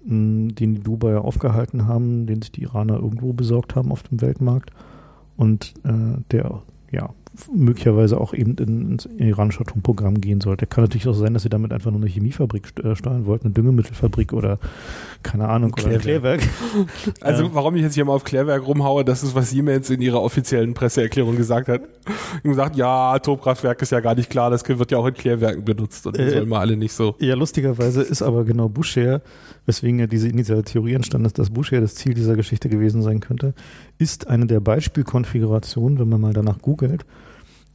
den 0.04 0.54
die 0.56 0.80
Dubai 0.80 1.16
aufgehalten 1.16 1.86
haben, 1.86 2.26
den 2.26 2.42
sich 2.42 2.52
die 2.52 2.62
Iraner 2.62 2.94
irgendwo 2.94 3.32
besorgt 3.32 3.76
haben 3.76 3.92
auf 3.92 4.02
dem 4.02 4.20
Weltmarkt. 4.20 4.70
Und 5.36 5.74
äh, 5.84 6.20
der 6.30 6.62
ja 6.90 7.10
möglicherweise 7.52 8.20
auch 8.20 8.34
eben 8.34 8.56
in, 8.56 8.92
ins 8.92 9.06
iranische 9.16 9.60
Atomprogramm 9.60 10.20
gehen 10.20 10.40
sollte. 10.40 10.66
Kann 10.66 10.84
natürlich 10.84 11.08
auch 11.08 11.14
sein, 11.14 11.34
dass 11.34 11.42
sie 11.44 11.48
damit 11.48 11.72
einfach 11.72 11.90
nur 11.90 12.00
eine 12.00 12.10
Chemiefabrik 12.10 12.72
äh, 12.84 12.94
steuern 12.94 13.26
wollten, 13.26 13.46
eine 13.46 13.54
Düngemittelfabrik 13.54 14.32
oder 14.32 14.58
keine 15.22 15.48
Ahnung, 15.48 15.72
Klärwerk. 15.72 15.94
oder 16.22 16.32
ein 16.32 16.38
Klärwerk. 16.40 16.40
Also 17.20 17.54
warum 17.54 17.76
ich 17.76 17.82
jetzt 17.82 17.94
hier 17.94 18.04
mal 18.04 18.12
auf 18.12 18.24
Klärwerk 18.24 18.66
rumhaue, 18.66 19.04
das 19.04 19.22
ist, 19.22 19.34
was 19.34 19.50
Siemens 19.50 19.88
in 19.90 20.00
ihrer 20.00 20.22
offiziellen 20.22 20.74
Presseerklärung 20.74 21.36
gesagt 21.36 21.68
hat. 21.68 21.82
Und 22.42 22.50
gesagt, 22.50 22.76
ja, 22.76 23.12
Atomkraftwerk 23.12 23.80
ist 23.82 23.92
ja 23.92 24.00
gar 24.00 24.14
nicht 24.14 24.28
klar, 24.28 24.50
das 24.50 24.68
wird 24.68 24.90
ja 24.90 24.98
auch 24.98 25.06
in 25.06 25.14
Klärwerken 25.14 25.64
benutzt 25.64 26.06
und 26.06 26.18
äh, 26.18 26.30
sollen 26.30 26.48
mal 26.48 26.60
alle 26.60 26.76
nicht 26.76 26.92
so. 26.92 27.14
Ja, 27.18 27.34
lustigerweise 27.34 28.02
ist 28.02 28.22
aber 28.22 28.44
genau 28.44 28.68
Busher, 28.68 29.22
weswegen 29.66 29.98
ja 30.00 30.06
diese 30.06 30.28
initiale 30.28 30.64
Theorie 30.64 30.94
entstanden 30.94 31.26
ist, 31.26 31.38
dass 31.38 31.50
Busher 31.50 31.80
das 31.80 31.94
Ziel 31.94 32.14
dieser 32.14 32.34
Geschichte 32.34 32.68
gewesen 32.68 33.02
sein 33.02 33.20
könnte, 33.20 33.54
ist 33.98 34.26
eine 34.26 34.46
der 34.46 34.60
Beispielkonfigurationen, 34.60 35.98
wenn 35.98 36.08
man 36.08 36.20
mal 36.20 36.32
danach 36.32 36.58
googelt, 36.58 37.04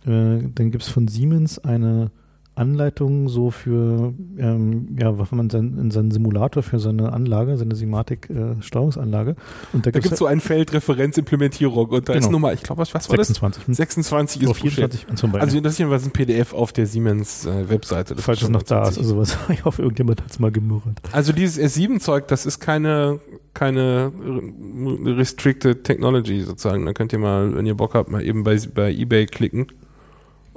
äh, 0.08 0.50
dann 0.54 0.72
gibt 0.72 0.84
es 0.84 0.90
von 0.90 1.08
Siemens 1.08 1.60
eine 1.60 2.12
Anleitung 2.58 3.30
so 3.30 3.52
für, 3.52 4.14
ähm, 4.38 4.98
ja, 5.00 5.18
was 5.18 5.32
man 5.32 5.50
sein, 5.50 5.78
in 5.80 5.92
seinen 5.92 6.12
Simulator 6.12 6.64
für 6.64 6.80
seine 6.80 7.14
Anlage, 7.14 7.56
seine 7.58 7.76
Simatic-Steuerungsanlage. 7.76 9.32
Äh, 9.32 9.76
und 9.76 9.86
da, 9.86 9.92
gibt 9.92 10.12
es 10.12 10.18
so 10.18 10.26
ein 10.26 10.40
Feld 10.40 10.74
Referenzimplementierung 10.74 11.88
und 11.90 12.10
da 12.10 12.14
genau. 12.14 12.26
ist 12.26 12.32
Nummer, 12.32 12.54
ich 12.54 12.64
glaube, 12.64 12.82
was, 12.82 12.94
was 12.94 13.10
war 13.10 13.18
26. 13.18 13.66
das? 13.68 13.78
26 13.78 14.42
ist 14.42 14.56
24 14.56 15.08
zum 15.16 15.32
Beispiel. 15.32 15.42
Also 15.42 15.62
das 15.62 15.74
ist 15.74 15.80
jedenfalls 15.80 16.06
ein 16.06 16.12
PDF 16.12 16.54
auf 16.54 16.74
der 16.74 16.88
Siemens-Webseite. 16.88 18.16
Äh, 18.16 18.18
Falls 18.18 18.42
es 18.42 18.50
noch 18.50 18.64
da 18.64 18.88
ist, 18.88 18.98
also 18.98 19.18
was, 19.18 19.38
ich 19.50 19.64
hoffe, 19.64 19.84
irgendjemand 19.84 20.24
hat 20.24 20.32
es 20.32 20.40
mal 20.40 20.52
gemurrt. 20.52 20.84
Also 21.12 21.34
dieses 21.34 21.60
S7-Zeug, 21.60 22.28
das 22.28 22.46
ist 22.46 22.60
keine, 22.60 23.20
keine 23.54 24.12
Restricted 25.06 25.84
Technology 25.84 26.42
sozusagen. 26.42 26.86
Da 26.86 26.94
könnt 26.94 27.14
ihr 27.14 27.20
mal, 27.20 27.56
wenn 27.56 27.68
ihr 27.68 27.76
Bock 27.76 27.94
habt, 27.94 28.10
mal 28.10 28.24
eben 28.24 28.44
bei, 28.44 28.60
bei 28.74 28.92
Ebay 28.92 29.28
klicken 29.28 29.68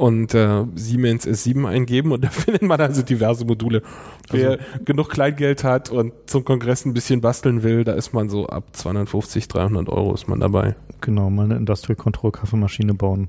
und 0.01 0.35
äh, 0.35 0.65
Siemens 0.77 1.27
S7 1.27 1.69
eingeben 1.69 2.13
und 2.13 2.25
da 2.25 2.31
findet 2.31 2.63
man 2.63 2.81
also 2.81 3.03
diverse 3.03 3.45
Module. 3.45 3.83
Wer 4.31 4.53
also, 4.53 4.63
genug 4.87 5.11
Kleingeld 5.11 5.63
hat 5.63 5.91
und 5.91 6.15
zum 6.25 6.45
Kongress 6.45 6.87
ein 6.87 6.95
bisschen 6.95 7.21
basteln 7.21 7.63
will, 7.63 7.85
da 7.85 7.93
ist 7.93 8.15
man 8.15 8.31
so 8.31 8.47
ab 8.47 8.65
250, 8.73 9.47
300 9.49 9.91
Euro 9.91 10.15
ist 10.15 10.27
man 10.27 10.41
dabei. 10.41 10.75
Genau, 11.03 11.29
mal 11.29 11.45
eine 11.45 11.57
Industrial 11.57 11.97
Control 11.97 12.33
Kaffeemaschine 12.33 12.95
bauen 12.95 13.29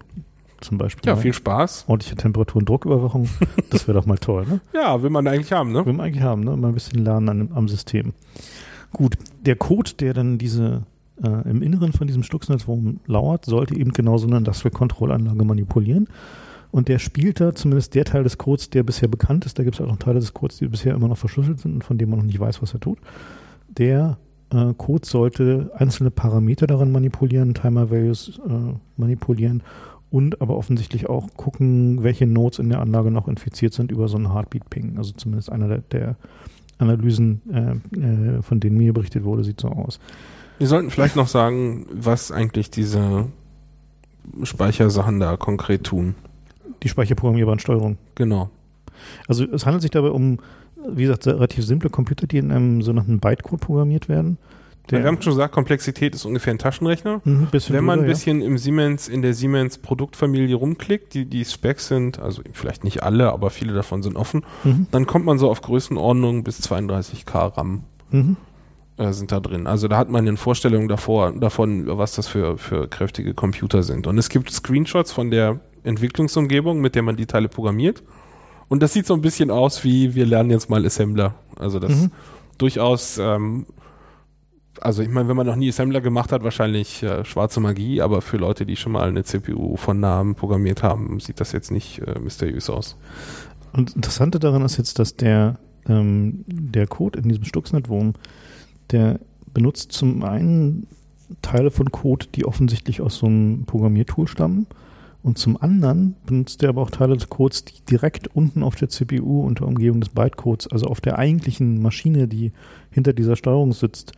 zum 0.62 0.78
Beispiel. 0.78 1.06
Ja, 1.06 1.18
viel 1.18 1.34
Spaß. 1.34 1.86
Ordentliche 1.88 2.16
Temperatur- 2.16 2.60
und 2.60 2.70
Drucküberwachung. 2.70 3.28
Das 3.70 3.88
wäre 3.88 3.98
doch 4.00 4.06
mal 4.06 4.18
toll, 4.18 4.46
ne? 4.48 4.62
Ja, 4.74 5.02
will 5.02 5.10
man 5.10 5.28
eigentlich 5.28 5.52
haben, 5.52 5.72
ne? 5.72 5.86
Will 5.86 5.94
man 5.94 6.06
eigentlich 6.06 6.24
haben, 6.24 6.44
ne? 6.44 6.56
Mal 6.56 6.70
ein 6.70 6.74
bisschen 6.74 7.04
lernen 7.04 7.30
an, 7.30 7.50
am 7.54 7.68
System. 7.68 8.14
Gut, 8.92 9.16
der 9.46 9.56
Code, 9.56 9.92
der 10.00 10.14
dann 10.14 10.38
diese 10.38 10.84
äh, 11.24 11.50
im 11.50 11.62
Inneren 11.62 11.94
von 11.94 12.08
diesem 12.08 12.24
Stuxnetzwurm 12.24 13.00
lauert, 13.08 13.46
sollte 13.46 13.76
eben 13.76 13.92
genau 13.94 14.18
so 14.18 14.28
eine 14.28 14.38
Industrial-Control-Anlage 14.38 15.46
manipulieren. 15.46 16.08
Und 16.72 16.88
der 16.88 17.00
spielt 17.00 17.42
da 17.42 17.54
zumindest 17.54 17.96
der 17.96 18.06
Teil 18.06 18.24
des 18.24 18.38
Codes, 18.38 18.70
der 18.70 18.84
bisher 18.84 19.10
bekannt 19.10 19.46
ist. 19.46 19.60
Da 19.60 19.64
gibt 19.64 19.76
es 19.76 19.82
auch 19.82 19.88
noch 19.88 19.98
Teile 19.98 20.20
des 20.20 20.34
Codes, 20.34 20.58
die 20.58 20.68
bisher 20.68 20.96
immer 20.96 21.10
noch 21.10 21.18
verschlüsselt 21.18 21.60
sind 21.60 21.74
und 21.74 21.84
von 21.84 21.98
denen 21.98 22.12
man 22.12 22.20
noch 22.20 22.26
nicht 22.26 22.40
weiß, 22.40 22.62
was 22.62 22.74
er 22.74 22.80
tut. 22.80 23.00
Der 23.68 24.18
äh, 24.52 24.74
Code 24.78 25.06
sollte 25.06 25.72
einzelne 25.76 26.12
Parameter 26.12 26.68
daran 26.68 26.92
manipulieren, 26.92 27.54
Timer-Values 27.54 28.40
äh, 28.48 28.74
manipulieren 28.96 29.64
und 30.10 30.42
aber 30.42 30.58
offensichtlich 30.58 31.10
auch 31.10 31.28
gucken, 31.36 32.04
welche 32.04 32.28
Nodes 32.28 32.60
in 32.60 32.70
der 32.70 32.82
Anlage 32.82 33.12
noch 33.12 33.28
infiziert 33.28 33.74
sind 33.74 33.92
über 33.92 34.08
so 34.08 34.18
einen 34.18 34.34
Heartbeat-Ping. 34.34 34.98
Also 34.98 35.14
zumindest 35.14 35.52
einer 35.52 35.68
der, 35.68 35.78
der 35.80 36.16
Analysen, 36.78 37.42
äh, 37.52 37.98
äh, 38.00 38.42
von 38.42 38.60
denen 38.60 38.78
mir 38.78 38.94
berichtet 38.94 39.24
wurde, 39.24 39.44
sieht 39.44 39.62
so 39.62 39.70
aus. 39.70 40.00
Wir 40.58 40.68
sollten 40.68 40.90
vielleicht 40.90 41.16
noch 41.16 41.28
sagen, 41.28 41.86
was 41.92 42.32
eigentlich 42.32 42.70
diese 42.70 43.28
Speichersachen 44.44 45.20
da 45.20 45.38
konkret 45.38 45.84
tun. 45.86 46.16
Die 46.84 46.90
speicherprogrammierbaren 46.90 47.60
Steuerung. 47.60 47.98
Genau. 48.16 48.50
Also 49.28 49.46
es 49.46 49.66
handelt 49.66 49.82
sich 49.82 49.92
dabei 49.92 50.10
um, 50.10 50.40
wie 50.88 51.04
gesagt, 51.04 51.28
relativ 51.28 51.66
simple 51.66 51.90
Computer, 51.90 52.28
die 52.28 52.38
in 52.38 52.52
einem 52.52 52.82
sogenannten 52.82 53.20
Bytecode 53.20 53.60
programmiert 53.60 54.10
werden. 54.10 54.38
wir 54.88 55.04
haben 55.06 55.22
schon 55.22 55.34
gesagt, 55.34 55.54
Komplexität 55.54 56.16
ist 56.16 56.26
ungefähr 56.26 56.54
ein 56.54 56.60
Taschenrechner. 56.60 57.22
Mhm, 57.24 57.48
Wenn 57.52 57.84
man 57.84 58.02
ein 58.02 58.06
bisschen 58.06 58.42
ja. 58.42 58.48
im 58.48 58.58
Siemens, 58.58 59.08
in 59.08 59.22
der 59.22 59.34
Siemens 59.34 59.78
Produktfamilie 59.78 60.56
rumklickt, 60.56 61.14
die, 61.14 61.26
die 61.26 61.46
Specs 61.46 61.88
sind, 61.88 62.20
also 62.20 62.42
vielleicht 62.52 62.84
nicht 62.84 63.04
alle, 63.04 63.32
aber 63.32 63.50
viele 63.50 63.74
davon 63.74 64.04
sind 64.04 64.16
offen, 64.16 64.44
mhm. 64.64 64.88
dann 64.92 65.06
kommt 65.06 65.26
man 65.26 65.38
so 65.38 65.50
auf 65.50 65.62
Größenordnung 65.62 66.44
bis 66.44 66.60
32K 66.62 67.58
RAM. 67.58 67.84
Mhm. 68.10 68.38
Äh, 68.98 69.14
sind 69.14 69.32
da 69.32 69.40
drin. 69.40 69.68
Also 69.68 69.88
da 69.88 69.98
hat 69.98 70.10
man 70.10 70.28
eine 70.28 70.38
Vorstellung 70.38 70.88
davor, 70.88 71.32
davon, 71.32 71.86
was 71.98 72.14
das 72.14 72.28
für, 72.28 72.58
für 72.58 72.88
kräftige 72.88 73.34
Computer 73.34 73.84
sind. 73.84 74.06
Und 74.06 74.18
es 74.18 74.30
gibt 74.30 74.52
Screenshots 74.52 75.12
von 75.12 75.32
der 75.32 75.60
Entwicklungsumgebung, 75.84 76.80
mit 76.80 76.96
der 76.96 77.04
man 77.04 77.16
die 77.16 77.26
Teile 77.26 77.50
programmiert. 77.50 78.04
Und 78.68 78.82
das 78.82 78.94
sieht 78.94 79.06
so 79.06 79.14
ein 79.14 79.22
bisschen 79.22 79.52
aus 79.52 79.84
wie, 79.84 80.16
wir 80.16 80.26
lernen 80.26 80.50
jetzt 80.50 80.70
mal 80.70 80.86
Assembler. 80.86 81.36
Also 81.60 81.80
das 81.80 81.92
mhm. 81.92 82.12
durchaus, 82.58 83.18
ähm, 83.18 83.66
also 84.80 85.04
ich 85.04 85.10
meine, 85.10 85.28
wenn 85.28 85.36
man 85.36 85.46
noch 85.46 85.58
nie 85.58 85.70
Assembler 85.70 86.00
gemacht 86.00 86.32
hat, 86.32 86.44
wahrscheinlich 86.44 87.04
äh, 87.04 87.26
schwarze 87.26 87.60
Magie, 87.60 88.02
aber 88.02 88.22
für 88.22 88.38
Leute, 88.38 88.66
die 88.66 88.78
schon 88.78 88.94
mal 88.94 89.10
eine 89.10 89.24
CPU 89.24 89.76
von 89.76 90.00
Namen 90.00 90.36
programmiert 90.36 90.84
haben, 90.84 91.20
sieht 91.20 91.42
das 91.42 91.52
jetzt 91.52 91.70
nicht 91.70 92.00
äh, 92.00 92.18
mysteriös 92.20 92.70
aus. 92.70 92.96
Und 93.74 93.96
Interessante 93.96 94.40
daran 94.40 94.64
ist 94.64 94.78
jetzt, 94.78 95.00
dass 95.00 95.18
der, 95.18 95.60
ähm, 95.88 96.46
der 96.48 96.88
Code 96.88 97.20
in 97.20 97.28
diesem 97.28 97.44
Stuxnet-Wurm, 97.44 98.14
der 98.92 99.20
benutzt 99.54 99.92
zum 99.92 100.24
einen 100.24 100.88
Teile 101.42 101.72
von 101.72 101.92
Code, 101.92 102.28
die 102.36 102.46
offensichtlich 102.46 103.02
aus 103.02 103.18
so 103.18 103.26
einem 103.26 103.66
Programmiertool 103.66 104.28
stammen 104.28 104.68
und 105.24 105.38
zum 105.38 105.62
anderen 105.62 106.16
benutzt 106.26 106.64
er 106.64 106.70
aber 106.70 106.82
auch 106.82 106.90
Teile 106.90 107.16
des 107.16 107.30
Codes, 107.30 107.64
die 107.66 107.82
direkt 107.88 108.28
unten 108.36 108.64
auf 108.64 108.76
der 108.76 108.90
CPU 108.90 109.42
unter 109.44 109.68
Umgebung 109.68 110.02
des 110.02 110.10
Bytecodes, 110.10 110.68
also 110.68 110.88
auf 110.88 111.00
der 111.00 111.20
eigentlichen 111.20 111.82
Maschine, 111.82 112.28
die 112.28 112.52
hinter 112.90 113.14
dieser 113.14 113.36
Steuerung 113.36 113.72
sitzt, 113.72 114.14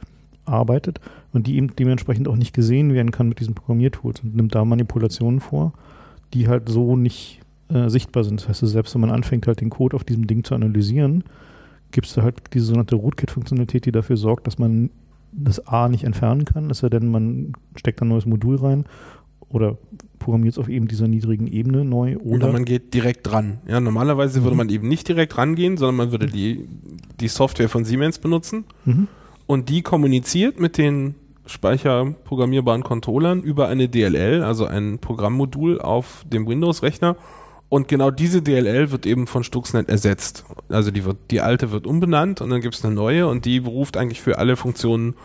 arbeitet 0.46 1.00
und 1.32 1.48
die 1.48 1.56
eben 1.56 1.76
dementsprechend 1.76 2.28
auch 2.28 2.36
nicht 2.36 2.54
gesehen 2.54 2.94
werden 2.94 3.12
kann 3.12 3.30
mit 3.30 3.40
diesen 3.40 3.54
Programmiertools 3.54 4.22
und 4.22 4.36
nimmt 4.36 4.56
da 4.56 4.66
Manipulationen 4.66 5.40
vor, 5.40 5.74
die 6.34 6.48
halt 6.48 6.70
so 6.70 6.96
nicht 6.96 7.40
äh, 7.70 7.90
sichtbar 7.90 8.24
sind. 8.24 8.42
Das 8.42 8.50
heißt, 8.50 8.60
selbst 8.60 8.94
wenn 8.94 9.02
man 9.02 9.12
anfängt, 9.12 9.48
halt 9.48 9.62
den 9.62 9.70
Code 9.70 9.96
auf 9.96 10.04
diesem 10.04 10.28
Ding 10.28 10.44
zu 10.44 10.56
analysieren, 10.56 11.24
gibt 11.92 12.08
es 12.08 12.18
halt 12.18 12.36
diese 12.54 12.66
sogenannte 12.66 12.96
Rootkit-Funktionalität, 12.96 13.86
die 13.86 13.92
dafür 13.92 14.18
sorgt, 14.18 14.48
dass 14.48 14.58
man 14.58 14.90
das 15.32 15.66
A 15.68 15.90
nicht 15.90 16.04
entfernen 16.04 16.46
kann, 16.46 16.70
es 16.70 16.80
sei 16.80 16.90
denn, 16.90 17.10
man 17.10 17.54
steckt 17.76 18.02
ein 18.02 18.08
neues 18.08 18.26
Modul 18.26 18.58
rein 18.58 18.86
oder 19.54 19.78
programmiert 20.20 20.56
es 20.56 20.60
auf 20.60 20.68
eben 20.68 20.88
dieser 20.88 21.08
niedrigen 21.08 21.48
Ebene 21.48 21.86
neu 21.86 22.18
oder, 22.18 22.48
oder 22.48 22.52
man 22.52 22.66
geht 22.66 22.94
direkt 22.94 23.28
dran. 23.28 23.60
Ja, 23.68 23.80
normalerweise 23.80 24.40
mhm. 24.40 24.44
würde 24.44 24.58
man 24.58 24.70
eben 24.70 24.88
nicht 24.88 25.08
direkt 25.08 25.38
rangehen, 25.38 25.78
sondern 25.78 25.96
man 25.96 26.12
würde 26.12 26.26
die, 26.26 26.68
die 27.20 27.28
Software 27.28 27.70
von 27.70 27.86
Siemens 27.86 28.20
benutzen 28.20 28.66
mhm. 28.86 29.08
und 29.46 29.70
die 29.70 29.82
kommuniziert 29.82 30.60
mit 30.60 30.78
den 30.78 31.16
speicherprogrammierbaren 31.46 32.84
Controllern 32.84 33.42
über 33.42 33.68
eine 33.68 33.90
DLL, 33.90 34.44
also 34.44 34.66
ein 34.66 35.00
Programmmodul 35.00 35.80
auf 35.80 36.26
dem 36.32 36.48
Windows-Rechner. 36.48 37.18
Und 37.68 37.88
genau 37.88 38.12
diese 38.12 38.42
DLL 38.42 38.92
wird 38.92 39.06
eben 39.06 39.28
von 39.28 39.44
Stuxnet 39.44 39.90
ersetzt. 39.90 40.46
Also 40.70 40.92
die 40.92 41.06
wird, 41.06 41.18
die 41.32 41.42
alte 41.42 41.72
wird 41.72 41.86
umbenannt 41.86 42.40
und 42.40 42.50
dann 42.50 42.62
gibt 42.62 42.76
es 42.76 42.86
eine 42.86 42.94
neue 42.94 43.28
und 43.28 43.46
die 43.46 43.60
beruft 43.60 43.98
eigentlich 43.98 44.22
für 44.22 44.38
alle 44.38 44.56
Funktionen 44.56 45.16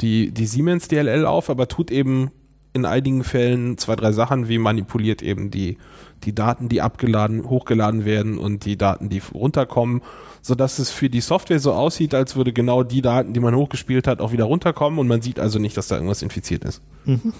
die, 0.00 0.30
die 0.30 0.46
Siemens 0.46 0.88
DLL 0.88 1.26
auf, 1.26 1.50
aber 1.50 1.68
tut 1.68 1.90
eben 1.90 2.30
in 2.76 2.84
einigen 2.84 3.24
Fällen 3.24 3.76
zwei, 3.78 3.96
drei 3.96 4.12
Sachen, 4.12 4.48
wie 4.48 4.58
manipuliert 4.58 5.22
eben 5.22 5.50
die, 5.50 5.78
die 6.24 6.34
Daten, 6.34 6.68
die 6.68 6.80
abgeladen, 6.80 7.48
hochgeladen 7.48 8.04
werden 8.04 8.38
und 8.38 8.64
die 8.64 8.76
Daten, 8.76 9.08
die 9.08 9.20
runterkommen, 9.34 10.02
sodass 10.42 10.78
es 10.78 10.90
für 10.90 11.10
die 11.10 11.20
Software 11.20 11.58
so 11.58 11.72
aussieht, 11.72 12.14
als 12.14 12.36
würde 12.36 12.52
genau 12.52 12.84
die 12.84 13.02
Daten, 13.02 13.32
die 13.32 13.40
man 13.40 13.56
hochgespielt 13.56 14.06
hat, 14.06 14.20
auch 14.20 14.32
wieder 14.32 14.44
runterkommen 14.44 15.00
und 15.00 15.08
man 15.08 15.22
sieht 15.22 15.40
also 15.40 15.58
nicht, 15.58 15.76
dass 15.76 15.88
da 15.88 15.96
irgendwas 15.96 16.22
infiziert 16.22 16.64
ist. 16.64 16.82
Mhm. 17.04 17.32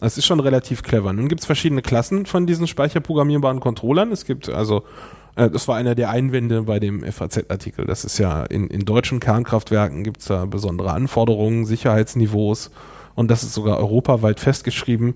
Das 0.00 0.18
ist 0.18 0.26
schon 0.26 0.40
relativ 0.40 0.82
clever. 0.82 1.12
Nun 1.12 1.28
gibt 1.28 1.40
es 1.40 1.46
verschiedene 1.46 1.82
Klassen 1.82 2.26
von 2.26 2.46
diesen 2.46 2.66
speicherprogrammierbaren 2.66 3.60
Controllern. 3.60 4.10
Es 4.10 4.24
gibt 4.24 4.48
also 4.48 4.82
äh, 5.36 5.50
das 5.50 5.68
war 5.68 5.76
einer 5.76 5.94
der 5.94 6.10
Einwände 6.10 6.62
bei 6.62 6.78
dem 6.80 7.02
FAZ-Artikel. 7.02 7.86
Das 7.86 8.04
ist 8.04 8.18
ja 8.18 8.44
in, 8.44 8.68
in 8.68 8.84
deutschen 8.84 9.20
Kernkraftwerken 9.20 10.04
gibt 10.04 10.20
es 10.20 10.26
da 10.26 10.44
besondere 10.46 10.92
Anforderungen, 10.92 11.64
Sicherheitsniveaus 11.64 12.70
und 13.14 13.30
das 13.30 13.42
ist 13.42 13.54
sogar 13.54 13.78
europaweit 13.78 14.40
festgeschrieben. 14.40 15.14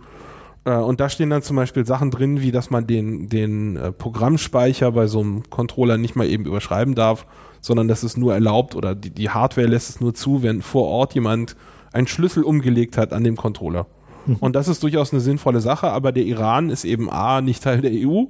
Äh, 0.65 0.77
und 0.77 1.01
da 1.01 1.09
stehen 1.09 1.31
dann 1.31 1.43
zum 1.43 1.57
Beispiel 1.57 1.87
Sachen 1.87 2.11
drin, 2.11 2.43
wie 2.43 2.53
dass 2.53 2.71
man 2.71 2.87
den, 2.87 3.29
den 3.29 3.77
äh, 3.77 3.93
Programmspeicher 3.93 4.93
bei 4.93 5.07
so 5.07 5.21
einem 5.21 5.49
Controller 5.49 5.97
nicht 5.97 6.17
mal 6.17 6.27
eben 6.27 6.45
überschreiben 6.45 6.95
darf, 6.95 7.27
sondern 7.61 7.89
dass 7.89 8.03
es 8.03 8.17
nur 8.17 8.35
erlaubt 8.35 8.75
oder 8.75 8.95
die, 8.95 9.11
die 9.11 9.31
Hardware 9.31 9.67
lässt 9.67 9.91
es 9.91 10.01
nur 10.01 10.15
zu, 10.15 10.43
wenn 10.43 10.63
vor 10.63 10.89
Ort 10.89 11.15
jemand 11.15 11.57
einen 11.93 12.07
Schlüssel 12.07 12.43
umgelegt 12.43 12.99
hat 12.99 13.13
an 13.13 13.25
dem 13.25 13.37
Controller. 13.37 13.87
Mhm. 14.27 14.37
Und 14.41 14.57
das 14.57 14.69
ist 14.69 14.83
durchaus 14.83 15.13
eine 15.13 15.21
sinnvolle 15.21 15.61
Sache, 15.61 15.91
aber 15.91 16.13
der 16.13 16.25
Iran 16.25 16.71
ist 16.71 16.85
eben 16.85 17.11
A, 17.11 17.41
nicht 17.41 17.63
Teil 17.63 17.81
der 17.81 17.93
EU 17.93 18.25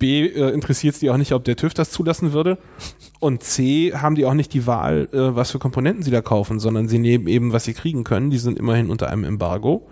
B 0.00 0.26
äh, 0.26 0.50
interessiert 0.50 0.94
es 0.94 1.00
die 1.00 1.10
auch 1.10 1.16
nicht, 1.16 1.32
ob 1.32 1.44
der 1.44 1.54
TÜV 1.54 1.74
das 1.74 1.92
zulassen 1.92 2.32
würde. 2.32 2.58
Und 3.20 3.44
C 3.44 3.92
haben 3.94 4.16
die 4.16 4.26
auch 4.26 4.34
nicht 4.34 4.52
die 4.52 4.66
Wahl, 4.66 5.08
äh, 5.12 5.36
was 5.36 5.52
für 5.52 5.60
Komponenten 5.60 6.02
sie 6.02 6.10
da 6.10 6.22
kaufen, 6.22 6.58
sondern 6.58 6.88
sie 6.88 6.98
nehmen 6.98 7.28
eben, 7.28 7.52
was 7.52 7.64
sie 7.64 7.74
kriegen 7.74 8.02
können. 8.02 8.30
Die 8.30 8.38
sind 8.38 8.58
immerhin 8.58 8.90
unter 8.90 9.08
einem 9.08 9.22
Embargo. 9.22 9.86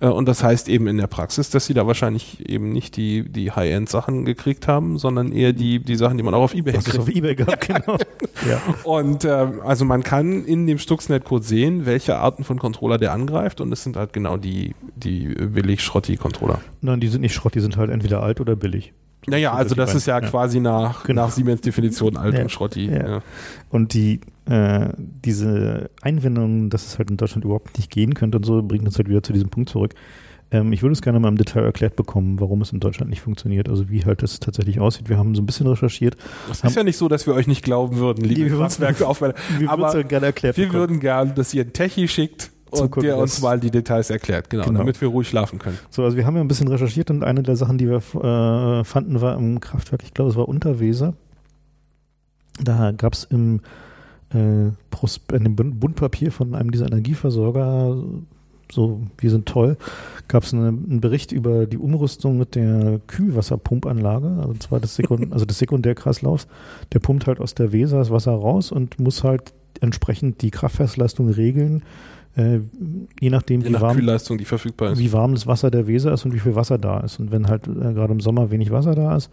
Äh, 0.00 0.08
und 0.08 0.26
das 0.26 0.42
heißt 0.42 0.68
eben 0.68 0.86
in 0.86 0.98
der 0.98 1.06
Praxis, 1.06 1.50
dass 1.50 1.66
sie 1.66 1.74
da 1.74 1.86
wahrscheinlich 1.86 2.48
eben 2.48 2.72
nicht 2.72 2.96
die, 2.96 3.28
die 3.28 3.52
High-End-Sachen 3.52 4.24
gekriegt 4.24 4.68
haben, 4.68 4.98
sondern 4.98 5.32
eher 5.32 5.52
die, 5.52 5.78
die 5.78 5.96
Sachen, 5.96 6.16
die 6.16 6.22
man 6.22 6.34
auch 6.34 6.42
auf 6.42 6.54
Ebay 6.54 6.74
was 6.74 6.84
kriegt. 6.84 6.98
auf 6.98 7.08
Ebay 7.08 7.34
gab, 7.34 7.60
genau. 7.66 7.96
ja. 8.48 8.60
Und 8.82 9.24
äh, 9.24 9.46
also 9.64 9.84
man 9.84 10.02
kann 10.02 10.44
in 10.44 10.66
dem 10.66 10.78
Stuxnet-Code 10.78 11.44
sehen, 11.44 11.86
welche 11.86 12.16
Arten 12.16 12.44
von 12.44 12.58
Controller 12.58 12.98
der 12.98 13.12
angreift 13.12 13.60
und 13.60 13.72
es 13.72 13.82
sind 13.82 13.96
halt 13.96 14.12
genau 14.12 14.36
die, 14.36 14.74
die 14.96 15.28
billig 15.28 15.82
Schrotti-Controller. 15.82 16.60
Nein, 16.80 17.00
die 17.00 17.08
sind 17.08 17.22
nicht 17.22 17.34
Schrott, 17.34 17.54
die 17.54 17.60
sind 17.60 17.76
halt 17.76 17.90
entweder 17.90 18.22
alt 18.22 18.40
oder 18.40 18.56
billig. 18.56 18.92
Naja, 19.26 19.52
also 19.52 19.74
das 19.74 19.94
ist 19.94 20.06
ja, 20.06 20.20
ja, 20.20 20.28
quasi 20.28 20.60
nach, 20.60 21.04
genau. 21.04 21.26
nach 21.26 21.30
Siemens 21.32 21.60
Definition 21.60 22.16
alt 22.16 22.34
ja. 22.34 22.42
und 22.42 22.50
Schrotti. 22.50 22.86
Ja. 22.86 23.22
Und 23.70 23.94
die, 23.94 24.20
äh, 24.46 24.88
diese 24.98 25.90
Einwendung, 26.02 26.70
dass 26.70 26.86
es 26.86 26.98
halt 26.98 27.10
in 27.10 27.16
Deutschland 27.16 27.44
überhaupt 27.44 27.76
nicht 27.78 27.90
gehen 27.90 28.14
könnte 28.14 28.38
und 28.38 28.44
so, 28.44 28.62
bringt 28.62 28.84
uns 28.84 28.96
halt 28.96 29.08
wieder 29.08 29.22
zu 29.22 29.32
diesem 29.32 29.50
Punkt 29.50 29.70
zurück. 29.70 29.94
Ähm, 30.50 30.72
ich 30.72 30.82
würde 30.82 30.92
es 30.92 31.02
gerne 31.02 31.18
mal 31.20 31.28
im 31.28 31.36
Detail 31.36 31.64
erklärt 31.64 31.96
bekommen, 31.96 32.40
warum 32.40 32.60
es 32.62 32.72
in 32.72 32.80
Deutschland 32.80 33.10
nicht 33.10 33.22
funktioniert, 33.22 33.68
also 33.68 33.90
wie 33.90 34.04
halt 34.04 34.22
das 34.22 34.40
tatsächlich 34.40 34.80
aussieht. 34.80 35.08
Wir 35.08 35.18
haben 35.18 35.34
so 35.34 35.42
ein 35.42 35.46
bisschen 35.46 35.66
recherchiert. 35.66 36.16
Es 36.50 36.62
ist 36.62 36.76
ja 36.76 36.84
nicht 36.84 36.96
so, 36.96 37.08
dass 37.08 37.26
wir 37.26 37.34
euch 37.34 37.46
nicht 37.46 37.64
glauben 37.64 37.96
würden, 37.96 38.24
liebe 38.24 38.50
Kraftwerke, 38.50 39.00
Wir 39.00 39.08
aber 39.70 39.92
wir 39.92 40.04
bekommen. 40.04 40.72
würden 40.72 41.00
gerne, 41.00 41.32
dass 41.32 41.52
ihr 41.54 41.64
ein 41.64 41.72
Techie 41.72 42.08
schickt, 42.08 42.50
und 42.80 43.02
der 43.02 43.18
uns 43.18 43.40
mal 43.40 43.58
die 43.58 43.70
Details 43.70 44.10
erklärt, 44.10 44.50
genau, 44.50 44.64
genau, 44.64 44.78
damit 44.78 45.00
wir 45.00 45.08
ruhig 45.08 45.28
schlafen 45.28 45.58
können. 45.58 45.78
So, 45.90 46.04
also 46.04 46.16
wir 46.16 46.26
haben 46.26 46.36
ja 46.36 46.40
ein 46.40 46.48
bisschen 46.48 46.68
recherchiert 46.68 47.10
und 47.10 47.24
eine 47.24 47.42
der 47.42 47.56
Sachen, 47.56 47.78
die 47.78 47.88
wir 47.88 47.98
äh, 47.98 48.84
fanden, 48.84 49.20
war 49.20 49.36
im 49.36 49.60
Kraftwerk, 49.60 50.02
ich 50.02 50.14
glaube, 50.14 50.30
es 50.30 50.36
war 50.36 50.48
Unterweser. 50.48 51.14
Da 52.62 52.92
gab 52.92 53.14
es 53.14 53.24
im 53.24 53.60
äh, 54.32 54.68
in 55.32 55.44
dem 55.44 55.56
Bundpapier 55.56 56.32
von 56.32 56.54
einem 56.54 56.70
dieser 56.70 56.86
Energieversorger 56.86 57.96
so, 58.72 59.02
wir 59.18 59.30
sind 59.30 59.46
toll, 59.46 59.76
gab 60.28 60.42
es 60.42 60.52
eine, 60.52 60.68
einen 60.68 61.00
Bericht 61.00 61.32
über 61.32 61.66
die 61.66 61.78
Umrüstung 61.78 62.38
mit 62.38 62.54
der 62.54 63.00
Kühlwasserpumpanlage, 63.06 64.38
also 64.40 64.54
zwar 64.54 64.80
des, 64.80 64.96
Sekund 64.96 65.32
also 65.32 65.44
des 65.44 65.58
Sekundärkreislaufs. 65.58 66.46
Der 66.92 66.98
pumpt 66.98 67.26
halt 67.26 67.40
aus 67.40 67.54
der 67.54 67.72
Weser 67.72 67.98
das 67.98 68.10
Wasser 68.10 68.32
raus 68.32 68.72
und 68.72 68.98
muss 68.98 69.22
halt 69.22 69.52
entsprechend 69.80 70.42
die 70.42 70.50
Kraftwerksleistung 70.50 71.28
regeln, 71.28 71.82
äh, 72.36 72.60
je 73.20 73.30
nachdem, 73.30 73.60
Je 73.60 73.68
wie 73.68 73.72
nach 73.72 73.80
warm, 73.80 73.96
Kühlleistung, 73.96 74.38
die 74.38 74.44
verfügbar 74.44 74.92
ist. 74.92 74.98
wie 74.98 75.12
warm 75.12 75.34
das 75.34 75.46
Wasser 75.46 75.70
der 75.70 75.86
Weser 75.86 76.12
ist 76.12 76.24
und 76.24 76.34
wie 76.34 76.40
viel 76.40 76.54
Wasser 76.54 76.78
da 76.78 77.00
ist. 77.00 77.20
Und 77.20 77.30
wenn 77.30 77.48
halt 77.48 77.66
äh, 77.66 77.70
gerade 77.70 78.12
im 78.12 78.20
Sommer 78.20 78.50
wenig 78.50 78.70
Wasser 78.70 78.94
da 78.94 79.16
ist 79.16 79.30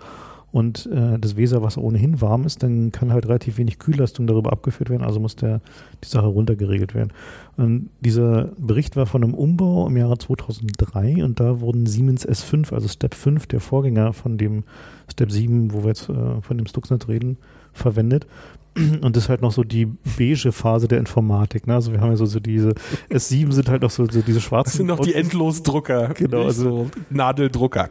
und 0.52 0.88
äh, 0.92 1.18
das 1.18 1.36
Weserwasser 1.36 1.82
ohnehin 1.82 2.22
warm 2.22 2.46
ist, 2.46 2.62
dann 2.62 2.92
kann 2.92 3.12
halt 3.12 3.26
relativ 3.26 3.58
wenig 3.58 3.80
Kühlleistung 3.80 4.28
darüber 4.28 4.52
abgeführt 4.52 4.90
werden, 4.90 5.04
also 5.04 5.20
muss 5.20 5.36
der, 5.36 5.62
die 6.04 6.10
Sache 6.10 6.28
runtergeregelt 6.28 6.94
werden. 6.94 7.12
Und 7.58 7.90
dieser 8.02 8.50
Bericht 8.58 8.96
war 8.96 9.06
von 9.06 9.24
einem 9.24 9.34
Umbau 9.34 9.88
im 9.88 9.98
Jahre 9.98 10.18
2003 10.18 11.24
und 11.24 11.40
da 11.40 11.60
wurden 11.60 11.86
Siemens 11.86 12.28
S5, 12.28 12.74
also 12.74 12.88
Step 12.88 13.16
5, 13.16 13.48
der 13.48 13.62
Vorgänger 13.62 14.14
von 14.14 14.38
dem 14.38 14.64
Step 15.10 15.32
7, 15.32 15.74
wo 15.74 15.84
wir 15.84 15.90
jetzt 15.90 16.10
äh, 16.10 16.42
von 16.42 16.58
dem 16.58 16.68
Stuxnet 16.68 17.08
reden, 17.08 17.38
verwendet. 17.74 18.28
Und 19.02 19.16
das 19.16 19.24
ist 19.24 19.30
halt 19.30 19.42
noch 19.42 19.52
so 19.52 19.64
die 19.64 19.86
beige 19.86 20.52
Phase 20.52 20.88
der 20.88 21.00
Informatik. 21.00 21.68
Ne? 21.68 21.76
Also 21.76 21.92
wir 21.92 22.00
haben 22.02 22.10
ja 22.12 22.16
so, 22.16 22.26
so 22.26 22.40
diese 22.40 22.70
S7 23.10 23.52
sind 23.52 23.70
halt 23.70 23.82
noch 23.82 23.90
so, 23.92 24.06
so 24.10 24.22
diese 24.22 24.42
schwarzen. 24.42 24.72
Das 24.72 24.78
sind 24.78 24.88
noch 24.88 25.00
die 25.00 25.14
Endlosdrucker. 25.14 26.10
Genau, 26.14 26.44
also- 26.44 26.64
so 26.64 26.92
Nadeldrucker. 27.10 27.90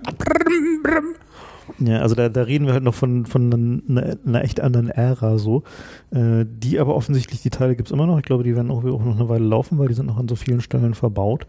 Ja, 1.78 2.00
also 2.00 2.14
da, 2.14 2.28
da 2.28 2.42
reden 2.42 2.66
wir 2.66 2.74
halt 2.74 2.82
noch 2.82 2.94
von, 2.94 3.24
von 3.26 3.82
einer, 3.88 4.16
einer 4.26 4.44
echt 4.44 4.60
anderen 4.60 4.88
Ära 4.90 5.38
so. 5.38 5.62
Äh, 6.10 6.44
die 6.46 6.78
aber 6.78 6.94
offensichtlich, 6.94 7.42
die 7.42 7.50
Teile 7.50 7.76
gibt's 7.76 7.90
immer 7.90 8.06
noch. 8.06 8.18
Ich 8.18 8.24
glaube, 8.24 8.44
die 8.44 8.54
werden 8.54 8.70
auch, 8.70 8.84
auch 8.84 9.04
noch 9.04 9.16
eine 9.18 9.28
Weile 9.28 9.44
laufen, 9.44 9.78
weil 9.78 9.88
die 9.88 9.94
sind 9.94 10.06
noch 10.06 10.18
an 10.18 10.28
so 10.28 10.36
vielen 10.36 10.60
Stellen 10.60 10.94
verbaut. 10.94 11.46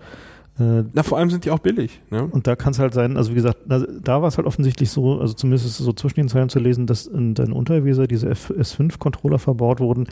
Äh, 0.60 0.84
Na, 0.94 1.04
vor 1.04 1.18
allem 1.18 1.30
sind 1.30 1.46
die 1.46 1.52
auch 1.52 1.60
billig. 1.60 2.02
Ne? 2.10 2.26
und 2.26 2.46
da 2.46 2.56
kann 2.56 2.74
es 2.74 2.80
halt 2.80 2.94
sein, 2.94 3.16
also 3.16 3.32
wie 3.32 3.36
gesagt, 3.36 3.60
da, 3.66 3.80
da 3.80 4.22
war 4.22 4.28
es 4.28 4.38
halt 4.38 4.48
offensichtlich 4.48 4.90
so, 4.90 5.20
also 5.20 5.34
zumindest 5.34 5.66
ist 5.66 5.80
es 5.80 5.86
so 5.86 5.94
zwischen 5.94 6.20
den 6.20 6.28
Zeilen 6.28 6.50
zu 6.50 6.60
lesen, 6.60 6.88
dass 6.88 7.08
in 7.08 7.34
deinen 7.34 7.54
Unterweser 7.54 8.06
diese 8.06 8.30
F 8.30 8.52
S5-Controller 8.52 9.40
verbaut 9.40 9.80
wurden, 9.80 10.08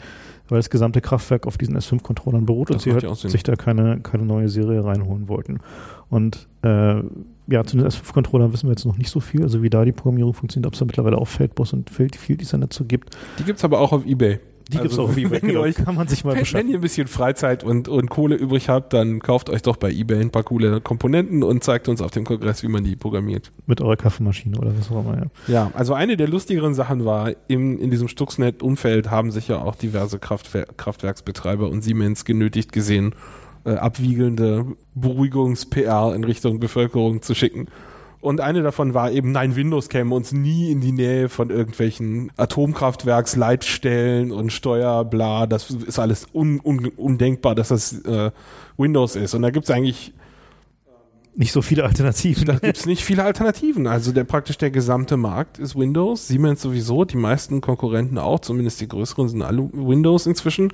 weil 0.48 0.58
das 0.58 0.70
gesamte 0.70 1.00
Kraftwerk 1.00 1.46
auf 1.46 1.58
diesen 1.58 1.76
S5-Controllern 1.76 2.46
beruht 2.46 2.70
Das 2.70 2.76
und 2.76 2.80
sie 2.80 2.92
halt 2.92 3.16
sich 3.16 3.42
da 3.42 3.54
keine, 3.54 4.00
keine 4.00 4.24
neue 4.24 4.48
Serie 4.48 4.84
reinholen 4.84 5.28
wollten. 5.28 5.58
Und 6.08 6.48
äh, 6.62 7.02
ja, 7.46 7.64
zu 7.64 7.76
den 7.76 7.86
S5-Controllern 7.86 8.52
wissen 8.52 8.66
wir 8.66 8.72
jetzt 8.72 8.86
noch 8.86 8.96
nicht 8.96 9.10
so 9.10 9.20
viel, 9.20 9.42
also 9.42 9.62
wie 9.62 9.70
da 9.70 9.84
die 9.84 9.92
Programmierung 9.92 10.34
funktioniert, 10.34 10.66
ob 10.66 10.72
es 10.74 10.78
da 10.78 10.84
mittlerweile 10.86 11.18
auch 11.18 11.28
Feldbus 11.28 11.72
und 11.72 11.90
Field, 11.90 12.16
Field 12.16 12.40
Designer 12.40 12.66
dazu 12.66 12.84
gibt. 12.84 13.16
Die 13.38 13.44
gibt's 13.44 13.64
aber 13.64 13.80
auch 13.80 13.92
auf 13.92 14.06
Ebay. 14.06 14.40
Die 14.72 14.78
gibt's 14.78 14.92
Also, 14.92 15.02
auch 15.04 15.08
auf 15.10 15.16
eBay, 15.16 15.30
wenn 15.42 15.48
ihr 15.48 15.54
genau. 15.54 15.60
euch- 15.62 15.74
kann 15.74 15.94
man 15.94 16.06
sich 16.08 16.24
mal 16.24 16.30
Wenn, 16.30 16.36
wenn 16.36 16.42
beschaffen. 16.42 16.68
ihr 16.68 16.74
ein 16.78 16.80
bisschen 16.80 17.06
Freizeit 17.08 17.64
und, 17.64 17.88
und 17.88 18.08
Kohle 18.08 18.36
übrig 18.36 18.68
habt, 18.68 18.92
dann 18.92 19.20
kauft 19.20 19.50
euch 19.50 19.62
doch 19.62 19.76
bei 19.76 19.90
eBay 19.90 20.20
ein 20.20 20.30
paar 20.30 20.44
coole 20.44 20.80
Komponenten 20.80 21.42
und 21.42 21.64
zeigt 21.64 21.88
uns 21.88 22.00
auf 22.00 22.10
dem 22.12 22.24
Kongress, 22.24 22.62
wie 22.62 22.68
man 22.68 22.84
die 22.84 22.96
programmiert. 22.96 23.50
Mit 23.66 23.80
eurer 23.80 23.96
Kaffeemaschine 23.96 24.56
oder 24.58 24.72
was 24.78 24.90
auch 24.90 25.00
immer, 25.04 25.16
ja. 25.16 25.52
Ja, 25.52 25.70
also 25.74 25.94
eine 25.94 26.16
der 26.16 26.28
lustigeren 26.28 26.74
Sachen 26.74 27.04
war, 27.04 27.32
im, 27.48 27.78
in 27.78 27.90
diesem 27.90 28.08
Stuxnet-Umfeld 28.08 29.10
haben 29.10 29.30
sich 29.30 29.48
ja 29.48 29.60
auch 29.60 29.74
diverse 29.74 30.18
Kraftwer 30.18 30.66
Kraftwerksbetreiber 30.76 31.68
und 31.68 31.82
Siemens 31.82 32.24
genötigt 32.24 32.72
gesehen, 32.72 33.14
äh, 33.64 33.72
abwiegelnde 33.72 34.64
Beruhigungs-PR 34.94 36.14
in 36.14 36.24
Richtung 36.24 36.60
Bevölkerung 36.60 37.22
zu 37.22 37.34
schicken. 37.34 37.66
Und 38.20 38.42
eine 38.42 38.62
davon 38.62 38.92
war 38.92 39.10
eben, 39.10 39.32
nein, 39.32 39.56
Windows 39.56 39.88
käme 39.88 40.14
uns 40.14 40.32
nie 40.32 40.70
in 40.70 40.82
die 40.82 40.92
Nähe 40.92 41.30
von 41.30 41.48
irgendwelchen 41.48 42.30
Atomkraftwerksleitstellen 42.36 44.30
und 44.30 44.52
Steuer, 44.52 45.06
bla, 45.06 45.46
das 45.46 45.70
ist 45.70 45.98
alles 45.98 46.26
un, 46.34 46.60
un, 46.62 46.86
undenkbar, 46.96 47.54
dass 47.54 47.68
das 47.68 48.04
äh, 48.04 48.30
Windows 48.76 49.16
ist. 49.16 49.34
Und 49.34 49.42
da 49.42 49.50
gibt's 49.50 49.70
eigentlich 49.70 50.12
Nicht 51.34 51.52
so 51.52 51.62
viele 51.62 51.84
Alternativen. 51.84 52.44
da 52.44 52.58
gibt's 52.58 52.84
nicht 52.84 53.04
viele 53.04 53.24
Alternativen. 53.24 53.86
Also 53.86 54.12
der 54.12 54.24
praktisch 54.24 54.58
der 54.58 54.70
gesamte 54.70 55.16
Markt 55.16 55.58
ist 55.58 55.74
Windows. 55.74 56.28
Siemens 56.28 56.60
sowieso, 56.60 57.06
die 57.06 57.16
meisten 57.16 57.62
Konkurrenten 57.62 58.18
auch, 58.18 58.40
zumindest 58.40 58.82
die 58.82 58.88
größeren 58.88 59.28
sind 59.30 59.42
alle 59.42 59.70
Windows 59.72 60.26
inzwischen. 60.26 60.72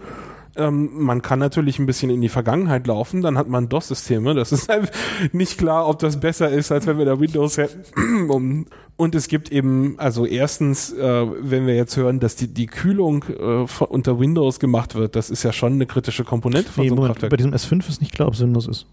Ähm, 0.56 0.90
man 0.94 1.22
kann 1.22 1.38
natürlich 1.38 1.78
ein 1.78 1.86
bisschen 1.86 2.10
in 2.10 2.20
die 2.20 2.28
Vergangenheit 2.28 2.86
laufen, 2.86 3.20
dann 3.22 3.36
hat 3.38 3.48
man 3.48 3.68
DOS-Systeme. 3.68 4.34
Das 4.34 4.52
ist 4.52 4.68
halt 4.68 4.90
nicht 5.32 5.58
klar, 5.58 5.88
ob 5.88 5.98
das 5.98 6.18
besser 6.20 6.48
ist, 6.50 6.72
als 6.72 6.86
wenn 6.86 6.98
wir 6.98 7.04
da 7.04 7.20
Windows 7.20 7.58
hätten. 7.58 8.26
Und 8.98 9.14
es 9.14 9.28
gibt 9.28 9.52
eben, 9.52 9.94
also 9.98 10.24
erstens, 10.24 10.90
äh, 10.94 11.26
wenn 11.42 11.66
wir 11.66 11.76
jetzt 11.76 11.98
hören, 11.98 12.18
dass 12.18 12.34
die, 12.34 12.48
die 12.48 12.64
Kühlung 12.66 13.24
äh, 13.24 13.66
von- 13.66 13.88
unter 13.88 14.18
Windows 14.18 14.58
gemacht 14.58 14.94
wird, 14.94 15.16
das 15.16 15.28
ist 15.28 15.42
ja 15.42 15.52
schon 15.52 15.74
eine 15.74 15.84
kritische 15.84 16.24
Komponente 16.24 16.72
von 16.72 16.82
Nee, 16.82 16.88
so 16.88 16.94
einem 16.94 17.00
Moment, 17.02 17.18
Kraftwerk. 17.20 17.30
bei 17.30 17.36
diesem 17.36 17.52
S5 17.52 17.86
ist 17.90 18.00
nicht 18.00 18.14
klar, 18.14 18.28
ob 18.28 18.34
es 18.34 18.40
Windows 18.40 18.66
ist. 18.66 18.86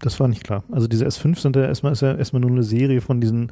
Das 0.00 0.20
war 0.20 0.28
nicht 0.28 0.44
klar. 0.44 0.62
Also 0.70 0.88
diese 0.88 1.06
S5 1.06 1.38
sind 1.38 1.56
ja 1.56 1.64
erstmal, 1.64 1.92
ist 1.92 2.02
ja 2.02 2.14
erstmal 2.14 2.40
nur 2.40 2.50
eine 2.50 2.62
Serie 2.62 3.00
von 3.00 3.20
diesen 3.20 3.48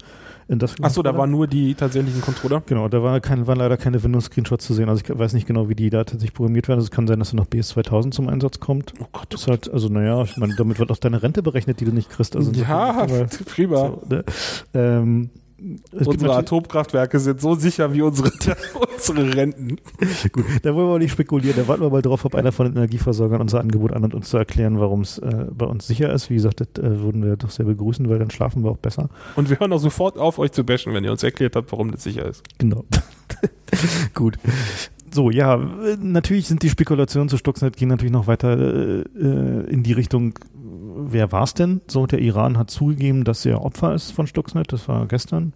Industrial 0.47 0.87
Achso, 0.87 1.03
da 1.03 1.17
waren 1.17 1.31
nur 1.31 1.47
die 1.47 1.75
tatsächlichen 1.75 2.21
Controller. 2.21 2.63
Genau, 2.67 2.89
da 2.89 3.03
war 3.03 3.19
kein, 3.21 3.47
waren 3.47 3.59
leider 3.59 3.79
keine 3.79 4.03
Windows-Screenshots 4.03 4.67
zu 4.67 4.75
sehen. 4.75 4.91
Also 4.91 5.03
ich 5.03 5.19
weiß 5.19 5.33
nicht 5.33 5.47
genau, 5.47 5.71
wie 5.71 5.75
die 5.75 5.89
da 5.89 6.05
tatsächlich 6.05 6.35
programmiert 6.35 6.69
werden. 6.69 6.81
Also 6.81 6.87
es 6.87 6.91
kann 6.91 7.07
sein, 7.07 7.19
dass 7.19 7.31
da 7.31 7.37
noch 7.37 7.47
BS2000 7.47 8.11
zum 8.11 8.29
Einsatz 8.29 8.61
kommt. 8.61 8.93
Oh 9.01 9.07
Gott, 9.11 9.27
Das 9.31 9.43
ist 9.43 9.49
halt, 9.49 9.73
also 9.73 9.89
naja, 9.89 10.23
ich 10.23 10.37
meine, 10.37 10.55
damit 10.55 10.79
wird 10.79 10.91
auch 10.91 10.99
deine 10.99 11.23
Rente 11.23 11.43
berechnet, 11.43 11.81
die 11.81 11.87
du 11.87 11.93
nicht 11.93 12.11
kriegst. 12.11 12.37
Also 12.37 12.53
ja, 12.53 13.07
prima. 13.47 13.77
so, 13.77 14.03
ne? 14.11 14.25
ähm, 14.75 15.31
unsere 15.93 16.37
Atomkraftwerke 16.37 17.19
sind 17.19 17.41
so 17.41 17.55
sicher 17.55 17.93
wie 17.93 18.03
unsere, 18.03 18.31
unsere 18.95 19.35
Renten. 19.35 19.77
Gut, 20.33 20.45
da 20.63 20.75
wollen 20.75 20.89
wir 20.89 20.99
nicht 20.99 21.13
spekulieren. 21.13 21.57
Da 21.57 21.69
warten 21.69 21.83
wir 21.83 21.91
mal 21.91 22.03
drauf, 22.03 22.25
ob 22.25 22.35
einer 22.35 22.53
von 22.53 22.67
den 22.67 22.77
Energieversorgern 22.77 23.41
unser 23.41 23.61
Angebot 23.61 23.93
annimmt, 23.93 24.15
uns 24.15 24.29
zu 24.29 24.37
erklären, 24.37 24.79
warum 24.81 25.03
es 25.03 25.19
äh, 25.19 25.47
bei 25.51 25.67
uns 25.67 25.87
sicher 25.87 26.13
ist. 26.13 26.31
Wie 26.31 26.35
gesagt, 26.35 26.61
das 26.61 26.85
äh, 26.85 27.01
würden 27.01 27.25
wir 27.25 27.37
doch 27.37 27.51
sehr 27.51 27.67
begrüßen, 27.67 28.09
weil 28.09 28.19
dann 28.19 28.31
schlafen 28.31 28.65
wir 28.65 28.71
auch 28.71 28.79
besser. 28.79 29.09
Und 29.37 29.51
wir 29.51 29.59
hören 29.59 29.73
auch 29.73 29.79
sofort 29.79 30.19
auf, 30.19 30.39
euch 30.39 30.53
zu 30.53 30.65
bashen, 30.65 30.93
wenn 30.95 31.05
ihr 31.05 31.13
uns 31.13 31.23
erklärt 31.23 31.57
habt, 31.57 31.71
warum 31.73 31.91
das 31.91 32.03
sicher 32.03 32.27
ist. 32.27 32.43
Genau. 32.59 32.85
Gut. 34.15 34.39
So, 35.15 35.31
ja, 35.31 35.57
natürlich 36.01 36.49
sind 36.49 36.65
die 36.65 36.71
Spekulationen 36.71 37.29
zu 37.29 37.37
Stuxnet 37.37 37.77
gehen 37.77 37.89
natürlich 37.89 38.13
noch 38.13 38.27
weiter 38.27 38.59
äh, 38.59 39.03
äh, 39.17 39.71
in 39.71 39.85
die 39.85 39.93
Richtung, 39.93 40.35
wer 40.95 41.33
war 41.33 41.45
es 41.45 41.55
denn? 41.55 41.81
So, 41.87 42.07
der 42.07 42.21
Iran 42.21 42.59
hat 42.59 42.71
zugegeben, 42.71 43.25
dass 43.25 43.45
er 43.45 43.63
Opfer 43.63 43.95
ist 43.95 44.13
von 44.13 44.27
Stuxnet, 44.27 44.73
das 44.73 44.89
war 44.89 45.07
gestern. 45.07 45.53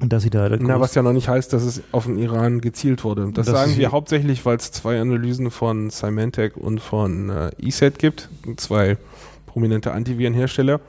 Und 0.00 0.12
dass 0.12 0.22
sie 0.22 0.30
da 0.30 0.48
Na, 0.60 0.78
was 0.78 0.94
ja 0.94 1.02
noch 1.02 1.14
nicht 1.14 1.28
heißt, 1.28 1.52
dass 1.52 1.62
es 1.62 1.82
auf 1.90 2.04
den 2.04 2.18
Iran 2.18 2.60
gezielt 2.60 3.02
wurde. 3.02 3.30
Das, 3.32 3.46
Das 3.46 3.54
sagen 3.54 3.76
wir 3.76 3.92
hauptsächlich, 3.92 4.44
weil 4.44 4.58
es 4.58 4.70
zwei 4.70 5.00
Analysen 5.00 5.50
von 5.50 5.88
Symantec 5.88 6.56
und 6.56 6.80
von 6.80 7.30
äh, 7.30 7.50
ESET 7.62 7.98
gibt, 7.98 8.28
zwei 8.58 8.98
prominente 9.46 9.92
Antivirenhersteller. 9.92 10.80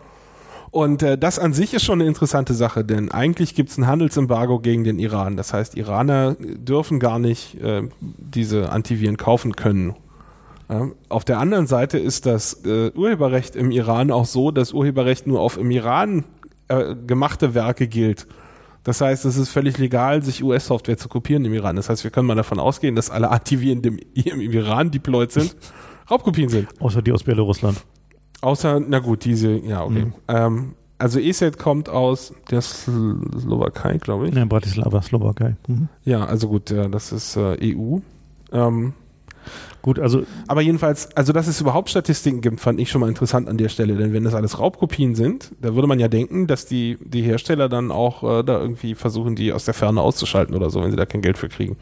Und 0.72 1.04
äh, 1.04 1.18
das 1.18 1.40
an 1.40 1.54
sich 1.54 1.74
ist 1.74 1.86
schon 1.86 2.02
eine 2.02 2.10
interessante 2.10 2.54
Sache, 2.54 2.84
denn 2.84 3.10
eigentlich 3.10 3.56
gibt 3.56 3.70
es 3.70 3.78
ein 3.78 3.88
Handelsembargo 3.88 4.60
gegen 4.60 4.84
den 4.84 5.00
Iran. 5.00 5.38
Das 5.38 5.54
heißt, 5.54 5.78
Iraner 5.78 6.36
dürfen 6.40 7.00
gar 7.00 7.18
nicht 7.18 7.62
äh, 7.62 7.84
diese 8.02 8.72
Antiviren 8.72 9.16
kaufen 9.16 9.56
können. 9.56 9.96
Ja. 10.70 10.90
Auf 11.10 11.24
der 11.24 11.40
anderen 11.40 11.68
Seite 11.68 11.98
ist 11.98 12.26
das 12.26 12.66
äh, 12.66 12.92
Urheberrecht 12.94 13.56
im 13.56 13.72
Iran 13.72 14.12
auch 14.12 14.26
so, 14.26 14.52
dass 14.52 14.74
Urheberrecht 14.74 15.28
nur 15.28 15.40
auf 15.40 15.58
im 15.58 15.72
Iran 15.72 16.26
äh, 16.68 16.96
gemachte 16.96 17.54
Werke 17.54 17.88
gilt. 17.88 18.28
Das 18.84 19.02
heißt, 19.02 19.26
es 19.26 19.38
ist 19.38 19.50
völlig 19.50 19.78
legal, 19.78 20.24
sich 20.24 20.44
US-Software 20.44 20.98
zu 20.98 21.10
kopieren 21.10 21.44
im 21.46 21.54
Iran. 21.54 21.76
Das 21.76 21.90
heißt, 21.90 22.04
wir 22.04 22.12
können 22.12 22.28
mal 22.28 22.36
davon 22.36 22.60
ausgehen, 22.60 22.96
dass 22.96 23.10
alle 23.10 23.30
Antiviren, 23.30 23.82
die 23.82 24.30
im, 24.30 24.40
Iran 24.40 24.92
deployed 24.92 25.32
sind, 25.32 25.56
Raubkopien 26.12 26.50
sind. 26.50 26.68
außer 26.80 27.02
die 27.02 27.12
aus 27.12 27.24
Belarusland. 27.24 27.84
Außer, 28.42 28.80
na 28.80 29.00
gut, 29.00 29.26
diese, 29.26 29.58
ja, 29.58 29.84
okay. 29.84 30.06
Mhm. 30.06 30.14
Ähm, 30.28 30.76
also 31.00 31.20
ESET 31.20 31.58
kommt 31.60 31.90
aus 31.90 32.34
der 32.50 32.62
Sl 32.62 33.20
Slowakei, 33.40 33.98
glaube 33.98 34.30
ich. 34.30 34.36
Ja, 34.36 34.46
Bratislava, 34.46 35.02
Slowakei. 35.02 35.56
Mhm. 35.68 35.90
Ja, 36.06 36.26
also 36.26 36.48
gut, 36.48 36.70
ja, 36.70 36.88
das 36.88 37.12
ist 37.12 37.36
äh, 37.36 37.76
EU. 37.76 37.98
Ähm, 38.52 38.94
Gut, 39.88 40.00
also 40.00 40.24
aber 40.48 40.60
jedenfalls, 40.60 41.16
also 41.16 41.32
dass 41.32 41.48
es 41.48 41.62
überhaupt 41.62 41.90
Statistiken 41.90 42.42
gibt, 42.42 42.60
fand 42.60 42.78
ich 42.78 42.92
schon 42.92 43.00
mal 43.00 43.08
interessant 43.08 43.48
an 43.48 43.56
der 43.56 43.70
Stelle, 43.70 43.96
denn 43.96 44.12
wenn 44.12 44.26
das 44.26 44.34
alles 44.34 44.60
Raubkopien 44.60 45.16
sind, 45.16 45.54
da 45.62 45.76
würde 45.76 45.88
man 45.88 45.98
ja 45.98 46.10
denken, 46.10 46.46
dass 46.46 46.66
die, 46.66 46.98
die 47.00 47.22
Hersteller 47.22 47.70
dann 47.70 47.90
auch 47.90 48.22
äh, 48.22 48.44
da 48.44 48.60
irgendwie 48.60 48.96
versuchen, 48.96 49.38
die 49.38 49.54
aus 49.54 49.64
der 49.64 49.74
Ferne 49.74 50.02
auszuschalten 50.02 50.54
oder 50.56 50.70
so, 50.70 50.84
wenn 50.84 50.92
sie 50.92 50.98
da 50.98 51.06
kein 51.06 51.22
Geld 51.22 51.38
für 51.38 51.48
kriegen. 51.48 51.78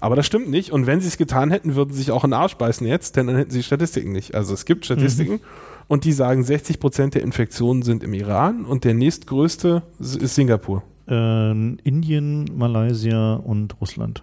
Aber 0.00 0.16
das 0.16 0.24
stimmt 0.24 0.48
nicht 0.48 0.72
und 0.72 0.86
wenn 0.86 1.02
sie 1.02 1.08
es 1.08 1.18
getan 1.18 1.50
hätten, 1.50 1.74
würden 1.74 1.92
sie 1.92 1.98
sich 1.98 2.10
auch 2.10 2.24
in 2.24 2.30
den 2.30 2.40
Arsch 2.40 2.54
beißen 2.54 2.86
jetzt, 2.86 3.16
denn 3.16 3.26
dann 3.26 3.36
hätten 3.36 3.50
sie 3.50 3.62
Statistiken 3.62 4.12
nicht. 4.12 4.34
Also 4.34 4.54
es 4.54 4.64
gibt 4.64 4.86
Statistiken 4.86 5.40
und 5.88 6.04
die 6.04 6.12
sagen, 6.12 6.44
60 6.44 6.80
Prozent 6.80 7.14
der 7.16 7.22
Infektionen 7.22 7.82
sind 7.82 8.02
im 8.02 8.14
Iran 8.14 8.64
und 8.64 8.84
der 8.84 8.94
nächstgrößte 8.94 9.82
ist 10.00 10.34
Singapur. 10.36 10.84
äh, 11.06 11.50
Indien, 11.50 12.46
Malaysia 12.56 13.34
und 13.34 13.78
Russland. 13.78 14.22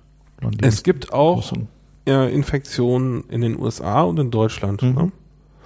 Es 0.61 0.81
gibt 0.81 1.13
auch 1.13 1.35
großen. 1.35 1.67
Äh, 2.09 2.33
Infektionen 2.33 3.23
in 3.29 3.41
den 3.41 3.59
USA 3.59 4.01
und 4.01 4.19
in 4.19 4.31
Deutschland. 4.31 4.81
Mhm. 4.81 4.93
Ne? 4.93 5.11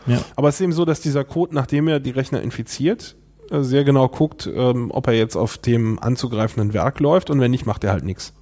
Ja. 0.05 0.19
Aber 0.35 0.49
es 0.49 0.55
ist 0.55 0.61
eben 0.61 0.73
so, 0.73 0.85
dass 0.85 1.01
dieser 1.01 1.23
Code, 1.23 1.55
nachdem 1.55 1.87
er 1.87 1.99
die 1.99 2.11
Rechner 2.11 2.41
infiziert, 2.41 3.15
äh, 3.49 3.61
sehr 3.61 3.83
genau 3.83 4.07
guckt, 4.09 4.49
ähm, 4.53 4.91
ob 4.91 5.07
er 5.07 5.13
jetzt 5.13 5.35
auf 5.35 5.57
dem 5.57 5.99
anzugreifenden 5.99 6.73
Werk 6.73 6.99
läuft 6.99 7.29
und 7.29 7.39
wenn 7.39 7.51
nicht, 7.51 7.65
macht 7.65 7.83
er 7.83 7.91
halt 7.91 8.03
nichts. 8.03 8.33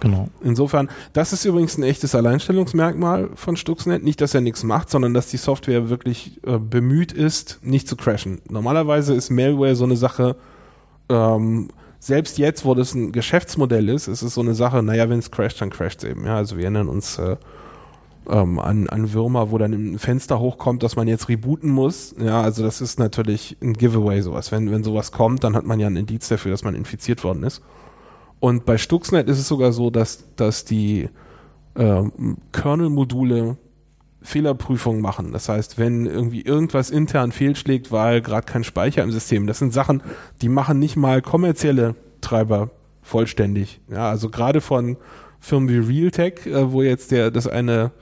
Genau. 0.00 0.28
Insofern, 0.42 0.88
das 1.12 1.32
ist 1.32 1.44
übrigens 1.44 1.76
ein 1.76 1.82
echtes 1.82 2.14
Alleinstellungsmerkmal 2.14 3.30
von 3.34 3.56
Stuxnet. 3.56 4.04
Nicht, 4.04 4.20
dass 4.20 4.32
er 4.32 4.40
nichts 4.40 4.62
macht, 4.62 4.90
sondern 4.90 5.12
dass 5.12 5.26
die 5.26 5.38
Software 5.38 5.90
wirklich 5.90 6.40
äh, 6.46 6.58
bemüht 6.58 7.10
ist, 7.10 7.58
nicht 7.62 7.88
zu 7.88 7.96
crashen. 7.96 8.40
Normalerweise 8.48 9.14
ist 9.14 9.30
Malware 9.30 9.74
so 9.74 9.84
eine 9.84 9.96
Sache, 9.96 10.36
ähm, 11.08 11.70
selbst 12.00 12.38
jetzt, 12.38 12.64
wo 12.64 12.74
das 12.74 12.94
ein 12.94 13.12
Geschäftsmodell 13.12 13.88
ist, 13.88 14.08
ist 14.08 14.22
es 14.22 14.34
so 14.34 14.40
eine 14.40 14.54
Sache, 14.54 14.82
naja, 14.82 15.08
wenn 15.08 15.18
es 15.18 15.30
crasht, 15.30 15.60
dann 15.60 15.70
crasht 15.70 16.04
es 16.04 16.10
eben. 16.10 16.24
Ja, 16.24 16.36
also 16.36 16.56
wir 16.56 16.64
erinnern 16.64 16.88
uns 16.88 17.18
äh, 17.18 17.36
ähm, 18.28 18.58
an, 18.58 18.88
an 18.88 19.12
Würmer, 19.12 19.50
wo 19.50 19.58
dann 19.58 19.72
ein 19.72 19.98
Fenster 19.98 20.38
hochkommt, 20.38 20.82
dass 20.82 20.96
man 20.96 21.08
jetzt 21.08 21.28
rebooten 21.28 21.70
muss. 21.70 22.14
Ja, 22.18 22.42
also 22.42 22.62
das 22.62 22.80
ist 22.80 22.98
natürlich 22.98 23.56
ein 23.60 23.72
Giveaway 23.72 24.20
sowas. 24.20 24.52
Wenn, 24.52 24.70
wenn 24.70 24.84
sowas 24.84 25.12
kommt, 25.12 25.44
dann 25.44 25.56
hat 25.56 25.64
man 25.64 25.80
ja 25.80 25.86
ein 25.86 25.96
Indiz 25.96 26.28
dafür, 26.28 26.52
dass 26.52 26.64
man 26.64 26.74
infiziert 26.74 27.24
worden 27.24 27.42
ist. 27.42 27.62
Und 28.40 28.64
bei 28.64 28.78
Stuxnet 28.78 29.28
ist 29.28 29.38
es 29.38 29.48
sogar 29.48 29.72
so, 29.72 29.90
dass, 29.90 30.24
dass 30.36 30.64
die 30.64 31.08
äh, 31.74 32.02
Kernel-Module 32.52 33.56
Fehlerprüfungen 34.22 35.00
machen. 35.00 35.32
Das 35.32 35.48
heißt, 35.48 35.78
wenn 35.78 36.06
irgendwie 36.06 36.42
irgendwas 36.42 36.90
intern 36.90 37.32
fehlschlägt, 37.32 37.92
weil 37.92 38.20
gerade 38.20 38.46
kein 38.46 38.64
Speicher 38.64 39.02
im 39.02 39.12
System, 39.12 39.46
das 39.46 39.58
sind 39.58 39.72
Sachen, 39.72 40.02
die 40.42 40.48
machen 40.48 40.78
nicht 40.78 40.96
mal 40.96 41.22
kommerzielle 41.22 41.94
Treiber 42.20 42.70
vollständig. 43.02 43.80
Ja, 43.90 44.10
also 44.10 44.28
gerade 44.28 44.60
von 44.60 44.96
Firmen 45.40 45.68
wie 45.68 45.78
Realtek, 45.78 46.46
äh, 46.46 46.72
wo 46.72 46.82
jetzt 46.82 47.10
der 47.10 47.30
das 47.30 47.46
eine 47.46 47.92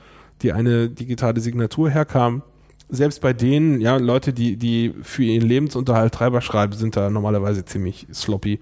die 0.43 0.53
eine 0.53 0.91
digitale 0.91 1.41
Signatur 1.41 1.89
herkam, 1.91 2.43
selbst 2.89 3.21
bei 3.21 3.33
denen, 3.33 3.81
ja, 3.81 3.97
Leute, 3.97 4.33
die 4.33 4.57
die 4.57 4.95
für 5.03 5.25
ihren 5.25 5.47
Lebensunterhalt 5.47 6.14
Treiber 6.14 6.41
schreiben, 6.41 6.75
sind 6.75 6.97
da 6.97 7.11
normalerweise 7.11 7.64
ziemlich 7.64 8.07
sloppy. 8.12 8.61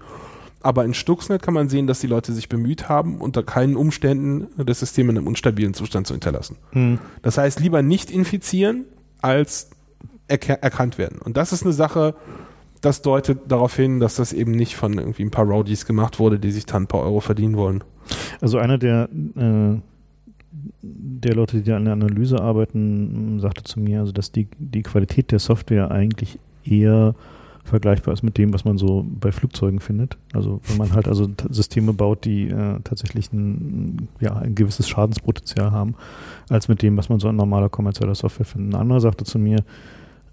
Aber 0.65 0.83
in 0.83 0.95
Stuxnet 0.95 1.43
kann 1.43 1.53
man 1.53 1.69
sehen, 1.69 1.85
dass 1.85 1.99
die 1.99 2.07
Leute 2.07 2.33
sich 2.33 2.49
bemüht 2.49 2.89
haben, 2.89 3.21
unter 3.21 3.43
keinen 3.43 3.75
Umständen 3.75 4.47
das 4.57 4.79
System 4.79 5.11
in 5.11 5.17
einem 5.19 5.27
unstabilen 5.27 5.75
Zustand 5.75 6.07
zu 6.07 6.15
hinterlassen. 6.15 6.55
Hm. 6.71 6.97
Das 7.21 7.37
heißt, 7.37 7.59
lieber 7.59 7.83
nicht 7.83 8.09
infizieren, 8.09 8.85
als 9.21 9.69
erk 10.27 10.49
erkannt 10.49 10.97
werden. 10.97 11.19
Und 11.23 11.37
das 11.37 11.53
ist 11.53 11.61
eine 11.61 11.71
Sache, 11.71 12.15
das 12.81 13.03
deutet 13.03 13.41
darauf 13.47 13.75
hin, 13.75 13.99
dass 13.99 14.15
das 14.15 14.33
eben 14.33 14.53
nicht 14.53 14.75
von 14.75 14.97
irgendwie 14.97 15.21
ein 15.21 15.29
paar 15.29 15.45
Roadies 15.45 15.85
gemacht 15.85 16.17
wurde, 16.17 16.39
die 16.39 16.49
sich 16.49 16.65
dann 16.65 16.85
ein 16.85 16.87
paar 16.87 17.01
Euro 17.01 17.19
verdienen 17.19 17.57
wollen. 17.57 17.83
Also 18.41 18.57
einer 18.57 18.79
der, 18.79 19.07
äh, 19.35 19.79
der 20.81 21.35
Leute, 21.35 21.61
die 21.61 21.71
an 21.73 21.85
der 21.85 21.93
Analyse 21.93 22.41
arbeiten, 22.41 23.39
sagte 23.39 23.63
zu 23.63 23.79
mir, 23.79 23.99
also 23.99 24.11
dass 24.11 24.31
die, 24.31 24.47
die 24.57 24.81
Qualität 24.81 25.31
der 25.31 25.37
Software 25.37 25.91
eigentlich 25.91 26.39
eher 26.63 27.13
vergleichbar 27.65 28.13
ist 28.13 28.23
mit 28.23 28.37
dem, 28.37 28.53
was 28.53 28.63
man 28.63 28.77
so 28.77 29.05
bei 29.07 29.31
Flugzeugen 29.31 29.79
findet. 29.79 30.17
Also 30.33 30.61
wenn 30.67 30.77
man 30.77 30.93
halt 30.93 31.07
also 31.07 31.27
Systeme 31.49 31.93
baut, 31.93 32.23
die 32.23 32.47
äh, 32.47 32.79
tatsächlich 32.83 33.33
ein, 33.33 34.07
ja, 34.19 34.35
ein 34.35 34.55
gewisses 34.55 34.87
Schadenspotenzial 34.87 35.71
haben, 35.71 35.95
als 36.49 36.67
mit 36.67 36.81
dem, 36.81 36.95
was 36.95 37.09
man 37.09 37.19
so 37.19 37.27
an 37.27 37.35
normaler 37.35 37.69
kommerzieller 37.69 38.15
Software 38.15 38.45
findet. 38.45 38.75
Ein 38.75 38.81
anderer 38.81 39.01
sagte 39.01 39.25
zu 39.25 39.39
mir, 39.39 39.63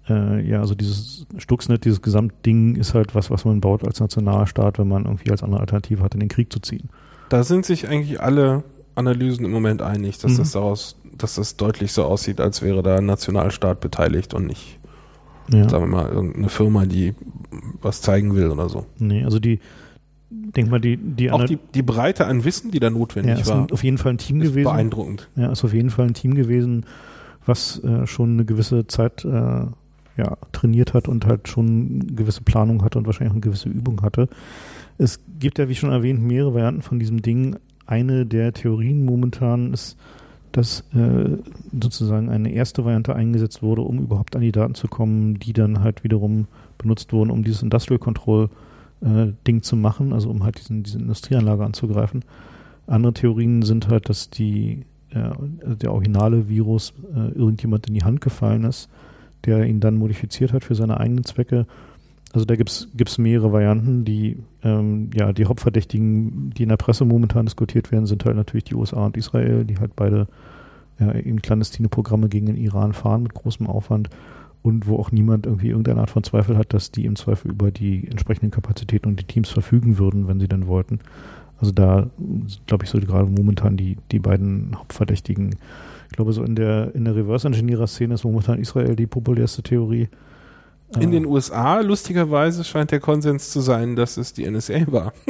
äh, 0.07 0.47
ja, 0.47 0.59
also 0.59 0.75
dieses 0.75 1.25
Stuxnet, 1.37 1.85
dieses 1.85 2.01
Gesamtding 2.01 2.75
ist 2.75 2.93
halt 2.93 3.15
was, 3.15 3.31
was 3.31 3.45
man 3.45 3.61
baut 3.61 3.83
als 3.83 3.99
Nationalstaat, 3.99 4.77
wenn 4.77 4.87
man 4.87 5.05
irgendwie 5.05 5.31
als 5.31 5.41
andere 5.41 5.61
Alternative 5.61 6.03
hat, 6.03 6.13
in 6.13 6.19
den 6.19 6.29
Krieg 6.29 6.53
zu 6.53 6.59
ziehen. 6.59 6.89
Da 7.29 7.43
sind 7.43 7.65
sich 7.65 7.87
eigentlich 7.87 8.21
alle 8.21 8.63
Analysen 8.95 9.43
im 9.43 9.51
Moment 9.51 9.81
einig, 9.81 10.19
dass 10.19 10.33
mhm. 10.33 10.37
das 10.37 10.51
daraus, 10.51 10.97
dass 11.17 11.35
das 11.35 11.57
deutlich 11.57 11.93
so 11.93 12.03
aussieht, 12.03 12.39
als 12.39 12.61
wäre 12.61 12.83
da 12.83 12.97
ein 12.97 13.07
Nationalstaat 13.07 13.79
beteiligt 13.79 14.35
und 14.35 14.45
nicht 14.45 14.79
ja. 15.51 15.67
sagen 15.69 15.85
wir 15.85 15.97
mal, 15.97 16.09
irgendeine 16.09 16.49
Firma, 16.49 16.85
die 16.85 17.13
was 17.81 18.01
zeigen 18.01 18.35
will 18.35 18.49
oder 18.49 18.69
so. 18.69 18.85
Nee, 18.97 19.23
also 19.23 19.39
die, 19.39 19.59
denk 20.29 20.69
mal, 20.69 20.79
die, 20.79 20.97
die 20.97 21.31
Auch 21.31 21.43
die, 21.43 21.59
die 21.73 21.81
Breite 21.81 22.25
an 22.25 22.43
Wissen, 22.43 22.71
die 22.71 22.79
da 22.79 22.89
notwendig 22.89 23.35
ja, 23.35 23.41
ist 23.41 23.49
war. 23.49 23.67
auf 23.71 23.83
jeden 23.83 23.97
Fall 23.97 24.13
ein 24.13 24.17
Team 24.17 24.39
gewesen. 24.39 24.63
Beeindruckend. 24.63 25.29
Ja, 25.35 25.51
ist 25.51 25.63
auf 25.63 25.73
jeden 25.73 25.89
Fall 25.89 26.07
ein 26.07 26.13
Team 26.13 26.35
gewesen, 26.35 26.85
was 27.45 27.83
äh, 27.83 28.07
schon 28.07 28.33
eine 28.33 28.45
gewisse 28.45 28.87
Zeit 28.87 29.25
äh, 29.25 29.65
ja, 30.15 30.37
trainiert 30.51 30.93
hat 30.93 31.07
und 31.07 31.25
halt 31.25 31.47
schon 31.47 32.01
eine 32.03 32.15
gewisse 32.15 32.41
Planung 32.41 32.83
hatte 32.83 32.99
und 32.99 33.05
wahrscheinlich 33.05 33.31
auch 33.31 33.35
eine 33.35 33.41
gewisse 33.41 33.69
Übung 33.69 34.01
hatte. 34.01 34.29
Es 34.97 35.19
gibt 35.39 35.59
ja, 35.59 35.67
wie 35.69 35.75
schon 35.75 35.91
erwähnt, 35.91 36.21
mehrere 36.21 36.53
Varianten 36.53 36.81
von 36.81 36.99
diesem 36.99 37.21
Ding. 37.21 37.55
Eine 37.85 38.25
der 38.25 38.53
Theorien 38.53 39.05
momentan 39.05 39.73
ist, 39.73 39.97
dass 40.53 40.81
äh, 40.95 41.37
sozusagen 41.79 42.29
eine 42.29 42.51
erste 42.51 42.85
Variante 42.85 43.15
eingesetzt 43.15 43.63
wurde, 43.63 43.81
um 43.81 43.99
überhaupt 43.99 44.35
an 44.35 44.43
die 44.43 44.51
Daten 44.51 44.75
zu 44.75 44.87
kommen, 44.87 45.39
die 45.39 45.51
dann 45.51 45.81
halt 45.81 46.03
wiederum 46.03 46.47
benutzt 46.77 47.11
wurden, 47.11 47.31
um 47.31 47.43
dieses 47.43 47.63
Industrial 47.63 47.99
Control 47.99 48.49
äh, 49.01 49.33
Ding 49.47 49.63
zu 49.63 49.75
machen, 49.75 50.13
also 50.13 50.29
um 50.29 50.43
halt 50.43 50.59
diesen, 50.59 50.83
diese 50.83 50.99
Industrieanlage 50.99 51.65
anzugreifen. 51.65 52.23
Andere 52.85 53.13
Theorien 53.13 53.63
sind 53.63 53.87
halt, 53.87 54.09
dass 54.09 54.29
die, 54.29 54.85
äh, 55.09 55.31
der 55.65 55.91
originale 55.91 56.47
Virus 56.47 56.93
äh, 57.15 57.35
irgendjemand 57.35 57.87
in 57.87 57.95
die 57.95 58.03
Hand 58.03 58.21
gefallen 58.21 58.63
ist, 58.63 58.89
der 59.45 59.65
ihn 59.65 59.79
dann 59.79 59.97
modifiziert 59.97 60.53
hat 60.53 60.63
für 60.63 60.75
seine 60.75 60.99
eigenen 60.99 61.23
Zwecke. 61.23 61.65
Also 62.33 62.45
da 62.45 62.55
gibt 62.55 62.69
es 62.69 63.17
mehrere 63.19 63.53
Varianten. 63.53 64.05
Die, 64.05 64.37
ähm, 64.63 65.11
ja, 65.13 65.31
die 65.33 65.45
Hauptverdächtigen, 65.45 66.49
die 66.49 66.63
in 66.63 66.69
der 66.69 66.77
Presse 66.77 67.05
momentan 67.05 67.45
diskutiert 67.45 67.91
werden, 67.91 68.07
sind 68.07 68.25
halt 68.25 68.35
natürlich 68.35 68.63
die 68.65 68.75
USA 68.75 69.05
und 69.05 69.15
Israel, 69.15 69.65
die 69.65 69.77
halt 69.77 69.95
beide 69.95 70.27
ja, 70.99 71.11
in 71.11 71.41
clandestine 71.41 71.89
Programme 71.89 72.29
gegen 72.29 72.47
den 72.47 72.57
Iran 72.57 72.93
fahren 72.93 73.23
mit 73.23 73.35
großem 73.35 73.67
Aufwand 73.67 74.09
und 74.63 74.87
wo 74.87 74.97
auch 74.97 75.11
niemand 75.11 75.45
irgendwie 75.45 75.69
irgendeine 75.69 75.99
Art 75.99 76.09
von 76.09 76.23
Zweifel 76.23 76.57
hat, 76.57 76.73
dass 76.73 76.89
die 76.89 77.05
im 77.05 77.15
Zweifel 77.15 77.51
über 77.51 77.69
die 77.69 78.07
entsprechenden 78.07 78.49
Kapazitäten 78.49 79.09
und 79.09 79.19
die 79.19 79.25
Teams 79.25 79.49
verfügen 79.49 79.99
würden, 79.99 80.27
wenn 80.27 80.39
sie 80.39 80.47
denn 80.47 80.67
wollten. 80.67 80.99
Also 81.59 81.71
da, 81.71 82.09
glaube 82.65 82.85
ich, 82.85 82.89
so 82.89 82.99
gerade 82.99 83.29
momentan 83.29 83.77
die, 83.77 83.97
die 84.11 84.19
beiden 84.19 84.75
Hauptverdächtigen. 84.75 85.55
Ich 86.09 86.15
glaube, 86.15 86.33
so 86.33 86.43
in 86.43 86.55
der, 86.55 86.95
in 86.95 87.05
der 87.05 87.15
Reverse-Engineer-Szene 87.15 88.15
ist 88.15 88.23
momentan 88.23 88.59
Israel 88.59 88.95
die 88.95 89.07
populärste 89.07 89.61
Theorie. 89.61 90.09
In 90.99 91.11
den 91.11 91.25
USA, 91.25 91.79
lustigerweise, 91.79 92.63
scheint 92.63 92.91
der 92.91 92.99
Konsens 92.99 93.49
zu 93.49 93.61
sein, 93.61 93.95
dass 93.95 94.17
es 94.17 94.33
die 94.33 94.49
NSA 94.49 94.91
war. 94.91 95.13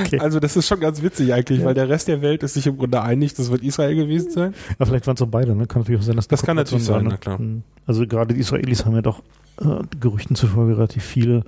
okay. 0.00 0.18
Also 0.18 0.40
das 0.40 0.56
ist 0.56 0.66
schon 0.66 0.80
ganz 0.80 1.02
witzig 1.02 1.32
eigentlich, 1.32 1.60
ja. 1.60 1.66
weil 1.66 1.74
der 1.74 1.88
Rest 1.88 2.08
der 2.08 2.22
Welt 2.22 2.42
ist 2.42 2.54
sich 2.54 2.66
im 2.66 2.76
Grunde 2.76 3.00
einig, 3.02 3.34
das 3.34 3.50
wird 3.50 3.62
Israel 3.62 3.94
gewesen 3.94 4.30
sein. 4.30 4.54
Ja, 4.78 4.86
vielleicht 4.86 5.06
waren 5.06 5.16
es 5.16 5.22
auch 5.22 5.28
beide, 5.28 5.54
ne? 5.54 5.66
Kann 5.66 5.82
natürlich 5.82 6.00
auch 6.00 6.04
sein, 6.04 6.16
dass 6.16 6.28
Das 6.28 6.42
kann 6.42 6.56
natürlich 6.56 6.84
sein, 6.84 7.04
ne? 7.04 7.10
na 7.10 7.16
klar. 7.16 7.38
Also 7.86 8.06
gerade 8.06 8.34
die 8.34 8.40
Israelis 8.40 8.84
haben 8.84 8.94
ja 8.94 9.02
doch 9.02 9.22
äh, 9.60 9.82
Gerüchten 10.00 10.36
zufolge 10.36 10.76
relativ 10.76 11.04
viele 11.04 11.44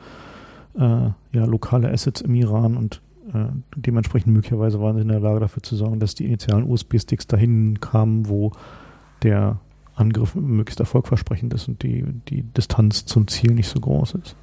äh, 0.76 0.80
ja, 1.32 1.44
lokale 1.44 1.90
Assets 1.90 2.20
im 2.20 2.34
Iran 2.34 2.76
und 2.76 3.00
äh, 3.34 3.46
dementsprechend 3.76 4.32
möglicherweise 4.32 4.80
waren 4.80 4.96
sie 4.96 5.02
in 5.02 5.08
der 5.08 5.20
Lage 5.20 5.40
dafür 5.40 5.62
zu 5.62 5.76
sorgen, 5.76 6.00
dass 6.00 6.14
die 6.14 6.24
initialen 6.24 6.64
USB-Sticks 6.64 7.26
dahin 7.26 7.80
kamen, 7.80 8.28
wo 8.28 8.52
der 9.22 9.58
Angriff 9.98 10.34
möglichst 10.34 10.80
erfolgversprechend 10.80 11.54
ist 11.54 11.68
und 11.68 11.82
die, 11.82 12.04
die 12.28 12.42
Distanz 12.42 13.06
zum 13.06 13.28
Ziel 13.28 13.52
nicht 13.52 13.68
so 13.68 13.80
groß 13.80 14.14
ist. 14.14 14.36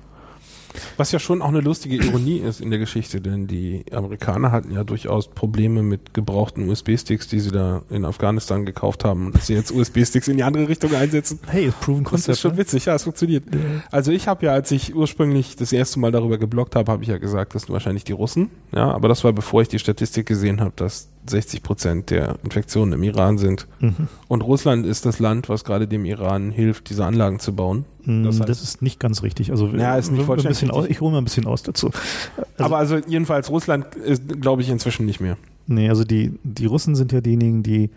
Was 0.98 1.12
ja 1.12 1.20
schon 1.20 1.42
auch 1.42 1.50
eine 1.50 1.62
lustige 1.62 1.96
Ironie 1.98 2.38
ist 2.38 2.62
in 2.62 2.70
der 2.70 2.80
Geschichte, 2.80 3.22
denn 3.22 3.48
die 3.48 3.86
Amerikaner 3.92 4.52
hatten 4.52 4.72
ja 4.72 4.84
durchaus 4.84 5.28
Probleme 5.28 5.84
mit 5.84 6.14
gebrauchten 6.14 6.70
USB-Sticks, 6.70 7.28
die 7.28 7.40
sie 7.40 7.52
da 7.52 7.82
in 7.90 8.06
Afghanistan 8.06 8.66
gekauft 8.66 9.04
haben 9.04 9.28
und 9.28 9.36
dass 9.36 9.48
sie 9.48 9.54
jetzt 9.54 9.72
USB-Sticks 9.72 10.28
in 10.28 10.38
die 10.38 10.44
andere 10.44 10.68
Richtung 10.68 10.94
einsetzen. 10.94 11.40
Hey, 11.48 11.68
ist 11.68 11.80
proven 11.80 12.04
Concept. 12.04 12.30
Das 12.30 12.38
ist 12.38 12.42
schon 12.42 12.52
ne? 12.52 12.58
witzig, 12.58 12.86
ja, 12.86 12.96
es 12.96 13.04
funktioniert. 13.04 13.44
Ja. 13.54 13.60
Also 13.92 14.12
ich 14.12 14.28
habe 14.28 14.46
ja, 14.46 14.54
als 14.54 14.72
ich 14.72 14.96
ursprünglich 14.96 15.56
das 15.56 15.72
erste 15.72 16.00
Mal 16.00 16.12
darüber 16.12 16.38
geblockt 16.38 16.76
habe, 16.76 16.92
habe 16.92 17.04
ich 17.04 17.10
ja 17.10 17.18
gesagt, 17.18 17.56
das 17.56 17.64
sind 17.64 17.74
wahrscheinlich 17.74 18.04
die 18.04 18.14
Russen. 18.14 18.50
Ja, 18.74 18.92
aber 18.92 19.08
das 19.08 19.24
war 19.24 19.34
bevor 19.34 19.62
ich 19.62 19.68
die 19.68 19.80
Statistik 19.80 20.26
gesehen 20.26 20.62
habe, 20.62 20.74
dass 20.76 21.10
60 21.30 21.64
Prozent 21.64 22.10
der 22.10 22.38
Infektionen 22.44 22.94
im 22.94 23.04
Iran 23.04 23.38
sind. 23.38 23.68
Mhm. 23.80 24.08
Und 24.28 24.42
Russland 24.42 24.86
ist 24.86 25.06
das 25.06 25.20
Land, 25.20 25.50
was 25.50 25.64
gerade 25.64 25.88
dem 25.88 26.06
Iran 26.06 26.52
hilft, 26.52 26.90
diese 26.90 27.06
Anlagen 27.06 27.40
zu 27.40 27.56
bauen. 27.56 27.86
Mm, 28.06 28.24
das, 28.24 28.40
heißt, 28.40 28.50
das 28.50 28.62
ist 28.62 28.82
nicht 28.82 29.00
ganz 29.00 29.24
richtig. 29.24 29.52
Also 29.52 29.68
ja, 29.68 29.96
ist 29.98 30.12
nicht 30.12 30.30
ein 30.30 30.36
bisschen 30.44 30.72
aus, 30.72 30.86
ich 30.88 31.02
hole 31.02 31.12
mal 31.12 31.20
ein 31.20 31.24
bisschen 31.24 31.46
aus 31.46 31.64
dazu. 31.64 31.90
Also, 32.38 32.64
Aber 32.64 32.78
also 32.78 32.98
jedenfalls 32.98 33.50
Russland 33.50 33.96
ist, 33.96 34.42
glaube 34.42 34.62
ich, 34.62 34.70
inzwischen 34.70 35.06
nicht 35.06 35.20
mehr. 35.20 35.38
Nee, 35.68 35.90
also 35.90 36.04
die, 36.04 36.38
die 36.44 36.66
Russen 36.66 36.96
sind 36.96 37.12
ja 37.12 37.22
diejenigen, 37.22 37.64
die 37.64 37.90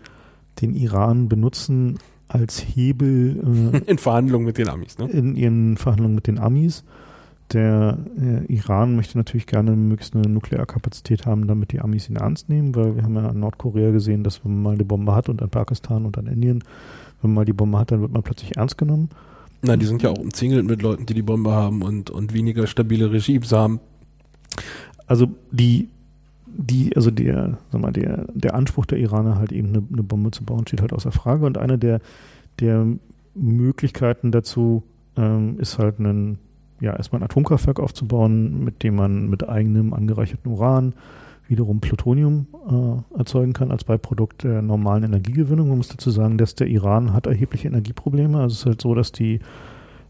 den 0.61 0.75
Iran 0.75 1.29
benutzen 1.29 1.99
als 2.27 2.59
Hebel 2.59 3.71
äh, 3.73 3.77
in 3.91 3.97
Verhandlungen 3.97 4.45
mit 4.45 4.57
den 4.57 4.69
Amis, 4.69 4.97
ne? 4.97 5.09
In 5.09 5.35
ihren 5.35 5.77
Verhandlungen 5.77 6.15
mit 6.15 6.27
den 6.27 6.39
Amis. 6.39 6.83
Der 7.53 7.97
äh, 8.21 8.45
Iran 8.53 8.95
möchte 8.95 9.17
natürlich 9.17 9.47
gerne 9.47 9.71
möglichst 9.71 10.15
eine 10.15 10.29
Nuklearkapazität 10.29 11.25
haben, 11.25 11.47
damit 11.47 11.71
die 11.71 11.79
Amis 11.79 12.07
ihn 12.07 12.17
ernst 12.17 12.47
nehmen, 12.47 12.75
weil 12.75 12.95
wir 12.95 13.03
haben 13.03 13.15
ja 13.15 13.27
an 13.27 13.39
Nordkorea 13.39 13.89
gesehen, 13.89 14.23
dass 14.23 14.45
wenn 14.45 14.53
man 14.53 14.63
mal 14.63 14.73
eine 14.75 14.85
Bombe 14.85 15.15
hat 15.15 15.29
und 15.29 15.41
an 15.41 15.49
Pakistan 15.49 16.05
und 16.05 16.17
an 16.19 16.27
Indien, 16.27 16.63
wenn 17.21 17.31
man 17.31 17.35
mal 17.35 17.45
die 17.45 17.53
Bombe 17.53 17.79
hat, 17.79 17.91
dann 17.91 18.01
wird 18.01 18.11
man 18.11 18.21
plötzlich 18.21 18.55
ernst 18.55 18.77
genommen. 18.77 19.09
Na, 19.61 19.75
die 19.75 19.85
sind 19.85 20.01
ja 20.03 20.09
auch 20.09 20.17
umzingelt 20.17 20.65
mit 20.65 20.81
Leuten, 20.81 21.05
die 21.05 21.13
die 21.13 21.21
Bombe 21.21 21.51
haben 21.51 21.81
und, 21.81 22.09
und 22.09 22.33
weniger 22.33 22.65
stabile 22.65 23.11
Regimes 23.11 23.51
haben. 23.51 23.79
Also 25.05 25.27
die, 25.51 25.89
die, 26.45 26.95
also 26.95 27.11
der, 27.11 27.57
sag 27.71 27.81
mal, 27.81 27.91
der, 27.91 28.25
der 28.33 28.55
Anspruch 28.55 28.85
der 28.85 28.99
Iraner 28.99 29.37
halt 29.37 29.51
eben 29.51 29.69
eine, 29.69 29.83
eine 29.91 30.03
Bombe 30.03 30.31
zu 30.31 30.43
bauen, 30.43 30.65
steht 30.65 30.81
halt 30.81 30.93
außer 30.93 31.11
Frage. 31.11 31.45
Und 31.45 31.57
eine 31.57 31.77
der, 31.77 31.99
der 32.59 32.85
Möglichkeiten 33.35 34.31
dazu 34.31 34.83
ähm, 35.17 35.59
ist 35.59 35.77
halt 35.77 35.99
ein, 35.99 36.39
ja, 36.79 36.95
erstmal 36.95 37.21
ein 37.21 37.25
Atomkraftwerk 37.25 37.79
aufzubauen, 37.79 38.63
mit 38.63 38.83
dem 38.83 38.95
man 38.95 39.29
mit 39.29 39.47
eigenem 39.47 39.93
angereicherten 39.93 40.51
Uran 40.51 40.93
wiederum 41.49 41.81
Plutonium 41.81 42.47
äh, 42.69 43.17
erzeugen 43.17 43.53
kann 43.53 43.71
als 43.71 43.83
Beiprodukt 43.83 44.43
der 44.43 44.61
normalen 44.61 45.03
Energiegewinnung. 45.03 45.69
Man 45.69 45.77
muss 45.77 45.89
dazu 45.89 46.11
sagen, 46.11 46.37
dass 46.37 46.55
der 46.55 46.67
Iran 46.67 47.13
hat 47.13 47.27
erhebliche 47.27 47.67
Energieprobleme. 47.67 48.37
Also 48.39 48.53
es 48.53 48.59
ist 48.59 48.65
halt 48.65 48.81
so, 48.81 48.95
dass 48.95 49.11
die 49.11 49.39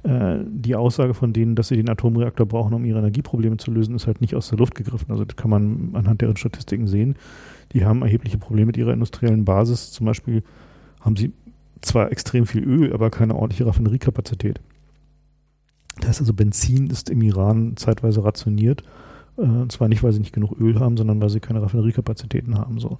äh, 0.03 0.37
die 0.45 0.75
Aussage 0.75 1.13
von 1.13 1.33
denen, 1.33 1.55
dass 1.55 1.67
sie 1.67 1.75
den 1.75 1.89
Atomreaktor 1.89 2.45
brauchen, 2.45 2.73
um 2.73 2.85
ihre 2.85 2.99
Energieprobleme 2.99 3.57
zu 3.57 3.71
lösen, 3.71 3.95
ist 3.95 4.07
halt 4.07 4.21
nicht 4.21 4.35
aus 4.35 4.49
der 4.49 4.57
Luft 4.57 4.75
gegriffen. 4.75 5.11
Also 5.11 5.25
das 5.25 5.35
kann 5.35 5.49
man 5.49 5.89
anhand 5.93 6.21
deren 6.21 6.37
Statistiken 6.37 6.87
sehen. 6.87 7.15
Die 7.73 7.85
haben 7.85 8.01
erhebliche 8.01 8.37
Probleme 8.37 8.67
mit 8.67 8.77
ihrer 8.77 8.93
industriellen 8.93 9.43
Basis. 9.45 9.91
Zum 9.91 10.05
Beispiel 10.05 10.43
haben 11.01 11.15
sie 11.15 11.33
zwar 11.81 12.11
extrem 12.11 12.45
viel 12.45 12.63
Öl, 12.63 12.93
aber 12.93 13.09
keine 13.09 13.35
ordentliche 13.35 13.65
Raffineriekapazität. 13.65 14.61
Das 15.97 16.09
heißt 16.09 16.21
also, 16.21 16.33
Benzin 16.33 16.87
ist 16.87 17.09
im 17.09 17.21
Iran 17.21 17.75
zeitweise 17.75 18.23
rationiert. 18.23 18.83
Äh, 19.39 19.43
und 19.43 19.71
zwar 19.71 19.87
nicht, 19.87 20.03
weil 20.03 20.11
sie 20.11 20.19
nicht 20.19 20.33
genug 20.33 20.59
Öl 20.59 20.79
haben, 20.79 20.97
sondern 20.97 21.21
weil 21.21 21.29
sie 21.29 21.39
keine 21.39 21.61
Raffineriekapazitäten 21.61 22.57
haben. 22.57 22.79
So. 22.79 22.97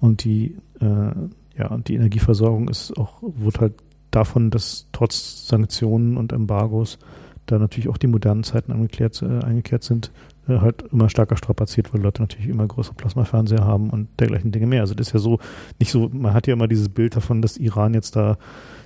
Und 0.00 0.24
die, 0.24 0.56
äh, 0.80 1.58
ja, 1.58 1.68
und 1.70 1.88
die 1.88 1.94
Energieversorgung 1.94 2.68
ist 2.68 2.96
auch, 2.98 3.22
wird 3.22 3.60
halt 3.60 3.74
davon, 4.10 4.50
dass 4.50 4.88
trotz 4.92 5.46
Sanktionen 5.48 6.16
und 6.16 6.32
Embargos 6.32 6.98
da 7.46 7.58
natürlich 7.58 7.88
auch 7.88 7.98
die 7.98 8.06
modernen 8.06 8.42
Zeiten 8.42 8.72
angeklärt, 8.72 9.20
äh, 9.22 9.44
eingekehrt 9.44 9.82
sind, 9.82 10.12
äh, 10.48 10.58
halt 10.58 10.82
immer 10.92 11.08
stärker 11.08 11.36
strapaziert, 11.36 11.92
weil 11.92 12.00
Leute 12.00 12.22
natürlich 12.22 12.48
immer 12.48 12.66
größere 12.66 12.94
Plasmafernseher 12.94 13.64
haben 13.64 13.90
und 13.90 14.08
dergleichen 14.18 14.50
Dinge 14.50 14.66
mehr. 14.66 14.80
Also 14.80 14.94
das 14.94 15.08
ist 15.08 15.12
ja 15.12 15.18
so, 15.18 15.38
nicht 15.78 15.90
so, 15.90 16.08
man 16.12 16.32
hat 16.32 16.46
ja 16.46 16.54
immer 16.54 16.68
dieses 16.68 16.88
Bild 16.88 17.16
davon, 17.16 17.42
dass 17.42 17.58
Iran 17.58 17.92
jetzt 17.92 18.16
da, 18.16 18.38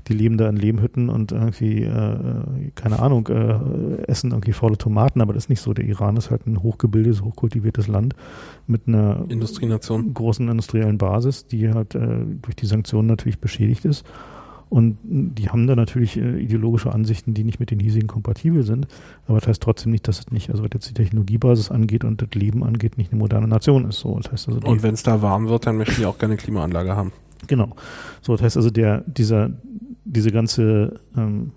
die 0.08 0.14
leben 0.14 0.38
da 0.38 0.48
in 0.48 0.56
Lehmhütten 0.56 1.08
und 1.08 1.32
irgendwie, 1.32 1.84
äh, 1.84 2.70
keine 2.74 2.98
Ahnung, 3.00 3.28
äh, 3.28 4.02
essen 4.06 4.30
irgendwie 4.30 4.52
faule 4.52 4.78
Tomaten, 4.78 5.20
aber 5.20 5.32
das 5.32 5.44
ist 5.44 5.48
nicht 5.50 5.60
so. 5.60 5.74
Der 5.74 5.84
Iran 5.84 6.16
ist 6.16 6.30
halt 6.30 6.46
ein 6.46 6.62
hochgebildetes, 6.62 7.22
hochkultiviertes 7.22 7.88
Land 7.88 8.14
mit 8.66 8.88
einer 8.88 9.24
Industrienation. 9.28 10.14
großen 10.14 10.48
industriellen 10.48 10.98
Basis, 10.98 11.46
die 11.46 11.70
halt 11.70 11.94
äh, 11.94 12.24
durch 12.42 12.56
die 12.56 12.66
Sanktionen 12.66 13.08
natürlich 13.08 13.38
beschädigt 13.38 13.84
ist. 13.84 14.04
Und 14.70 14.98
die 15.02 15.48
haben 15.48 15.66
da 15.66 15.74
natürlich 15.74 16.18
äh, 16.18 16.40
ideologische 16.40 16.92
Ansichten, 16.92 17.32
die 17.32 17.44
nicht 17.44 17.58
mit 17.58 17.70
den 17.70 17.80
hiesigen 17.80 18.06
kompatibel 18.06 18.62
sind. 18.62 18.86
Aber 19.26 19.38
das 19.38 19.48
heißt 19.48 19.62
trotzdem 19.62 19.92
nicht, 19.92 20.06
dass 20.08 20.18
es 20.18 20.30
nicht, 20.30 20.50
also 20.50 20.62
was 20.62 20.70
jetzt 20.74 20.90
die 20.90 20.94
Technologiebasis 20.94 21.70
angeht 21.70 22.04
und 22.04 22.20
das 22.20 22.28
Leben 22.34 22.62
angeht, 22.62 22.98
nicht 22.98 23.12
eine 23.12 23.18
moderne 23.18 23.48
Nation 23.48 23.86
ist. 23.88 24.00
So, 24.00 24.18
das 24.18 24.30
heißt 24.30 24.48
also 24.48 24.60
und 24.60 24.82
wenn 24.82 24.94
es 24.94 25.02
da 25.02 25.22
warm 25.22 25.48
wird, 25.48 25.66
dann 25.66 25.78
möchten 25.78 25.96
die 26.00 26.06
auch 26.06 26.18
gerne 26.18 26.36
Klimaanlage 26.36 26.94
haben. 26.94 27.12
Genau. 27.46 27.70
So, 28.20 28.32
das 28.34 28.42
heißt 28.42 28.56
also, 28.56 28.70
der, 28.70 29.04
dieser, 29.06 29.50
diese 30.08 30.30
ganze 30.30 31.00
ähm, 31.16 31.52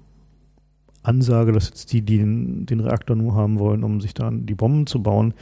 Ansage, 1.04 1.52
dass 1.52 1.70
jetzt 1.70 1.92
die, 1.94 2.02
die 2.02 2.18
den, 2.18 2.66
den 2.66 2.80
Reaktor 2.80 3.16
nur 3.16 3.34
haben 3.34 3.60
wollen, 3.60 3.84
um 3.84 4.02
sich 4.02 4.14
dann 4.14 4.46
die 4.46 4.54
Bomben 4.54 4.86
zu 4.86 5.02
bauen, 5.02 5.34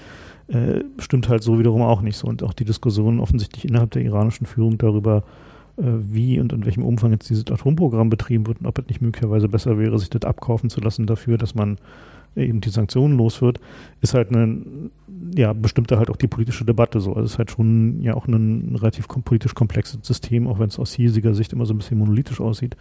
äh, 0.48 0.84
stimmt 1.00 1.28
halt 1.28 1.44
so 1.44 1.60
wiederum 1.60 1.82
auch 1.82 2.02
nicht 2.02 2.18
so. 2.18 2.28
Und 2.28 2.44
auch 2.44 2.54
die 2.54 2.66
Diskussion 2.66 3.20
offensichtlich 3.20 3.66
innerhalb 3.66 3.92
der 3.92 4.04
iranischen 4.04 4.46
Führung 4.46 4.78
darüber, 4.78 5.24
äh, 5.78 5.84
wie 5.84 6.40
und 6.40 6.54
in 6.54 6.66
welchem 6.66 6.84
Umfang 6.84 7.12
jetzt 7.12 7.30
dieses 7.30 7.46
Atomprogramm 7.48 8.10
betrieben 8.10 8.48
wird 8.48 8.62
und 8.62 8.68
ob 8.68 8.80
es 8.80 8.88
nicht 8.88 9.02
möglicherweise 9.02 9.50
besser 9.50 9.78
wäre, 9.78 10.00
sich 10.00 10.10
das 10.10 10.24
abkaufen 10.24 10.70
zu 10.70 10.80
lassen 10.80 11.08
dafür, 11.08 11.38
dass 11.38 11.56
man 11.56 11.78
eben 12.36 12.62
die 12.62 12.70
Sanktionen 12.70 13.18
los 13.18 13.42
wird, 13.42 13.60
ist 14.02 14.14
halt 14.14 14.30
eine, 14.30 14.64
ja, 15.36 15.54
bestimmte 15.54 15.98
halt 15.98 16.10
auch 16.10 16.16
die 16.16 16.28
politische 16.28 16.66
Debatte 16.66 17.00
so. 17.00 17.14
Also 17.14 17.26
es 17.26 17.32
ist 17.34 17.38
halt 17.38 17.52
schon 17.52 18.02
ja 18.02 18.14
auch 18.14 18.28
ein 18.28 18.76
relativ 18.76 19.08
kom 19.08 19.24
politisch 19.24 19.54
komplexes 19.56 20.00
System, 20.04 20.48
auch 20.48 20.60
wenn 20.60 20.70
es 20.70 20.80
aus 20.80 20.94
hiesiger 20.94 21.34
Sicht 21.34 21.54
immer 21.54 21.66
so 21.66 21.74
ein 21.74 21.78
bisschen 21.78 21.98
monolithisch 21.98 22.42
aussieht. 22.42 22.76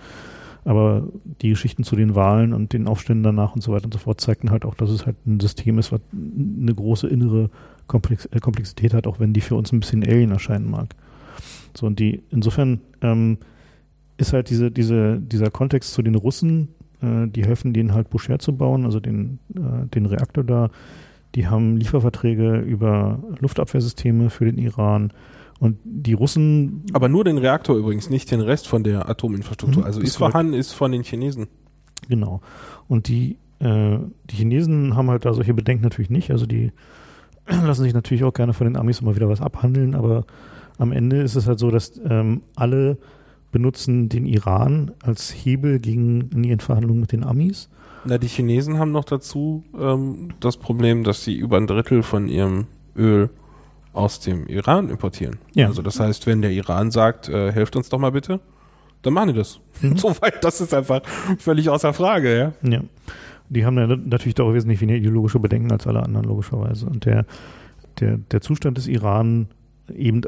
Aber 0.65 1.09
die 1.41 1.51
Geschichten 1.51 1.85
zu 1.85 1.97
den 1.97 2.15
Wahlen 2.15 2.53
und 2.53 2.73
den 2.73 2.89
Aufständen 2.89 3.23
danach 3.23 3.55
und 3.55 3.63
so 3.63 3.73
weiter 3.73 3.87
und 3.87 3.95
so 3.95 4.01
fort 4.01 4.21
zeigten 4.21 4.51
halt 4.51 4.65
auch, 4.65 4.75
dass 4.75 4.91
es 4.91 5.07
halt 5.07 5.17
ein 5.27 5.41
System 5.41 5.79
ist, 5.79 5.93
was 5.93 6.01
eine 6.13 6.75
große 6.75 7.07
innere 7.09 7.51
Komplex 7.87 8.27
äh, 8.27 8.41
Komplexität 8.41 8.93
hat, 8.93 9.07
auch 9.07 9.21
wenn 9.21 9.33
die 9.33 9.41
für 9.41 9.55
uns 9.55 9.73
ein 9.73 9.81
bisschen 9.81 10.03
alien 10.03 10.31
erscheinen 10.31 10.71
mag. 10.71 10.95
So, 11.75 11.87
und 11.87 11.99
die, 11.99 12.23
insofern 12.31 12.81
ähm, 13.01 13.39
ist 14.19 14.33
halt 14.33 14.51
diese, 14.51 14.71
diese, 14.71 15.19
dieser 15.21 15.51
Kontext 15.51 15.95
zu 15.95 16.03
den 16.03 16.17
Russen, 16.17 16.69
äh, 17.01 17.27
die 17.29 17.45
helfen 17.45 17.73
denen 17.73 17.95
halt 17.95 18.11
Boucher 18.11 18.39
zu 18.39 18.55
bauen, 18.55 18.85
also 18.85 19.01
den, 19.01 19.39
äh, 19.55 19.87
den 19.87 20.07
Reaktor 20.07 20.45
da. 20.45 20.71
Die 21.39 21.47
haben 21.47 21.77
Lieferverträge 21.77 22.59
über 22.59 23.23
Luftabwehrsysteme 23.39 24.29
für 24.29 24.47
den 24.47 24.59
Iran. 24.59 25.13
Und 25.61 25.79
die 25.85 26.13
Russen. 26.13 26.83
Aber 26.93 27.09
nur 27.09 27.23
den 27.23 27.39
Reaktor 27.39 27.77
übrigens, 27.77 28.11
nicht 28.11 28.33
den 28.33 28.41
Rest 28.41 28.67
von 28.67 28.83
der 28.83 29.09
Atominfrastruktur. 29.09 29.83
Mhm, 29.83 29.87
also 29.87 30.01
ist 30.01 30.09
Isfahan 30.09 30.53
ist 30.53 30.73
von 30.73 30.91
den 30.91 31.05
Chinesen. 31.05 31.47
Genau. 32.09 32.41
Und 32.89 33.07
die, 33.07 33.39
äh, 33.61 33.99
die 34.29 34.35
Chinesen 34.35 34.97
haben 34.97 35.11
halt 35.11 35.25
da 35.25 35.33
solche 35.33 35.55
Bedenken 35.55 35.85
natürlich 35.85 36.11
nicht. 36.11 36.33
Also 36.33 36.45
die 36.45 36.73
lassen 37.47 37.85
sich 37.85 37.95
natürlich 37.95 38.25
auch 38.25 38.35
gerne 38.35 38.53
von 38.53 38.67
den 38.67 38.77
Amis 38.77 39.01
immer 39.01 39.15
wieder 39.15 39.29
was 39.29 39.41
abhandeln, 39.41 39.95
aber 39.95 40.27
am 40.77 40.91
Ende 40.91 41.23
ist 41.23 41.37
es 41.37 41.47
halt 41.47 41.61
so, 41.61 41.71
dass 41.71 42.01
ähm, 42.05 42.43
alle 42.57 42.99
benutzen 43.53 44.09
den 44.09 44.27
Iran 44.27 44.91
als 45.05 45.31
Hebel 45.31 45.79
gegen 45.79 46.31
in 46.35 46.43
ihren 46.43 46.59
Verhandlungen 46.59 47.01
mit 47.01 47.13
den 47.13 47.23
Amis. 47.23 47.69
Na, 48.05 48.19
die 48.19 48.29
Chinesen 48.29 48.79
haben 48.79 48.93
noch 48.93 49.05
dazu 49.05 49.65
ähm, 49.79 50.31
das 50.41 50.57
Problem, 50.57 51.05
dass 51.05 51.25
sie 51.25 51.35
über 51.35 51.57
ein 51.57 51.67
Drittel 51.67 52.03
von 52.03 52.29
ihrem 52.29 52.67
Öl 52.97 53.31
aus 53.93 54.21
dem 54.21 54.47
Iran 54.47 54.89
importieren. 54.91 55.39
Ja. 55.55 55.67
Also 55.67 55.83
das 55.83 55.99
heißt, 55.99 56.27
wenn 56.27 56.43
der 56.43 56.53
Iran 56.53 56.91
sagt, 56.91 57.29
äh, 57.29 57.53
helft 57.53 57.77
uns 57.77 57.89
doch 57.89 57.99
mal 57.99 58.13
bitte, 58.13 58.41
dann 59.03 59.13
machen 59.13 59.29
die 59.29 59.35
das. 59.35 59.61
Mhm. 59.81 59.97
Soweit, 59.99 60.43
das 60.45 60.61
ist 60.61 60.75
einfach 60.75 61.03
völlig 61.39 61.69
außer 61.69 61.93
Frage, 61.93 62.39
ja. 62.39 62.53
Ja. 62.69 62.83
Die 63.49 63.65
haben 63.65 63.79
ja 63.79 63.87
natürlich 63.87 64.35
doch 64.35 64.53
wesentlich 64.53 64.81
weniger 64.81 64.99
ideologische 64.99 65.41
Bedenken 65.41 65.73
als 65.73 65.87
alle 65.87 66.03
anderen, 66.03 66.27
logischerweise. 66.27 66.87
Und 66.87 67.07
der, 67.07 67.25
der, 67.99 68.19
der 68.19 68.41
Zustand 68.41 68.77
des 68.77 68.87
Iran 68.87 69.49
eben 69.95 70.21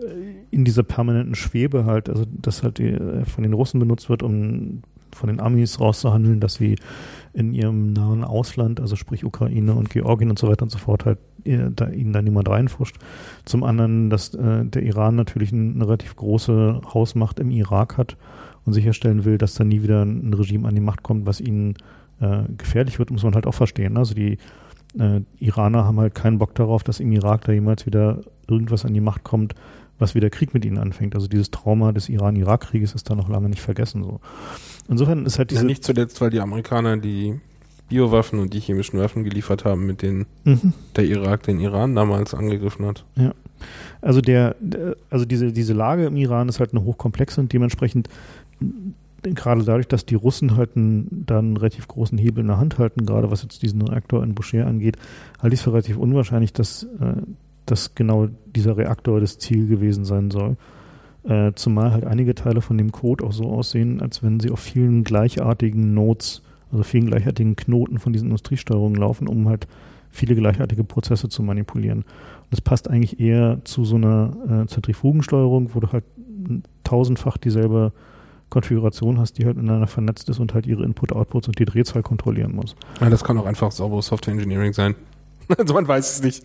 in 0.50 0.64
dieser 0.64 0.82
permanenten 0.82 1.34
Schwebe 1.34 1.84
halt, 1.84 2.08
also 2.08 2.24
dass 2.26 2.62
halt 2.62 2.78
die, 2.78 2.96
von 3.24 3.42
den 3.42 3.52
Russen 3.52 3.78
benutzt 3.78 4.08
wird, 4.08 4.22
um 4.22 4.82
von 5.12 5.28
den 5.28 5.40
Amis 5.40 5.80
rauszuhandeln, 5.80 6.40
dass 6.40 6.54
sie 6.54 6.76
in 7.32 7.52
ihrem 7.54 7.92
nahen 7.92 8.24
Ausland, 8.24 8.80
also 8.80 8.96
sprich 8.96 9.24
Ukraine 9.24 9.74
und 9.74 9.90
Georgien 9.90 10.30
und 10.30 10.38
so 10.38 10.48
weiter 10.48 10.62
und 10.62 10.70
so 10.70 10.78
fort, 10.78 11.04
halt 11.04 11.18
äh, 11.44 11.70
da 11.74 11.88
ihnen 11.88 12.12
da 12.12 12.22
niemand 12.22 12.48
reinfuscht. 12.48 12.96
Zum 13.44 13.62
anderen, 13.62 14.10
dass 14.10 14.34
äh, 14.34 14.64
der 14.64 14.82
Iran 14.82 15.16
natürlich 15.16 15.52
eine, 15.52 15.84
relativ 15.84 16.16
große 16.16 16.80
Hausmacht 16.92 17.38
im 17.38 17.50
Irak 17.50 17.96
hat 17.96 18.16
und 18.64 18.72
sicherstellen 18.72 19.24
will, 19.24 19.38
dass 19.38 19.54
da 19.54 19.64
nie 19.64 19.82
wieder 19.82 20.02
ein 20.02 20.34
Regime 20.34 20.66
an 20.66 20.74
die 20.74 20.80
Macht 20.80 21.02
kommt, 21.02 21.26
was 21.26 21.40
ihnen 21.40 21.74
äh, 22.20 22.42
gefährlich 22.58 22.98
wird, 22.98 23.10
muss 23.10 23.22
man 23.22 23.34
halt 23.34 23.46
auch 23.46 23.54
verstehen. 23.54 23.96
Also 23.96 24.14
die 24.14 24.38
äh, 24.98 25.20
Iraner 25.38 25.84
haben 25.84 26.00
halt 26.00 26.14
keinen 26.14 26.38
Bock 26.38 26.54
darauf, 26.54 26.82
dass 26.82 27.00
im 27.00 27.12
Irak 27.12 27.44
da 27.44 27.52
jemals 27.52 27.86
wieder 27.86 28.20
irgendwas 28.48 28.84
an 28.84 28.94
die 28.94 29.00
Macht 29.00 29.22
kommt, 29.22 29.54
was 30.00 30.14
wieder 30.16 30.30
Krieg 30.30 30.52
mit 30.54 30.64
ihnen 30.64 30.78
anfängt. 30.78 31.14
Also 31.14 31.28
dieses 31.28 31.50
Trauma 31.50 31.92
des 31.92 32.08
Iran-Irak-Krieges 32.08 32.94
ist 32.94 33.08
da 33.10 33.14
noch 33.14 33.28
lange 33.28 33.48
nicht 33.48 33.60
vergessen. 33.62 34.02
So. 34.02 34.20
Insofern 34.88 35.24
ist 35.26 35.38
halt 35.38 35.50
diese. 35.52 35.60
Ja, 35.62 35.66
nicht 35.66 35.84
zuletzt, 35.84 36.20
weil 36.20 36.30
die 36.30 36.40
Amerikaner 36.40 36.96
die 36.96 37.38
Biowaffen 37.88 38.38
und 38.38 38.54
die 38.54 38.60
chemischen 38.60 38.98
Waffen 39.00 39.24
geliefert 39.24 39.64
haben, 39.64 39.84
mit 39.86 40.02
denen 40.02 40.26
Mhm. 40.44 40.72
der 40.96 41.04
Irak 41.04 41.42
den 41.44 41.60
Iran 41.60 41.94
damals 41.94 42.34
angegriffen 42.34 42.86
hat. 42.86 43.04
Also 44.00 44.20
der, 44.20 44.56
also 45.10 45.24
diese, 45.24 45.52
diese 45.52 45.74
Lage 45.74 46.06
im 46.06 46.16
Iran 46.16 46.48
ist 46.48 46.60
halt 46.60 46.72
eine 46.72 46.82
hochkomplexe 46.84 47.40
und 47.40 47.52
dementsprechend 47.52 48.08
m, 48.60 48.94
gerade 49.22 49.64
dadurch, 49.64 49.86
dass 49.88 50.06
die 50.06 50.14
Russen 50.14 50.56
halt 50.56 50.76
einen, 50.76 51.24
da 51.26 51.40
einen 51.40 51.58
relativ 51.58 51.88
großen 51.88 52.16
Hebel 52.16 52.40
in 52.40 52.46
der 52.46 52.56
Hand 52.56 52.78
halten, 52.78 53.04
gerade 53.04 53.30
was 53.30 53.42
jetzt 53.42 53.60
diesen 53.62 53.82
Reaktor 53.82 54.22
in 54.22 54.34
Bushehr 54.34 54.66
angeht, 54.66 54.96
halte 55.42 55.52
ich 55.52 55.60
es 55.60 55.64
für 55.64 55.72
relativ 55.74 55.98
unwahrscheinlich, 55.98 56.54
dass, 56.54 56.84
äh, 56.84 57.20
dass 57.66 57.94
genau 57.94 58.28
dieser 58.54 58.76
Reaktor 58.76 59.20
das 59.20 59.38
Ziel 59.38 59.66
gewesen 59.66 60.04
sein 60.04 60.30
soll. 60.30 60.56
Äh, 61.24 61.52
zumal 61.54 61.92
halt 61.92 62.04
einige 62.04 62.34
Teile 62.34 62.62
von 62.62 62.78
dem 62.78 62.92
Code 62.92 63.24
auch 63.24 63.32
so 63.32 63.50
aussehen, 63.50 64.00
als 64.00 64.22
wenn 64.22 64.40
sie 64.40 64.50
auf 64.50 64.60
vielen 64.60 65.04
gleichartigen 65.04 65.92
Nodes, 65.92 66.42
also 66.72 66.82
vielen 66.82 67.06
gleichartigen 67.06 67.56
Knoten 67.56 67.98
von 67.98 68.12
diesen 68.12 68.28
Industriesteuerungen 68.28 68.98
laufen, 68.98 69.28
um 69.28 69.48
halt 69.48 69.66
viele 70.10 70.34
gleichartige 70.34 70.82
Prozesse 70.82 71.28
zu 71.28 71.42
manipulieren. 71.42 72.04
Das 72.50 72.60
passt 72.60 72.88
eigentlich 72.88 73.20
eher 73.20 73.60
zu 73.64 73.84
so 73.84 73.96
einer 73.96 74.64
äh, 74.64 74.66
Zentrifugensteuerung, 74.66 75.74
wo 75.74 75.80
du 75.80 75.92
halt 75.92 76.04
tausendfach 76.84 77.36
dieselbe 77.36 77.92
Konfiguration 78.48 79.18
hast, 79.18 79.38
die 79.38 79.46
halt 79.46 79.56
ineinander 79.56 79.86
vernetzt 79.86 80.28
ist 80.28 80.40
und 80.40 80.54
halt 80.54 80.66
ihre 80.66 80.84
Input-Outputs 80.84 81.48
und 81.48 81.58
die 81.58 81.64
Drehzahl 81.64 82.02
kontrollieren 82.02 82.54
muss. 82.54 82.74
Ja, 83.00 83.08
das 83.08 83.22
kann 83.22 83.38
auch 83.38 83.46
einfach 83.46 83.70
sauberes 83.70 84.06
Software 84.06 84.34
Engineering 84.34 84.72
sein. 84.72 84.96
also 85.56 85.74
man 85.74 85.86
weiß 85.86 86.16
es 86.16 86.22
nicht. 86.22 86.44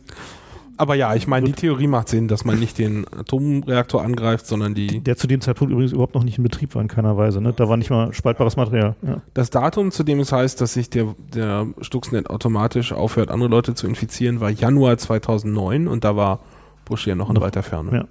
Aber 0.78 0.96
ja, 0.96 1.16
ich 1.16 1.28
meine, 1.28 1.46
die 1.46 1.54
Theorie 1.54 1.88
macht 1.88 2.10
Sinn, 2.10 2.28
dass 2.28 2.44
man 2.44 2.60
nicht 2.60 2.78
den 2.78 3.06
Atomreaktor 3.08 4.04
angreift, 4.04 4.46
sondern 4.46 4.74
die. 4.74 5.02
Der 5.02 5.16
zu 5.16 5.28
dem 5.28 5.42
Zeitpunkt 5.42 5.72
übrigens 5.72 5.94
überhaupt 5.94 6.16
noch 6.16 6.24
nicht 6.24 6.38
in 6.38 6.44
Betrieb 6.44 6.76
war 6.76 6.82
in 6.82 6.88
keiner 6.88 7.16
Weise. 7.18 7.42
Ne? 7.42 7.54
Da 7.54 7.70
war 7.70 7.78
nicht 7.78 7.90
mal 7.90 8.14
spaltbares 8.14 8.58
Material. 8.58 8.96
Ja. 9.02 9.22
Das 9.34 9.50
Datum, 9.50 9.92
zu 9.92 10.04
dem 10.04 10.20
es 10.20 10.32
heißt, 10.32 10.60
dass 10.60 10.74
sich 10.74 10.90
der, 10.90 11.16
der 11.34 11.68
Stuxnet 11.82 12.30
automatisch 12.30 12.92
aufhört, 12.92 13.32
andere 13.32 13.50
Leute 13.50 13.74
zu 13.74 13.88
infizieren, 13.88 14.42
war 14.42 14.50
Januar 14.50 14.98
2009 14.98 15.88
und 15.88 16.04
da 16.04 16.16
war 16.16 16.40
Bush 16.86 17.08
ja 17.08 17.16
noch 17.16 17.30
in 17.30 17.36
Noch. 17.36 17.42
weiter 17.42 17.64
Ferne. 17.64 17.92
Ja. 17.94 18.06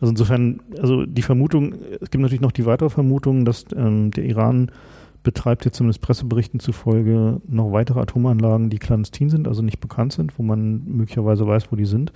Also 0.00 0.10
insofern, 0.10 0.60
also 0.80 1.06
die 1.06 1.22
Vermutung, 1.22 1.74
es 2.00 2.10
gibt 2.10 2.20
natürlich 2.20 2.40
noch 2.40 2.52
die 2.52 2.66
weitere 2.66 2.90
Vermutung, 2.90 3.44
dass 3.44 3.64
ähm, 3.74 4.10
der 4.10 4.24
Iran 4.24 4.70
betreibt 5.24 5.64
jetzt 5.64 5.78
zumindest 5.78 6.02
Presseberichten 6.02 6.60
zufolge 6.60 7.40
noch 7.48 7.72
weitere 7.72 8.00
Atomanlagen, 8.00 8.70
die 8.70 8.78
clandestin 8.78 9.30
sind, 9.30 9.48
also 9.48 9.62
nicht 9.62 9.80
bekannt 9.80 10.12
sind, 10.12 10.38
wo 10.38 10.44
man 10.44 10.84
möglicherweise 10.86 11.46
weiß, 11.46 11.72
wo 11.72 11.76
die 11.76 11.86
sind. 11.86 12.12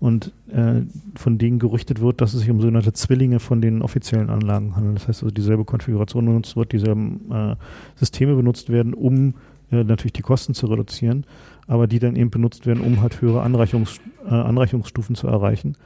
Und 0.00 0.32
äh, 0.50 0.82
von 1.14 1.38
denen 1.38 1.58
gerüchtet 1.58 2.00
wird, 2.00 2.20
dass 2.20 2.34
es 2.34 2.40
sich 2.40 2.50
um 2.50 2.60
sogenannte 2.60 2.92
Zwillinge 2.92 3.38
von 3.38 3.60
den 3.60 3.82
offiziellen 3.82 4.30
Anlagen 4.30 4.74
handelt. 4.74 4.96
Das 4.96 5.08
heißt 5.08 5.22
also, 5.22 5.32
dieselbe 5.32 5.64
Konfiguration 5.64 6.26
benutzt 6.26 6.56
wird, 6.56 6.72
dieselben 6.72 7.30
äh, 7.30 7.56
Systeme 7.96 8.34
benutzt 8.34 8.70
werden, 8.70 8.94
um 8.94 9.34
äh, 9.70 9.84
natürlich 9.84 10.14
die 10.14 10.22
Kosten 10.22 10.54
zu 10.54 10.66
reduzieren, 10.66 11.24
aber 11.66 11.86
die 11.86 11.98
dann 11.98 12.16
eben 12.16 12.30
benutzt 12.30 12.66
werden, 12.66 12.82
um 12.82 13.00
halt 13.00 13.20
höhere 13.20 13.42
Anreichungs, 13.42 14.00
äh, 14.26 14.30
Anreichungsstufen 14.30 15.14
zu 15.14 15.28
erreichen. 15.28 15.76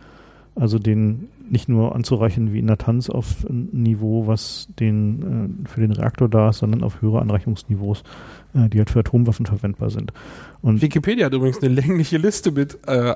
Also 0.57 0.79
den 0.79 1.29
nicht 1.51 1.69
nur 1.69 1.95
anzureichen 1.95 2.53
wie 2.53 2.61
in 2.61 2.67
Natanz 2.67 3.11
auf 3.11 3.45
ein 3.49 3.69
Niveau, 3.73 4.27
was 4.27 4.69
den 4.79 5.65
äh, 5.65 5.69
für 5.69 5.81
den 5.81 5.93
Reaktor 5.93 6.29
da 6.29 6.51
ist, 6.51 6.59
sondern 6.59 6.83
auf 6.83 7.03
höhere 7.03 7.21
Anreichungsniveaus, 7.21 8.03
äh, 8.55 8.69
die 8.69 8.79
halt 8.79 8.91
für 8.91 9.01
Atomwaffen 9.01 9.47
verwendbar 9.47 9.91
sind. 9.91 10.13
Und 10.63 10.81
Wikipedia 10.81 11.27
hat 11.27 11.35
übrigens 11.35 11.63
eine 11.63 11.75
längliche 11.75 12.19
Liste 12.19 12.53
mit 12.53 12.79
äh, 12.87 13.15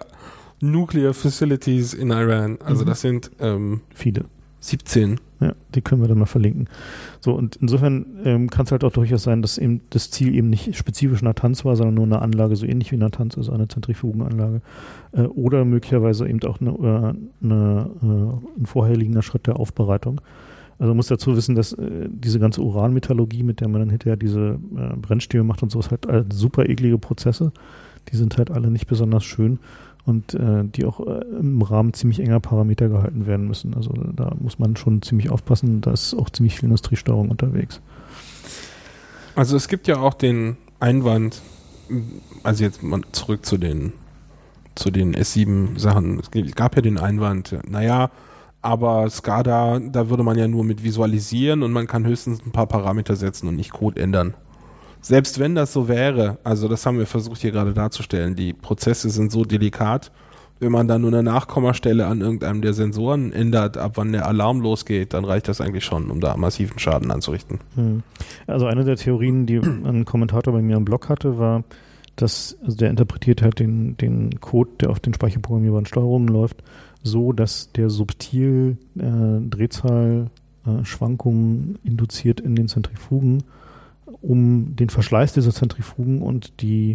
Nuclear 0.61 1.15
Facilities 1.15 1.95
in 1.95 2.11
Iran. 2.11 2.59
Also 2.65 2.83
mhm. 2.83 2.89
das 2.89 3.01
sind 3.01 3.31
ähm, 3.41 3.81
viele. 3.95 4.25
17. 4.61 5.21
Ja, 5.41 5.53
die 5.75 5.83
können 5.83 6.01
wir 6.01 6.09
dann 6.09 6.19
mal 6.19 6.27
verlinken. 6.27 6.69
So, 7.21 7.33
und 7.33 7.57
insofern 7.57 8.07
ähm, 8.25 8.51
kann 8.51 8.67
es 8.67 8.73
halt 8.73 8.83
auch 8.83 8.93
durchaus 8.93 9.23
sein, 9.23 9.41
dass 9.41 9.57
eben 9.57 9.83
das 9.91 10.11
Ziel 10.11 10.35
eben 10.35 10.51
nicht 10.51 10.75
spezifisch 10.75 11.23
Natanz 11.23 11.65
war, 11.65 11.77
sondern 11.77 11.95
nur 11.95 12.07
eine 12.07 12.23
Anlage, 12.23 12.57
so 12.57 12.67
ähnlich 12.67 12.91
wie 12.91 12.97
Natanz, 12.97 13.37
also 13.37 13.53
eine 13.53 13.69
Zentrifugenanlage. 13.69 14.63
Äh, 15.13 15.23
oder 15.23 15.65
möglicherweise 15.65 16.29
eben 16.29 16.43
auch 16.43 16.61
eine, 16.61 16.71
äh, 16.71 17.45
eine, 17.45 17.91
äh, 18.03 18.61
ein 18.61 18.67
vorherliegender 18.67 19.23
Schritt 19.23 19.47
der 19.47 19.61
Aufbereitung. 19.61 20.21
Also 20.81 20.91
man 20.91 20.97
muss 20.97 21.07
dazu 21.07 21.37
wissen, 21.37 21.55
dass 21.55 21.73
äh, 21.73 22.09
diese 22.09 22.41
ganze 22.41 22.63
Uranmetallurgie, 22.63 23.45
mit 23.45 23.61
der 23.61 23.69
man 23.69 23.81
dann 23.81 23.91
hinterher 23.91 24.17
diese 24.17 24.59
äh, 24.77 24.97
Brennstäbe 24.97 25.45
macht 25.45 25.63
und 25.63 25.71
so, 25.71 25.79
ist 25.79 25.93
halt 25.93 26.07
super 26.33 26.69
eklige 26.69 26.99
Prozesse. 26.99 27.53
Die 28.11 28.17
sind 28.17 28.39
halt 28.39 28.51
alle 28.51 28.71
nicht 28.71 28.87
besonders 28.87 29.25
schön 29.25 29.61
und 30.09 30.35
äh, 30.35 30.65
die 30.65 30.87
auch 30.87 31.01
äh, 31.01 31.21
im 31.39 31.61
Rahmen 31.61 31.93
ziemlich 31.93 32.21
enger 32.21 32.41
Parameter 32.41 32.89
gehalten 32.89 33.27
werden 33.27 33.47
müssen. 33.47 33.75
Also 33.75 33.93
da 33.93 34.33
muss 34.41 34.59
man 34.59 34.77
schon 34.77 35.03
ziemlich 35.03 35.31
aufpassen, 35.31 35.83
da 35.83 35.93
ist 35.93 36.15
auch 36.15 36.31
ziemlich 36.31 36.57
viel 36.57 36.65
Industriesteuerung 36.65 37.29
unterwegs. 37.29 37.81
Also 39.37 39.57
es 39.57 39.69
gibt 39.69 39.87
ja 39.87 39.99
auch 39.99 40.15
den 40.15 40.57
Einwand, 40.81 41.43
also 42.43 42.65
jetzt 42.65 42.83
mal 42.83 43.03
zurück 43.13 43.45
zu 43.45 43.59
den 43.59 43.93
zu 44.75 44.91
den 44.93 45.15
S7-Sachen. 45.15 46.21
Es 46.21 46.55
gab 46.55 46.77
ja 46.77 46.83
den 46.83 46.99
Einwand, 46.99 47.59
naja, 47.69 48.11
aber 48.63 49.11
SCADA, 49.11 49.81
da 49.81 50.09
würde 50.09 50.23
man 50.23 50.39
ja 50.39 50.47
nur 50.47 50.63
mit 50.63 50.85
visualisieren 50.85 51.65
und 51.65 51.73
man 51.73 51.89
kann 51.89 52.07
höchstens 52.07 52.41
ein 52.47 52.53
paar 52.53 52.67
Parameter 52.67 53.17
setzen 53.17 53.49
und 53.49 53.57
nicht 53.57 53.73
Code 53.73 54.01
ändern 54.01 54.35
selbst 55.01 55.39
wenn 55.39 55.55
das 55.55 55.73
so 55.73 55.89
wäre, 55.89 56.39
also 56.45 56.69
das 56.69 56.85
haben 56.87 56.99
wir 56.99 57.07
versucht 57.07 57.41
hier 57.41 57.53
gerade 57.53 57.73
darzustellen, 57.73 58.35
die 58.35 58.53
Prozesse 58.53 59.11
sind 59.11 59.33
so 59.33 59.45
delikat, 59.45 60.11
wenn 60.61 60.73
man 60.73 60.89
dann 60.89 61.03
nur 61.03 61.13
eine 61.13 61.23
Nachkommastelle 61.23 62.07
an 62.07 62.21
irgendeinem 62.21 62.63
der 62.63 62.73
Sensoren 62.73 63.33
ändert, 63.33 63.77
ab 63.77 63.93
wann 63.95 64.11
der 64.13 64.27
Alarm 64.27 64.61
losgeht, 64.61 65.15
dann 65.15 65.25
reicht 65.25 65.47
das 65.49 65.61
eigentlich 65.61 65.85
schon, 65.85 66.11
um 66.11 66.21
da 66.21 66.37
massiven 66.37 66.81
Schaden 66.81 67.13
anzurichten. 67.13 67.61
Hm. 67.77 68.03
Also 68.47 68.67
eine 68.67 68.85
der 68.85 68.97
Theorien, 68.97 69.47
die 69.47 69.57
ein 69.59 70.05
Kommentator 70.05 70.53
bei 70.53 70.61
mir 70.61 70.77
im 70.77 70.85
Blog 70.85 71.09
hatte, 71.09 71.39
war, 71.39 71.65
dass 72.17 72.59
also 72.65 72.77
der 72.77 72.91
interpretiert 72.91 73.41
hat 73.43 73.61
den, 73.61 73.97
den 73.97 74.41
Code, 74.41 74.73
der 74.81 74.91
auf 74.91 75.01
den 75.01 75.15
speicherprogrammierbaren 75.15 75.87
Steuerungen 75.87 76.29
läuft, 76.29 76.63
so, 77.05 77.33
dass 77.33 77.71
der 77.73 77.89
subtil 77.91 78.77
äh, 78.99 79.41
Drehzahlschwankungen 79.49 81.79
äh, 81.85 81.89
induziert 81.89 82.41
in 82.41 82.57
den 82.57 82.67
Zentrifugen 82.67 83.45
um 84.21 84.77
den 84.77 84.89
Verschleiß 84.89 85.33
dieser 85.33 85.53
Zentrifugen 85.53 86.23
und 86.23 86.61
die, 86.61 86.95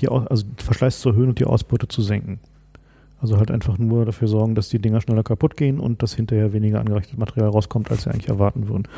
die 0.00 0.08
also 0.08 0.44
den 0.44 0.56
Verschleiß 0.64 1.00
zu 1.00 1.10
erhöhen 1.10 1.30
und 1.30 1.38
die 1.38 1.44
Ausbeute 1.44 1.88
zu 1.88 2.02
senken. 2.02 2.40
Also 3.22 3.38
halt 3.38 3.52
einfach 3.52 3.78
nur 3.78 4.04
dafür 4.04 4.26
sorgen, 4.26 4.56
dass 4.56 4.68
die 4.68 4.80
Dinger 4.80 5.00
schneller 5.00 5.22
kaputt 5.22 5.56
gehen 5.56 5.78
und 5.78 6.02
dass 6.02 6.12
hinterher 6.12 6.52
weniger 6.52 6.80
angerechnetes 6.80 7.18
Material 7.20 7.50
rauskommt, 7.50 7.88
als 7.88 8.02
sie 8.02 8.10
eigentlich 8.10 8.28
erwarten 8.28 8.66
würden. 8.66 8.88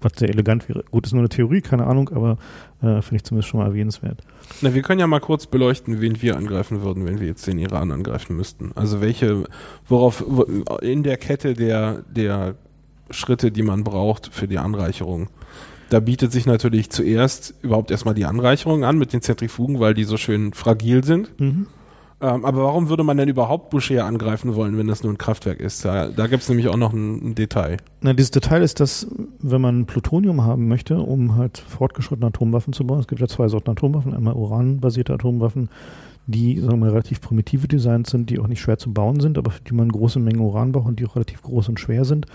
Was 0.00 0.12
sehr 0.14 0.28
elegant 0.28 0.68
wäre. 0.68 0.84
Gut, 0.92 1.06
ist 1.06 1.12
nur 1.12 1.22
eine 1.22 1.28
Theorie, 1.28 1.60
keine 1.60 1.88
Ahnung, 1.88 2.08
aber 2.10 2.38
äh, 2.82 3.02
finde 3.02 3.16
ich 3.16 3.24
zumindest 3.24 3.48
schon 3.48 3.58
mal 3.58 3.66
erwähnenswert. 3.66 4.22
Na, 4.62 4.74
wir 4.74 4.82
können 4.82 5.00
ja 5.00 5.08
mal 5.08 5.18
kurz 5.18 5.46
beleuchten, 5.46 6.00
wen 6.00 6.22
wir 6.22 6.36
angreifen 6.36 6.82
würden, 6.82 7.04
wenn 7.04 7.18
wir 7.18 7.26
jetzt 7.26 7.48
den 7.48 7.58
Iran 7.58 7.90
angreifen 7.90 8.36
müssten. 8.36 8.70
Also 8.76 9.00
welche, 9.00 9.42
worauf 9.88 10.24
in 10.80 11.02
der 11.02 11.16
Kette 11.16 11.54
der, 11.54 12.04
der 12.14 12.54
Schritte, 13.10 13.50
die 13.50 13.64
man 13.64 13.82
braucht 13.82 14.32
für 14.32 14.46
die 14.46 14.58
Anreicherung, 14.58 15.30
da 15.90 16.00
bietet 16.00 16.32
sich 16.32 16.46
natürlich 16.46 16.90
zuerst 16.90 17.54
überhaupt 17.62 17.90
erstmal 17.90 18.14
die 18.14 18.24
Anreicherung 18.24 18.84
an 18.84 18.98
mit 18.98 19.12
den 19.12 19.22
Zentrifugen, 19.22 19.80
weil 19.80 19.94
die 19.94 20.04
so 20.04 20.16
schön 20.16 20.52
fragil 20.52 21.04
sind. 21.04 21.38
Mhm. 21.40 21.66
Ähm, 22.20 22.44
aber 22.44 22.64
warum 22.64 22.88
würde 22.88 23.04
man 23.04 23.16
denn 23.16 23.28
überhaupt 23.28 23.70
Boucher 23.70 24.04
angreifen 24.04 24.56
wollen, 24.56 24.76
wenn 24.76 24.88
das 24.88 25.04
nur 25.04 25.12
ein 25.12 25.18
Kraftwerk 25.18 25.60
ist? 25.60 25.84
Da, 25.84 26.08
da 26.08 26.26
gibt 26.26 26.42
es 26.42 26.48
nämlich 26.48 26.66
auch 26.66 26.76
noch 26.76 26.92
ein, 26.92 27.30
ein, 27.30 27.34
Detail. 27.36 27.76
Na, 28.00 28.12
dieses 28.12 28.32
Detail 28.32 28.62
ist, 28.62 28.80
dass 28.80 29.06
wenn 29.40 29.60
man 29.60 29.86
Plutonium 29.86 30.42
haben 30.42 30.66
möchte, 30.66 30.98
um 30.98 31.36
halt 31.36 31.58
fortgeschrittene 31.58 32.26
Atomwaffen 32.26 32.72
zu 32.72 32.84
bauen, 32.84 32.98
es 32.98 33.06
gibt 33.06 33.20
ja 33.20 33.28
zwei 33.28 33.46
Sorten 33.46 33.70
Atomwaffen, 33.70 34.14
einmal 34.14 34.34
uranbasierte 34.34 35.14
Atomwaffen, 35.14 35.68
die 36.26 36.58
sagen 36.58 36.80
wir, 36.80 36.90
relativ 36.90 37.20
primitive 37.20 37.68
Designs 37.68 38.10
sind, 38.10 38.30
die 38.30 38.40
auch 38.40 38.48
nicht 38.48 38.60
schwer 38.60 38.78
zu 38.78 38.92
bauen 38.92 39.20
sind, 39.20 39.38
aber 39.38 39.52
für 39.52 39.62
die 39.62 39.74
man 39.74 39.90
große 39.90 40.18
Mengen 40.18 40.40
Uran 40.40 40.72
braucht 40.72 40.88
und 40.88 40.98
die 40.98 41.06
auch 41.06 41.14
relativ 41.14 41.42
groß 41.42 41.68
und 41.68 41.78
schwer 41.78 42.04
sind 42.04 42.26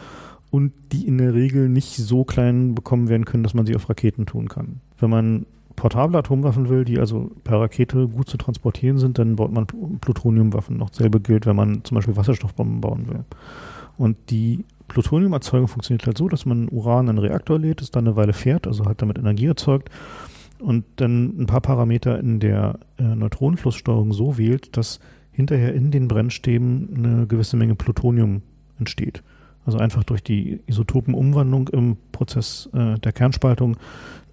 und 0.54 0.72
die 0.92 1.08
in 1.08 1.18
der 1.18 1.34
Regel 1.34 1.68
nicht 1.68 1.96
so 1.96 2.24
klein 2.24 2.76
bekommen 2.76 3.10
werden 3.10 3.26
können, 3.26 3.42
dass 3.42 3.56
man 3.56 3.66
sie 3.66 3.76
auf 3.76 3.90
Raketen 3.90 4.28
tun 4.28 4.50
kann. 4.50 4.82
Wenn 5.00 5.10
man 5.10 5.48
portable 5.76 6.20
Atomwaffen 6.20 6.70
will, 6.70 6.86
die 6.86 7.00
also 7.00 7.32
per 7.44 7.60
Rakete 7.60 8.08
gut 8.08 8.30
zu 8.30 8.38
transportieren 8.38 9.00
sind, 9.00 9.18
dann 9.18 9.36
baut 9.36 9.52
man 9.52 9.66
Plutoniumwaffen. 9.66 10.78
Noch 10.78 10.94
selbe 10.94 11.20
gilt, 11.20 11.48
wenn 11.48 11.56
man 11.56 11.84
zum 11.84 11.96
Beispiel 11.96 12.16
Wasserstoffbomben 12.16 12.82
bauen 12.82 13.08
will. 13.08 13.26
Und 13.98 14.16
die 14.30 14.64
Plutoniumerzeugung 14.90 15.68
funktioniert 15.68 16.06
halt 16.06 16.20
so, 16.20 16.30
dass 16.30 16.46
man 16.46 16.70
Uran 16.70 17.06
in 17.06 17.10
einen 17.10 17.18
Reaktor 17.18 17.58
lädt, 17.58 17.82
es 17.82 17.90
dann 17.90 18.06
eine 18.06 18.16
Weile 18.16 18.34
fährt, 18.34 18.68
also 18.68 18.86
halt 18.86 19.02
damit 19.02 19.18
Energie 19.18 19.48
erzeugt 19.48 19.90
und 20.60 20.86
dann 20.98 21.34
ein 21.42 21.48
paar 21.48 21.62
Parameter 21.62 22.20
in 22.20 22.40
der 22.40 22.78
äh, 23.00 23.16
Neutronenflusssteuerung 23.16 24.14
so 24.14 24.38
wählt, 24.38 24.78
dass 24.78 25.00
hinterher 25.32 25.74
in 25.74 25.90
den 25.90 26.08
Brennstäben 26.08 26.90
eine 26.96 27.26
gewisse 27.26 27.58
Menge 27.58 27.74
Plutonium 27.74 28.44
entsteht. 28.78 29.24
Also 29.66 29.78
einfach 29.78 30.04
durch 30.04 30.24
die 30.24 30.60
Isotopenumwandlung 30.68 31.70
im 31.70 31.98
Prozess 32.12 32.70
äh, 32.74 33.00
der 33.00 33.12
Kernspaltung 33.12 33.78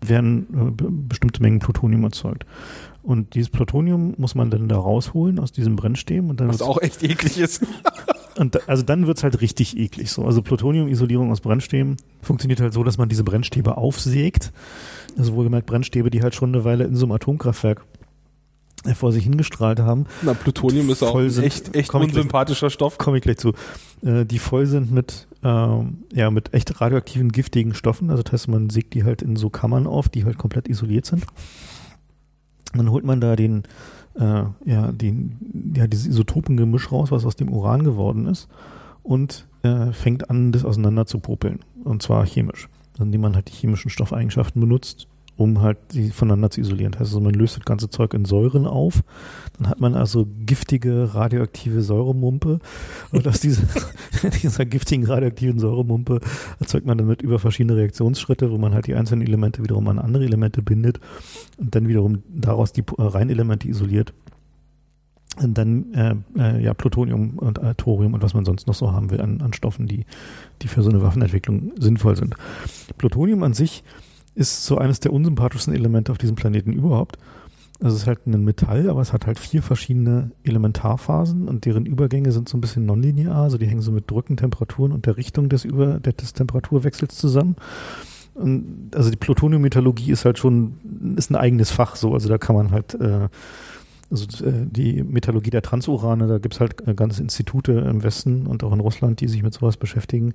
werden 0.01 0.47
äh, 0.55 0.85
bestimmte 1.09 1.43
Mengen 1.43 1.61
Plutonium 1.61 2.05
erzeugt. 2.05 2.47
Und 3.03 3.35
dieses 3.35 3.51
Plutonium 3.51 4.15
muss 4.19 4.35
man 4.35 4.51
dann 4.51 4.69
da 4.69 4.77
rausholen 4.77 5.39
aus 5.39 5.53
diesem 5.53 5.77
Brennstäben. 5.77 6.31
Und 6.31 6.41
dann 6.41 6.49
Was 6.49 6.63
auch 6.63 6.81
echt 6.83 7.03
eklig 7.03 7.39
ist. 7.39 7.65
und 8.37 8.55
da, 8.55 8.61
also 8.67 8.83
dann 8.83 9.07
wird's 9.07 9.23
halt 9.23 9.41
richtig 9.41 9.77
eklig. 9.79 10.11
So. 10.11 10.25
Also 10.25 10.43
Plutoniumisolierung 10.43 11.31
aus 11.31 11.41
Brennstäben 11.41 11.97
funktioniert 12.23 12.61
halt 12.61 12.73
so, 12.73 12.85
dass 12.85 12.99
man 12.99 13.09
diese 13.09 13.25
Brennstäbe 13.25 13.77
aufsägt. 13.77 14.53
Also 15.17 15.35
wohlgemerkt 15.35 15.67
Brennstäbe, 15.67 16.11
die 16.11 16.23
halt 16.23 16.35
schon 16.35 16.55
eine 16.55 16.65
Weile 16.65 16.85
in 16.85 16.97
so 16.97 17.07
einem 17.07 17.13
Atomkraftwerk 17.13 17.85
vor 18.95 19.13
sich 19.13 19.25
hingestrahlt 19.25 19.81
haben. 19.81 20.07
Na, 20.23 20.35
Plutonium 20.35 20.89
ist 20.91 21.03
auch 21.03 21.17
ein 21.17 21.43
echt, 21.43 21.75
echt 21.77 21.93
unsympathischer 21.93 22.67
gleich, 22.67 22.75
Stoff. 22.75 22.99
Komme 22.99 23.19
ich 23.19 23.23
gleich 23.23 23.39
zu. 23.39 23.53
Äh, 24.03 24.25
die 24.25 24.39
voll 24.39 24.67
sind 24.67 24.91
mit, 24.91 25.27
ähm, 25.45 26.05
ja, 26.13 26.31
mit 26.31 26.55
echt 26.55 26.81
radioaktiven, 26.81 27.31
giftigen 27.31 27.75
Stoffen. 27.75 28.11
Also 28.11 28.23
das 28.23 28.33
heißt, 28.33 28.49
man 28.49 28.71
sägt 28.71 28.95
die 28.95 29.05
halt 29.05 29.23
in 29.23 29.37
so 29.37 29.51
Kammern 29.51 29.87
auf, 29.87 30.09
die 30.09 30.25
halt 30.25 30.39
komplett 30.39 30.69
isoliert 30.69 31.07
sind. 31.07 31.25
dann 32.73 32.91
holt 32.91 33.05
man 33.05 33.21
da 33.21 33.37
den, 33.37 33.65
äh, 34.19 34.45
ja, 34.65 34.93
den, 34.93 35.73
ja, 35.77 35.87
dieses 35.87 36.07
Isotopengemisch 36.07 36.91
raus, 36.91 37.11
was 37.11 37.25
aus 37.25 37.37
dem 37.37 37.51
Uran 37.51 37.85
geworden 37.85 38.27
ist. 38.27 38.49
Und 39.03 39.47
äh, 39.63 39.93
fängt 39.93 40.31
an, 40.31 40.53
das 40.53 40.65
auseinander 40.65 41.07
zu 41.07 41.19
popeln. 41.21 41.61
Und 41.85 42.03
zwar 42.03 42.25
chemisch. 42.27 42.69
Indem 42.99 43.23
man 43.23 43.35
halt 43.35 43.49
die 43.49 43.55
chemischen 43.55 43.91
Stoffeigenschaften 43.91 44.61
benutzt, 44.61 45.07
um 45.41 45.63
halt 45.63 45.79
sie 45.89 46.11
voneinander 46.11 46.51
zu 46.51 46.61
isolieren. 46.61 46.93
Das 46.93 47.01
heißt 47.01 47.11
also, 47.13 47.21
man 47.21 47.33
löst 47.33 47.57
das 47.57 47.65
ganze 47.65 47.89
Zeug 47.89 48.13
in 48.13 48.27
Säuren 48.27 48.67
auf. 48.67 49.03
Dann 49.57 49.71
hat 49.71 49.81
man 49.81 49.95
also 49.95 50.29
giftige 50.45 51.15
radioaktive 51.15 51.81
Säuremumpe. 51.81 52.59
Und 53.11 53.27
aus 53.27 53.41
dieser, 53.41 53.63
dieser 54.43 54.67
giftigen 54.67 55.07
radioaktiven 55.07 55.59
Säuremumpe 55.59 56.21
erzeugt 56.59 56.85
man 56.85 56.99
damit 56.99 57.23
über 57.23 57.39
verschiedene 57.39 57.75
Reaktionsschritte, 57.75 58.51
wo 58.51 58.59
man 58.59 58.75
halt 58.75 58.87
die 58.87 58.95
einzelnen 58.95 59.27
Elemente 59.27 59.63
wiederum 59.65 59.89
an 59.89 59.99
andere 59.99 60.25
Elemente 60.25 60.61
bindet 60.61 61.01
und 61.57 61.75
dann 61.75 61.89
wiederum 61.89 62.23
daraus 62.29 62.75
die 62.75 62.83
äh, 62.83 62.85
Reinelemente 62.99 63.67
isoliert. 63.67 64.13
Und 65.41 65.57
dann 65.57 65.95
äh, 65.95 66.17
äh, 66.39 66.63
ja 66.63 66.75
Plutonium 66.75 67.39
und 67.39 67.59
äh, 67.63 67.75
Thorium 67.77 68.13
und 68.13 68.23
was 68.23 68.35
man 68.35 68.45
sonst 68.45 68.67
noch 68.67 68.75
so 68.75 68.93
haben 68.93 69.11
will 69.11 69.23
an, 69.23 69.41
an 69.41 69.55
Stoffen, 69.55 69.87
die, 69.87 70.05
die 70.61 70.69
für 70.69 70.83
so 70.83 70.91
eine 70.91 71.01
Waffenentwicklung 71.01 71.73
sinnvoll 71.79 72.17
sind. 72.17 72.35
Plutonium 72.99 73.43
an 73.43 73.55
sich 73.55 73.83
ist 74.35 74.65
so 74.65 74.79
eines 74.79 75.01
der 75.01 75.13
unsympathischsten 75.13 75.75
Elemente 75.75 76.13
auf 76.13 76.19
diesem 76.19 76.37
Planeten 76.37 76.73
überhaupt. 76.73 77.19
Also 77.83 77.97
es 77.97 78.03
ist 78.03 78.09
halt 78.09 78.27
ein 78.27 78.45
Metall, 78.45 78.91
aber 78.91 79.01
es 79.01 79.13
hat 79.15 79.27
halt 79.27 79.39
vier 79.39 79.63
verschiedene 79.63 80.33
Elementarphasen 80.45 81.49
und 81.49 81.65
deren 81.65 81.87
Übergänge 81.87 82.31
sind 82.31 82.49
so 82.49 82.59
ein 82.59 82.61
bisschen 82.61 82.85
nonlinear, 82.85 83.37
also 83.37 83.57
die 83.57 83.67
hängen 83.67 83.81
so 83.81 83.91
mit 83.91 84.11
Drücken, 84.11 84.37
Temperaturen 84.37 84.93
und 84.93 85.07
der 85.07 85.17
Richtung 85.17 85.49
des, 85.49 85.65
Über 85.65 85.99
des 85.99 86.35
Temperaturwechsels 86.35 87.17
zusammen. 87.17 87.57
Und 88.35 88.91
also 88.95 89.11
die 89.11 89.17
Plutoniummetallurgie 89.17 90.13
ist 90.13 90.27
halt 90.27 90.39
schon, 90.39 91.15
ist 91.17 91.31
ein 91.31 91.37
eigenes 91.37 91.71
Fach 91.71 91.97
so. 91.97 92.13
Also 92.13 92.29
da 92.29 92.39
kann 92.39 92.55
man 92.55 92.71
halt, 92.71 92.95
äh, 92.95 93.29
also 94.11 94.45
äh, 94.45 94.67
die 94.67 95.03
Metallurgie 95.03 95.51
der 95.51 95.63
Transurane, 95.63 96.27
da 96.27 96.39
gibt's 96.39 96.61
halt 96.61 96.87
äh, 96.87 96.95
ganze 96.95 97.23
Institute 97.23 97.73
im 97.73 98.03
Westen 98.03 98.47
und 98.47 98.65
auch 98.65 98.73
in 98.73 98.81
Russland, 98.81 99.21
die 99.21 99.29
sich 99.29 99.43
mit 99.43 99.55
sowas 99.55 99.77
beschäftigen, 99.77 100.35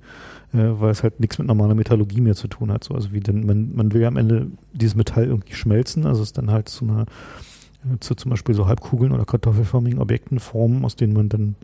äh, 0.52 0.58
weil 0.80 0.90
es 0.90 1.02
halt 1.02 1.20
nichts 1.20 1.38
mit 1.38 1.46
normaler 1.46 1.74
Metallurgie 1.74 2.20
mehr 2.20 2.34
zu 2.34 2.48
tun 2.48 2.72
hat. 2.72 2.84
So, 2.84 2.94
also 2.94 3.12
wie 3.12 3.20
denn, 3.20 3.44
man, 3.44 3.74
man 3.74 3.92
will 3.92 4.02
ja 4.02 4.08
am 4.08 4.16
Ende 4.16 4.46
dieses 4.72 4.96
Metall 4.96 5.24
irgendwie 5.24 5.54
schmelzen, 5.54 6.06
also 6.06 6.22
es 6.22 6.32
dann 6.32 6.50
halt 6.50 6.68
zu 6.68 6.84
einer, 6.86 7.06
zu 8.00 8.14
zum 8.14 8.30
Beispiel 8.30 8.54
so 8.54 8.66
Halbkugeln 8.66 9.12
oder 9.12 9.24
kartoffelförmigen 9.24 10.00
Objekten 10.00 10.40
formen, 10.40 10.84
aus 10.84 10.96
denen 10.96 11.12
man 11.12 11.28
dann 11.28 11.54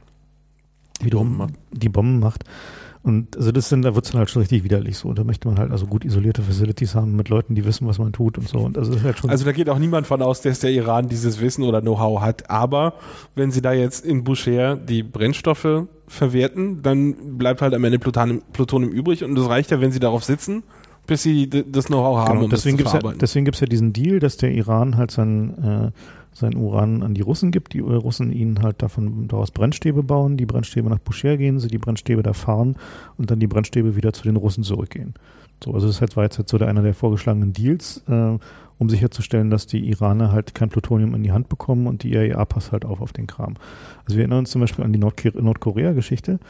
wiederum 1.00 1.38
Bomben 1.38 1.52
die 1.72 1.88
Bomben 1.88 2.20
macht. 2.20 2.44
Und 3.05 3.36
also 3.36 3.50
das 3.50 3.68
sind, 3.68 3.82
da 3.82 3.96
wird's 3.96 4.11
dann 4.11 4.18
halt 4.18 4.30
schon 4.30 4.42
richtig 4.42 4.62
widerlich 4.62 4.96
so. 4.96 5.12
Da 5.12 5.24
möchte 5.24 5.48
man 5.48 5.59
halt 5.59 5.72
also 5.72 5.86
gut 5.86 6.05
isolierte 6.05 6.42
Facilities 6.42 6.94
haben 6.94 7.16
mit 7.16 7.28
Leuten, 7.28 7.57
die 7.57 7.64
wissen, 7.64 7.88
was 7.88 7.98
man 7.98 8.12
tut 8.12 8.38
und 8.38 8.48
so. 8.48 8.59
Und 8.59 8.78
also 8.78 8.94
das 8.94 9.03
halt 9.03 9.18
schon. 9.18 9.30
Also 9.30 9.44
da 9.44 9.53
geht 9.53 9.68
auch 9.68 9.78
niemand 9.78 10.07
von 10.07 10.22
aus, 10.22 10.40
dass 10.40 10.61
der 10.61 10.70
Iran 10.70 11.09
dieses 11.09 11.40
Wissen 11.40 11.64
oder 11.64 11.80
Know-how 11.80 12.20
hat. 12.20 12.48
Aber 12.48 12.94
wenn 13.34 13.50
sie 13.50 13.61
da 13.61 13.72
jetzt 13.72 14.05
in 14.05 14.22
Boucher 14.22 14.76
die 14.76 15.03
Brennstoffe 15.03 15.86
verwerten, 16.07 16.82
dann 16.82 17.38
bleibt 17.38 17.61
halt 17.61 17.74
am 17.74 17.82
Ende 17.82 17.98
Plutonium, 17.98 18.42
Plutonium 18.53 18.92
übrig 18.92 19.24
und 19.24 19.36
es 19.36 19.48
reicht 19.48 19.70
ja, 19.72 19.80
wenn 19.80 19.90
sie 19.90 20.00
darauf 20.00 20.22
sitzen, 20.22 20.62
bis 21.07 21.22
sie 21.22 21.48
das 21.48 21.86
Know-how 21.86 22.18
haben, 22.18 22.34
genau, 22.34 22.44
um 22.44 22.50
deswegen 22.50 22.76
das 22.76 22.92
zu 22.92 22.98
gibt's 22.98 23.11
ja, 23.12 23.18
deswegen 23.18 23.44
gibt's 23.44 23.61
ja 23.61 23.66
diesen 23.66 23.92
Deal, 23.92 24.20
dass 24.20 24.36
der 24.36 24.53
Iran 24.53 24.96
halt 24.96 25.11
sein, 25.11 25.90
äh, 25.90 25.90
sein 26.33 26.57
Uran 26.57 27.03
an 27.03 27.14
die 27.14 27.20
Russen 27.20 27.51
gibt, 27.51 27.74
die 27.74 27.80
Russen 27.80 28.33
ihnen 28.33 28.62
halt 28.62 28.83
davon 28.83 29.28
daraus 29.28 29.51
Brennstäbe 29.51 30.03
bauen, 30.03 30.37
die 30.37 30.47
Brennstäbe 30.47 30.89
nach 30.89 30.99
Boucher 30.99 31.37
gehen, 31.37 31.59
sie 31.59 31.68
die 31.68 31.78
Brennstäbe 31.78 32.22
da 32.22 32.33
fahren 32.33 32.76
und 33.18 33.30
dann 33.30 33.41
die 33.41 33.47
Brennstäbe 33.47 33.97
wieder 33.97 34.12
zu 34.12 34.22
den 34.22 34.37
Russen 34.37 34.64
zurückgehen. 34.64 35.14
So, 35.62 35.72
also 35.74 35.87
das 35.87 36.01
war 36.16 36.24
jetzt 36.24 36.39
halt 36.39 36.49
so 36.49 36.59
der, 36.59 36.68
einer 36.68 36.83
der 36.83 36.95
vorgeschlagenen 36.95 37.53
Deals, 37.53 38.03
äh, 38.09 38.39
um 38.78 38.89
sicherzustellen, 38.89 39.51
dass 39.51 39.66
die 39.66 39.89
Iraner 39.89 40.33
halt 40.33 40.55
kein 40.55 40.68
Plutonium 40.68 41.14
in 41.14 41.22
die 41.22 41.33
Hand 41.33 41.49
bekommen 41.49 41.87
und 41.87 42.03
die 42.03 42.12
IAEA 42.12 42.45
passt 42.47 42.72
halt 42.72 42.85
auf 42.85 43.01
auf 43.01 43.12
den 43.12 43.28
Kram. 43.28 43.55
Also 44.05 44.16
wir 44.16 44.22
erinnern 44.22 44.41
uns 44.41 44.51
zum 44.51 44.61
Beispiel 44.61 44.85
an 44.85 44.93
die 44.93 44.99
Nordkorea-Geschichte, 44.99 46.41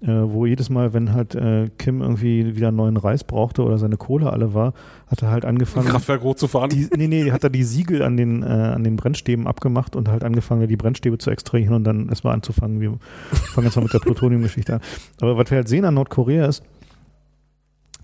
äh, 0.00 0.06
wo 0.06 0.46
jedes 0.46 0.70
Mal, 0.70 0.92
wenn 0.92 1.12
halt 1.12 1.34
äh, 1.34 1.70
Kim 1.76 2.00
irgendwie 2.00 2.54
wieder 2.56 2.70
neuen 2.70 2.96
Reis 2.96 3.24
brauchte 3.24 3.64
oder 3.64 3.78
seine 3.78 3.96
Kohle 3.96 4.32
alle 4.32 4.54
war, 4.54 4.72
hat 5.08 5.22
er 5.22 5.30
halt 5.30 5.44
angefangen, 5.44 5.88
Kraftwerk 5.88 6.22
hochzufahren. 6.22 6.70
die, 6.70 6.88
nee, 6.96 7.08
nee, 7.08 7.32
hat 7.32 7.42
er 7.42 7.50
die 7.50 7.64
Siegel 7.64 8.02
an 8.02 8.16
den, 8.16 8.42
äh, 8.42 8.46
an 8.46 8.84
den 8.84 8.96
Brennstäben 8.96 9.46
abgemacht 9.46 9.96
und 9.96 10.08
halt 10.08 10.22
angefangen, 10.22 10.68
die 10.68 10.76
Brennstäbe 10.76 11.18
zu 11.18 11.30
extrahieren 11.30 11.74
und 11.74 11.84
dann 11.84 12.08
erstmal 12.08 12.34
anzufangen. 12.34 12.80
Wir 12.80 12.96
fangen 13.32 13.66
jetzt 13.66 13.76
mal 13.76 13.82
mit 13.82 13.92
der 13.92 13.98
Plutonium-Geschichte 13.98 14.74
an. 14.74 14.80
Aber 15.20 15.36
was 15.36 15.50
wir 15.50 15.56
halt 15.56 15.68
sehen 15.68 15.84
an 15.84 15.94
Nordkorea 15.94 16.46
ist, 16.46 16.62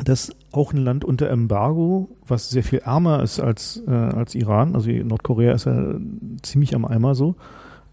dass 0.03 0.34
auch 0.51 0.72
ein 0.72 0.78
Land 0.78 1.05
unter 1.05 1.30
Embargo, 1.30 2.16
was 2.26 2.51
sehr 2.51 2.64
viel 2.64 2.80
ärmer 2.80 3.22
ist 3.22 3.38
als, 3.38 3.82
äh, 3.86 3.92
als 3.92 4.34
Iran, 4.34 4.74
also 4.74 4.90
Nordkorea 4.90 5.53
ist 5.53 5.66
ja 5.66 5.95
ziemlich 6.42 6.74
am 6.74 6.84
Eimer 6.84 7.14
so, 7.14 7.36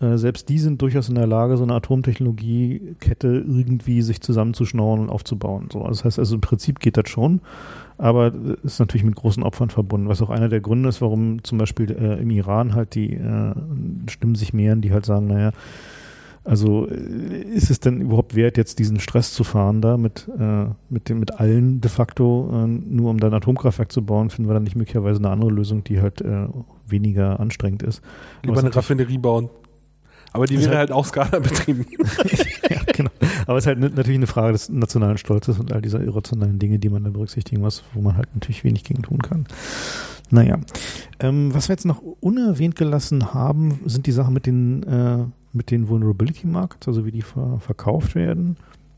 äh, 0.02 0.18
selbst 0.18 0.49
die 0.49 0.58
sind 0.58 0.82
durchaus 0.82 1.10
in 1.10 1.16
der 1.16 1.28
Lage, 1.28 1.58
so 1.58 1.64
eine 1.64 1.74
Atomtechnologiekette 1.76 3.28
irgendwie 3.28 4.02
sich 4.02 4.22
zusammenzuschnauren 4.22 5.02
und 5.02 5.10
aufzubauen. 5.10 5.70
So, 5.72 5.80
also 5.80 5.89
das 5.89 6.06
heißt 6.06 6.20
also 6.20 6.36
im 6.36 6.41
Prinzip 6.41 6.80
geht 6.80 6.97
das 6.97 7.10
schon, 7.10 7.41
aber 7.97 8.34
ist 8.64 8.80
natürlich 8.80 9.04
mit 9.04 9.16
großen 9.16 9.43
Opfern 9.43 9.70
verbunden, 9.70 10.10
was 10.10 10.22
auch 10.22 10.30
einer 10.30 10.49
der 10.49 10.62
Gründe 10.62 10.89
ist, 10.89 11.02
warum 11.02 11.43
zum 11.43 11.58
Beispiel 11.58 11.91
äh, 11.91 12.20
im 12.20 12.32
Iran 12.32 12.74
halt 12.74 12.95
die 12.95 13.14
äh, 13.14 13.54
Stimmen 14.08 14.36
sich 14.36 14.54
mehren, 14.54 14.82
die 14.82 14.91
halt 14.91 15.06
sagen, 15.06 15.28
naja, 15.28 15.52
also 16.43 16.88
äh, 16.88 17.43
ist 17.54 17.70
es 17.70 17.80
denn 17.80 18.02
überhaupt 18.02 18.36
wert, 18.36 18.58
jetzt 18.58 18.80
diesen 18.80 18.99
Stress 18.99 19.34
zu 19.34 19.43
fahren 19.43 19.82
da 19.82 19.97
mit, 19.97 20.28
äh, 20.39 20.66
mit, 20.89 21.10
dem, 21.10 21.20
mit 21.20 21.39
allen 21.39 21.82
de 21.82 21.91
facto, 21.91 22.49
äh, 22.52 22.68
nur 22.68 23.12
um 23.12 23.20
dann 23.20 23.32
ein 23.32 23.38
Atomkraftwerk 23.38 23.91
zu 23.91 24.04
bauen, 24.04 24.32
finden 24.32 24.49
wir 24.49 24.56
dann 24.56 24.64
nicht 24.64 24.76
möglicherweise 24.76 25.20
eine 25.20 25.30
andere 25.30 25.52
Lösung, 25.52 25.84
die 25.84 26.02
halt 26.02 26.22
äh, 26.22 26.47
weniger 26.88 27.39
anstrengend 27.39 27.84
ist. 27.84 28.02
Lieber 28.43 28.60
eine 28.60 28.76
Raffinerie 28.76 29.20
bauen. 29.20 29.49
Aber 30.34 30.45
die 30.45 30.55
Ist 30.55 30.61
wäre 30.61 30.77
halt- 30.77 30.89
halt 30.89 30.91
auch 30.91 31.05
Skala 31.05 31.39
betrieben. 31.39 31.86
ja, 32.69 32.79
genau. 32.93 33.09
Aber 33.47 33.57
es 33.57 33.63
ist 33.65 33.67
halt 33.67 33.79
natürlich 33.79 34.15
eine 34.17 34.27
Frage 34.27 34.53
des 34.53 34.69
nationalen 34.69 35.17
Stolzes 35.17 35.59
und 35.59 35.71
all 35.73 35.82
dieser 35.82 36.01
irrationalen 36.01 36.57
Dinge, 36.59 36.79
die 36.79 36.89
man 36.89 37.03
da 37.03 37.09
berücksichtigen 37.09 37.61
muss, 37.61 37.84
wo 37.93 38.01
man 38.01 38.15
halt 38.15 38.34
natürlich 38.34 38.63
wenig 38.63 38.84
gegen 38.84 39.01
tun 39.03 39.19
kann. 39.19 39.45
Naja. 40.29 40.59
Ähm, 41.19 41.53
was 41.53 41.67
wir 41.67 41.73
jetzt 41.73 41.86
noch 41.86 42.01
unerwähnt 42.21 42.77
gelassen 42.77 43.34
haben, 43.34 43.82
sind 43.86 44.07
die 44.07 44.13
Sachen 44.13 44.34
mit 44.34 44.45
den, 44.45 44.84
äh, 44.84 45.17
mit 45.51 45.69
den 45.71 45.89
Vulnerability 45.89 46.47
Markets, 46.47 46.88
also 46.88 47.05
wie 47.05 47.11
die 47.11 47.21
ver 47.21 47.59
verkauft 47.59 48.15
werden. 48.15 48.55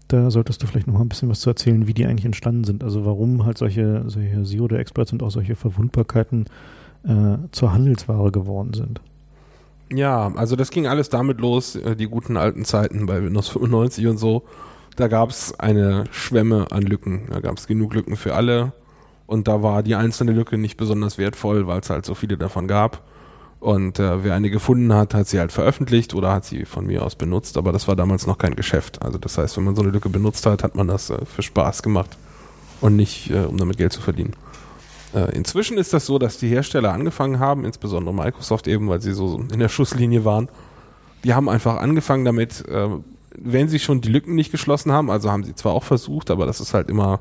Da 0.09 0.29
solltest 0.29 0.61
du 0.61 0.67
vielleicht 0.67 0.85
noch 0.85 0.93
mal 0.93 1.01
ein 1.01 1.09
bisschen 1.09 1.29
was 1.29 1.39
zu 1.39 1.49
erzählen, 1.49 1.87
wie 1.87 1.95
die 1.95 2.05
eigentlich 2.05 2.25
entstanden 2.25 2.65
sind. 2.65 2.83
Also 2.83 3.05
warum 3.05 3.45
halt 3.45 3.57
solche, 3.57 4.03
solche 4.07 4.43
Zero 4.43 4.67
Day 4.67 4.77
Experts 4.79 5.11
und 5.11 5.23
auch 5.23 5.31
solche 5.31 5.55
Verwundbarkeiten 5.55 6.45
äh, 7.03 7.37
zur 7.51 7.73
Handelsware 7.73 8.31
geworden 8.31 8.73
sind. 8.73 9.01
Ja, 9.91 10.31
also 10.35 10.55
das 10.55 10.71
ging 10.71 10.87
alles 10.87 11.09
damit 11.09 11.39
los, 11.39 11.75
äh, 11.75 11.95
die 11.95 12.07
guten 12.07 12.37
alten 12.37 12.65
Zeiten 12.65 13.05
bei 13.05 13.21
Windows 13.23 13.49
95 13.49 14.07
und 14.07 14.17
so. 14.17 14.43
Da 14.95 15.07
gab 15.07 15.29
es 15.29 15.59
eine 15.59 16.05
Schwemme 16.11 16.67
an 16.71 16.83
Lücken. 16.83 17.27
Da 17.29 17.39
gab 17.39 17.57
es 17.57 17.67
genug 17.67 17.93
Lücken 17.93 18.15
für 18.15 18.35
alle. 18.35 18.73
Und 19.25 19.47
da 19.47 19.63
war 19.63 19.81
die 19.81 19.95
einzelne 19.95 20.31
Lücke 20.31 20.57
nicht 20.57 20.77
besonders 20.77 21.17
wertvoll, 21.17 21.65
weil 21.65 21.79
es 21.79 21.89
halt 21.89 22.05
so 22.05 22.13
viele 22.13 22.37
davon 22.37 22.67
gab. 22.67 23.01
Und 23.59 23.97
äh, 23.97 24.23
wer 24.23 24.35
eine 24.35 24.49
gefunden 24.49 24.93
hat, 24.93 25.13
hat 25.13 25.27
sie 25.27 25.39
halt 25.39 25.51
veröffentlicht 25.51 26.13
oder 26.13 26.33
hat 26.33 26.43
sie 26.45 26.65
von 26.65 26.85
mir 26.85 27.03
aus 27.03 27.15
benutzt. 27.15 27.57
Aber 27.57 27.71
das 27.71 27.87
war 27.87 27.95
damals 27.95 28.27
noch 28.27 28.37
kein 28.37 28.55
Geschäft. 28.55 29.01
Also 29.01 29.17
das 29.17 29.37
heißt, 29.37 29.57
wenn 29.57 29.63
man 29.63 29.75
so 29.75 29.81
eine 29.81 29.91
Lücke 29.91 30.09
benutzt 30.09 30.45
hat, 30.45 30.63
hat 30.63 30.75
man 30.75 30.87
das 30.87 31.09
äh, 31.09 31.25
für 31.25 31.41
Spaß 31.41 31.81
gemacht 31.81 32.17
und 32.81 32.95
nicht, 32.95 33.31
äh, 33.31 33.45
um 33.45 33.57
damit 33.57 33.77
Geld 33.77 33.93
zu 33.93 34.01
verdienen. 34.01 34.33
Äh, 35.13 35.35
inzwischen 35.35 35.77
ist 35.77 35.93
das 35.93 36.05
so, 36.05 36.17
dass 36.17 36.37
die 36.37 36.47
Hersteller 36.47 36.91
angefangen 36.91 37.39
haben, 37.39 37.65
insbesondere 37.65 38.13
Microsoft 38.13 38.67
eben, 38.67 38.89
weil 38.89 39.01
sie 39.01 39.13
so 39.13 39.43
in 39.51 39.59
der 39.59 39.69
Schusslinie 39.69 40.25
waren, 40.25 40.49
die 41.23 41.33
haben 41.33 41.49
einfach 41.49 41.77
angefangen 41.77 42.25
damit, 42.25 42.67
äh, 42.67 42.89
wenn 43.37 43.67
sie 43.67 43.79
schon 43.79 44.01
die 44.01 44.09
Lücken 44.09 44.35
nicht 44.35 44.51
geschlossen 44.51 44.91
haben, 44.91 45.09
also 45.09 45.31
haben 45.31 45.43
sie 45.43 45.55
zwar 45.55 45.73
auch 45.73 45.83
versucht, 45.83 46.31
aber 46.31 46.45
das 46.45 46.59
ist 46.59 46.73
halt 46.73 46.89
immer 46.89 47.19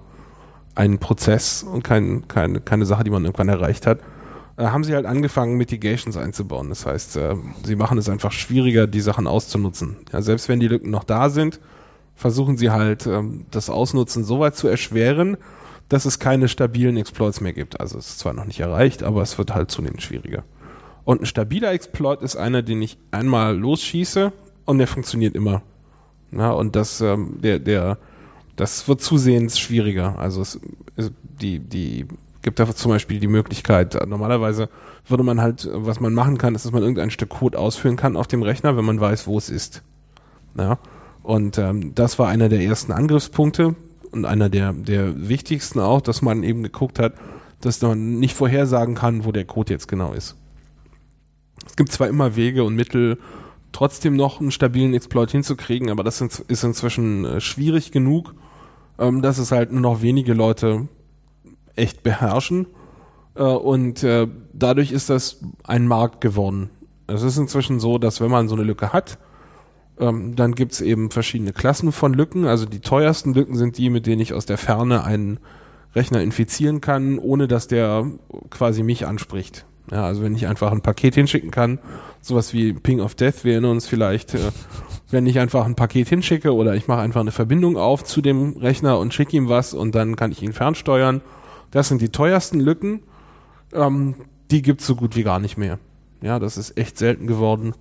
ein 0.74 0.99
Prozess 0.99 1.62
und 1.62 1.84
kein, 1.84 2.26
keine, 2.28 2.61
keine 2.61 2.86
Sache, 2.86 3.05
die 3.05 3.11
man 3.11 3.24
irgendwann 3.24 3.49
erreicht 3.49 3.86
hat, 3.86 4.01
äh, 4.57 4.64
haben 4.64 4.84
sie 4.84 4.95
halt 4.95 5.07
angefangen, 5.07 5.57
Mitigations 5.57 6.16
einzubauen. 6.16 6.70
Das 6.70 6.86
heißt, 6.86 7.18
sie 7.64 7.76
machen 7.76 7.99
es 7.99 8.09
einfach 8.09 8.32
schwieriger, 8.32 8.86
die 8.86 9.01
Sachen 9.03 9.26
auszunutzen. 9.26 9.97
Ja, 10.12 10.22
selbst 10.22 10.49
wenn 10.49 10.61
die 10.61 10.68
Lücken 10.68 10.90
noch 10.90 11.05
da 11.05 11.28
sind, 11.28 11.61
versuchen 12.14 12.57
sie 12.57 12.70
halt, 12.70 13.07
ähm, 13.07 13.47
das 13.51 13.68
Ausnutzen 13.68 14.24
so 14.24 14.40
weit 14.40 14.57
zu 14.57 14.68
erschweren, 14.68 15.36
dass 15.93 16.07
es 16.07 16.18
keine 16.18 16.49
stabilen 16.49 16.97
Exploits 16.97 17.43
mehr 17.43 17.53
gibt. 17.53 17.78
Also 17.78 17.99
es 17.99 18.09
ist 18.09 18.20
zwar 18.20 18.32
noch 18.32 18.47
nicht 18.47 18.61
erreicht, 18.61 19.03
aber 19.03 19.20
es 19.20 19.36
wird 19.36 19.55
halt 19.55 19.70
zunehmend 19.70 20.01
schwieriger. 20.01 20.43
Und 21.05 21.20
ein 21.20 21.26
stabiler 21.26 21.70
Exploit 21.72 22.22
ist 22.22 22.34
einer, 22.34 22.62
den 22.62 22.80
ich 22.80 22.97
einmal 23.11 23.55
losschieße 23.55 24.32
und 24.64 24.78
der 24.78 24.86
funktioniert 24.86 25.34
immer. 25.34 25.61
Ja, 26.30 26.53
und 26.53 26.76
das, 26.76 27.03
ähm, 27.03 27.43
der, 27.43 27.59
der, 27.59 27.99
das 28.57 28.88
wird 28.88 29.03
zusehends 29.03 29.59
schwieriger. 29.59 30.18
Also 30.18 30.40
es, 30.40 30.59
es 30.97 31.12
die, 31.22 31.59
die 31.59 32.07
gibt 32.40 32.59
da 32.59 32.74
zum 32.74 32.90
Beispiel 32.90 33.20
die 33.20 33.28
Möglichkeit, 33.28 33.95
normalerweise 34.09 34.70
würde 35.07 35.24
man 35.24 35.43
halt, 35.43 35.68
was 35.70 36.01
man 36.01 36.14
machen 36.14 36.38
kann, 36.38 36.55
ist, 36.55 36.64
dass 36.64 36.72
man 36.72 36.80
irgendein 36.80 37.11
Stück 37.11 37.28
Code 37.28 37.59
ausführen 37.59 37.97
kann 37.97 38.16
auf 38.16 38.28
dem 38.28 38.43
Rechner, 38.43 38.78
wenn 38.78 38.84
man 38.86 38.99
weiß, 38.99 39.26
wo 39.26 39.36
es 39.36 39.51
ist. 39.51 39.82
Ja. 40.57 40.78
Und 41.22 41.59
ähm, 41.59 41.95
das 41.95 42.18
war 42.18 42.28
einer 42.28 42.49
der 42.49 42.62
ersten 42.62 42.93
Angriffspunkte 42.93 43.76
und 44.12 44.24
einer 44.24 44.48
der, 44.48 44.72
der 44.72 45.28
wichtigsten 45.28 45.80
auch, 45.80 46.00
dass 46.00 46.22
man 46.22 46.42
eben 46.42 46.62
geguckt 46.62 46.98
hat, 46.98 47.14
dass 47.60 47.80
man 47.82 48.18
nicht 48.18 48.34
vorhersagen 48.34 48.94
kann, 48.94 49.24
wo 49.24 49.32
der 49.32 49.44
Code 49.44 49.72
jetzt 49.72 49.88
genau 49.88 50.12
ist. 50.12 50.36
Es 51.66 51.76
gibt 51.76 51.92
zwar 51.92 52.08
immer 52.08 52.36
Wege 52.36 52.64
und 52.64 52.74
Mittel, 52.74 53.18
trotzdem 53.72 54.16
noch 54.16 54.40
einen 54.40 54.50
stabilen 54.50 54.94
Exploit 54.94 55.30
hinzukriegen, 55.30 55.90
aber 55.90 56.04
das 56.04 56.20
ist 56.20 56.64
inzwischen 56.64 57.24
äh, 57.24 57.40
schwierig 57.40 57.90
genug, 57.92 58.34
ähm, 58.98 59.22
dass 59.22 59.38
es 59.38 59.52
halt 59.52 59.72
nur 59.72 59.80
noch 59.80 60.02
wenige 60.02 60.34
Leute 60.34 60.88
echt 61.74 62.02
beherrschen. 62.02 62.66
Äh, 63.34 63.44
und 63.44 64.02
äh, 64.02 64.28
dadurch 64.52 64.92
ist 64.92 65.08
das 65.08 65.40
ein 65.64 65.86
Markt 65.86 66.20
geworden. 66.20 66.70
Es 67.06 67.22
ist 67.22 67.38
inzwischen 67.38 67.80
so, 67.80 67.98
dass 67.98 68.20
wenn 68.20 68.30
man 68.30 68.48
so 68.48 68.54
eine 68.54 68.64
Lücke 68.64 68.92
hat, 68.92 69.18
ähm, 69.99 70.36
dann 70.36 70.55
gibt's 70.55 70.80
eben 70.80 71.11
verschiedene 71.11 71.53
Klassen 71.53 71.93
von 71.93 72.14
Lücken. 72.14 72.47
Also 72.47 72.66
die 72.66 72.80
teuersten 72.80 73.34
Lücken 73.34 73.57
sind 73.57 73.78
die, 73.78 73.90
mit 73.90 74.07
denen 74.07 74.20
ich 74.20 74.32
aus 74.32 74.47
der 74.47 74.59
Ferne 74.59 75.05
einen 75.05 75.38
Rechner 75.95 76.22
infizieren 76.22 76.80
kann, 76.80 77.18
ohne 77.18 77.49
dass 77.49 77.68
der 77.68 78.07
quasi 78.51 78.82
mich 78.82 79.07
anspricht. 79.07 79.66
Ja, 79.90 80.05
also 80.05 80.22
wenn 80.22 80.34
ich 80.34 80.47
einfach 80.47 80.72
ein 80.72 80.80
Paket 80.80 81.14
hinschicken 81.14 81.51
kann, 81.51 81.78
sowas 82.20 82.55
wie 82.55 82.72
Ping 82.72 83.01
of 83.01 83.14
Death, 83.14 83.45
wir 83.45 83.53
erinnern 83.53 83.72
uns 83.72 83.86
vielleicht, 83.86 84.34
äh, 84.34 84.51
wenn 85.11 85.26
ich 85.26 85.38
einfach 85.38 85.66
ein 85.66 85.74
Paket 85.74 86.09
hinschicke 86.09 86.55
oder 86.55 86.74
ich 86.74 86.88
mache 86.88 87.01
einfach 87.01 87.20
eine 87.20 87.32
Verbindung 87.32 87.76
auf 87.76 88.05
zu 88.05 88.22
dem 88.22 88.57
Rechner 88.57 88.99
und 88.99 89.12
schicke 89.12 89.36
ihm 89.36 89.49
was 89.49 89.74
und 89.74 89.95
dann 89.95 90.16
kann 90.16 90.32
ich 90.32 90.43
ihn 90.43 90.53
fernsteuern. 90.53 91.20
Das 91.70 91.88
sind 91.88 92.01
die 92.01 92.11
teuersten 92.11 92.61
Lücken. 92.61 93.03
Ähm, 93.72 94.14
die 94.51 94.62
gibt's 94.62 94.86
so 94.86 94.95
gut 94.95 95.16
wie 95.16 95.24
gar 95.24 95.40
nicht 95.40 95.59
mehr. 95.59 95.78
Ja, 96.22 96.38
das 96.38 96.57
ist 96.57 96.78
echt 96.78 96.97
selten 96.97 97.26
geworden. 97.26 97.74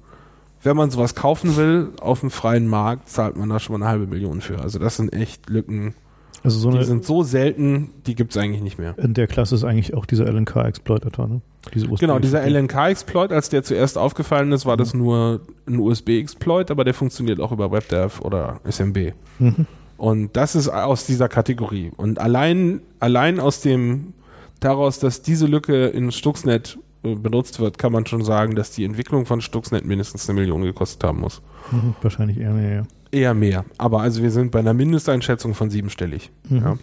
Wenn 0.63 0.77
man 0.77 0.91
sowas 0.91 1.15
kaufen 1.15 1.55
will 1.57 1.89
auf 1.99 2.19
dem 2.19 2.29
freien 2.31 2.67
Markt, 2.67 3.09
zahlt 3.09 3.35
man 3.37 3.49
da 3.49 3.59
schon 3.59 3.73
mal 3.79 3.85
eine 3.85 3.91
halbe 3.91 4.07
Million 4.07 4.41
für. 4.41 4.59
Also 4.59 4.79
das 4.79 4.97
sind 4.97 5.13
echt 5.13 5.49
Lücken. 5.49 5.95
Also 6.43 6.57
so 6.57 6.71
Die 6.71 6.83
sind 6.83 7.05
so 7.05 7.21
selten, 7.21 7.91
die 8.07 8.15
gibt 8.15 8.31
es 8.31 8.37
eigentlich 8.37 8.61
nicht 8.63 8.79
mehr. 8.79 8.97
in 8.97 9.13
der 9.13 9.27
Klasse 9.27 9.53
ist 9.53 9.63
eigentlich 9.63 9.93
auch 9.93 10.05
dieser 10.07 10.25
LNK-Exploitator, 10.25 11.27
ne? 11.27 11.41
Diese 11.73 11.87
USB 11.87 11.99
Genau, 12.01 12.17
dieser 12.17 12.41
LNK-Exploit, 12.43 13.31
als 13.31 13.49
der 13.49 13.61
zuerst 13.61 13.97
aufgefallen 13.97 14.51
ist, 14.51 14.65
war 14.65 14.75
das 14.77 14.95
nur 14.95 15.41
ein 15.67 15.77
USB-Exploit, 15.79 16.71
aber 16.71 16.83
der 16.83 16.95
funktioniert 16.95 17.39
auch 17.39 17.51
über 17.51 17.71
WebDev 17.71 18.21
oder 18.21 18.59
SMB. 18.67 19.13
Mhm. 19.37 19.67
Und 19.97 20.35
das 20.35 20.55
ist 20.55 20.67
aus 20.67 21.05
dieser 21.05 21.29
Kategorie. 21.29 21.91
Und 21.95 22.17
allein, 22.17 22.81
allein 22.99 23.39
aus 23.39 23.61
dem, 23.61 24.13
daraus, 24.59 24.97
dass 24.97 25.21
diese 25.21 25.45
Lücke 25.45 25.87
in 25.87 26.11
Stuxnet 26.11 26.79
benutzt 27.01 27.59
wird, 27.59 27.77
kann 27.77 27.91
man 27.91 28.05
schon 28.05 28.23
sagen, 28.23 28.55
dass 28.55 28.71
die 28.71 28.85
Entwicklung 28.85 29.25
von 29.25 29.41
Stuxnet 29.41 29.85
mindestens 29.85 30.29
eine 30.29 30.39
Million 30.39 30.61
gekostet 30.61 31.03
haben 31.03 31.19
muss. 31.19 31.41
Mhm, 31.71 31.95
wahrscheinlich 32.01 32.37
eher 32.37 32.51
mehr, 32.51 32.75
ja. 32.75 32.83
Eher 33.11 33.33
mehr. 33.33 33.65
Aber 33.77 34.01
also 34.01 34.21
wir 34.21 34.31
sind 34.31 34.51
bei 34.51 34.59
einer 34.59 34.73
Mindesteinschätzung 34.73 35.53
von 35.53 35.69
siebenstellig. 35.69 36.31
Mhm. 36.49 36.57
Ja. 36.57 36.77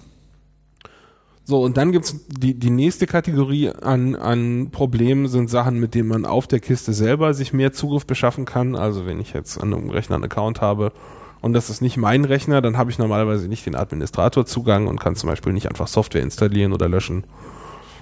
So, 1.44 1.62
und 1.62 1.78
dann 1.78 1.92
gibt's 1.92 2.26
die, 2.28 2.52
die 2.52 2.68
nächste 2.68 3.06
Kategorie 3.06 3.70
an, 3.70 4.16
an 4.16 4.68
Problemen 4.70 5.28
sind 5.28 5.48
Sachen, 5.48 5.80
mit 5.80 5.94
denen 5.94 6.08
man 6.08 6.26
auf 6.26 6.46
der 6.46 6.60
Kiste 6.60 6.92
selber 6.92 7.32
sich 7.32 7.54
mehr 7.54 7.72
Zugriff 7.72 8.06
beschaffen 8.06 8.44
kann. 8.44 8.76
Also 8.76 9.06
wenn 9.06 9.18
ich 9.18 9.32
jetzt 9.32 9.56
an 9.56 9.72
einem 9.72 9.88
Rechner 9.88 10.16
einen 10.16 10.24
Account 10.24 10.60
habe 10.60 10.92
und 11.40 11.54
das 11.54 11.70
ist 11.70 11.80
nicht 11.80 11.96
mein 11.96 12.26
Rechner, 12.26 12.60
dann 12.60 12.76
habe 12.76 12.90
ich 12.90 12.98
normalerweise 12.98 13.48
nicht 13.48 13.64
den 13.64 13.76
Administratorzugang 13.76 14.88
und 14.88 15.00
kann 15.00 15.16
zum 15.16 15.30
Beispiel 15.30 15.54
nicht 15.54 15.70
einfach 15.70 15.88
Software 15.88 16.22
installieren 16.22 16.74
oder 16.74 16.86
löschen. 16.86 17.24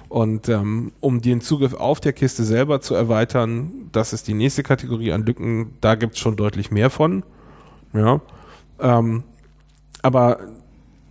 Und 0.09 0.47
ähm, 0.49 0.91
um 1.01 1.21
den 1.21 1.41
Zugriff 1.41 1.73
auf 1.73 1.99
der 1.99 2.13
Kiste 2.13 2.43
selber 2.43 2.79
zu 2.81 2.95
erweitern, 2.95 3.89
das 3.91 4.13
ist 4.13 4.27
die 4.27 4.33
nächste 4.33 4.63
Kategorie 4.63 5.11
an 5.11 5.25
Lücken, 5.25 5.73
da 5.81 5.95
gibt's 5.95 6.19
schon 6.19 6.35
deutlich 6.35 6.71
mehr 6.71 6.89
von. 6.89 7.23
Ja. 7.93 8.21
Ähm, 8.79 9.23
aber 10.01 10.39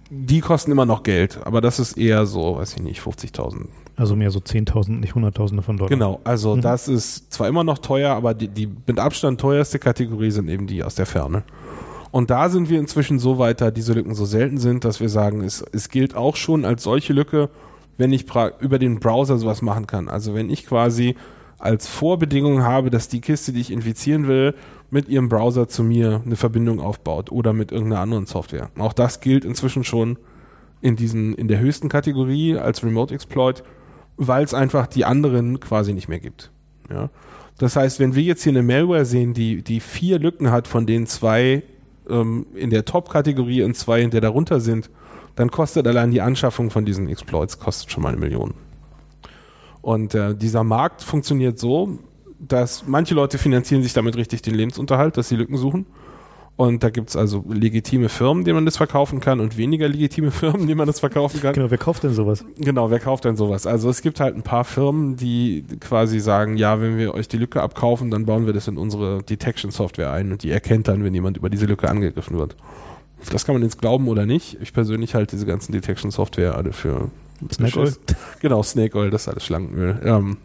die 0.08 0.40
kosten 0.40 0.70
immer 0.70 0.86
noch 0.86 1.02
Geld, 1.02 1.40
aber 1.44 1.60
das 1.60 1.78
ist 1.78 1.98
eher 1.98 2.26
so, 2.26 2.56
weiß 2.56 2.74
ich 2.74 2.82
nicht, 2.82 3.00
50.000. 3.00 3.66
Also 3.96 4.14
mehr 4.14 4.30
so 4.30 4.38
10.000, 4.38 5.00
nicht 5.00 5.14
Hunderttausende 5.14 5.62
von 5.62 5.76
Dollar. 5.78 5.88
Genau, 5.88 6.20
also 6.22 6.54
Mhm. 6.56 6.60
das 6.60 6.86
ist 6.86 7.32
zwar 7.32 7.48
immer 7.48 7.64
noch 7.64 7.78
teuer, 7.78 8.14
aber 8.14 8.34
die, 8.34 8.48
die 8.48 8.68
mit 8.86 8.98
Abstand 8.98 9.40
teuerste 9.40 9.78
Kategorie 9.78 10.30
sind 10.30 10.48
eben 10.48 10.66
die 10.66 10.82
aus 10.84 10.94
der 10.94 11.06
Ferne. 11.06 11.42
Und 12.12 12.30
da 12.30 12.48
sind 12.48 12.70
wir 12.70 12.78
inzwischen 12.78 13.18
so 13.18 13.38
weit, 13.38 13.60
da 13.60 13.70
diese 13.70 13.92
Lücken 13.94 14.14
so 14.14 14.24
selten 14.24 14.58
sind, 14.58 14.84
dass 14.84 15.00
wir 15.00 15.08
sagen, 15.08 15.42
es, 15.42 15.62
es 15.72 15.88
gilt 15.88 16.14
auch 16.14 16.36
schon 16.36 16.64
als 16.64 16.82
solche 16.82 17.12
Lücke, 17.12 17.50
wenn 17.96 18.12
ich 18.12 18.26
über 18.60 18.78
den 18.78 19.00
Browser 19.00 19.38
sowas 19.38 19.62
machen 19.62 19.86
kann. 19.86 20.08
Also 20.08 20.34
wenn 20.34 20.50
ich 20.50 20.66
quasi 20.66 21.16
als 21.58 21.88
Vorbedingung 21.88 22.62
habe, 22.62 22.90
dass 22.90 23.08
die 23.08 23.20
Kiste, 23.20 23.52
die 23.52 23.60
ich 23.60 23.70
infizieren 23.70 24.28
will, 24.28 24.54
mit 24.90 25.08
ihrem 25.08 25.28
Browser 25.28 25.68
zu 25.68 25.82
mir 25.82 26.22
eine 26.24 26.36
Verbindung 26.36 26.80
aufbaut 26.80 27.32
oder 27.32 27.52
mit 27.52 27.72
irgendeiner 27.72 28.02
anderen 28.02 28.26
Software. 28.26 28.70
Auch 28.78 28.92
das 28.92 29.20
gilt 29.20 29.44
inzwischen 29.44 29.84
schon 29.84 30.18
in 30.80 30.96
diesen, 30.96 31.34
in 31.34 31.48
der 31.48 31.58
höchsten 31.58 31.88
Kategorie 31.88 32.56
als 32.56 32.84
Remote 32.84 33.14
Exploit, 33.14 33.64
weil 34.16 34.44
es 34.44 34.54
einfach 34.54 34.86
die 34.86 35.04
anderen 35.04 35.58
quasi 35.60 35.92
nicht 35.92 36.08
mehr 36.08 36.20
gibt. 36.20 36.50
Ja. 36.90 37.10
Das 37.58 37.74
heißt, 37.74 38.00
wenn 38.00 38.14
wir 38.14 38.22
jetzt 38.22 38.42
hier 38.42 38.52
eine 38.52 38.62
Malware 38.62 39.06
sehen, 39.06 39.32
die, 39.32 39.62
die 39.62 39.80
vier 39.80 40.18
Lücken 40.18 40.50
hat, 40.50 40.68
von 40.68 40.86
denen 40.86 41.06
zwei 41.06 41.62
ähm, 42.08 42.46
in 42.54 42.70
der 42.70 42.84
Top-Kategorie 42.84 43.62
und 43.62 43.74
zwei 43.76 44.02
in 44.02 44.10
der 44.10 44.20
darunter 44.20 44.60
sind, 44.60 44.90
dann 45.36 45.50
kostet 45.50 45.86
allein 45.86 46.10
die 46.10 46.20
Anschaffung 46.20 46.70
von 46.70 46.84
diesen 46.84 47.08
Exploits 47.08 47.58
kostet 47.58 47.92
schon 47.92 48.02
mal 48.02 48.08
eine 48.08 48.18
Million. 48.18 48.54
Und 49.82 50.14
äh, 50.14 50.34
dieser 50.34 50.64
Markt 50.64 51.02
funktioniert 51.02 51.58
so, 51.58 52.00
dass 52.40 52.86
manche 52.86 53.14
Leute 53.14 53.38
finanzieren 53.38 53.82
sich 53.82 53.92
damit 53.92 54.16
richtig 54.16 54.42
den 54.42 54.54
Lebensunterhalt, 54.54 55.16
dass 55.16 55.28
sie 55.28 55.36
Lücken 55.36 55.56
suchen. 55.56 55.86
Und 56.56 56.82
da 56.82 56.88
gibt's 56.88 57.16
also 57.16 57.44
legitime 57.48 58.08
Firmen, 58.08 58.42
denen 58.42 58.54
man 58.56 58.64
das 58.64 58.78
verkaufen 58.78 59.20
kann 59.20 59.40
und 59.40 59.58
weniger 59.58 59.88
legitime 59.88 60.30
Firmen, 60.32 60.66
denen 60.66 60.78
man 60.78 60.86
das 60.86 61.00
verkaufen 61.00 61.40
kann. 61.40 61.52
Genau, 61.52 61.70
wer 61.70 61.78
kauft 61.78 62.02
denn 62.02 62.14
sowas? 62.14 62.44
Genau, 62.56 62.90
wer 62.90 62.98
kauft 62.98 63.26
denn 63.26 63.36
sowas? 63.36 63.66
Also 63.66 63.90
es 63.90 64.00
gibt 64.00 64.20
halt 64.20 64.34
ein 64.34 64.42
paar 64.42 64.64
Firmen, 64.64 65.16
die 65.16 65.64
quasi 65.80 66.18
sagen, 66.18 66.56
ja, 66.56 66.80
wenn 66.80 66.96
wir 66.96 67.12
euch 67.12 67.28
die 67.28 67.36
Lücke 67.36 67.62
abkaufen, 67.62 68.10
dann 68.10 68.24
bauen 68.24 68.46
wir 68.46 68.54
das 68.54 68.68
in 68.68 68.78
unsere 68.78 69.22
Detection-Software 69.22 70.10
ein 70.10 70.32
und 70.32 70.42
die 70.42 70.50
erkennt 70.50 70.88
dann, 70.88 71.04
wenn 71.04 71.12
jemand 71.12 71.36
über 71.36 71.50
diese 71.50 71.66
Lücke 71.66 71.90
angegriffen 71.90 72.38
wird. 72.38 72.56
Das 73.30 73.44
kann 73.44 73.54
man 73.54 73.62
jetzt 73.62 73.80
glauben 73.80 74.08
oder 74.08 74.26
nicht. 74.26 74.58
Ich 74.60 74.72
persönlich 74.72 75.14
halte 75.14 75.36
diese 75.36 75.46
ganzen 75.46 75.72
Detection-Software 75.72 76.54
alle 76.54 76.72
für 76.72 77.10
Snake 77.52 77.78
Oil? 77.78 77.92
Genau, 78.40 78.62
Snake 78.62 78.96
Oil, 78.96 79.10
das 79.10 79.22
ist 79.22 79.28
alles 79.28 79.44
Schlangenöl. 79.44 80.00
Ähm, 80.04 80.38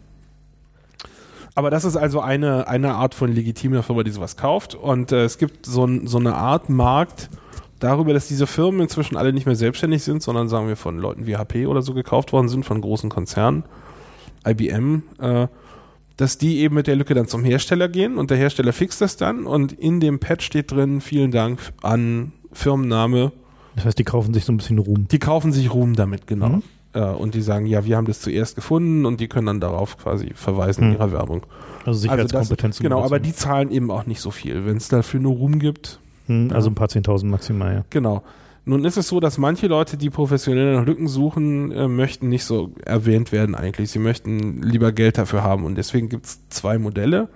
aber 1.54 1.70
das 1.70 1.84
ist 1.84 1.96
also 1.96 2.20
eine, 2.20 2.66
eine 2.66 2.94
Art 2.94 3.14
von 3.14 3.32
legitimer 3.32 3.82
Firma, 3.82 4.02
die 4.02 4.10
sowas 4.10 4.36
kauft. 4.36 4.74
Und 4.74 5.12
äh, 5.12 5.24
es 5.24 5.38
gibt 5.38 5.66
so, 5.66 5.84
ein, 5.84 6.06
so 6.06 6.18
eine 6.18 6.34
Art 6.34 6.70
Markt 6.70 7.28
darüber, 7.78 8.14
dass 8.14 8.28
diese 8.28 8.46
Firmen 8.46 8.80
inzwischen 8.80 9.16
alle 9.16 9.32
nicht 9.32 9.46
mehr 9.46 9.56
selbstständig 9.56 10.02
sind, 10.02 10.22
sondern 10.22 10.48
sagen 10.48 10.68
wir 10.68 10.76
von 10.76 10.98
Leuten 10.98 11.26
wie 11.26 11.36
HP 11.36 11.66
oder 11.66 11.82
so 11.82 11.94
gekauft 11.94 12.32
worden 12.32 12.48
sind, 12.48 12.64
von 12.64 12.80
großen 12.80 13.10
Konzernen, 13.10 13.64
IBM, 14.46 15.02
äh, 15.20 15.48
dass 16.16 16.38
die 16.38 16.58
eben 16.58 16.74
mit 16.74 16.86
der 16.86 16.96
Lücke 16.96 17.14
dann 17.14 17.26
zum 17.26 17.44
Hersteller 17.44 17.88
gehen 17.88 18.16
und 18.18 18.30
der 18.30 18.38
Hersteller 18.38 18.72
fixt 18.72 19.00
das 19.00 19.16
dann 19.16 19.44
und 19.46 19.72
in 19.72 20.00
dem 20.00 20.18
Patch 20.18 20.44
steht 20.46 20.70
drin, 20.70 21.00
vielen 21.00 21.30
Dank 21.30 21.58
an 21.82 22.32
Firmenname, 22.52 23.32
Das 23.76 23.84
heißt, 23.86 23.98
die 23.98 24.04
kaufen 24.04 24.34
sich 24.34 24.44
so 24.44 24.52
ein 24.52 24.56
bisschen 24.58 24.78
Ruhm. 24.78 25.06
die 25.10 25.18
kaufen 25.18 25.52
sich 25.52 25.72
Ruhm 25.72 25.94
damit, 25.94 26.26
genau. 26.26 26.48
Mhm. 26.48 26.62
Äh, 26.94 27.00
und 27.04 27.34
die 27.34 27.40
sagen, 27.40 27.64
ja, 27.66 27.84
wir 27.86 27.96
haben 27.96 28.06
das 28.06 28.20
zuerst 28.20 28.54
gefunden 28.54 29.06
und 29.06 29.20
die 29.20 29.28
können 29.28 29.46
dann 29.46 29.60
darauf 29.60 29.96
quasi 29.96 30.32
verweisen 30.34 30.82
in 30.84 30.88
Mhm. 30.90 30.94
ihrer 30.96 31.12
Werbung. 31.12 31.42
Also 31.80 31.90
Also 31.90 32.00
Sicherheitskompetenz. 32.00 32.76
das, 32.76 32.82
genau, 32.82 33.02
aber 33.02 33.18
die 33.18 33.32
zahlen 33.32 33.70
eben 33.70 33.90
auch 33.90 34.04
nicht 34.06 34.20
so 34.20 34.30
viel. 34.30 34.66
Wenn 34.66 34.76
es 34.76 34.88
dafür 34.88 35.18
nur 35.20 35.34
Ruhm 35.34 35.58
gibt, 35.58 35.98
Hm, 36.26 36.50
also 36.52 36.70
ein 36.70 36.74
paar 36.76 36.88
Zehntausend 36.88 37.30
maximal, 37.32 37.74
ja. 37.74 37.84
genau. 37.90 38.22
Nun 38.64 38.84
ist 38.84 38.96
es 38.96 39.08
so, 39.08 39.18
dass 39.18 39.38
manche 39.38 39.66
Leute, 39.66 39.96
die 39.96 40.08
professionell 40.10 40.76
nach 40.76 40.86
Lücken 40.86 41.08
suchen, 41.08 41.72
äh, 41.72 41.88
möchten 41.88 42.28
nicht 42.28 42.44
so 42.44 42.72
erwähnt 42.84 43.32
werden 43.32 43.54
eigentlich. 43.56 43.90
Sie 43.90 43.98
möchten 43.98 44.62
lieber 44.62 44.92
Geld 44.92 45.18
dafür 45.18 45.42
haben. 45.42 45.64
Und 45.64 45.76
deswegen 45.76 46.08
gibt 46.08 46.26
es 46.26 46.48
zwei 46.48 46.78
Modelle. 46.78 47.28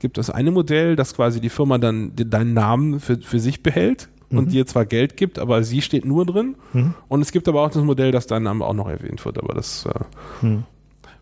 Gibt 0.00 0.18
es 0.18 0.28
eine 0.28 0.50
Modell, 0.50 0.94
das 0.94 1.14
quasi 1.14 1.40
die 1.40 1.48
Firma 1.48 1.78
dann 1.78 2.14
de- 2.14 2.28
deinen 2.28 2.52
Namen 2.52 3.00
für, 3.00 3.16
für 3.18 3.40
sich 3.40 3.62
behält 3.62 4.10
und 4.30 4.46
Mhm. 4.46 4.50
dir 4.50 4.66
zwar 4.66 4.84
Geld 4.84 5.16
gibt, 5.16 5.38
aber 5.38 5.62
sie 5.62 5.80
steht 5.80 6.04
nur 6.04 6.26
drin. 6.26 6.56
Mhm. 6.74 6.92
Und 7.08 7.22
es 7.22 7.32
gibt 7.32 7.48
aber 7.48 7.62
auch 7.64 7.70
das 7.70 7.82
Modell, 7.82 8.10
dass 8.12 8.26
dein 8.26 8.42
Name 8.42 8.62
auch 8.64 8.74
noch 8.74 8.88
erwähnt 8.88 9.24
wird. 9.24 9.38
Aber 9.42 9.54
das 9.54 9.86
äh, 9.86 10.00
Hm. 10.40 10.64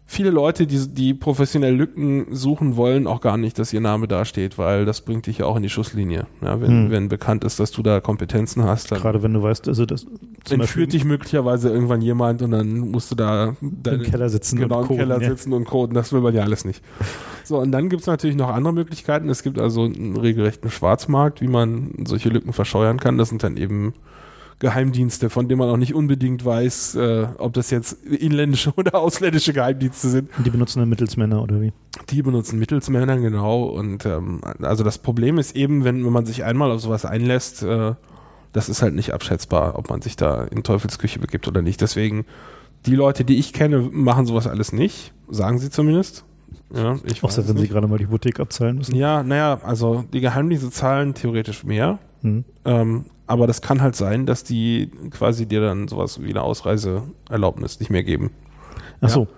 Viele 0.06 0.30
Leute, 0.30 0.66
die, 0.66 0.88
die 0.88 1.14
professionell 1.14 1.74
Zum 1.74 2.26
suchen 2.30 2.76
wollen, 2.76 3.06
auch 3.06 3.20
gar 3.20 3.36
nicht, 3.36 3.58
dass 3.58 3.72
ihr 3.72 3.80
Name 3.80 4.06
dasteht, 4.06 4.58
weil 4.58 4.84
das 4.84 5.00
bringt 5.00 5.26
dich 5.26 5.38
ja 5.38 5.46
auch 5.46 5.56
in 5.56 5.62
die 5.62 5.70
Schusslinie. 5.70 6.26
Ja, 6.42 6.60
wenn, 6.60 6.70
Hm. 6.70 6.90
wenn 6.90 7.08
bekannt 7.08 7.42
ist, 7.44 7.58
dass 7.58 7.70
du 7.70 7.82
da 7.82 8.00
Kompetenzen 8.00 8.64
hast, 8.64 8.90
dann 8.90 9.00
Gerade 9.00 9.22
wenn 9.22 9.32
du 9.32 9.42
weißt, 9.42 9.66
also 9.68 9.86
das 9.86 10.06
entführt 10.50 10.92
dich 10.92 11.04
möglichlich 11.04 11.40
irgendwann 11.70 12.02
jemand 12.02 12.42
und 12.42 12.50
dann 12.50 12.78
musst 12.78 13.10
du 13.10 13.14
da 13.14 13.56
im 13.60 13.82
deine, 13.82 14.02
Keller 14.02 14.28
sitzen 14.28 14.58
genau 14.58 14.82
und 14.82 14.90
im 14.90 14.96
Keller 14.98 15.20
ja. 15.20 15.28
sitzen 15.30 15.52
und 15.52 15.64
coden. 15.64 15.94
Das 15.94 16.12
will 16.12 16.20
man 16.20 16.34
ja 16.34 16.42
alles 16.42 16.64
nicht. 16.64 16.82
So, 17.46 17.58
und 17.58 17.72
dann 17.72 17.90
gibt's 17.90 18.06
natürlich 18.06 18.36
noch 18.36 18.48
andere 18.48 18.72
Möglichkeiten. 18.72 19.28
Es 19.28 19.42
gibt 19.42 19.58
also 19.58 19.84
einen 19.84 20.16
regelrechten 20.16 20.70
Schwarzmarkt, 20.70 21.42
wie 21.42 21.46
man 21.46 21.92
solche 22.06 22.30
Lücken 22.30 22.54
verscheuern 22.54 22.98
kann. 22.98 23.18
Das 23.18 23.28
sind 23.28 23.42
dann 23.42 23.58
eben 23.58 23.92
Geheimdienste, 24.58 25.30
von 25.30 25.48
denen 25.48 25.58
man 25.58 25.68
auch 25.68 25.76
nicht 25.76 25.94
unbedingt 25.94 26.44
weiß, 26.44 26.94
äh, 26.96 27.26
ob 27.38 27.52
das 27.54 27.70
jetzt 27.70 28.04
inländische 28.04 28.72
oder 28.76 28.94
ausländische 28.96 29.52
Geheimdienste 29.52 30.08
sind. 30.08 30.30
Und 30.36 30.46
die 30.46 30.50
benutzen 30.50 30.80
dann 30.80 30.88
Mittelsmänner 30.88 31.42
oder 31.42 31.60
wie? 31.60 31.72
Die 32.10 32.22
benutzen 32.22 32.58
Mittelsmänner, 32.58 33.18
genau. 33.18 33.64
Und 33.64 34.06
ähm, 34.06 34.40
also 34.62 34.84
das 34.84 34.98
Problem 34.98 35.38
ist 35.38 35.56
eben, 35.56 35.84
wenn, 35.84 36.04
wenn 36.04 36.12
man 36.12 36.26
sich 36.26 36.44
einmal 36.44 36.70
auf 36.70 36.80
sowas 36.80 37.04
einlässt, 37.04 37.62
äh, 37.62 37.94
das 38.52 38.68
ist 38.68 38.82
halt 38.82 38.94
nicht 38.94 39.12
abschätzbar, 39.12 39.78
ob 39.78 39.90
man 39.90 40.00
sich 40.00 40.16
da 40.16 40.44
in 40.44 40.62
Teufelsküche 40.62 41.18
begibt 41.18 41.48
oder 41.48 41.60
nicht. 41.60 41.80
Deswegen, 41.80 42.24
die 42.86 42.94
Leute, 42.94 43.24
die 43.24 43.38
ich 43.38 43.52
kenne, 43.52 43.80
machen 43.92 44.26
sowas 44.26 44.46
alles 44.46 44.72
nicht, 44.72 45.12
sagen 45.28 45.58
sie 45.58 45.70
zumindest. 45.70 46.24
Ja, 46.72 46.98
ich 47.04 47.22
Außer 47.22 47.46
wenn 47.48 47.56
sie 47.56 47.62
nicht. 47.62 47.72
gerade 47.72 47.86
mal 47.86 47.98
die 47.98 48.06
Hypothek 48.06 48.40
abzahlen 48.40 48.76
müssen. 48.76 48.94
Ja, 48.94 49.22
naja, 49.22 49.60
also 49.62 50.04
die 50.12 50.20
Geheimdienste 50.20 50.70
zahlen 50.70 51.14
theoretisch 51.14 51.64
mehr. 51.64 51.98
Hm. 52.22 52.44
Ähm, 52.64 53.04
aber 53.26 53.46
das 53.46 53.62
kann 53.62 53.80
halt 53.80 53.96
sein, 53.96 54.26
dass 54.26 54.44
die 54.44 54.90
quasi 55.10 55.46
dir 55.46 55.60
dann 55.60 55.88
sowas 55.88 56.22
wie 56.22 56.30
eine 56.30 56.42
Ausreiseerlaubnis 56.42 57.80
nicht 57.80 57.90
mehr 57.90 58.04
geben. 58.04 58.30
Ach 59.00 59.08
so. 59.08 59.28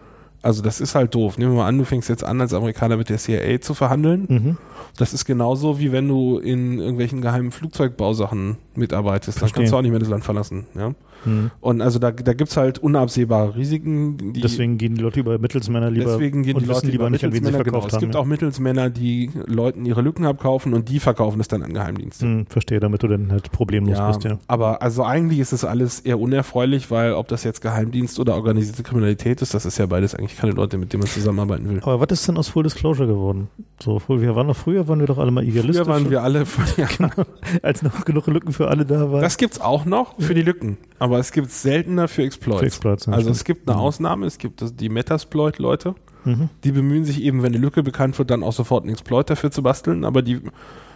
Also 0.47 0.62
das 0.62 0.81
ist 0.81 0.94
halt 0.94 1.12
doof. 1.12 1.39
Nehmen 1.39 1.51
wir 1.52 1.56
mal 1.56 1.66
an, 1.66 1.77
du 1.77 1.85
fängst 1.85 2.09
jetzt 2.09 2.23
an, 2.23 2.40
als 2.40 2.55
Amerikaner 2.55 2.97
mit 2.97 3.09
der 3.09 3.18
CIA 3.18 3.60
zu 3.60 3.74
verhandeln. 3.74 4.27
Mhm. 4.28 4.56
Das 4.97 5.12
ist 5.12 5.24
genauso, 5.24 5.81
wie 5.81 5.90
wenn 5.90 6.06
du 6.06 6.39
in 6.39 6.78
irgendwelchen 6.78 7.20
geheimen 7.20 7.51
Flugzeugbausachen 7.51 8.56
mitarbeitest. 8.77 9.39
Dann 9.39 9.40
Verstehe. 9.40 9.62
kannst 9.62 9.73
du 9.73 9.77
auch 9.77 9.82
nicht 9.82 9.90
mehr 9.90 9.98
das 9.98 10.09
Land 10.09 10.24
verlassen. 10.24 10.66
Ja? 10.77 10.94
Hm. 11.24 11.51
Und 11.60 11.81
also 11.82 11.98
da, 11.98 12.12
da 12.12 12.32
gibt's 12.35 12.56
halt 12.56 12.78
unabsehbare 12.78 13.56
Risiken. 13.56 14.32
Deswegen 14.35 14.78
gehen 14.78 14.94
die 14.94 15.01
Leute 15.02 15.20
über 15.20 15.39
Mittelsmänner 15.39 15.90
lieber 15.90 16.12
Deswegen 16.12 16.43
gehen 16.44 16.55
und 16.55 16.62
die 16.62 16.66
Leute 16.68 16.86
lieber 16.86 17.10
nicht, 17.10 17.24
an 17.24 17.32
wen 17.32 17.44
sie 17.44 17.51
Mittelsmänner. 17.51 17.64
Genau. 17.64 17.81
verkauft 17.81 17.89
Es 17.89 17.94
haben. 17.94 18.01
gibt 18.01 18.14
ja. 18.14 18.20
auch 18.20 18.24
Mittelsmänner, 18.24 18.90
die 18.90 19.31
Leuten 19.47 19.85
ihre 19.85 20.02
Lücken 20.02 20.24
abkaufen 20.24 20.73
und 20.73 20.89
die 20.89 21.01
verkaufen 21.01 21.40
es 21.40 21.48
dann 21.48 21.62
an 21.62 21.74
Geheimdienste. 21.74 22.24
Hm, 22.24 22.47
verstehe, 22.47 22.81
damit 22.81 23.02
du 23.02 23.09
dann 23.09 23.32
halt 23.32 23.51
problemlos 23.51 23.97
Ja, 23.98 24.09
bist, 24.09 24.24
ja. 24.24 24.39
aber 24.47 24.82
also 24.82 25.02
eigentlich 25.05 25.40
ist 25.40 25.52
das 25.52 25.64
alles 25.64 26.01
eher 26.01 26.20
unerfreulich, 26.20 26.90
weil 26.90 27.12
ob 27.12 27.28
das 27.28 27.44
jetzt 27.44 27.60
Geheimdienst 27.60 28.20
oder 28.20 28.35
organisierte 28.36 28.82
Kriminalität 28.82 29.43
ist, 29.43 29.52
das 29.52 29.66
ist 29.66 29.78
ja 29.78 29.86
beides 29.86 30.14
eigentlich 30.14 30.35
keine 30.37 30.53
Leute, 30.53 30.79
mit 30.79 30.93
denen 30.93 31.03
man 31.03 31.11
zusammenarbeiten 31.11 31.69
will. 31.69 31.81
Aber 31.83 32.01
was 32.01 32.09
ist 32.11 32.29
denn 32.29 32.37
aus 32.37 32.49
Full 32.49 32.63
Disclosure 32.65 33.07
geworden? 33.09 33.49
So, 33.83 34.01
wir 34.09 34.35
waren 34.37 34.49
doch 34.49 34.57
früher, 34.57 34.87
waren 34.89 35.01
wir 35.01 35.07
doch 35.07 35.19
alle 35.19 35.31
mal 35.31 35.45
idealistisch. 35.45 35.85
Früher 35.85 35.93
waren 35.95 36.11
wir 36.11 36.23
alle, 36.23 36.45
ja, 36.77 36.89
als 37.63 37.83
noch 37.83 38.05
genug 38.05 38.27
Lücken 38.27 38.53
für 38.53 38.69
alle 38.69 38.85
da 38.85 39.11
waren. 39.11 39.21
das 39.23 39.37
gibt's 39.37 39.61
auch 39.61 39.85
noch 39.85 40.15
für 40.21 40.35
die 40.35 40.43
Lücken. 40.43 40.79
aber 40.99 41.19
es 41.19 41.33
gibt 41.33 41.51
seltener 41.51 42.09
für 42.09 42.23
Exploits. 42.23 42.61
Für 42.61 42.67
Exploits, 42.67 43.09
also 43.09 43.21
stimmt. 43.23 43.37
es 43.37 43.45
gibt 43.45 43.69
eine 43.69 43.77
Mhm. 43.79 43.83
Ausnahme, 43.85 44.27
es 44.27 44.39
gibt 44.39 44.81
die 44.81 44.89
Metasploit-Leute, 44.89 45.95
Mhm. 46.25 46.49
die 46.65 46.73
bemühen 46.73 47.05
sich 47.05 47.23
eben, 47.23 47.43
wenn 47.43 47.53
eine 47.55 47.59
Lücke 47.59 47.83
bekannt 47.83 48.19
wird, 48.19 48.31
dann 48.31 48.43
auch 48.43 48.53
sofort 48.53 48.83
einen 48.85 48.93
Exploit 48.93 49.31
dafür 49.31 49.51
zu 49.51 49.63
basteln, 49.63 50.05
aber 50.05 50.23
die 50.23 50.41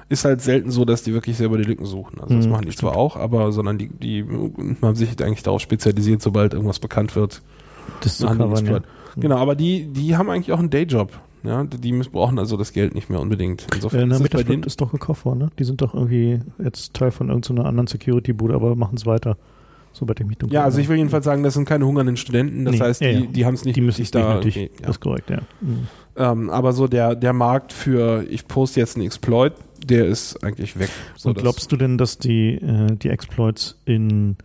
ist 0.08 0.24
halt 0.24 0.40
selten 0.40 0.72
so, 0.72 0.84
dass 0.84 1.04
die 1.04 1.12
wirklich 1.14 1.36
selber 1.36 1.56
die 1.56 1.62
Lücken 1.62 1.86
suchen. 1.86 2.20
Also 2.20 2.34
das 2.34 2.46
Mhm, 2.46 2.50
machen 2.50 2.64
die 2.66 2.74
zwar 2.74 2.96
auch, 2.96 3.14
aber 3.16 3.52
sondern 3.52 3.78
die, 3.78 3.88
die 3.88 4.24
haben 4.82 4.96
sich 4.96 5.10
eigentlich 5.22 5.44
darauf 5.44 5.60
spezialisiert, 5.60 6.20
sobald 6.20 6.52
irgendwas 6.52 6.80
bekannt 6.80 7.14
wird, 7.14 7.42
Das 8.00 8.16
zu 8.16 8.24
die 8.24 8.30
einen 8.30 8.40
covern, 8.40 8.66
ja. 8.66 8.80
Exploit. 9.10 9.22
Genau, 9.22 9.36
aber 9.36 9.54
die, 9.54 9.86
die 9.86 10.16
haben 10.16 10.30
eigentlich 10.30 10.52
auch 10.52 10.58
einen 10.58 10.70
Dayjob. 10.70 11.18
Ja, 11.42 11.64
die 11.64 11.78
die 11.78 11.92
missbrauchen 11.92 12.38
also 12.38 12.58
das 12.58 12.72
Geld 12.74 12.94
nicht 12.94 13.08
mehr 13.08 13.18
unbedingt. 13.18 13.66
Insofern 13.74 14.08
na, 14.10 14.16
ist 14.16 14.30
bei 14.30 14.42
denen, 14.42 14.62
ist 14.62 14.78
doch 14.80 14.92
gekauft 14.92 15.24
worden, 15.24 15.38
ne? 15.38 15.48
Die 15.58 15.64
sind 15.64 15.80
doch 15.80 15.94
irgendwie 15.94 16.40
jetzt 16.62 16.92
Teil 16.92 17.10
von 17.10 17.28
irgendeiner 17.30 17.64
anderen 17.66 17.86
Security-Bude, 17.86 18.52
aber 18.54 18.76
machen 18.76 18.96
es 18.96 19.06
weiter. 19.06 19.38
Sobald 19.92 20.20
ich 20.20 20.26
mich 20.26 20.36
dunkel 20.38 20.54
ja, 20.54 20.64
also 20.64 20.78
ich 20.78 20.88
will 20.88 20.98
jedenfalls 20.98 21.24
sagen, 21.24 21.42
das 21.42 21.54
sind 21.54 21.64
keine 21.64 21.84
hungernden 21.86 22.16
Studenten. 22.18 22.64
Das 22.66 22.74
Nee, 22.74 22.80
heißt, 22.80 23.00
die, 23.00 23.04
ja, 23.06 23.10
ja. 23.10 23.20
die 23.26 23.46
haben 23.46 23.54
es 23.54 23.64
nicht 23.64 23.74
Die 23.74 23.80
müssen 23.80 24.02
es 24.02 24.10
da 24.10 24.34
nötig. 24.34 24.56
irgendwie- 24.56 24.74
ja. 24.80 24.86
Das 24.86 24.96
ist 24.96 25.00
korrekt, 25.00 25.30
ja. 25.30 25.38
Mhm. 25.62 25.86
Ähm, 26.16 26.50
aber 26.50 26.72
so 26.74 26.86
der, 26.86 27.14
der 27.16 27.32
Markt 27.32 27.72
für, 27.72 28.24
ich 28.30 28.46
poste 28.46 28.78
jetzt 28.78 28.96
einen 28.96 29.06
Exploit, 29.06 29.54
der 29.84 30.06
ist 30.06 30.44
eigentlich 30.44 30.78
weg. 30.78 30.90
So, 31.16 31.30
Und 31.30 31.38
glaubst 31.38 31.72
du 31.72 31.76
denn, 31.78 31.96
dass 31.98 32.18
die, 32.18 32.56
äh, 32.56 32.94
die 32.96 33.08
Exploits 33.08 33.80
in, 33.86 34.36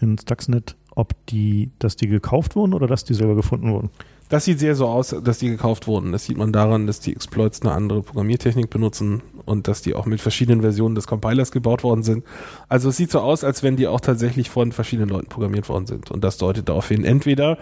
in 0.00 0.16
Stuxnet, 0.18 0.76
ob 0.98 1.14
die, 1.26 1.70
dass 1.78 1.94
die 1.94 2.08
gekauft 2.08 2.56
wurden 2.56 2.74
oder 2.74 2.88
dass 2.88 3.04
die 3.04 3.14
selber 3.14 3.36
gefunden 3.36 3.72
wurden? 3.72 3.90
Das 4.28 4.44
sieht 4.44 4.58
sehr 4.58 4.74
so 4.74 4.88
aus, 4.88 5.14
dass 5.22 5.38
die 5.38 5.48
gekauft 5.48 5.86
wurden. 5.86 6.10
Das 6.10 6.24
sieht 6.24 6.36
man 6.36 6.52
daran, 6.52 6.88
dass 6.88 6.98
die 6.98 7.12
Exploits 7.12 7.62
eine 7.62 7.72
andere 7.72 8.02
Programmiertechnik 8.02 8.68
benutzen 8.68 9.22
und 9.46 9.68
dass 9.68 9.80
die 9.80 9.94
auch 9.94 10.06
mit 10.06 10.20
verschiedenen 10.20 10.60
Versionen 10.60 10.96
des 10.96 11.06
Compilers 11.06 11.52
gebaut 11.52 11.84
worden 11.84 12.02
sind. 12.02 12.24
Also 12.68 12.88
es 12.88 12.96
sieht 12.96 13.12
so 13.12 13.20
aus, 13.20 13.44
als 13.44 13.62
wenn 13.62 13.76
die 13.76 13.86
auch 13.86 14.00
tatsächlich 14.00 14.50
von 14.50 14.72
verschiedenen 14.72 15.08
Leuten 15.08 15.28
programmiert 15.28 15.68
worden 15.68 15.86
sind. 15.86 16.10
Und 16.10 16.24
das 16.24 16.36
deutet 16.36 16.68
darauf 16.68 16.88
hin, 16.88 17.04
entweder, 17.04 17.58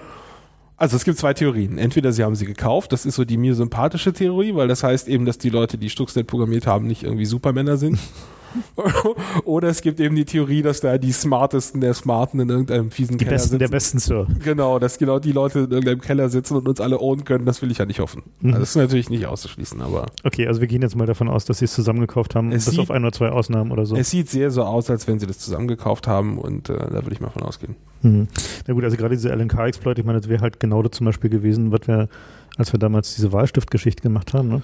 also 0.79 0.97
es 0.97 1.05
gibt 1.05 1.19
zwei 1.19 1.35
Theorien. 1.35 1.77
Entweder 1.77 2.13
sie 2.13 2.25
haben 2.25 2.37
sie 2.37 2.47
gekauft, 2.47 2.91
das 2.91 3.05
ist 3.05 3.17
so 3.17 3.27
die 3.27 3.37
mir 3.37 3.55
sympathische 3.55 4.15
Theorie, 4.15 4.55
weil 4.55 4.67
das 4.67 4.83
heißt 4.83 5.09
eben, 5.09 5.27
dass 5.27 5.37
die 5.37 5.51
Leute, 5.51 5.77
die 5.77 5.91
Stuxnet 5.91 6.27
programmiert 6.27 6.67
haben, 6.67 6.87
nicht 6.87 7.03
irgendwie 7.03 7.27
Supermänner 7.27 7.77
sind. 7.77 7.99
Oder 9.45 9.69
es 9.69 9.81
gibt 9.83 10.01
eben 10.01 10.17
die 10.17 10.25
Theorie, 10.25 10.63
dass 10.63 10.81
da 10.81 10.99
die 10.99 11.13
Smartesten 11.13 11.81
der 11.81 11.95
Smarten 11.95 12.41
in 12.41 12.49
irgendeinem 12.49 12.91
fiesen 12.91 13.19
Die 13.19 13.25
Keller 13.25 13.35
Besten 13.37 13.49
sitzen. 13.51 13.59
der 13.59 13.69
Besten, 13.69 13.99
Sir. 13.99 14.27
Genau, 14.43 14.79
dass 14.79 14.99
genau 14.99 15.19
die 15.19 15.33
Leute 15.33 15.61
in 15.61 15.71
irgendeinem 15.71 16.01
Keller 16.01 16.29
sitzen 16.29 16.57
und 16.57 16.69
uns 16.69 16.81
alle 16.81 16.99
ownen 17.01 17.25
können, 17.25 17.45
das 17.47 17.63
will 17.63 17.71
ich 17.71 17.79
ja 17.79 17.87
nicht 17.87 18.01
hoffen. 18.01 18.23
Mhm. 18.41 18.51
Also 18.51 18.61
das 18.61 18.71
ist 18.71 18.77
natürlich 18.77 19.11
nicht 19.11 19.27
auszuschließen, 19.27 19.81
aber 19.81 20.07
Okay, 20.25 20.47
also 20.47 20.61
wir 20.61 20.69
gehen 20.69 20.83
jetzt 20.83 20.97
mal 20.97 21.07
davon 21.07 21.29
aus, 21.29 21.45
dass 21.45 21.59
sie 21.59 21.65
es 21.67 21.75
zusammengekauft 21.75 22.35
haben, 22.35 22.53
Es 22.53 22.65
bis 22.65 22.73
sieht- 22.75 22.81
auf 22.81 22.91
ein 22.91 23.03
oder 23.03 23.13
zwei 23.13 23.31
Ausnahmen 23.31 23.71
oder 23.73 23.87
so. 23.87 23.97
es 23.97 24.11
sieht 24.11 24.29
sehr 24.29 24.51
so 24.51 24.63
aus, 24.63 24.91
als 24.91 25.07
wenn 25.07 25.19
sie 25.19 25.27
das 25.27 25.39
zusammengekauft 25.39 26.07
haben 26.07 26.39
und 26.39 26.69
äh, 26.69 26.77
da 26.79 26.93
würde 26.93 27.13
ich 27.13 27.21
mal 27.21 27.31
von 27.31 27.43
ausgehen. 27.43 27.77
Mhm. 28.03 28.29
Na 28.67 28.75
gut, 28.75 28.85
also 28.85 28.97
gerade 28.97 29.15
diese 29.15 29.31
LNK-Exploit, 29.31 29.99
ich 29.99 30.05
meine, 30.05 30.21
das 30.21 30.29
wäre 30.29 30.41
halt 30.43 30.61
genau 30.61 30.83
das 30.83 30.93
zum 30.93 31.07
Beispiel 31.07 31.31
gewesen, 31.31 31.73
was 31.73 31.87
wir, 31.87 32.09
als 32.57 32.73
wir 32.73 32.79
damals 32.79 33.15
diese 33.15 33.33
Wahlstift-Geschichte 33.33 34.03
gemacht 34.03 34.33
haben, 34.35 34.49
ne? 34.49 34.63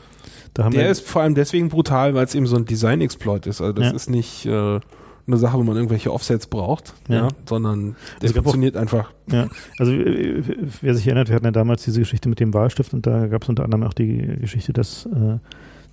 Da 0.55 0.65
haben 0.65 0.73
Der 0.73 0.85
wir, 0.85 0.91
ist 0.91 1.07
vor 1.09 1.23
allem 1.23 1.35
deswegen 1.35 1.69
brutal, 1.69 2.15
weil 2.15 2.25
es 2.25 2.35
eben 2.35 2.47
so 2.47 2.57
ein 2.57 2.65
Design-Exploit 2.67 3.47
ist. 3.47 3.61
Also 3.61 3.73
das 3.73 3.87
Ja. 3.87 3.93
ist 3.93 4.11
nicht 4.11 4.45
äh, 4.47 4.81
eine 5.27 5.37
Sache, 5.37 5.57
wo 5.57 5.63
man 5.63 5.77
irgendwelche 5.77 6.13
Offsets 6.13 6.47
braucht, 6.47 6.95
ja. 7.09 7.15
Ja. 7.23 7.29
sondern 7.49 7.97
der 8.21 8.29
Es 8.29 8.35
gab 8.35 8.41
auch- 8.43 8.51
funktioniert 8.51 8.77
einfach. 8.77 9.13
ja, 9.31 9.47
also 9.79 9.93
äh, 9.93 10.43
wer 10.83 10.95
sich 10.95 11.07
erinnert, 11.07 11.29
wir 11.29 11.37
hatten 11.37 11.45
ja 11.47 11.53
damals 11.53 11.85
diese 11.85 12.01
Geschichte 12.01 12.29
mit 12.29 12.41
dem 12.41 12.53
Wahlstift 12.53 12.93
und 12.93 13.07
da 13.07 13.29
gab 13.29 13.43
es 13.45 13.49
unter 13.49 13.65
anderem 13.65 13.85
auch 13.85 13.95
die 13.95 14.19
Geschichte, 14.41 14.73
dass 14.73 15.07
äh, 15.07 15.39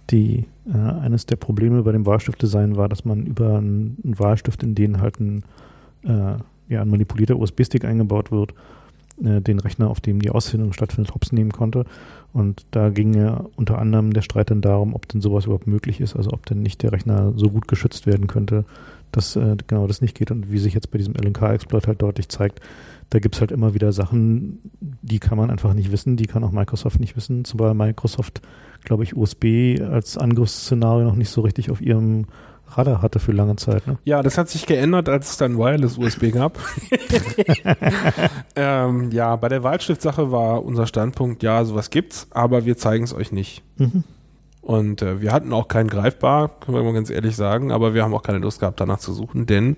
die 0.10 0.46
äh, 0.68 0.76
eines 0.78 1.26
der 1.28 1.36
Probleme 1.36 1.84
bei 1.84 1.92
dem 1.92 2.06
Wahlstift-Design 2.06 2.76
war, 2.76 2.90
dass 2.90 3.06
man 3.06 3.26
über 3.28 3.60
einen, 3.60 3.98
einen 4.04 4.18
Wahlstift, 4.20 4.64
in 4.64 4.74
den 4.76 5.00
halt 5.00 5.20
ein, 5.20 5.44
äh, 6.04 6.34
ja, 6.68 6.82
ein 6.82 6.90
manipulierter 6.90 7.38
USB-Stick 7.38 7.86
eingebaut 7.86 8.32
wird, 8.32 8.54
äh, 9.24 9.40
den 9.42 9.60
Rechner, 9.60 9.90
auf 9.92 10.02
dem 10.02 10.20
die 10.20 10.32
Aussendung 10.32 10.74
stattfindet, 10.74 11.14
hops 11.14 11.32
nehmen 11.32 11.52
konnte. 11.52 11.86
Und 12.32 12.66
da 12.72 12.90
ging 12.90 13.14
ja 13.16 13.46
unter 13.56 13.80
anderem 13.80 14.14
der 14.14 14.22
Streit 14.22 14.52
dann 14.52 14.62
darum, 14.62 14.94
ob 14.94 15.08
denn 15.08 15.22
sowas 15.22 15.46
überhaupt 15.46 15.68
möglich 15.68 16.00
ist, 16.00 16.16
also 16.16 16.32
ob 16.32 16.46
denn 16.46 16.62
nicht 16.62 16.84
der 16.84 16.92
Rechner 16.92 17.34
so 17.36 17.50
gut 17.50 17.68
geschützt 17.68 18.06
werden 18.06 18.28
könnte, 18.28 18.66
dass 19.12 19.36
äh, 19.36 19.58
genau 19.68 19.88
das 19.88 20.02
nicht 20.02 20.16
geht. 20.16 20.30
Und 20.30 20.52
wie 20.52 20.60
sich 20.60 20.74
jetzt 20.74 20.92
bei 20.92 20.98
diesem 20.98 21.16
LNK-Exploit 21.16 21.88
halt 21.88 22.02
deutlich 22.02 22.30
zeigt, 22.30 22.60
da 23.10 23.18
gibt 23.20 23.36
es 23.36 23.42
halt 23.42 23.52
immer 23.52 23.74
wieder 23.74 23.92
Sachen, 23.92 24.60
die 25.02 25.20
kann 25.20 25.38
man 25.38 25.50
einfach 25.50 25.74
nicht 25.74 25.92
wissen, 25.92 26.16
die 26.16 26.28
kann 26.28 26.44
auch 26.44 26.52
Microsoft 26.52 27.00
nicht 27.00 27.16
wissen, 27.16 27.44
zumal 27.44 27.74
Microsoft, 27.74 28.42
glaube 28.84 29.04
ich, 29.04 29.16
USB 29.16 29.82
als 29.82 30.18
Angriffsszenario 30.18 31.08
noch 31.08 31.16
nicht 31.16 31.32
so 31.32 31.42
richtig 31.42 31.72
auf 31.72 31.82
ihrem 31.82 32.28
Radar 32.78 33.02
hatte 33.02 33.20
für 33.20 33.32
lange 33.32 33.56
Zeit. 33.56 33.86
Ne? 33.88 33.98
Ja, 34.04 34.22
das 34.22 34.38
hat 34.38 34.50
sich 34.50 34.66
geändert, 34.66 35.10
als 35.10 35.32
es 35.32 35.38
dann 35.38 35.58
Wireless 35.58 35.98
USB 35.98 36.32
gab. 36.32 36.58
ähm, 38.56 39.12
ja, 39.12 39.36
bei 39.36 39.50
der 39.50 39.64
Wahlstiftsache 39.64 40.32
war 40.32 40.64
unser 40.64 40.88
Standpunkt, 40.88 41.44
ja, 41.44 41.64
sowas 41.66 41.90
gibt's, 41.90 42.28
aber 42.32 42.66
wir 42.66 42.78
zeigen 42.78 43.04
es 43.04 43.14
euch 43.14 43.32
nicht. 43.32 43.64
Mhm. 43.78 44.04
Und 44.62 45.02
äh, 45.02 45.22
wir 45.22 45.32
hatten 45.32 45.54
auch 45.54 45.68
keinen 45.68 45.90
greifbar, 45.90 46.50
können 46.60 46.78
wir 46.78 46.84
mal 46.84 46.94
ganz 46.94 47.10
ehrlich 47.10 47.36
sagen, 47.36 47.72
aber 47.72 47.94
wir 47.94 48.04
haben 48.04 48.14
auch 48.14 48.24
keine 48.24 48.40
Lust 48.40 48.60
gehabt, 48.60 48.80
danach 48.80 49.00
zu 49.00 49.14
suchen, 49.14 49.46
denn 49.46 49.78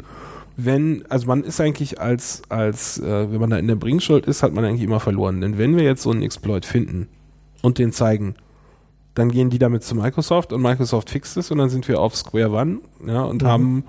wenn, 0.57 1.05
also 1.09 1.27
man 1.27 1.43
ist 1.43 1.61
eigentlich 1.61 2.01
als, 2.01 2.41
als 2.49 2.99
äh, 2.99 3.31
wenn 3.31 3.39
man 3.39 3.51
da 3.51 3.57
in 3.57 3.68
der 3.68 3.76
Bringschuld 3.76 4.26
ist, 4.26 4.43
hat 4.43 4.53
man 4.53 4.65
eigentlich 4.65 4.81
immer 4.81 4.99
verloren. 4.99 5.41
Denn 5.41 5.57
wenn 5.57 5.76
wir 5.76 5.84
jetzt 5.84 6.03
so 6.03 6.11
einen 6.11 6.23
Exploit 6.23 6.65
finden 6.65 7.07
und 7.61 7.77
den 7.77 7.91
zeigen, 7.91 8.35
dann 9.15 9.29
gehen 9.31 9.49
die 9.49 9.59
damit 9.59 9.83
zu 9.83 9.95
Microsoft 9.95 10.53
und 10.53 10.61
Microsoft 10.61 11.09
fixt 11.09 11.38
es 11.38 11.51
und 11.51 11.57
dann 11.57 11.69
sind 11.69 11.88
wir 11.88 11.99
auf 11.99 12.15
Square 12.15 12.51
One 12.51 12.79
ja, 13.05 13.23
und 13.23 13.41
Mhm. 13.43 13.47
haben 13.47 13.83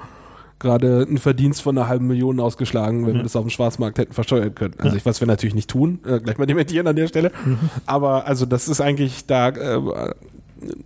gerade 0.59 1.05
einen 1.09 1.19
Verdienst 1.19 1.61
von 1.63 1.77
einer 1.77 1.89
halben 1.89 2.07
Million 2.07 2.39
ausgeschlagen, 2.41 3.03
wenn 3.07 3.15
wir 3.15 3.19
Ja. 3.19 3.23
das 3.25 3.35
auf 3.37 3.43
dem 3.45 3.51
Schwarzmarkt 3.51 3.99
hätten 3.99 4.13
versteuern 4.13 4.55
können. 4.55 4.75
Also 4.79 4.91
Ja. 4.91 4.95
ich, 4.97 5.07
was 5.07 5.21
wir 5.21 5.27
natürlich 5.27 5.55
nicht 5.57 5.69
tun, 5.71 5.99
äh, 6.07 6.21
gleich 6.21 6.39
mal 6.39 6.47
dementieren 6.47 6.87
an 6.87 6.95
der 6.97 7.09
Stelle. 7.09 7.33
Mhm. 7.45 7.59
Aber 7.87 8.27
also 8.27 8.47
das 8.47 8.69
ist 8.69 8.81
eigentlich, 8.81 9.27
da, 9.27 9.49
äh, 9.49 10.15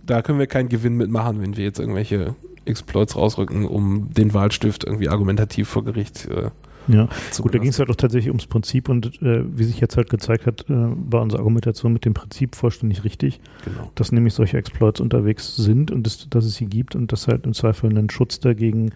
da 0.05 0.21
können 0.23 0.39
wir 0.39 0.47
keinen 0.47 0.69
Gewinn 0.69 0.97
mitmachen, 0.97 1.41
wenn 1.41 1.55
wir 1.57 1.63
jetzt 1.63 1.79
irgendwelche 1.79 2.33
Exploits 2.65 3.15
rausrücken, 3.15 3.65
um 3.65 4.11
den 4.13 4.33
Wahlstift 4.33 4.83
irgendwie 4.83 5.09
argumentativ 5.09 5.67
vor 5.69 5.83
Gericht 5.85 6.27
äh, 6.27 6.49
Ja, 6.87 7.09
gut, 7.39 7.53
da 7.53 7.57
ging 7.59 7.69
es 7.69 7.79
halt 7.79 7.89
auch 7.89 7.95
tatsächlich 7.95 8.29
ums 8.29 8.47
Prinzip 8.47 8.87
und 8.89 9.21
äh, 9.21 9.43
wie 9.57 9.63
sich 9.63 9.79
jetzt 9.79 9.97
halt 9.97 10.09
gezeigt 10.09 10.45
hat, 10.45 10.61
äh, 10.69 10.73
war 10.73 11.21
unsere 11.21 11.41
Argumentation 11.41 11.91
mit 11.93 12.05
dem 12.05 12.13
Prinzip 12.13 12.55
vollständig 12.55 13.03
richtig, 13.03 13.39
Genau. 13.65 13.91
dass 13.95 14.11
nämlich 14.11 14.33
solche 14.33 14.57
Exploits 14.57 15.01
unterwegs 15.01 15.55
sind 15.57 15.91
und 15.91 16.03
das, 16.05 16.29
dass 16.29 16.45
es 16.45 16.55
sie 16.55 16.65
gibt 16.67 16.95
und 16.95 17.11
dass 17.11 17.27
halt 17.27 17.45
im 17.45 17.53
Zweifel 17.53 17.89
einen 17.89 18.09
Schutz 18.09 18.39
dagegen, 18.39 18.91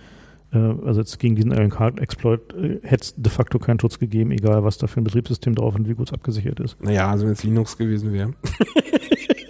äh, 0.53 0.57
also 0.57 1.01
jetzt 1.01 1.19
gegen 1.19 1.35
diesen 1.35 1.51
LNK-Exploit 1.51 2.53
äh, 2.53 2.79
hätte 2.83 3.03
es 3.03 3.15
de 3.15 3.31
facto 3.31 3.59
keinen 3.59 3.79
Schutz 3.79 3.99
gegeben, 3.99 4.31
egal 4.31 4.63
was 4.63 4.77
da 4.77 4.87
für 4.87 5.01
ein 5.01 5.03
Betriebssystem 5.03 5.55
drauf 5.55 5.75
und 5.75 5.87
wie 5.89 5.93
gut 5.93 6.07
es 6.09 6.13
abgesichert 6.13 6.59
ist. 6.61 6.81
Naja, 6.81 7.09
also 7.09 7.25
wenn 7.25 7.33
es 7.33 7.43
Linux 7.43 7.77
gewesen 7.77 8.13
wäre. 8.13 8.33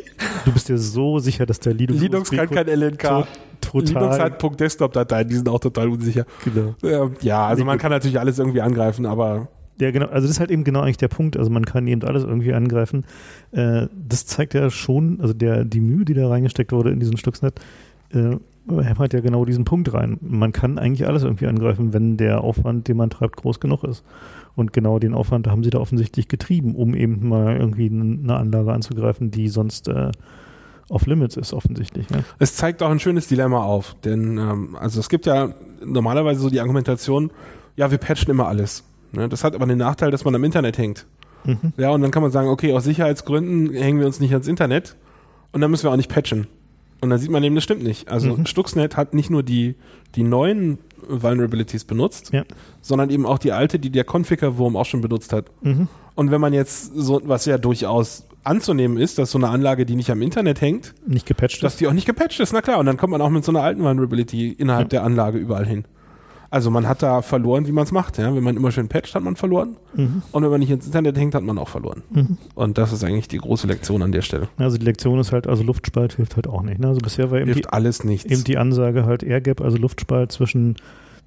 Du 0.45 0.51
bist 0.51 0.69
dir 0.69 0.77
so 0.77 1.19
sicher, 1.19 1.45
dass 1.45 1.59
der 1.59 1.73
Linux, 1.73 1.99
Linux 2.01 2.31
kann 2.31 2.49
kein 2.49 2.67
LNK. 2.67 2.99
to- 3.61 3.81
total 3.81 4.03
Linux 4.03 4.19
hat 4.19 4.59
Desktop-Dateien, 4.59 5.27
die 5.27 5.35
sind 5.35 5.49
auch 5.49 5.59
total 5.59 5.89
unsicher. 5.89 6.25
genau. 6.43 6.75
Ähm, 6.83 7.11
ja, 7.21 7.45
also 7.47 7.63
man 7.65 7.77
kann 7.77 7.91
natürlich 7.91 8.19
alles 8.19 8.39
irgendwie 8.39 8.61
angreifen, 8.61 9.05
aber 9.05 9.47
Ja, 9.79 9.91
genau. 9.91 10.07
Also 10.07 10.27
das 10.27 10.31
ist 10.31 10.39
halt 10.39 10.51
eben 10.51 10.63
genau 10.63 10.81
eigentlich 10.81 10.97
der 10.97 11.07
Punkt. 11.07 11.37
Also 11.37 11.49
man 11.49 11.65
kann 11.65 11.87
eben 11.87 12.03
alles 12.03 12.23
irgendwie 12.23 12.53
angreifen. 12.53 13.05
Äh, 13.51 13.87
das 14.07 14.25
zeigt 14.25 14.53
ja 14.53 14.69
schon, 14.69 15.19
also 15.21 15.33
der, 15.33 15.63
die 15.65 15.79
Mühe, 15.81 16.05
die 16.05 16.13
da 16.13 16.27
reingesteckt 16.27 16.71
wurde 16.71 16.91
in 16.91 16.99
diesen 16.99 17.17
Stuxnet, 17.17 17.59
äh, 18.13 18.35
hämmert 18.69 19.13
ja 19.13 19.21
genau 19.21 19.43
diesen 19.45 19.65
Punkt 19.65 19.91
rein. 19.93 20.17
Man 20.21 20.51
kann 20.51 20.77
eigentlich 20.77 21.07
alles 21.07 21.23
irgendwie 21.23 21.47
angreifen, 21.47 21.93
wenn 21.93 22.17
der 22.17 22.41
Aufwand, 22.41 22.87
den 22.87 22.97
man 22.97 23.09
treibt, 23.09 23.37
groß 23.37 23.59
genug 23.59 23.83
ist. 23.83 24.03
Und 24.55 24.73
genau 24.73 24.99
den 24.99 25.13
Aufwand 25.13 25.47
haben 25.47 25.63
sie 25.63 25.69
da 25.69 25.79
offensichtlich 25.79 26.27
getrieben, 26.27 26.75
um 26.75 26.93
eben 26.93 27.27
mal 27.27 27.55
irgendwie 27.57 27.87
eine 27.89 28.35
Anlage 28.35 28.73
anzugreifen, 28.73 29.31
die 29.31 29.47
sonst 29.47 29.87
äh, 29.87 30.11
off 30.89 31.05
limits 31.05 31.37
ist, 31.37 31.53
offensichtlich. 31.53 32.09
Ja? 32.09 32.19
Es 32.37 32.55
zeigt 32.55 32.83
auch 32.83 32.89
ein 32.89 32.99
schönes 32.99 33.27
Dilemma 33.27 33.63
auf, 33.63 33.95
denn 34.03 34.37
ähm, 34.37 34.75
also 34.79 34.99
es 34.99 35.07
gibt 35.07 35.25
ja 35.25 35.53
normalerweise 35.85 36.41
so 36.41 36.49
die 36.49 36.59
Argumentation, 36.59 37.31
ja, 37.77 37.91
wir 37.91 37.97
patchen 37.97 38.29
immer 38.29 38.47
alles. 38.47 38.83
Ne? 39.13 39.29
Das 39.29 39.43
hat 39.43 39.55
aber 39.55 39.65
den 39.65 39.77
Nachteil, 39.77 40.11
dass 40.11 40.25
man 40.25 40.35
am 40.35 40.43
Internet 40.43 40.77
hängt. 40.77 41.05
Mhm. 41.45 41.73
Ja, 41.77 41.89
und 41.91 42.01
dann 42.01 42.11
kann 42.11 42.21
man 42.21 42.31
sagen, 42.31 42.49
okay, 42.49 42.73
aus 42.73 42.83
Sicherheitsgründen 42.83 43.73
hängen 43.73 43.99
wir 43.99 44.05
uns 44.05 44.19
nicht 44.19 44.33
ans 44.33 44.47
Internet 44.47 44.97
und 45.53 45.61
dann 45.61 45.71
müssen 45.71 45.85
wir 45.85 45.91
auch 45.91 45.97
nicht 45.97 46.11
patchen. 46.11 46.47
Und 46.99 47.09
dann 47.09 47.17
sieht 47.17 47.31
man 47.31 47.43
eben, 47.43 47.55
das 47.55 47.63
stimmt 47.63 47.83
nicht. 47.83 48.09
Also 48.11 48.35
Mhm. 48.35 48.45
Stuxnet 48.45 48.95
hat 48.95 49.13
nicht 49.15 49.29
nur 49.31 49.41
die, 49.41 49.75
die 50.13 50.23
neuen 50.23 50.77
Vulnerabilities 51.07 51.85
benutzt, 51.85 52.31
Ja. 52.33 52.43
sondern 52.81 53.09
eben 53.09 53.25
auch 53.25 53.37
die 53.39 53.51
alte, 53.51 53.79
die 53.79 53.89
der 53.89 54.03
Configure-Wurm 54.05 54.75
auch 54.75 54.85
schon 54.85 55.01
benutzt 55.01 55.33
hat. 55.33 55.45
Mhm. 55.61 55.87
Und 56.15 56.31
wenn 56.31 56.41
man 56.41 56.53
jetzt 56.53 56.91
so, 56.95 57.21
was 57.23 57.45
ja 57.45 57.57
durchaus 57.57 58.25
anzunehmen 58.43 58.97
ist, 58.97 59.17
dass 59.17 59.31
so 59.31 59.37
eine 59.37 59.49
Anlage, 59.49 59.85
die 59.85 59.95
nicht 59.95 60.09
am 60.11 60.21
Internet 60.21 60.61
hängt, 60.61 60.93
Nicht 61.05 61.25
gepatcht 61.27 61.61
dass 61.63 61.73
ist. 61.73 61.79
die 61.81 61.87
auch 61.87 61.93
nicht 61.93 62.05
gepatcht 62.07 62.39
ist, 62.39 62.53
na 62.53 62.61
klar. 62.61 62.79
Und 62.79 62.85
dann 62.87 62.97
kommt 62.97 63.11
man 63.11 63.21
auch 63.21 63.29
mit 63.29 63.45
so 63.45 63.51
einer 63.51 63.61
alten 63.61 63.83
Vulnerability 63.83 64.49
innerhalb 64.51 64.89
der 64.89 65.03
Anlage 65.03 65.37
überall 65.37 65.65
hin. 65.67 65.85
Also 66.51 66.69
man 66.69 66.85
hat 66.85 67.01
da 67.01 67.21
verloren, 67.21 67.65
wie 67.65 67.71
man 67.71 67.85
es 67.85 67.93
macht. 67.93 68.17
Ja? 68.17 68.35
Wenn 68.35 68.43
man 68.43 68.57
immer 68.57 68.71
schön 68.71 68.89
patcht, 68.89 69.15
hat 69.15 69.23
man 69.23 69.37
verloren. 69.37 69.77
Mhm. 69.95 70.21
Und 70.33 70.43
wenn 70.43 70.51
man 70.51 70.59
nicht 70.59 70.69
ins 70.69 70.85
Internet 70.85 71.17
hängt, 71.17 71.33
hat 71.33 71.43
man 71.43 71.57
auch 71.57 71.69
verloren. 71.69 72.03
Mhm. 72.09 72.37
Und 72.55 72.77
das 72.77 72.91
ist 72.91 73.05
eigentlich 73.05 73.29
die 73.29 73.37
große 73.37 73.67
Lektion 73.67 74.01
an 74.01 74.11
der 74.11 74.21
Stelle. 74.21 74.49
Also 74.57 74.77
die 74.77 74.83
Lektion 74.83 75.17
ist 75.19 75.31
halt, 75.31 75.47
also 75.47 75.63
Luftspalt 75.63 76.13
hilft 76.13 76.35
halt 76.35 76.47
auch 76.47 76.61
nicht. 76.61 76.79
Ne? 76.79 76.89
Also 76.89 76.99
bisher 76.99 77.31
war 77.31 77.39
eben 77.39 77.53
die, 77.53 77.65
alles 77.67 78.03
nichts. 78.03 78.29
eben 78.29 78.43
die 78.43 78.57
Ansage 78.57 79.05
halt 79.05 79.23
Airgap, 79.23 79.61
also 79.61 79.77
Luftspalt 79.77 80.33
zwischen 80.33 80.75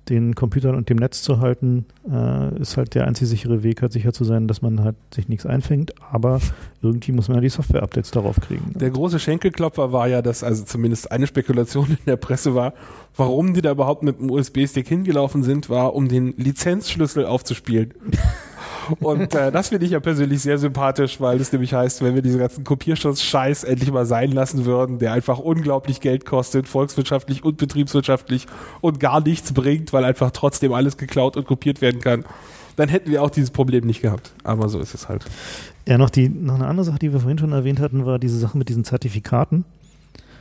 den 0.08 0.34
Computern 0.34 0.74
und 0.74 0.88
dem 0.88 0.98
Netz 0.98 1.22
zu 1.22 1.40
halten, 1.40 1.86
äh, 2.10 2.58
ist 2.60 2.76
halt 2.76 2.94
der 2.94 3.06
einzig 3.06 3.28
sichere 3.28 3.62
Weg, 3.62 3.82
halt 3.82 3.92
sicher 3.92 4.12
zu 4.12 4.24
sein, 4.24 4.48
dass 4.48 4.62
man 4.62 4.82
halt 4.82 4.96
sich 5.12 5.28
nichts 5.28 5.46
einfängt. 5.46 5.94
Aber 6.12 6.40
irgendwie 6.82 7.12
muss 7.12 7.28
man 7.28 7.36
ja 7.36 7.40
die 7.40 7.48
Software-Updates 7.48 8.10
darauf 8.10 8.36
kriegen. 8.40 8.72
Der 8.74 8.90
große 8.90 9.18
Schenkelklopfer 9.18 9.92
war 9.92 10.08
ja, 10.08 10.22
dass 10.22 10.44
also 10.44 10.64
zumindest 10.64 11.10
eine 11.10 11.26
Spekulation 11.26 11.90
in 11.90 12.04
der 12.06 12.16
Presse 12.16 12.54
war, 12.54 12.74
warum 13.16 13.54
die 13.54 13.62
da 13.62 13.70
überhaupt 13.70 14.02
mit 14.02 14.20
dem 14.20 14.30
USB-Stick 14.30 14.88
hingelaufen 14.88 15.42
sind, 15.42 15.70
war, 15.70 15.94
um 15.94 16.08
den 16.08 16.34
Lizenzschlüssel 16.36 17.26
aufzuspielen. 17.26 17.94
Und 19.00 19.34
äh, 19.34 19.50
das 19.52 19.68
finde 19.68 19.86
ich 19.86 19.92
ja 19.92 20.00
persönlich 20.00 20.42
sehr 20.42 20.58
sympathisch, 20.58 21.20
weil 21.20 21.38
das 21.38 21.52
nämlich 21.52 21.74
heißt, 21.74 22.02
wenn 22.02 22.14
wir 22.14 22.22
diesen 22.22 22.38
ganzen 22.38 22.64
Kopierschutz-Scheiß 22.64 23.64
endlich 23.64 23.90
mal 23.92 24.06
sein 24.06 24.32
lassen 24.32 24.64
würden, 24.64 24.98
der 24.98 25.12
einfach 25.12 25.38
unglaublich 25.38 26.00
Geld 26.00 26.24
kostet, 26.24 26.68
volkswirtschaftlich 26.68 27.44
und 27.44 27.56
betriebswirtschaftlich 27.56 28.46
und 28.80 29.00
gar 29.00 29.20
nichts 29.20 29.52
bringt, 29.52 29.92
weil 29.92 30.04
einfach 30.04 30.30
trotzdem 30.30 30.72
alles 30.72 30.96
geklaut 30.96 31.36
und 31.36 31.46
kopiert 31.46 31.80
werden 31.80 32.00
kann, 32.00 32.24
dann 32.76 32.88
hätten 32.88 33.10
wir 33.10 33.22
auch 33.22 33.30
dieses 33.30 33.50
Problem 33.50 33.86
nicht 33.86 34.02
gehabt. 34.02 34.32
Aber 34.42 34.68
so 34.68 34.80
ist 34.80 34.94
es 34.94 35.08
halt. 35.08 35.24
Ja, 35.86 35.98
noch, 35.98 36.10
die, 36.10 36.28
noch 36.28 36.54
eine 36.54 36.66
andere 36.66 36.84
Sache, 36.84 36.98
die 36.98 37.12
wir 37.12 37.20
vorhin 37.20 37.38
schon 37.38 37.52
erwähnt 37.52 37.80
hatten, 37.80 38.06
war 38.06 38.18
diese 38.18 38.38
Sache 38.38 38.56
mit 38.58 38.68
diesen 38.68 38.84
Zertifikaten. 38.84 39.64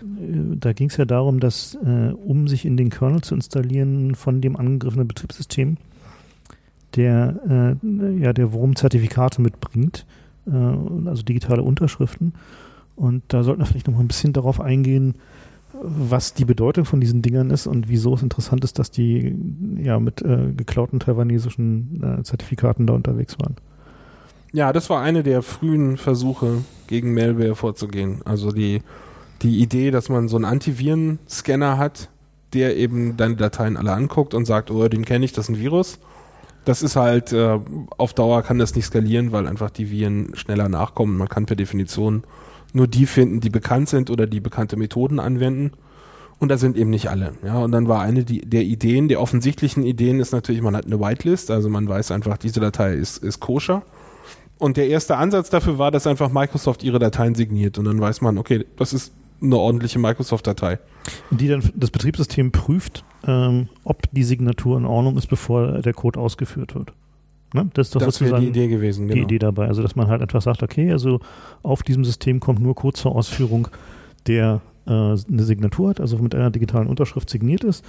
Äh, 0.01 0.57
da 0.57 0.73
ging 0.73 0.89
es 0.89 0.97
ja 0.97 1.05
darum, 1.05 1.39
dass, 1.39 1.77
äh, 1.85 2.13
um 2.13 2.47
sich 2.47 2.65
in 2.65 2.77
den 2.77 2.89
Kernel 2.89 3.21
zu 3.21 3.35
installieren 3.35 4.15
von 4.15 4.41
dem 4.41 4.55
angegriffenen 4.55 5.07
Betriebssystem, 5.07 5.77
der, 6.95 7.77
äh, 7.83 8.19
ja, 8.19 8.33
der 8.33 8.53
Wurm 8.53 8.75
Zertifikate 8.75 9.41
mitbringt, 9.41 10.05
äh, 10.47 10.51
also 10.51 11.23
digitale 11.23 11.63
Unterschriften. 11.63 12.33
Und 12.95 13.23
da 13.27 13.43
sollten 13.43 13.61
wir 13.61 13.65
vielleicht 13.65 13.87
noch 13.87 13.95
mal 13.95 14.01
ein 14.01 14.07
bisschen 14.07 14.33
darauf 14.33 14.61
eingehen, 14.61 15.15
was 15.81 16.35
die 16.35 16.45
Bedeutung 16.45 16.85
von 16.85 17.01
diesen 17.01 17.23
Dingern 17.23 17.49
ist 17.49 17.65
und 17.65 17.89
wieso 17.89 18.13
es 18.13 18.21
interessant 18.21 18.63
ist, 18.63 18.77
dass 18.77 18.91
die 18.91 19.35
ja 19.77 19.99
mit 19.99 20.21
äh, 20.21 20.53
geklauten 20.55 20.99
taiwanesischen 20.99 22.19
äh, 22.19 22.23
Zertifikaten 22.23 22.85
da 22.85 22.93
unterwegs 22.93 23.37
waren. 23.39 23.55
Ja, 24.51 24.71
das 24.71 24.91
war 24.91 25.01
eine 25.01 25.23
der 25.23 25.41
frühen 25.41 25.97
Versuche, 25.97 26.63
gegen 26.85 27.15
Malware 27.15 27.55
vorzugehen. 27.55 28.21
Also 28.23 28.51
die, 28.51 28.83
die 29.41 29.59
Idee, 29.61 29.89
dass 29.89 30.09
man 30.09 30.27
so 30.27 30.35
einen 30.35 30.45
Antiviren-Scanner 30.45 31.79
hat, 31.79 32.09
der 32.53 32.77
eben 32.77 33.17
deine 33.17 33.35
Dateien 33.35 33.77
alle 33.77 33.93
anguckt 33.93 34.35
und 34.35 34.45
sagt, 34.45 34.69
oh, 34.69 34.87
den 34.87 35.05
kenne 35.05 35.25
ich, 35.25 35.33
das 35.33 35.45
ist 35.45 35.55
ein 35.55 35.59
Virus 35.59 35.99
das 36.65 36.81
ist 36.81 36.95
halt, 36.95 37.33
äh, 37.33 37.59
auf 37.97 38.13
Dauer 38.13 38.41
kann 38.41 38.59
das 38.59 38.75
nicht 38.75 38.85
skalieren, 38.85 39.31
weil 39.31 39.47
einfach 39.47 39.69
die 39.69 39.89
Viren 39.89 40.35
schneller 40.35 40.69
nachkommen. 40.69 41.17
Man 41.17 41.29
kann 41.29 41.45
per 41.45 41.55
Definition 41.55 42.23
nur 42.73 42.87
die 42.87 43.05
finden, 43.05 43.39
die 43.39 43.49
bekannt 43.49 43.89
sind 43.89 44.09
oder 44.09 44.27
die 44.27 44.39
bekannte 44.39 44.77
Methoden 44.77 45.19
anwenden. 45.19 45.71
Und 46.39 46.49
da 46.49 46.57
sind 46.57 46.75
eben 46.75 46.89
nicht 46.89 47.09
alle. 47.09 47.33
Ja, 47.45 47.59
und 47.59 47.71
dann 47.71 47.87
war 47.87 48.01
eine 48.01 48.25
die, 48.25 48.41
der 48.41 48.63
Ideen, 48.63 49.07
der 49.07 49.21
offensichtlichen 49.21 49.83
Ideen 49.83 50.19
ist 50.19 50.33
natürlich, 50.33 50.61
man 50.61 50.75
hat 50.75 50.85
eine 50.85 50.99
Whitelist, 50.99 51.51
also 51.51 51.69
man 51.69 51.87
weiß 51.87 52.11
einfach, 52.11 52.37
diese 52.37 52.59
Datei 52.59 52.95
ist, 52.95 53.17
ist 53.17 53.39
koscher. 53.39 53.83
Und 54.57 54.77
der 54.77 54.87
erste 54.87 55.17
Ansatz 55.17 55.49
dafür 55.49 55.77
war, 55.77 55.91
dass 55.91 56.07
einfach 56.07 56.31
Microsoft 56.31 56.83
ihre 56.83 56.99
Dateien 56.99 57.35
signiert 57.35 57.77
und 57.77 57.85
dann 57.85 57.99
weiß 57.99 58.21
man, 58.21 58.37
okay, 58.37 58.65
das 58.77 58.93
ist 58.93 59.13
eine 59.41 59.57
ordentliche 59.57 59.99
Microsoft-Datei. 59.99 60.79
Die 61.31 61.47
dann 61.47 61.69
das 61.75 61.91
Betriebssystem 61.91 62.51
prüft, 62.51 63.03
ähm, 63.25 63.69
ob 63.83 64.03
die 64.11 64.23
Signatur 64.23 64.77
in 64.77 64.85
Ordnung 64.85 65.17
ist, 65.17 65.27
bevor 65.27 65.81
der 65.81 65.93
Code 65.93 66.19
ausgeführt 66.19 66.75
wird. 66.75 66.93
Ne? 67.53 67.69
Das 67.73 67.87
ist 67.87 67.95
doch 67.95 68.01
das 68.01 68.15
sozusagen 68.15 68.41
die 68.41 68.49
Idee 68.49 68.67
gewesen, 68.67 69.07
genau. 69.07 69.15
Die 69.15 69.21
Idee 69.21 69.39
dabei. 69.39 69.67
Also, 69.67 69.81
dass 69.81 69.95
man 69.95 70.07
halt 70.07 70.21
einfach 70.21 70.41
sagt, 70.41 70.63
okay, 70.63 70.91
also 70.91 71.19
auf 71.61 71.83
diesem 71.83 72.03
System 72.03 72.39
kommt 72.39 72.59
nur 72.59 72.75
Code 72.75 72.97
zur 72.97 73.15
Ausführung, 73.15 73.67
der 74.27 74.61
äh, 74.85 74.91
eine 74.91 75.43
Signatur 75.43 75.89
hat, 75.89 76.01
also 76.01 76.17
mit 76.17 76.35
einer 76.35 76.49
digitalen 76.49 76.87
Unterschrift 76.87 77.29
signiert 77.29 77.63
ist 77.63 77.85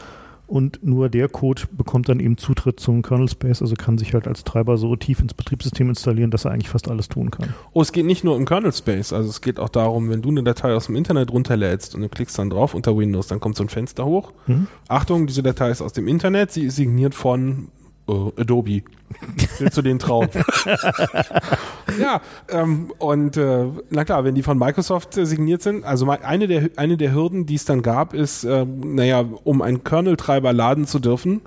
und 0.47 0.85
nur 0.85 1.09
der 1.09 1.29
Code 1.29 1.63
bekommt 1.73 2.09
dann 2.09 2.21
eben 2.21 2.37
Zutritt 2.37 2.79
zum 2.79 3.03
Kernel 3.03 3.29
Space, 3.29 3.63
also 3.63 3.75
kann 3.77 3.99
sich 3.99 4.15
halt 4.15 4.29
als 4.29 4.45
Treiber 4.45 4.77
so 4.77 4.95
tief 4.97 5.21
ins 5.21 5.35
Betriebssystem 5.35 5.89
installieren, 5.89 6.31
dass 6.31 6.45
er 6.45 6.53
eigentlich 6.53 6.69
fast 6.69 6.91
alles 6.91 7.09
tun 7.09 7.31
kann. 7.31 7.55
Oh, 7.73 7.81
es 7.81 7.93
geht 7.93 8.07
nicht 8.07 8.25
nur 8.25 8.37
um 8.37 8.45
Kernel 8.45 8.73
Space, 8.73 9.13
also 9.13 9.29
es 9.29 9.41
geht 9.41 9.59
auch 9.59 9.69
darum, 9.69 10.11
wenn 10.11 10.23
du 10.23 10.29
eine 10.29 10.43
Datei 10.43 10.75
aus 10.75 10.87
dem 10.87 10.97
Internet 10.97 11.33
runterlädst 11.33 11.95
und 11.95 12.03
du 12.03 12.09
klickst 12.09 12.39
dann 12.39 12.51
drauf 12.51 12.75
unter 12.75 12.97
Windows, 12.97 13.27
dann 13.27 13.41
kommt 13.41 13.57
so 13.57 13.65
ein 13.65 13.69
Fenster 13.69 14.05
hoch. 14.05 14.33
Mhm. 14.47 14.67
Achtung, 14.89 15.27
diese 15.27 15.43
Datei 15.43 15.71
ist 15.71 15.83
aus 15.83 15.93
dem 15.93 16.09
Internet, 16.09 16.53
sie 16.53 16.65
ist 16.65 16.77
signiert 16.77 17.15
von 17.15 17.69
uh, 18.09 18.33
Adobe. 18.37 18.83
Willst 19.59 19.77
du 19.77 19.83
den 19.83 19.99
trauen? 19.99 20.29
ja, 22.01 22.21
ähm, 22.49 22.93
und 22.99 23.37
äh, 23.37 23.67
na 23.91 24.05
klar, 24.05 24.25
wenn 24.25 24.35
die 24.35 24.43
von 24.43 24.59
Microsoft 24.59 25.17
äh, 25.17 25.27
signiert 25.27 25.63
sind, 25.63 25.85
also 25.85 26.09
eine 26.09 26.49
der, 26.49 26.71
eine 26.77 26.97
der 26.97 27.15
Hürden, 27.15 27.47
die 27.47 27.55
es 27.55 27.65
dann 27.65 27.83
gab, 27.83 28.15
ist, 28.15 28.45
äh, 28.45 28.65
naja, 28.65 29.25
um 29.45 29.63
einen 29.63 29.85
Kernel-Treiber 29.85 30.53
laden 30.53 30.87
zu 30.87 30.99
dürfen, 30.99 31.43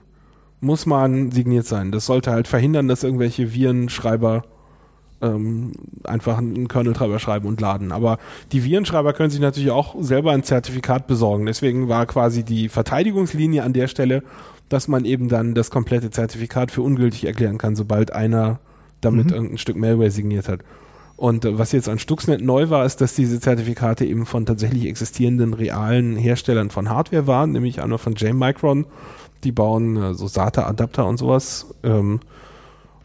muss 0.61 0.85
man 0.85 1.31
signiert 1.31 1.65
sein. 1.65 1.91
Das 1.91 2.05
sollte 2.05 2.31
halt 2.31 2.47
verhindern, 2.47 2.87
dass 2.87 3.03
irgendwelche 3.03 3.53
Virenschreiber 3.53 4.43
ähm, 5.21 5.73
einfach 6.03 6.37
einen 6.37 6.67
Kernel-Treiber 6.67 7.19
schreiben 7.19 7.47
und 7.47 7.61
laden. 7.61 7.91
Aber 7.91 8.17
die 8.51 8.63
Virenschreiber 8.63 9.13
können 9.13 9.29
sich 9.29 9.39
natürlich 9.39 9.71
auch 9.71 9.95
selber 9.99 10.31
ein 10.31 10.43
Zertifikat 10.43 11.07
besorgen. 11.07 11.45
Deswegen 11.45 11.89
war 11.89 12.05
quasi 12.05 12.43
die 12.43 12.69
Verteidigungslinie 12.69 13.63
an 13.63 13.73
der 13.73 13.87
Stelle, 13.87 14.23
dass 14.69 14.87
man 14.87 15.05
eben 15.05 15.29
dann 15.29 15.55
das 15.55 15.69
komplette 15.69 16.09
Zertifikat 16.09 16.71
für 16.71 16.81
ungültig 16.81 17.25
erklären 17.25 17.57
kann, 17.57 17.75
sobald 17.75 18.13
einer 18.13 18.59
damit 19.01 19.27
mhm. 19.27 19.33
irgendein 19.33 19.57
Stück 19.57 19.77
Malware 19.77 20.11
signiert 20.11 20.49
hat. 20.49 20.61
Und 21.15 21.45
äh, 21.45 21.57
was 21.57 21.71
jetzt 21.71 21.89
an 21.89 21.99
Stuxnet 21.99 22.41
neu 22.41 22.69
war, 22.69 22.85
ist, 22.85 23.01
dass 23.01 23.15
diese 23.15 23.39
Zertifikate 23.39 24.05
eben 24.05 24.25
von 24.25 24.45
tatsächlich 24.45 24.85
existierenden 24.85 25.53
realen 25.53 26.15
Herstellern 26.15 26.69
von 26.69 26.89
Hardware 26.89 27.27
waren, 27.27 27.51
nämlich 27.51 27.81
einer 27.81 27.97
von 27.97 28.13
J-Micron. 28.13 28.85
Die 29.43 29.51
bauen 29.51 29.97
äh, 29.97 30.13
so 30.13 30.27
SATA-Adapter 30.27 31.05
und 31.05 31.17
sowas. 31.17 31.73
Ähm, 31.83 32.19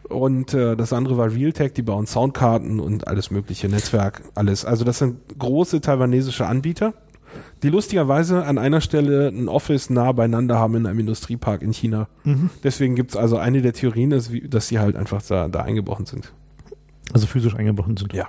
und 0.09 0.53
äh, 0.53 0.75
das 0.75 0.93
andere 0.93 1.17
war 1.17 1.31
Realtek, 1.31 1.73
die 1.73 1.81
bauen 1.81 2.05
Soundkarten 2.05 2.79
und 2.79 3.07
alles 3.07 3.31
mögliche, 3.31 3.67
Netzwerk, 3.67 4.21
alles. 4.35 4.63
Also 4.63 4.83
das 4.83 4.99
sind 4.99 5.17
große 5.39 5.81
taiwanesische 5.81 6.45
Anbieter 6.45 6.93
die 7.63 7.69
lustigerweise 7.69 8.43
an 8.45 8.57
einer 8.57 8.81
Stelle 8.81 9.29
ein 9.29 9.47
Office 9.47 9.89
nah 9.89 10.11
beieinander 10.11 10.59
haben 10.59 10.75
in 10.75 10.85
einem 10.85 10.99
Industriepark 10.99 11.61
in 11.61 11.71
China. 11.71 12.07
Mhm. 12.23 12.49
Deswegen 12.63 12.95
gibt 12.95 13.11
es 13.11 13.17
also 13.17 13.37
eine 13.37 13.61
der 13.61 13.73
Theorien, 13.73 14.09
dass, 14.09 14.31
dass 14.49 14.67
sie 14.67 14.79
halt 14.79 14.95
einfach 14.95 15.21
da, 15.21 15.47
da 15.47 15.61
eingebrochen 15.61 16.05
sind. 16.05 16.33
Also 17.13 17.27
physisch 17.27 17.55
eingebrochen 17.55 17.97
sind. 17.97 18.13
Ja. 18.13 18.27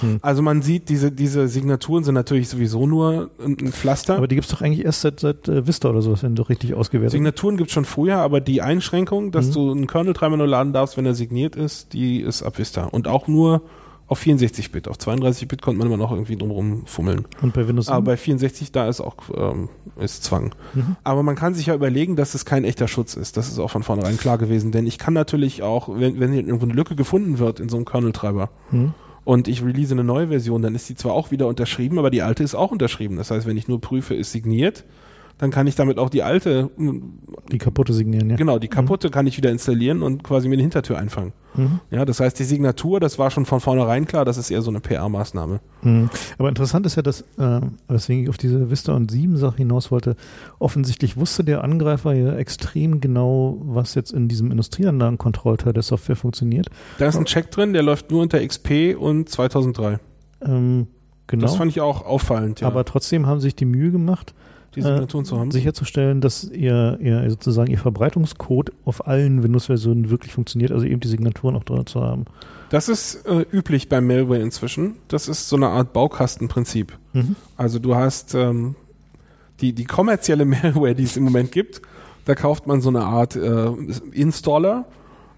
Hm. 0.00 0.18
Also 0.22 0.42
man 0.42 0.62
sieht, 0.62 0.88
diese, 0.88 1.10
diese 1.10 1.48
Signaturen 1.48 2.04
sind 2.04 2.14
natürlich 2.14 2.48
sowieso 2.48 2.86
nur 2.86 3.30
ein, 3.44 3.56
Pflaster. 3.72 4.16
Aber 4.16 4.28
die 4.28 4.36
gibt 4.36 4.46
es 4.46 4.52
doch 4.52 4.62
eigentlich 4.62 4.84
erst 4.84 5.00
seit, 5.00 5.20
seit 5.20 5.48
äh, 5.48 5.66
Vista 5.66 5.88
oder 5.88 6.02
so, 6.02 6.20
wenn 6.22 6.36
du 6.36 6.42
richtig 6.42 6.74
ausgewertet. 6.74 7.12
Signaturen 7.12 7.56
gibt 7.56 7.70
es 7.70 7.74
schon 7.74 7.84
vorher, 7.84 8.18
aber 8.18 8.40
die 8.40 8.62
Einschränkung, 8.62 9.32
dass 9.32 9.48
mhm. 9.48 9.52
du 9.52 9.70
einen 9.72 9.86
Kernel 9.86 10.12
dreimal 10.12 10.38
nur 10.38 10.46
laden 10.46 10.72
darfst, 10.72 10.96
wenn 10.96 11.06
er 11.06 11.14
signiert 11.14 11.56
ist, 11.56 11.92
die 11.92 12.20
ist 12.20 12.42
ab 12.42 12.58
Vista. 12.58 12.84
Und 12.84 13.08
auch 13.08 13.28
nur 13.28 13.62
auf 14.08 14.22
64-Bit. 14.22 14.88
Auf 14.88 14.96
32-Bit 14.96 15.60
konnte 15.62 15.78
man 15.78 15.86
immer 15.86 15.98
noch 15.98 16.10
irgendwie 16.10 16.36
drumherum 16.36 16.86
fummeln. 16.86 17.26
Und 17.42 17.52
bei 17.52 17.68
Windows 17.68 17.86
7? 17.86 17.96
Aber 17.96 18.06
bei 18.06 18.16
64 18.16 18.72
da 18.72 18.88
ist 18.88 19.00
auch 19.00 19.16
ähm, 19.36 19.68
ist 20.00 20.24
Zwang. 20.24 20.54
Mhm. 20.74 20.96
Aber 21.04 21.22
man 21.22 21.36
kann 21.36 21.54
sich 21.54 21.66
ja 21.66 21.74
überlegen, 21.74 22.16
dass 22.16 22.34
es 22.34 22.46
kein 22.46 22.64
echter 22.64 22.88
Schutz 22.88 23.14
ist. 23.14 23.36
Das 23.36 23.48
ist 23.48 23.58
auch 23.58 23.70
von 23.70 23.82
vornherein 23.82 24.16
klar 24.16 24.38
gewesen. 24.38 24.72
Denn 24.72 24.86
ich 24.86 24.98
kann 24.98 25.12
natürlich 25.12 25.62
auch, 25.62 25.88
wenn, 25.88 26.18
wenn 26.18 26.32
irgendwo 26.32 26.64
eine 26.64 26.74
Lücke 26.74 26.96
gefunden 26.96 27.38
wird 27.38 27.60
in 27.60 27.68
so 27.68 27.76
einem 27.76 27.84
Kernel-Treiber 27.84 28.48
mhm. 28.70 28.94
und 29.24 29.46
ich 29.46 29.62
release 29.62 29.92
eine 29.92 30.04
neue 30.04 30.28
Version, 30.28 30.62
dann 30.62 30.74
ist 30.74 30.88
die 30.88 30.94
zwar 30.94 31.12
auch 31.12 31.30
wieder 31.30 31.46
unterschrieben, 31.46 31.98
aber 31.98 32.10
die 32.10 32.22
alte 32.22 32.42
ist 32.42 32.54
auch 32.54 32.70
unterschrieben. 32.70 33.16
Das 33.16 33.30
heißt, 33.30 33.46
wenn 33.46 33.58
ich 33.58 33.68
nur 33.68 33.80
prüfe, 33.80 34.14
ist 34.14 34.32
signiert, 34.32 34.84
dann 35.38 35.50
kann 35.50 35.66
ich 35.66 35.76
damit 35.76 35.98
auch 35.98 36.10
die 36.10 36.22
alte. 36.22 36.70
Die 37.50 37.58
kaputte 37.58 37.92
signieren, 37.92 38.28
ja. 38.30 38.36
Genau, 38.36 38.58
die 38.58 38.68
kaputte 38.68 39.08
mhm. 39.08 39.12
kann 39.12 39.26
ich 39.26 39.36
wieder 39.36 39.50
installieren 39.50 40.02
und 40.02 40.24
quasi 40.24 40.48
mir 40.48 40.54
eine 40.54 40.62
Hintertür 40.62 40.98
einfangen. 40.98 41.32
Mhm. 41.54 41.80
Ja, 41.90 42.04
das 42.04 42.20
heißt, 42.20 42.38
die 42.38 42.44
Signatur, 42.44 43.00
das 43.00 43.18
war 43.18 43.30
schon 43.30 43.46
von 43.46 43.60
vornherein 43.60 44.06
klar, 44.06 44.24
das 44.24 44.36
ist 44.36 44.50
eher 44.50 44.62
so 44.62 44.70
eine 44.70 44.80
PR-Maßnahme. 44.80 45.60
Mhm. 45.82 46.10
Aber 46.38 46.48
interessant 46.48 46.86
ist 46.86 46.96
ja, 46.96 47.02
dass, 47.02 47.22
äh, 47.38 47.60
weswegen 47.88 48.24
ich 48.24 48.28
auf 48.28 48.36
diese 48.36 48.70
Vista 48.70 48.94
und 48.94 49.10
7 49.10 49.36
Sache 49.36 49.58
hinaus 49.58 49.90
wollte, 49.90 50.16
offensichtlich 50.58 51.16
wusste 51.16 51.44
der 51.44 51.64
Angreifer 51.64 52.12
ja 52.14 52.34
extrem 52.34 53.00
genau, 53.00 53.58
was 53.60 53.94
jetzt 53.94 54.12
in 54.12 54.28
diesem 54.28 54.50
Industrieanlagenkontrollteil 54.50 55.72
der 55.72 55.82
Software 55.82 56.16
funktioniert. 56.16 56.68
Da 56.98 57.06
ist 57.06 57.16
ein 57.16 57.24
Check 57.24 57.50
drin, 57.50 57.72
der 57.72 57.82
läuft 57.82 58.10
nur 58.10 58.22
unter 58.22 58.44
XP 58.44 58.96
und 58.98 59.28
2003. 59.28 59.98
Ähm, 60.42 60.86
genau. 61.26 61.42
Das 61.42 61.56
fand 61.56 61.70
ich 61.70 61.80
auch 61.80 62.04
auffallend, 62.04 62.60
ja. 62.60 62.66
Aber 62.66 62.84
trotzdem 62.84 63.26
haben 63.26 63.40
sich 63.40 63.56
die 63.56 63.64
Mühe 63.64 63.90
gemacht, 63.90 64.34
die 64.74 64.82
Signatur 64.82 65.20
äh, 65.20 65.24
zu 65.24 65.38
haben. 65.38 65.50
Sicherzustellen, 65.50 66.20
dass 66.20 66.44
ihr, 66.44 66.98
ihr 67.00 67.28
sozusagen 67.30 67.70
ihr 67.70 67.78
Verbreitungscode 67.78 68.72
auf 68.84 69.06
allen 69.06 69.42
Windows-Versionen 69.42 70.10
wirklich 70.10 70.32
funktioniert, 70.32 70.72
also 70.72 70.86
eben 70.86 71.00
die 71.00 71.08
Signaturen 71.08 71.56
auch 71.56 71.64
drin 71.64 71.86
zu 71.86 72.00
haben. 72.00 72.26
Das 72.70 72.88
ist 72.88 73.26
äh, 73.26 73.46
üblich 73.50 73.88
bei 73.88 74.00
Malware 74.00 74.40
inzwischen. 74.40 74.96
Das 75.08 75.28
ist 75.28 75.48
so 75.48 75.56
eine 75.56 75.68
Art 75.68 75.92
Baukastenprinzip. 75.92 76.96
Mhm. 77.14 77.36
Also 77.56 77.78
du 77.78 77.94
hast 77.94 78.34
ähm, 78.34 78.74
die, 79.60 79.72
die 79.72 79.84
kommerzielle 79.84 80.44
Malware, 80.44 80.94
die 80.94 81.04
es 81.04 81.16
im 81.16 81.24
Moment 81.24 81.52
gibt, 81.52 81.80
da 82.26 82.34
kauft 82.34 82.66
man 82.66 82.82
so 82.82 82.90
eine 82.90 83.04
Art 83.04 83.36
äh, 83.36 83.70
Installer 84.12 84.84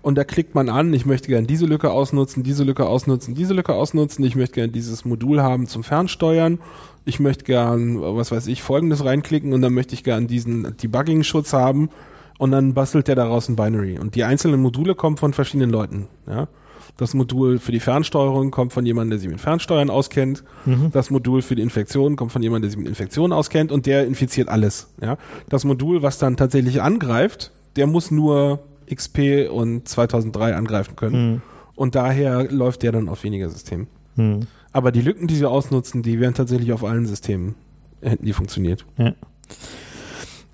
und 0.02 0.16
da 0.16 0.24
klickt 0.24 0.54
man 0.54 0.68
an, 0.68 0.94
ich 0.94 1.04
möchte 1.04 1.28
gerne 1.28 1.46
diese 1.46 1.66
Lücke 1.66 1.90
ausnutzen, 1.90 2.42
diese 2.42 2.64
Lücke 2.64 2.86
ausnutzen, 2.86 3.34
diese 3.34 3.52
Lücke 3.52 3.74
ausnutzen, 3.74 4.24
ich 4.24 4.34
möchte 4.34 4.54
gerne 4.54 4.72
dieses 4.72 5.04
Modul 5.04 5.42
haben 5.42 5.66
zum 5.66 5.84
Fernsteuern 5.84 6.58
ich 7.04 7.20
möchte 7.20 7.44
gern, 7.44 8.00
was 8.00 8.30
weiß 8.30 8.46
ich, 8.46 8.62
folgendes 8.62 9.04
reinklicken 9.04 9.52
und 9.52 9.62
dann 9.62 9.72
möchte 9.72 9.94
ich 9.94 10.04
gern 10.04 10.26
diesen 10.26 10.76
Debugging-Schutz 10.76 11.52
haben 11.52 11.90
und 12.38 12.50
dann 12.52 12.74
bastelt 12.74 13.08
der 13.08 13.16
daraus 13.16 13.48
ein 13.48 13.56
Binary. 13.56 13.98
Und 13.98 14.14
die 14.14 14.24
einzelnen 14.24 14.60
Module 14.60 14.94
kommen 14.94 15.16
von 15.16 15.32
verschiedenen 15.32 15.70
Leuten. 15.70 16.08
Ja? 16.26 16.48
Das 16.96 17.14
Modul 17.14 17.58
für 17.58 17.72
die 17.72 17.80
Fernsteuerung 17.80 18.50
kommt 18.50 18.72
von 18.72 18.84
jemandem, 18.84 19.10
der 19.10 19.18
sich 19.20 19.28
mit 19.28 19.40
Fernsteuern 19.40 19.90
auskennt. 19.90 20.44
Mhm. 20.66 20.90
Das 20.92 21.10
Modul 21.10 21.42
für 21.42 21.54
die 21.54 21.62
Infektion 21.62 22.16
kommt 22.16 22.32
von 22.32 22.42
jemandem, 22.42 22.62
der 22.62 22.70
sich 22.70 22.78
mit 22.78 22.88
Infektionen 22.88 23.32
auskennt 23.32 23.72
und 23.72 23.86
der 23.86 24.06
infiziert 24.06 24.48
alles. 24.48 24.88
Ja? 25.00 25.16
Das 25.48 25.64
Modul, 25.64 26.02
was 26.02 26.18
dann 26.18 26.36
tatsächlich 26.36 26.82
angreift, 26.82 27.52
der 27.76 27.86
muss 27.86 28.10
nur 28.10 28.60
XP 28.92 29.48
und 29.50 29.88
2003 29.88 30.54
angreifen 30.54 30.96
können. 30.96 31.30
Mhm. 31.30 31.42
Und 31.74 31.94
daher 31.94 32.50
läuft 32.50 32.82
der 32.82 32.92
dann 32.92 33.08
auf 33.08 33.24
weniger 33.24 33.48
Systemen. 33.48 33.86
Mhm. 34.16 34.46
Aber 34.72 34.92
die 34.92 35.02
Lücken, 35.02 35.26
die 35.26 35.36
sie 35.36 35.48
ausnutzen, 35.48 36.02
die 36.02 36.20
werden 36.20 36.34
tatsächlich 36.34 36.72
auf 36.72 36.84
allen 36.84 37.06
Systemen, 37.06 37.54
hätten 38.00 38.24
die 38.24 38.32
funktioniert. 38.32 38.86
Ja. 38.96 39.14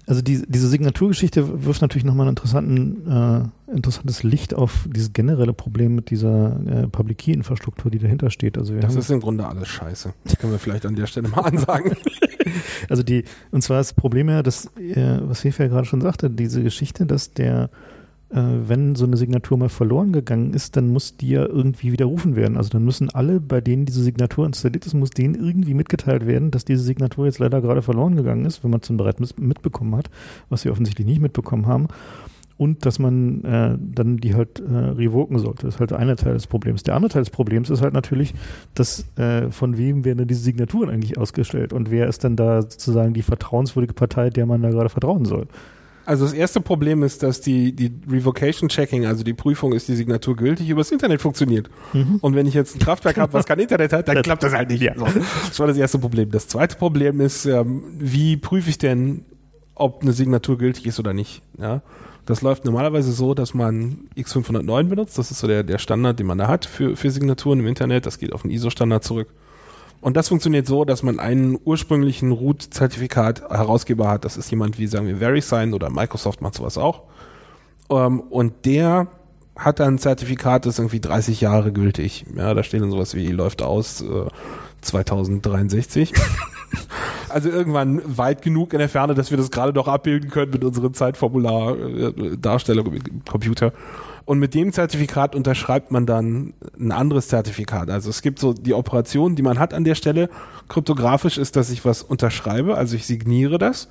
Also 0.09 0.23
die, 0.23 0.45
diese 0.47 0.69
Signaturgeschichte 0.69 1.65
wirft 1.65 1.83
natürlich 1.83 2.05
nochmal 2.05 2.29
ein 2.29 3.07
äh, 3.09 3.73
interessantes 3.73 4.23
Licht 4.23 4.55
auf 4.55 4.87
dieses 4.89 5.13
generelle 5.13 5.53
Problem 5.53 5.97
mit 5.97 6.11
dieser 6.11 6.61
äh, 6.65 6.87
Public 6.87 7.19
Key 7.19 7.33
Infrastruktur, 7.33 7.91
die 7.91 7.99
dahinter 7.99 8.31
steht. 8.31 8.57
Also 8.57 8.79
das 8.79 8.95
ist 8.95 9.11
im 9.11 9.19
Grunde 9.19 9.49
alles 9.49 9.67
scheiße. 9.67 10.15
Das 10.23 10.39
können 10.39 10.53
wir 10.53 10.61
vielleicht 10.61 10.87
an 10.87 10.95
der 10.95 11.07
Stelle 11.07 11.29
mal 11.29 11.41
ansagen. 11.41 11.97
also 12.89 13.03
die, 13.03 13.25
und 13.51 13.63
zwar 13.63 13.79
das 13.79 13.95
Problem 13.95 14.29
ja, 14.29 14.45
dass, 14.45 14.67
äh, 14.77 15.19
was 15.23 15.43
Hefe 15.43 15.65
ja 15.65 15.69
gerade 15.69 15.87
schon 15.87 16.01
sagte, 16.01 16.31
diese 16.31 16.63
Geschichte, 16.63 17.05
dass 17.05 17.33
der 17.33 17.69
äh, 18.31 18.41
wenn 18.41 18.97
so 18.97 19.05
eine 19.05 19.17
Signatur 19.17 19.57
mal 19.57 19.69
verloren 19.69 20.13
gegangen 20.13 20.53
ist, 20.53 20.77
dann 20.77 20.89
muss 20.89 21.17
die 21.17 21.31
ja 21.31 21.47
irgendwie 21.47 21.93
widerrufen 21.93 22.35
werden. 22.35 22.57
Also 22.57 22.71
dann 22.71 22.85
müssen 22.85 23.11
alle, 23.11 23.41
bei 23.41 23.61
denen 23.61 23.87
diese 23.87 24.03
Signatur 24.03 24.47
installiert 24.47 24.85
ist, 24.85 24.95
muss 24.95 25.11
denen 25.11 25.35
irgendwie 25.35 25.75
mitgeteilt 25.75 26.27
werden, 26.27 26.51
dass 26.51 26.65
diese 26.65 26.83
Signatur 26.83 27.27
jetzt 27.27 27.39
leider 27.39 27.61
gerade 27.61 27.83
verloren 27.83 28.17
gegangen 28.17 28.45
ist, 28.45 28.65
wenn 28.65 28.71
man 28.71 28.81
es 28.81 28.89
dann 28.89 28.97
bereits 28.97 29.37
mitbekommen 29.39 29.95
hat, 29.95 30.11
was 30.49 30.63
sie 30.63 30.71
offensichtlich 30.71 31.07
nicht 31.07 31.21
mitbekommen 31.21 31.67
haben. 31.67 31.89
Und 32.59 32.87
dass 32.87 32.99
man 32.99 33.45
äh, 33.45 33.77
dann 33.79 34.17
die 34.17 34.35
halt 34.35 34.61
äh, 34.61 34.73
revoken 34.73 35.39
sollte. 35.39 35.67
Das 35.67 35.75
ist 35.75 35.81
halt 35.81 35.91
der 35.91 35.99
eine 35.99 36.17
Teil 36.17 36.33
des 36.33 36.47
Problems. 36.47 36.83
Der 36.83 36.95
andere 36.95 37.11
Teil 37.13 37.21
des 37.21 37.29
Problems 37.29 37.69
ist 37.69 37.83
halt 37.83 37.93
natürlich, 37.93 38.33
dass 38.75 39.05
äh, 39.19 39.51
von 39.51 39.77
wem 39.77 40.07
werden 40.07 40.19
denn 40.19 40.29
diese 40.29 40.41
Signaturen 40.41 40.89
eigentlich 40.89 41.19
ausgestellt 41.19 41.75
und 41.75 41.91
wer 41.91 42.09
ist 42.09 42.25
dann 42.25 42.35
da 42.35 42.63
sozusagen 42.63 43.13
die 43.13 43.21
vertrauenswürdige 43.21 43.93
Partei, 43.93 44.31
der 44.31 44.47
man 44.47 44.63
da 44.63 44.71
gerade 44.71 44.89
vertrauen 44.89 45.27
soll. 45.27 45.49
Also 46.07 46.25
das 46.25 46.33
erste 46.33 46.61
Problem 46.61 47.03
ist, 47.03 47.25
dass 47.25 47.41
die, 47.41 47.73
die 47.73 47.93
Revocation 48.09 48.69
Checking, 48.69 49.07
also 49.07 49.25
die 49.25 49.35
Prüfung, 49.35 49.73
ist 49.73 49.89
die 49.89 49.97
Signatur 49.97 50.37
gültig, 50.37 50.69
übers 50.69 50.93
Internet 50.93 51.21
funktioniert. 51.21 51.69
Mhm. 51.93 52.19
Und 52.21 52.37
wenn 52.37 52.47
ich 52.47 52.55
jetzt 52.55 52.77
ein 52.77 52.79
Kraftwerk 52.79 53.19
habe, 53.19 53.33
was 53.33 53.45
kein 53.45 53.59
Internet 53.59 53.93
hat, 53.93 54.07
dann 54.07 54.23
klappt 54.23 54.45
das 54.45 54.55
halt 54.55 54.71
nicht. 54.71 54.83
Ja. 54.83 54.95
So. 54.97 55.05
Das 55.05 55.59
war 55.59 55.67
das 55.67 55.77
erste 55.77 55.99
Problem. 55.99 56.31
Das 56.31 56.47
zweite 56.47 56.77
Problem 56.77 57.21
ist, 57.21 57.45
ähm, 57.45 57.83
wie 57.99 58.37
prüfe 58.37 58.71
ich 58.71 58.79
denn, 58.79 59.25
ob 59.75 60.03
eine 60.03 60.13
Signatur 60.13 60.57
gültig 60.59 60.87
ist 60.87 61.01
oder 61.01 61.13
nicht? 61.13 61.43
Ja. 61.59 61.83
Das 62.25 62.41
läuft 62.41 62.65
normalerweise 62.65 63.11
so, 63.13 63.35
dass 63.35 63.53
man 63.53 64.09
X509 64.17 64.85
benutzt. 64.85 65.19
Das 65.19 65.31
ist 65.33 65.41
so 65.41 65.49
der, 65.49 65.65
der 65.65 65.79
Standard, 65.79 66.19
den 66.19 66.27
man 66.27 66.39
da 66.39 66.47
hat 66.47 66.67
für, 66.67 66.97
für 66.97 67.11
Signaturen 67.11 67.61
im 67.61 67.67
Internet. 67.67 68.07
Das 68.07 68.19
geht 68.19 68.33
auf 68.33 68.43
den 68.43 68.51
ISO-Standard 68.53 69.03
zurück. 69.03 69.29
Und 70.01 70.17
das 70.17 70.29
funktioniert 70.29 70.67
so, 70.67 70.85
dass 70.85 71.03
man 71.03 71.19
einen 71.19 71.59
ursprünglichen 71.65 72.33
Root-Zertifikat-Herausgeber 72.33 74.09
hat. 74.09 74.25
Das 74.25 74.37
ist 74.37 74.51
jemand 74.51 74.79
wie, 74.79 74.87
sagen 74.87 75.07
wir, 75.07 75.19
VeriSign 75.19 75.75
oder 75.75 75.91
Microsoft 75.91 76.43
macht 76.43 76.55
sowas 76.55 76.79
auch. 76.79 77.03
Ähm, 77.91 78.21
und 78.21 78.65
der 78.65 79.09
hat 79.57 79.81
dann 79.81 79.95
ein 79.95 79.99
Zertifikat, 79.99 80.67
das 80.67 80.75
ist 80.75 80.79
irgendwie 80.81 81.01
30 81.01 81.41
Jahre 81.41 81.73
gültig. 81.73 82.27
Ja, 82.37 82.53
da 82.53 82.63
steht 82.63 82.83
dann 82.83 82.91
sowas 82.91 83.15
wie, 83.15 83.29
läuft 83.29 83.63
aus 83.63 84.03
äh, 84.03 84.27
2063. 84.83 86.13
also 87.29 87.49
irgendwann 87.49 88.03
weit 88.05 88.43
genug 88.43 88.75
in 88.75 88.79
der 88.81 88.89
Ferne, 88.89 89.15
dass 89.15 89.31
wir 89.31 89.39
das 89.39 89.51
gerade 89.51 89.73
noch 89.73 89.89
abbilden 89.89 90.31
können 90.31 90.53
mit 90.53 90.63
unseren 90.63 90.93
Zeitformular-Darstellung 90.95 92.93
äh, 92.93 92.97
im 92.97 93.25
Computer. 93.25 93.73
Und 94.27 94.41
mit 94.41 94.55
dem 94.55 94.73
Zertifikat 94.73 95.37
unterschreibt 95.37 95.93
man 95.93 96.05
dann 96.05 96.53
ein 96.79 96.91
anderes 96.91 97.29
Zertifikat. 97.29 97.89
Also 97.91 98.11
es 98.11 98.23
gibt 98.23 98.41
so 98.41 98.53
die 98.53 98.75
Operation, 98.75 99.37
die 99.37 99.43
man 99.43 99.61
hat 99.61 99.73
an 99.73 99.85
der 99.85 99.95
Stelle. 99.95 100.29
Kryptografisch 100.69 101.39
ist, 101.39 101.55
dass 101.55 101.71
ich 101.71 101.85
was 101.85 102.03
unterschreibe, 102.03 102.77
also 102.77 102.97
ich 102.97 103.07
signiere 103.07 103.57
das. 103.57 103.89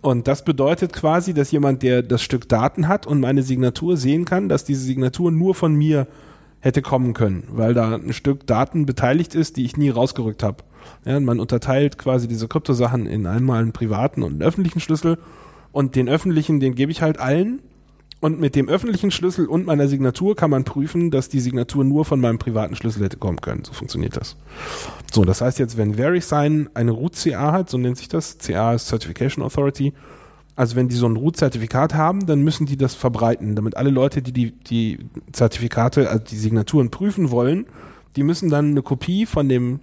Und 0.00 0.28
das 0.28 0.44
bedeutet 0.44 0.94
quasi, 0.94 1.34
dass 1.34 1.50
jemand, 1.50 1.82
der 1.82 2.02
das 2.02 2.22
Stück 2.22 2.48
Daten 2.48 2.88
hat 2.88 3.06
und 3.06 3.20
meine 3.20 3.42
Signatur 3.42 3.98
sehen 3.98 4.24
kann, 4.24 4.48
dass 4.48 4.64
diese 4.64 4.82
Signatur 4.82 5.30
nur 5.30 5.54
von 5.54 5.74
mir 5.74 6.06
hätte 6.60 6.80
kommen 6.80 7.12
können, 7.12 7.44
weil 7.50 7.74
da 7.74 7.96
ein 7.96 8.14
Stück 8.14 8.46
Daten 8.46 8.86
beteiligt 8.86 9.34
ist, 9.34 9.58
die 9.58 9.64
ich 9.64 9.76
nie 9.76 9.90
rausgerückt 9.90 10.42
habe. 10.42 10.64
Ja, 11.04 11.20
man 11.20 11.38
unterteilt 11.38 11.98
quasi 11.98 12.28
diese 12.28 12.48
Kryptosachen 12.48 13.06
in 13.06 13.26
einmal 13.26 13.60
einen 13.60 13.72
privaten 13.72 14.22
und 14.22 14.32
einen 14.32 14.42
öffentlichen 14.42 14.80
Schlüssel 14.80 15.18
und 15.70 15.96
den 15.96 16.08
öffentlichen, 16.08 16.60
den 16.60 16.74
gebe 16.74 16.92
ich 16.92 17.02
halt 17.02 17.20
allen 17.20 17.60
und 18.26 18.40
mit 18.40 18.56
dem 18.56 18.68
öffentlichen 18.68 19.12
Schlüssel 19.12 19.46
und 19.46 19.66
meiner 19.66 19.86
Signatur 19.86 20.34
kann 20.34 20.50
man 20.50 20.64
prüfen, 20.64 21.12
dass 21.12 21.28
die 21.28 21.38
Signatur 21.38 21.84
nur 21.84 22.04
von 22.04 22.20
meinem 22.20 22.38
privaten 22.38 22.74
Schlüssel 22.74 23.04
hätte 23.04 23.18
kommen 23.18 23.40
können. 23.40 23.62
So 23.62 23.72
funktioniert 23.72 24.16
das. 24.16 24.34
So, 25.12 25.24
das 25.24 25.40
heißt 25.40 25.60
jetzt, 25.60 25.76
wenn 25.76 25.94
VeriSign 25.94 26.68
eine 26.74 26.90
Root-CA 26.90 27.52
hat, 27.52 27.70
so 27.70 27.78
nennt 27.78 27.98
sich 27.98 28.08
das, 28.08 28.38
CA 28.38 28.74
ist 28.74 28.88
Certification 28.88 29.44
Authority, 29.44 29.92
also 30.56 30.74
wenn 30.74 30.88
die 30.88 30.96
so 30.96 31.06
ein 31.06 31.14
Root-Zertifikat 31.14 31.94
haben, 31.94 32.26
dann 32.26 32.42
müssen 32.42 32.66
die 32.66 32.76
das 32.76 32.96
verbreiten, 32.96 33.54
damit 33.54 33.76
alle 33.76 33.90
Leute, 33.90 34.22
die 34.22 34.32
die, 34.32 34.50
die 34.50 34.98
Zertifikate, 35.30 36.10
also 36.10 36.24
die 36.24 36.34
Signaturen 36.36 36.90
prüfen 36.90 37.30
wollen, 37.30 37.66
die 38.16 38.24
müssen 38.24 38.50
dann 38.50 38.70
eine 38.70 38.82
Kopie 38.82 39.26
von 39.26 39.48
dem, 39.48 39.78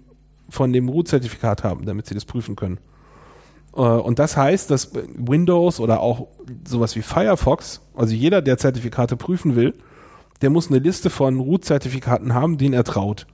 von 0.49 0.73
dem 0.73 0.89
Root-Zertifikat 0.89 1.63
haben, 1.63 1.85
damit 1.85 2.07
sie 2.07 2.13
das 2.13 2.25
prüfen 2.25 2.57
können. 2.57 2.79
Äh, 3.75 3.81
und 3.81 4.19
das 4.19 4.37
heißt, 4.37 4.69
dass 4.71 4.91
Windows 4.93 5.79
oder 5.79 6.01
auch 6.01 6.27
sowas 6.67 6.95
wie 6.95 7.01
Firefox, 7.01 7.81
also 7.95 8.13
jeder, 8.13 8.41
der 8.41 8.57
Zertifikate 8.57 9.17
prüfen 9.17 9.55
will, 9.55 9.73
der 10.41 10.49
muss 10.49 10.69
eine 10.69 10.79
Liste 10.79 11.09
von 11.09 11.39
Root-Zertifikaten 11.39 12.33
haben, 12.33 12.57
denen 12.57 12.73
er 12.73 12.83
traut. 12.83 13.27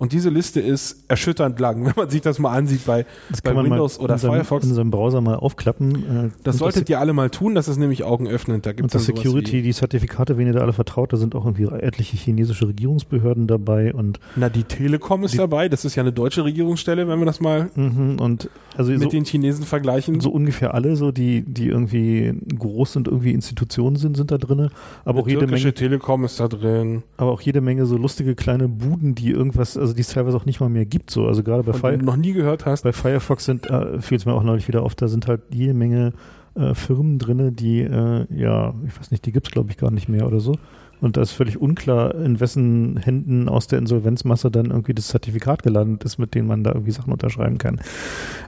Und 0.00 0.12
diese 0.12 0.30
Liste 0.30 0.60
ist 0.60 1.04
erschütternd 1.08 1.60
lang, 1.60 1.84
wenn 1.84 1.92
man 1.94 2.08
sich 2.08 2.22
das 2.22 2.38
mal 2.38 2.56
ansieht 2.56 2.86
bei, 2.86 3.04
bei 3.44 3.54
Windows 3.54 4.00
oder 4.00 4.14
in 4.14 4.18
seinem, 4.18 4.32
Firefox. 4.32 4.66
In 4.66 4.74
seinem 4.74 4.90
Browser 4.90 5.20
mal 5.20 5.36
aufklappen. 5.36 5.94
Äh, 5.94 6.30
das 6.42 6.56
solltet 6.56 6.84
das, 6.84 6.90
ihr 6.90 7.00
alle 7.00 7.12
mal 7.12 7.28
tun, 7.28 7.54
das 7.54 7.68
ist 7.68 7.76
nämlich 7.76 8.02
augenöffnend. 8.02 8.64
Da 8.64 8.72
gibt's 8.72 8.94
und 8.94 8.94
das 8.94 9.04
Security, 9.04 9.60
die 9.60 9.74
Zertifikate, 9.74 10.38
wenn 10.38 10.46
ihr 10.46 10.54
da 10.54 10.60
alle 10.60 10.72
vertraut, 10.72 11.12
da 11.12 11.18
sind 11.18 11.34
auch 11.34 11.44
irgendwie 11.44 11.64
etliche 11.64 12.16
chinesische 12.16 12.66
Regierungsbehörden 12.66 13.46
dabei 13.46 13.92
und 13.92 14.20
Na, 14.36 14.48
die 14.48 14.64
Telekom 14.64 15.22
ist 15.24 15.34
die, 15.34 15.38
dabei, 15.38 15.68
das 15.68 15.84
ist 15.84 15.96
ja 15.96 16.02
eine 16.02 16.12
deutsche 16.12 16.44
Regierungsstelle, 16.44 17.06
wenn 17.06 17.18
wir 17.18 17.26
das 17.26 17.40
mal 17.40 17.70
mhm, 17.74 18.18
und 18.18 18.48
also 18.76 18.92
mit 18.92 19.02
so, 19.02 19.08
den 19.10 19.24
Chinesen 19.24 19.64
vergleichen. 19.64 20.20
So 20.20 20.30
ungefähr 20.30 20.74
alle, 20.74 20.96
so 20.96 21.12
die, 21.12 21.42
die 21.42 21.68
irgendwie 21.68 22.34
groß 22.58 22.94
sind, 22.94 23.08
irgendwie 23.08 23.32
Institutionen 23.32 23.96
sind, 23.96 24.16
sind 24.16 24.30
da 24.30 24.38
drin. 24.38 24.70
Aber 25.04 25.18
eine 25.18 25.20
auch 25.20 25.28
jede 25.28 25.46
Menge. 25.46 25.74
Telekom 25.74 26.24
ist 26.24 26.40
da 26.40 26.48
drin. 26.48 27.02
Aber 27.16 27.32
auch 27.32 27.40
jede 27.40 27.60
Menge 27.60 27.84
so 27.86 27.96
lustige 27.96 28.34
kleine 28.34 28.68
Buden, 28.68 29.14
die 29.14 29.30
irgendwas, 29.30 29.76
also 29.76 29.89
also 29.90 29.96
die 29.96 30.02
es 30.02 30.08
teilweise 30.08 30.36
auch 30.36 30.46
nicht 30.46 30.60
mal 30.60 30.68
mehr 30.68 30.86
gibt. 30.86 31.10
So, 31.10 31.26
also 31.26 31.42
gerade 31.42 31.62
bei 31.62 31.72
Firefox. 31.72 32.04
noch 32.04 32.16
nie 32.16 32.32
gehört 32.32 32.64
hast. 32.64 32.84
Bei 32.84 32.92
Firefox 32.92 33.44
sind, 33.44 33.68
äh, 33.68 34.00
fiel 34.00 34.18
es 34.18 34.24
mir 34.24 34.32
auch 34.32 34.42
neulich 34.42 34.68
wieder 34.68 34.82
auf, 34.82 34.94
da 34.94 35.08
sind 35.08 35.26
halt 35.26 35.42
jede 35.52 35.74
Menge 35.74 36.12
äh, 36.54 36.74
Firmen 36.74 37.18
drin, 37.18 37.56
die, 37.56 37.80
äh, 37.80 38.26
ja, 38.32 38.74
ich 38.86 38.98
weiß 38.98 39.10
nicht, 39.10 39.26
die 39.26 39.32
gibt 39.32 39.48
es 39.48 39.52
glaube 39.52 39.70
ich 39.70 39.76
gar 39.76 39.90
nicht 39.90 40.08
mehr 40.08 40.26
oder 40.26 40.40
so. 40.40 40.54
Und 41.00 41.16
da 41.16 41.22
ist 41.22 41.32
völlig 41.32 41.60
unklar, 41.60 42.14
in 42.14 42.40
wessen 42.40 42.98
Händen 42.98 43.48
aus 43.48 43.66
der 43.66 43.78
Insolvenzmasse 43.78 44.50
dann 44.50 44.66
irgendwie 44.66 44.94
das 44.94 45.08
Zertifikat 45.08 45.62
gelandet 45.62 46.04
ist, 46.04 46.18
mit 46.18 46.34
dem 46.34 46.46
man 46.46 46.62
da 46.62 46.72
irgendwie 46.72 46.92
Sachen 46.92 47.12
unterschreiben 47.12 47.58
kann. 47.58 47.80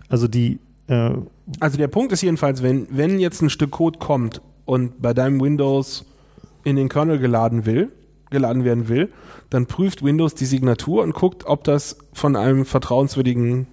Also 0.09 0.29
die 0.29 0.59
äh, 0.87 1.13
Also 1.61 1.79
der 1.79 1.89
Punkt 1.89 2.13
ist 2.13 2.23
jedenfalls, 2.23 2.63
wenn, 2.63 2.87
wenn 2.91 3.19
jetzt 3.19 3.43
ein 3.43 3.51
Stück 3.51 3.73
Code 3.73 3.99
kommt 3.99 4.43
und 4.65 5.01
bei 5.03 5.15
deinem 5.15 5.41
Windows 5.41 6.05
in 6.65 6.77
den 6.77 6.89
Kernel 6.89 7.19
geladen 7.19 7.67
will, 7.67 7.91
geladen 8.33 8.65
werden 8.65 8.89
will, 8.89 9.11
dann 9.51 9.67
prüft 9.67 10.03
Windows 10.03 10.35
die 10.35 10.47
Signatur 10.47 11.05
und 11.05 11.15
guckt, 11.15 11.47
ob 11.47 11.63
das 11.63 11.99
von 12.13 12.35
einem 12.35 12.65
vertrauenswürdigen 12.65 13.69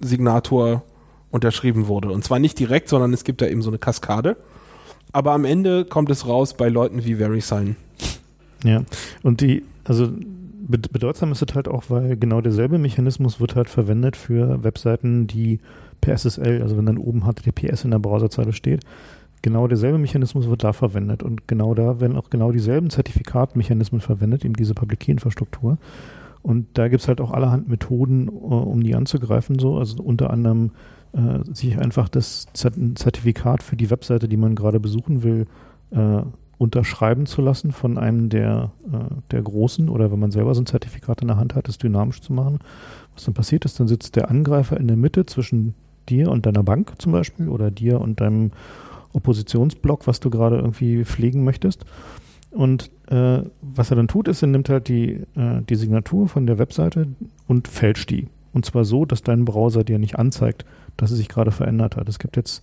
Signator 0.00 0.84
unterschrieben 1.30 1.88
wurde. 1.88 2.10
Und 2.10 2.22
zwar 2.22 2.38
nicht 2.38 2.58
direkt, 2.58 2.88
sondern 2.88 3.12
es 3.12 3.24
gibt 3.24 3.40
da 3.40 3.46
eben 3.46 3.62
so 3.62 3.70
eine 3.70 3.78
Kaskade. 3.78 4.36
Aber 5.12 5.32
am 5.32 5.44
Ende 5.44 5.84
kommt 5.84 6.10
es 6.10 6.26
raus 6.26 6.54
bei 6.54 6.68
Leuten 6.68 7.04
wie 7.04 7.16
VeriSign. 7.16 7.76
Ja, 8.64 8.84
und 9.22 9.40
die, 9.40 9.64
also 9.84 10.08
bedeutsam 10.68 11.32
ist 11.32 11.42
es 11.42 11.54
halt 11.54 11.68
auch, 11.68 11.84
weil 11.88 12.16
genau 12.16 12.40
derselbe 12.40 12.78
Mechanismus 12.78 13.40
wird 13.40 13.56
halt 13.56 13.68
verwendet 13.68 14.16
für 14.16 14.62
Webseiten, 14.62 15.26
die 15.26 15.60
per 16.00 16.16
SSL, 16.16 16.62
also 16.62 16.76
wenn 16.76 16.86
dann 16.86 16.98
oben 16.98 17.22
HTTPS 17.22 17.84
in 17.84 17.90
der 17.90 17.98
Browserzeile 17.98 18.52
steht, 18.52 18.84
genau 19.42 19.66
derselbe 19.66 19.98
Mechanismus 19.98 20.48
wird 20.48 20.64
da 20.64 20.72
verwendet 20.72 21.22
und 21.22 21.46
genau 21.48 21.74
da 21.74 22.00
werden 22.00 22.16
auch 22.16 22.30
genau 22.30 22.52
dieselben 22.52 22.90
Zertifikatmechanismen 22.90 24.00
verwendet, 24.00 24.44
eben 24.44 24.54
diese 24.54 24.74
Public 24.74 25.00
Key 25.00 25.12
Infrastruktur. 25.12 25.78
Und 26.42 26.66
da 26.74 26.88
gibt 26.88 27.02
es 27.02 27.08
halt 27.08 27.20
auch 27.20 27.30
allerhand 27.30 27.68
Methoden, 27.68 28.28
uh, 28.28 28.56
um 28.56 28.82
die 28.82 28.94
anzugreifen, 28.94 29.58
so, 29.58 29.78
also 29.78 30.02
unter 30.02 30.30
anderem 30.30 30.72
äh, 31.12 31.40
sich 31.52 31.78
einfach 31.78 32.08
das 32.08 32.46
Zertifikat 32.54 33.62
für 33.62 33.76
die 33.76 33.90
Webseite, 33.90 34.28
die 34.28 34.36
man 34.36 34.54
gerade 34.54 34.80
besuchen 34.80 35.22
will, 35.22 35.46
äh, 35.90 36.22
unterschreiben 36.58 37.26
zu 37.26 37.42
lassen 37.42 37.72
von 37.72 37.98
einem 37.98 38.28
der, 38.28 38.70
äh, 38.86 39.14
der 39.30 39.42
Großen 39.42 39.88
oder 39.88 40.10
wenn 40.12 40.20
man 40.20 40.30
selber 40.30 40.54
so 40.54 40.62
ein 40.62 40.66
Zertifikat 40.66 41.20
in 41.20 41.28
der 41.28 41.36
Hand 41.36 41.54
hat, 41.54 41.68
es 41.68 41.78
dynamisch 41.78 42.20
zu 42.20 42.32
machen. 42.32 42.60
Was 43.14 43.24
dann 43.24 43.34
passiert 43.34 43.64
ist, 43.64 43.78
dann 43.78 43.88
sitzt 43.88 44.16
der 44.16 44.30
Angreifer 44.30 44.78
in 44.78 44.88
der 44.88 44.96
Mitte 44.96 45.26
zwischen 45.26 45.74
dir 46.08 46.30
und 46.30 46.46
deiner 46.46 46.62
Bank 46.62 46.94
zum 46.98 47.12
Beispiel 47.12 47.48
oder 47.48 47.70
dir 47.70 48.00
und 48.00 48.20
deinem 48.20 48.52
Oppositionsblock, 49.12 50.06
was 50.06 50.20
du 50.20 50.30
gerade 50.30 50.56
irgendwie 50.56 51.04
pflegen 51.04 51.44
möchtest. 51.44 51.84
Und 52.50 52.90
äh, 53.08 53.42
was 53.62 53.90
er 53.90 53.96
dann 53.96 54.08
tut, 54.08 54.28
ist, 54.28 54.42
er 54.42 54.48
nimmt 54.48 54.68
halt 54.68 54.88
die, 54.88 55.22
äh, 55.36 55.62
die 55.68 55.74
Signatur 55.74 56.28
von 56.28 56.46
der 56.46 56.58
Webseite 56.58 57.08
und 57.46 57.68
fälscht 57.68 58.10
die. 58.10 58.28
Und 58.52 58.66
zwar 58.66 58.84
so, 58.84 59.04
dass 59.06 59.22
dein 59.22 59.44
Browser 59.44 59.84
dir 59.84 59.98
nicht 59.98 60.18
anzeigt, 60.18 60.66
dass 60.96 61.10
es 61.10 61.16
sich 61.16 61.28
gerade 61.28 61.50
verändert 61.50 61.96
hat. 61.96 62.08
Es 62.08 62.18
gibt 62.18 62.36
jetzt 62.36 62.62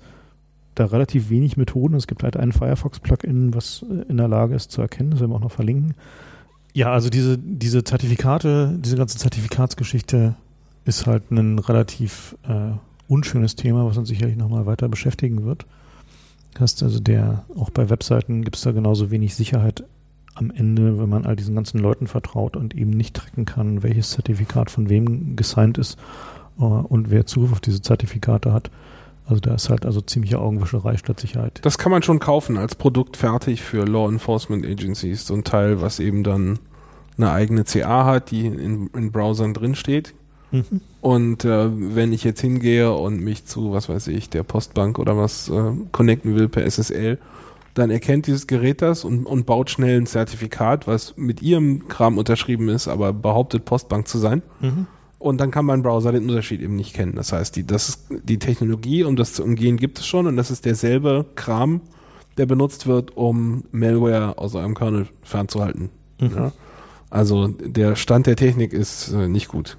da 0.75 0.85
relativ 0.85 1.29
wenig 1.29 1.57
Methoden. 1.57 1.95
Es 1.95 2.07
gibt 2.07 2.23
halt 2.23 2.37
ein 2.37 2.51
Firefox-Plugin, 2.51 3.53
was 3.53 3.83
äh, 3.89 4.09
in 4.09 4.17
der 4.17 4.27
Lage 4.27 4.55
ist 4.55 4.71
zu 4.71 4.81
erkennen. 4.81 5.11
Das 5.11 5.19
werden 5.19 5.31
wir 5.31 5.37
auch 5.37 5.41
noch 5.41 5.51
verlinken. 5.51 5.95
Ja, 6.73 6.93
also 6.93 7.09
diese, 7.09 7.37
diese 7.37 7.83
Zertifikate, 7.83 8.77
diese 8.79 8.95
ganze 8.95 9.17
Zertifikatsgeschichte 9.17 10.35
ist 10.85 11.07
halt 11.07 11.31
ein 11.31 11.57
relativ 11.57 12.37
äh, 12.47 12.71
unschönes 13.07 13.55
Thema, 13.55 13.85
was 13.85 13.97
uns 13.97 14.07
sicherlich 14.07 14.37
nochmal 14.37 14.67
weiter 14.67 14.87
beschäftigen 14.87 15.43
wird. 15.45 15.65
Hast 16.57 16.83
also 16.83 16.99
der, 16.99 17.45
auch 17.55 17.69
bei 17.69 17.89
Webseiten 17.89 18.43
gibt 18.43 18.57
es 18.57 18.63
da 18.63 18.71
genauso 18.71 19.11
wenig 19.11 19.35
Sicherheit 19.35 19.83
am 20.35 20.51
Ende, 20.51 20.99
wenn 20.99 21.09
man 21.09 21.25
all 21.25 21.35
diesen 21.35 21.55
ganzen 21.55 21.79
Leuten 21.79 22.07
vertraut 22.07 22.55
und 22.55 22.75
eben 22.75 22.91
nicht 22.91 23.15
tracken 23.15 23.45
kann, 23.45 23.83
welches 23.83 24.11
Zertifikat 24.11 24.71
von 24.71 24.89
wem 24.89 25.35
gesigned 25.35 25.77
ist 25.77 25.97
uh, 26.59 26.65
und 26.65 27.11
wer 27.11 27.25
Zugriff 27.25 27.51
auf 27.51 27.59
diese 27.59 27.81
Zertifikate 27.81 28.53
hat. 28.53 28.71
Also 29.25 29.41
da 29.41 29.53
ist 29.53 29.69
halt 29.69 29.85
also 29.85 30.01
ziemliche 30.01 30.39
Augenwischerei 30.39 30.97
statt 30.97 31.19
Sicherheit. 31.19 31.59
Das 31.61 31.77
kann 31.77 31.91
man 31.91 32.01
schon 32.01 32.19
kaufen 32.19 32.57
als 32.57 32.75
Produkt 32.75 33.15
fertig 33.15 33.61
für 33.61 33.85
Law 33.85 34.09
Enforcement 34.09 34.65
Agencies. 34.65 35.27
So 35.27 35.35
ein 35.35 35.43
Teil, 35.43 35.81
was 35.81 35.99
eben 35.99 36.23
dann 36.23 36.57
eine 37.15 37.31
eigene 37.31 37.63
CA 37.63 38.05
hat, 38.05 38.31
die 38.31 38.47
in, 38.47 38.87
in 38.87 39.11
Browsern 39.11 39.53
drinsteht. 39.53 40.15
Mhm. 40.51 40.81
Und 41.01 41.45
äh, 41.45 41.69
wenn 41.95 42.13
ich 42.13 42.23
jetzt 42.23 42.41
hingehe 42.41 42.91
und 42.93 43.21
mich 43.21 43.45
zu, 43.45 43.71
was 43.71 43.89
weiß 43.89 44.07
ich, 44.07 44.29
der 44.29 44.43
Postbank 44.43 44.99
oder 44.99 45.17
was 45.17 45.49
äh, 45.49 45.71
connecten 45.91 46.35
will 46.35 46.49
per 46.49 46.69
SSL, 46.69 47.17
dann 47.73 47.91
erkennt 47.91 48.27
dieses 48.27 48.47
Gerät 48.47 48.81
das 48.81 49.05
und, 49.05 49.25
und 49.25 49.45
baut 49.45 49.69
schnell 49.69 49.99
ein 49.99 50.05
Zertifikat, 50.07 50.87
was 50.87 51.15
mit 51.17 51.41
ihrem 51.41 51.87
Kram 51.87 52.17
unterschrieben 52.17 52.69
ist, 52.69 52.87
aber 52.87 53.13
behauptet 53.13 53.65
Postbank 53.65 54.07
zu 54.07 54.17
sein. 54.17 54.41
Mhm. 54.59 54.87
Und 55.19 55.39
dann 55.39 55.51
kann 55.51 55.65
mein 55.65 55.83
Browser 55.83 56.13
den 56.13 56.23
Unterschied 56.29 56.61
eben 56.61 56.75
nicht 56.75 56.93
kennen. 56.93 57.13
Das 57.15 57.33
heißt, 57.33 57.55
die, 57.55 57.67
das 57.67 57.89
ist, 57.89 58.05
die 58.23 58.39
Technologie, 58.39 59.03
um 59.03 59.15
das 59.15 59.33
zu 59.33 59.43
umgehen, 59.43 59.77
gibt 59.77 59.99
es 59.99 60.07
schon 60.07 60.27
und 60.27 60.37
das 60.37 60.49
ist 60.49 60.65
derselbe 60.65 61.25
Kram, 61.35 61.81
der 62.37 62.45
benutzt 62.45 62.87
wird, 62.87 63.17
um 63.17 63.65
Malware 63.71 64.37
aus 64.37 64.55
eurem 64.55 64.75
Kernel 64.75 65.07
fernzuhalten. 65.21 65.89
Mhm. 66.19 66.31
Ja? 66.35 66.51
Also 67.09 67.47
der 67.47 67.95
Stand 67.95 68.27
der 68.27 68.35
Technik 68.35 68.71
ist 68.71 69.11
äh, 69.11 69.27
nicht 69.27 69.49
gut. 69.49 69.77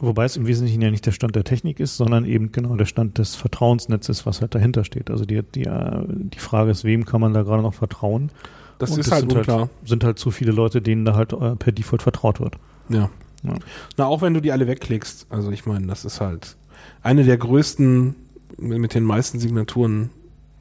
Wobei 0.00 0.24
es 0.24 0.36
im 0.36 0.46
Wesentlichen 0.46 0.82
ja 0.82 0.90
nicht 0.90 1.06
der 1.06 1.12
Stand 1.12 1.36
der 1.36 1.44
Technik 1.44 1.80
ist, 1.80 1.96
sondern 1.96 2.24
eben 2.24 2.52
genau 2.52 2.76
der 2.76 2.84
Stand 2.84 3.18
des 3.18 3.36
Vertrauensnetzes, 3.36 4.26
was 4.26 4.40
halt 4.40 4.54
dahinter 4.54 4.84
steht. 4.84 5.10
Also 5.10 5.24
die, 5.24 5.42
die, 5.42 5.64
äh, 5.64 6.04
die 6.08 6.38
Frage 6.38 6.70
ist, 6.70 6.84
wem 6.84 7.04
kann 7.04 7.20
man 7.20 7.32
da 7.32 7.42
gerade 7.42 7.62
noch 7.62 7.74
vertrauen? 7.74 8.30
Das 8.78 8.90
Und 8.90 9.00
ist 9.00 9.12
halt 9.12 9.22
sind 9.22 9.36
unklar. 9.36 9.60
Halt, 9.60 9.70
sind 9.84 10.04
halt 10.04 10.18
zu 10.18 10.30
viele 10.30 10.52
Leute, 10.52 10.82
denen 10.82 11.04
da 11.04 11.14
halt 11.14 11.32
äh, 11.32 11.56
per 11.56 11.72
Default 11.72 12.02
vertraut 12.02 12.40
wird. 12.40 12.56
Ja. 12.88 13.10
ja. 13.42 13.54
Na, 13.96 14.06
auch 14.06 14.22
wenn 14.22 14.34
du 14.34 14.40
die 14.40 14.52
alle 14.52 14.66
wegklickst. 14.66 15.26
Also 15.30 15.50
ich 15.50 15.66
meine, 15.66 15.86
das 15.86 16.04
ist 16.04 16.20
halt 16.20 16.56
eine 17.02 17.24
der 17.24 17.36
größten, 17.36 18.14
mit 18.58 18.94
den 18.94 19.04
meisten 19.04 19.38
Signaturen 19.38 20.10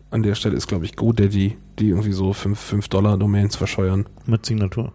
an 0.10 0.24
der 0.24 0.36
Stelle 0.36 0.56
ist, 0.56 0.68
glaube 0.68 0.86
ich, 0.86 0.96
GoDaddy, 0.96 1.58
die 1.80 1.90
irgendwie 1.90 2.14
so 2.14 2.34
5 2.34 2.88
Dollar 2.88 3.18
Domains 3.18 3.56
verscheuern. 3.56 4.06
Mit 4.26 4.46
Signatur. 4.46 4.94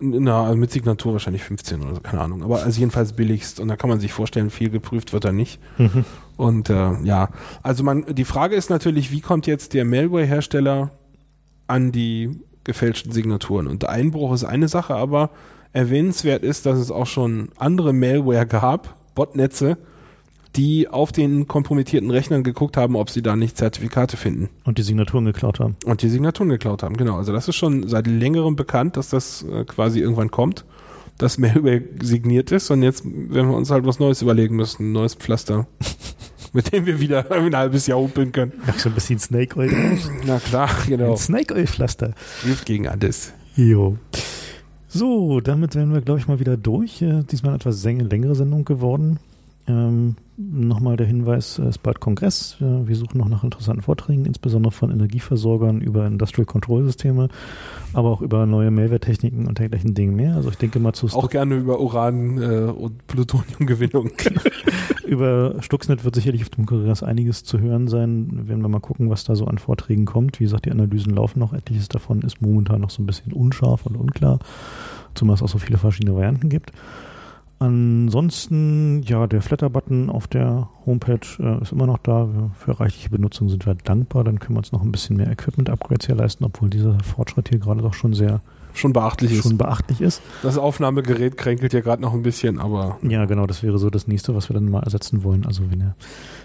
Na, 0.00 0.44
also 0.44 0.56
mit 0.56 0.70
Signatur 0.70 1.12
wahrscheinlich 1.12 1.42
15 1.42 1.82
oder 1.82 1.94
so, 1.94 2.00
keine 2.00 2.22
Ahnung. 2.22 2.42
Aber 2.42 2.62
also 2.62 2.78
jedenfalls 2.78 3.12
billigst. 3.12 3.60
Und 3.60 3.68
da 3.68 3.76
kann 3.76 3.90
man 3.90 4.00
sich 4.00 4.12
vorstellen, 4.12 4.50
viel 4.50 4.70
geprüft 4.70 5.12
wird 5.12 5.24
er 5.24 5.32
nicht. 5.32 5.60
Mhm. 5.78 6.04
Und 6.36 6.70
äh, 6.70 6.92
ja, 7.02 7.28
also 7.62 7.84
man, 7.84 8.06
die 8.14 8.24
Frage 8.24 8.56
ist 8.56 8.70
natürlich, 8.70 9.10
wie 9.12 9.20
kommt 9.20 9.46
jetzt 9.46 9.74
der 9.74 9.84
Malware-Hersteller 9.84 10.90
an 11.66 11.92
die 11.92 12.40
gefälschten 12.64 13.12
Signaturen? 13.12 13.66
Und 13.66 13.82
der 13.82 13.90
Einbruch 13.90 14.32
ist 14.32 14.44
eine 14.44 14.68
Sache, 14.68 14.94
aber 14.94 15.30
erwähnenswert 15.72 16.42
ist, 16.42 16.66
dass 16.66 16.78
es 16.78 16.90
auch 16.90 17.06
schon 17.06 17.50
andere 17.56 17.92
Malware 17.92 18.46
gab, 18.46 18.94
Botnetze, 19.14 19.76
die 20.56 20.88
auf 20.88 21.12
den 21.12 21.46
kompromittierten 21.46 22.10
Rechnern 22.10 22.42
geguckt 22.42 22.76
haben, 22.76 22.96
ob 22.96 23.10
sie 23.10 23.22
da 23.22 23.36
nicht 23.36 23.56
Zertifikate 23.56 24.16
finden. 24.16 24.48
Und 24.64 24.78
die 24.78 24.82
Signaturen 24.82 25.24
geklaut 25.24 25.60
haben. 25.60 25.76
Und 25.84 26.02
die 26.02 26.08
Signaturen 26.08 26.48
geklaut 26.48 26.82
haben, 26.82 26.96
genau. 26.96 27.16
Also 27.16 27.32
das 27.32 27.48
ist 27.48 27.56
schon 27.56 27.88
seit 27.88 28.06
längerem 28.06 28.56
bekannt, 28.56 28.96
dass 28.96 29.10
das 29.10 29.44
äh, 29.44 29.64
quasi 29.64 30.00
irgendwann 30.00 30.30
kommt, 30.30 30.64
dass 31.18 31.38
Malware 31.38 31.82
signiert 32.02 32.50
ist 32.50 32.70
und 32.70 32.82
jetzt 32.82 33.04
werden 33.04 33.50
wir 33.50 33.56
uns 33.56 33.70
halt 33.70 33.86
was 33.86 34.00
Neues 34.00 34.22
überlegen 34.22 34.56
müssen, 34.56 34.90
ein 34.90 34.92
neues 34.92 35.14
Pflaster. 35.14 35.66
mit 36.52 36.72
dem 36.72 36.86
wir 36.86 37.00
wieder 37.00 37.30
ein 37.30 37.56
halbes 37.56 37.86
Jahr 37.86 37.98
humpeln 37.98 38.32
können. 38.32 38.52
Ach, 38.66 38.78
so 38.78 38.88
ein 38.88 38.94
bisschen 38.94 39.18
Snake 39.18 39.56
Oil. 39.56 39.70
Na 40.26 40.38
klar, 40.38 40.68
genau. 40.86 41.12
Ein 41.12 41.16
Snake 41.16 41.54
Oil 41.54 41.66
Pflaster. 41.66 42.12
Hilft 42.42 42.66
gegen 42.66 42.88
alles. 42.88 43.32
Jo. 43.54 43.98
So, 44.88 45.40
damit 45.40 45.76
wären 45.76 45.92
wir, 45.92 46.00
glaube 46.00 46.18
ich, 46.18 46.26
mal 46.26 46.40
wieder 46.40 46.56
durch. 46.56 47.00
Äh, 47.02 47.22
diesmal 47.30 47.50
eine 47.50 47.60
etwas 47.60 47.84
längere 47.84 48.34
Sendung 48.34 48.64
geworden. 48.64 49.20
Ähm, 49.66 50.16
Nochmal 50.42 50.96
der 50.96 51.06
Hinweis, 51.06 51.58
es 51.58 51.76
ist 51.76 51.82
bald 51.82 52.00
Kongress. 52.00 52.56
Wir 52.60 52.96
suchen 52.96 53.18
noch 53.18 53.28
nach 53.28 53.44
interessanten 53.44 53.82
Vorträgen, 53.82 54.24
insbesondere 54.24 54.72
von 54.72 54.90
Energieversorgern 54.90 55.82
über 55.82 56.06
Industrial 56.06 56.46
Control 56.46 56.82
Systeme, 56.84 57.28
aber 57.92 58.08
auch 58.08 58.22
über 58.22 58.46
neue 58.46 58.70
Mehrwerttechniken 58.70 59.46
und 59.46 59.58
dergleichen 59.58 59.92
Dinge 59.92 60.12
mehr. 60.12 60.36
Also 60.36 60.48
ich 60.48 60.56
denke 60.56 60.78
mal 60.78 60.94
zu 60.94 61.08
Auch 61.08 61.28
gerne 61.28 61.56
über 61.56 61.78
Uran 61.78 62.38
äh, 62.38 62.70
und 62.70 63.06
Plutoniumgewinnung. 63.06 64.12
über 65.06 65.56
Stuxnet 65.60 66.04
wird 66.04 66.14
sicherlich 66.14 66.40
auf 66.40 66.50
dem 66.50 66.64
Kongress 66.64 67.02
einiges 67.02 67.44
zu 67.44 67.60
hören 67.60 67.86
sein. 67.88 68.48
Werden 68.48 68.62
wir 68.62 68.68
mal 68.68 68.80
gucken, 68.80 69.10
was 69.10 69.24
da 69.24 69.36
so 69.36 69.44
an 69.44 69.58
Vorträgen 69.58 70.06
kommt. 70.06 70.40
Wie 70.40 70.44
gesagt, 70.44 70.64
die 70.64 70.70
Analysen 70.70 71.14
laufen 71.14 71.38
noch. 71.38 71.52
Etliches 71.52 71.88
davon 71.88 72.22
ist 72.22 72.40
momentan 72.40 72.80
noch 72.80 72.90
so 72.90 73.02
ein 73.02 73.06
bisschen 73.06 73.34
unscharf 73.34 73.84
und 73.84 73.96
unklar, 73.96 74.38
zumal 75.14 75.34
es 75.34 75.42
auch 75.42 75.50
so 75.50 75.58
viele 75.58 75.76
verschiedene 75.76 76.14
Varianten 76.14 76.48
gibt. 76.48 76.72
Ansonsten, 77.60 79.02
ja, 79.02 79.26
der 79.26 79.42
Flatter-Button 79.42 80.08
auf 80.08 80.26
der 80.26 80.70
Homepage 80.86 81.20
äh, 81.38 81.60
ist 81.60 81.72
immer 81.72 81.86
noch 81.86 81.98
da. 81.98 82.26
Für 82.54 82.80
reichliche 82.80 83.10
Benutzung 83.10 83.50
sind 83.50 83.66
wir 83.66 83.74
dankbar. 83.74 84.24
Dann 84.24 84.38
können 84.38 84.54
wir 84.54 84.60
uns 84.60 84.72
noch 84.72 84.80
ein 84.80 84.90
bisschen 84.90 85.18
mehr 85.18 85.30
Equipment-Upgrades 85.30 86.06
hier 86.06 86.14
leisten, 86.14 86.44
obwohl 86.44 86.70
dieser 86.70 86.98
Fortschritt 87.00 87.50
hier 87.50 87.58
gerade 87.58 87.82
doch 87.82 87.92
schon 87.92 88.14
sehr 88.14 88.40
schon 88.72 88.94
beachtlich 88.94 89.42
schon 89.42 89.52
ist. 89.52 89.58
beachtlich 89.58 90.00
ist. 90.00 90.22
Das 90.42 90.56
Aufnahmegerät 90.56 91.36
kränkelt 91.36 91.74
ja 91.74 91.80
gerade 91.80 92.00
noch 92.00 92.14
ein 92.14 92.22
bisschen, 92.22 92.58
aber. 92.58 92.98
Ja, 93.02 93.26
genau, 93.26 93.46
das 93.46 93.62
wäre 93.62 93.76
so 93.76 93.90
das 93.90 94.06
nächste, 94.06 94.34
was 94.34 94.48
wir 94.48 94.54
dann 94.54 94.70
mal 94.70 94.82
ersetzen 94.82 95.22
wollen. 95.22 95.44
Also 95.44 95.70
wenn 95.70 95.80
ihr 95.80 95.96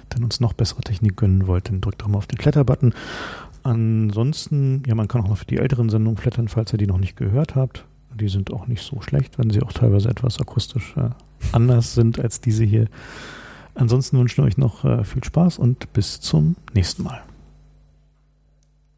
dann 0.10 0.22
uns 0.22 0.42
noch 0.42 0.52
bessere 0.52 0.82
Technik 0.82 1.16
gönnen 1.16 1.48
wollt, 1.48 1.70
dann 1.70 1.80
drückt 1.80 2.02
doch 2.02 2.10
mal 2.10 2.18
auf 2.18 2.28
den 2.28 2.40
Flatter-Button. 2.40 2.94
Ansonsten, 3.64 4.84
ja, 4.86 4.96
man 4.96 5.08
kann 5.08 5.22
auch 5.22 5.30
noch 5.30 5.38
für 5.38 5.46
die 5.46 5.60
älteren 5.60 5.90
Sendungen 5.90 6.18
flattern, 6.18 6.50
falls 6.50 6.74
ihr 6.74 6.78
die 6.78 6.88
noch 6.88 7.00
nicht 7.00 7.16
gehört 7.16 7.56
habt. 7.56 7.86
Die 8.16 8.30
sind 8.30 8.52
auch 8.52 8.68
nicht 8.68 8.82
so 8.82 9.02
schlecht, 9.02 9.38
wenn 9.38 9.50
sie 9.50 9.62
auch 9.62 9.74
teilweise 9.74 10.10
etwas 10.10 10.40
akustisch 10.40 10.96
äh, 10.98 11.10
anders 11.52 11.94
sind 11.94 12.20
als 12.20 12.42
diese 12.42 12.64
hier. 12.64 12.88
Ansonsten 13.76 14.18
wünschen 14.18 14.38
wir 14.38 14.48
euch 14.48 14.58
noch 14.58 14.86
äh, 14.86 15.04
viel 15.04 15.24
Spaß 15.24 15.60
und 15.60 15.92
bis 15.94 16.22
zum 16.22 16.56
nächsten 16.74 17.04
Mal. 17.04 17.22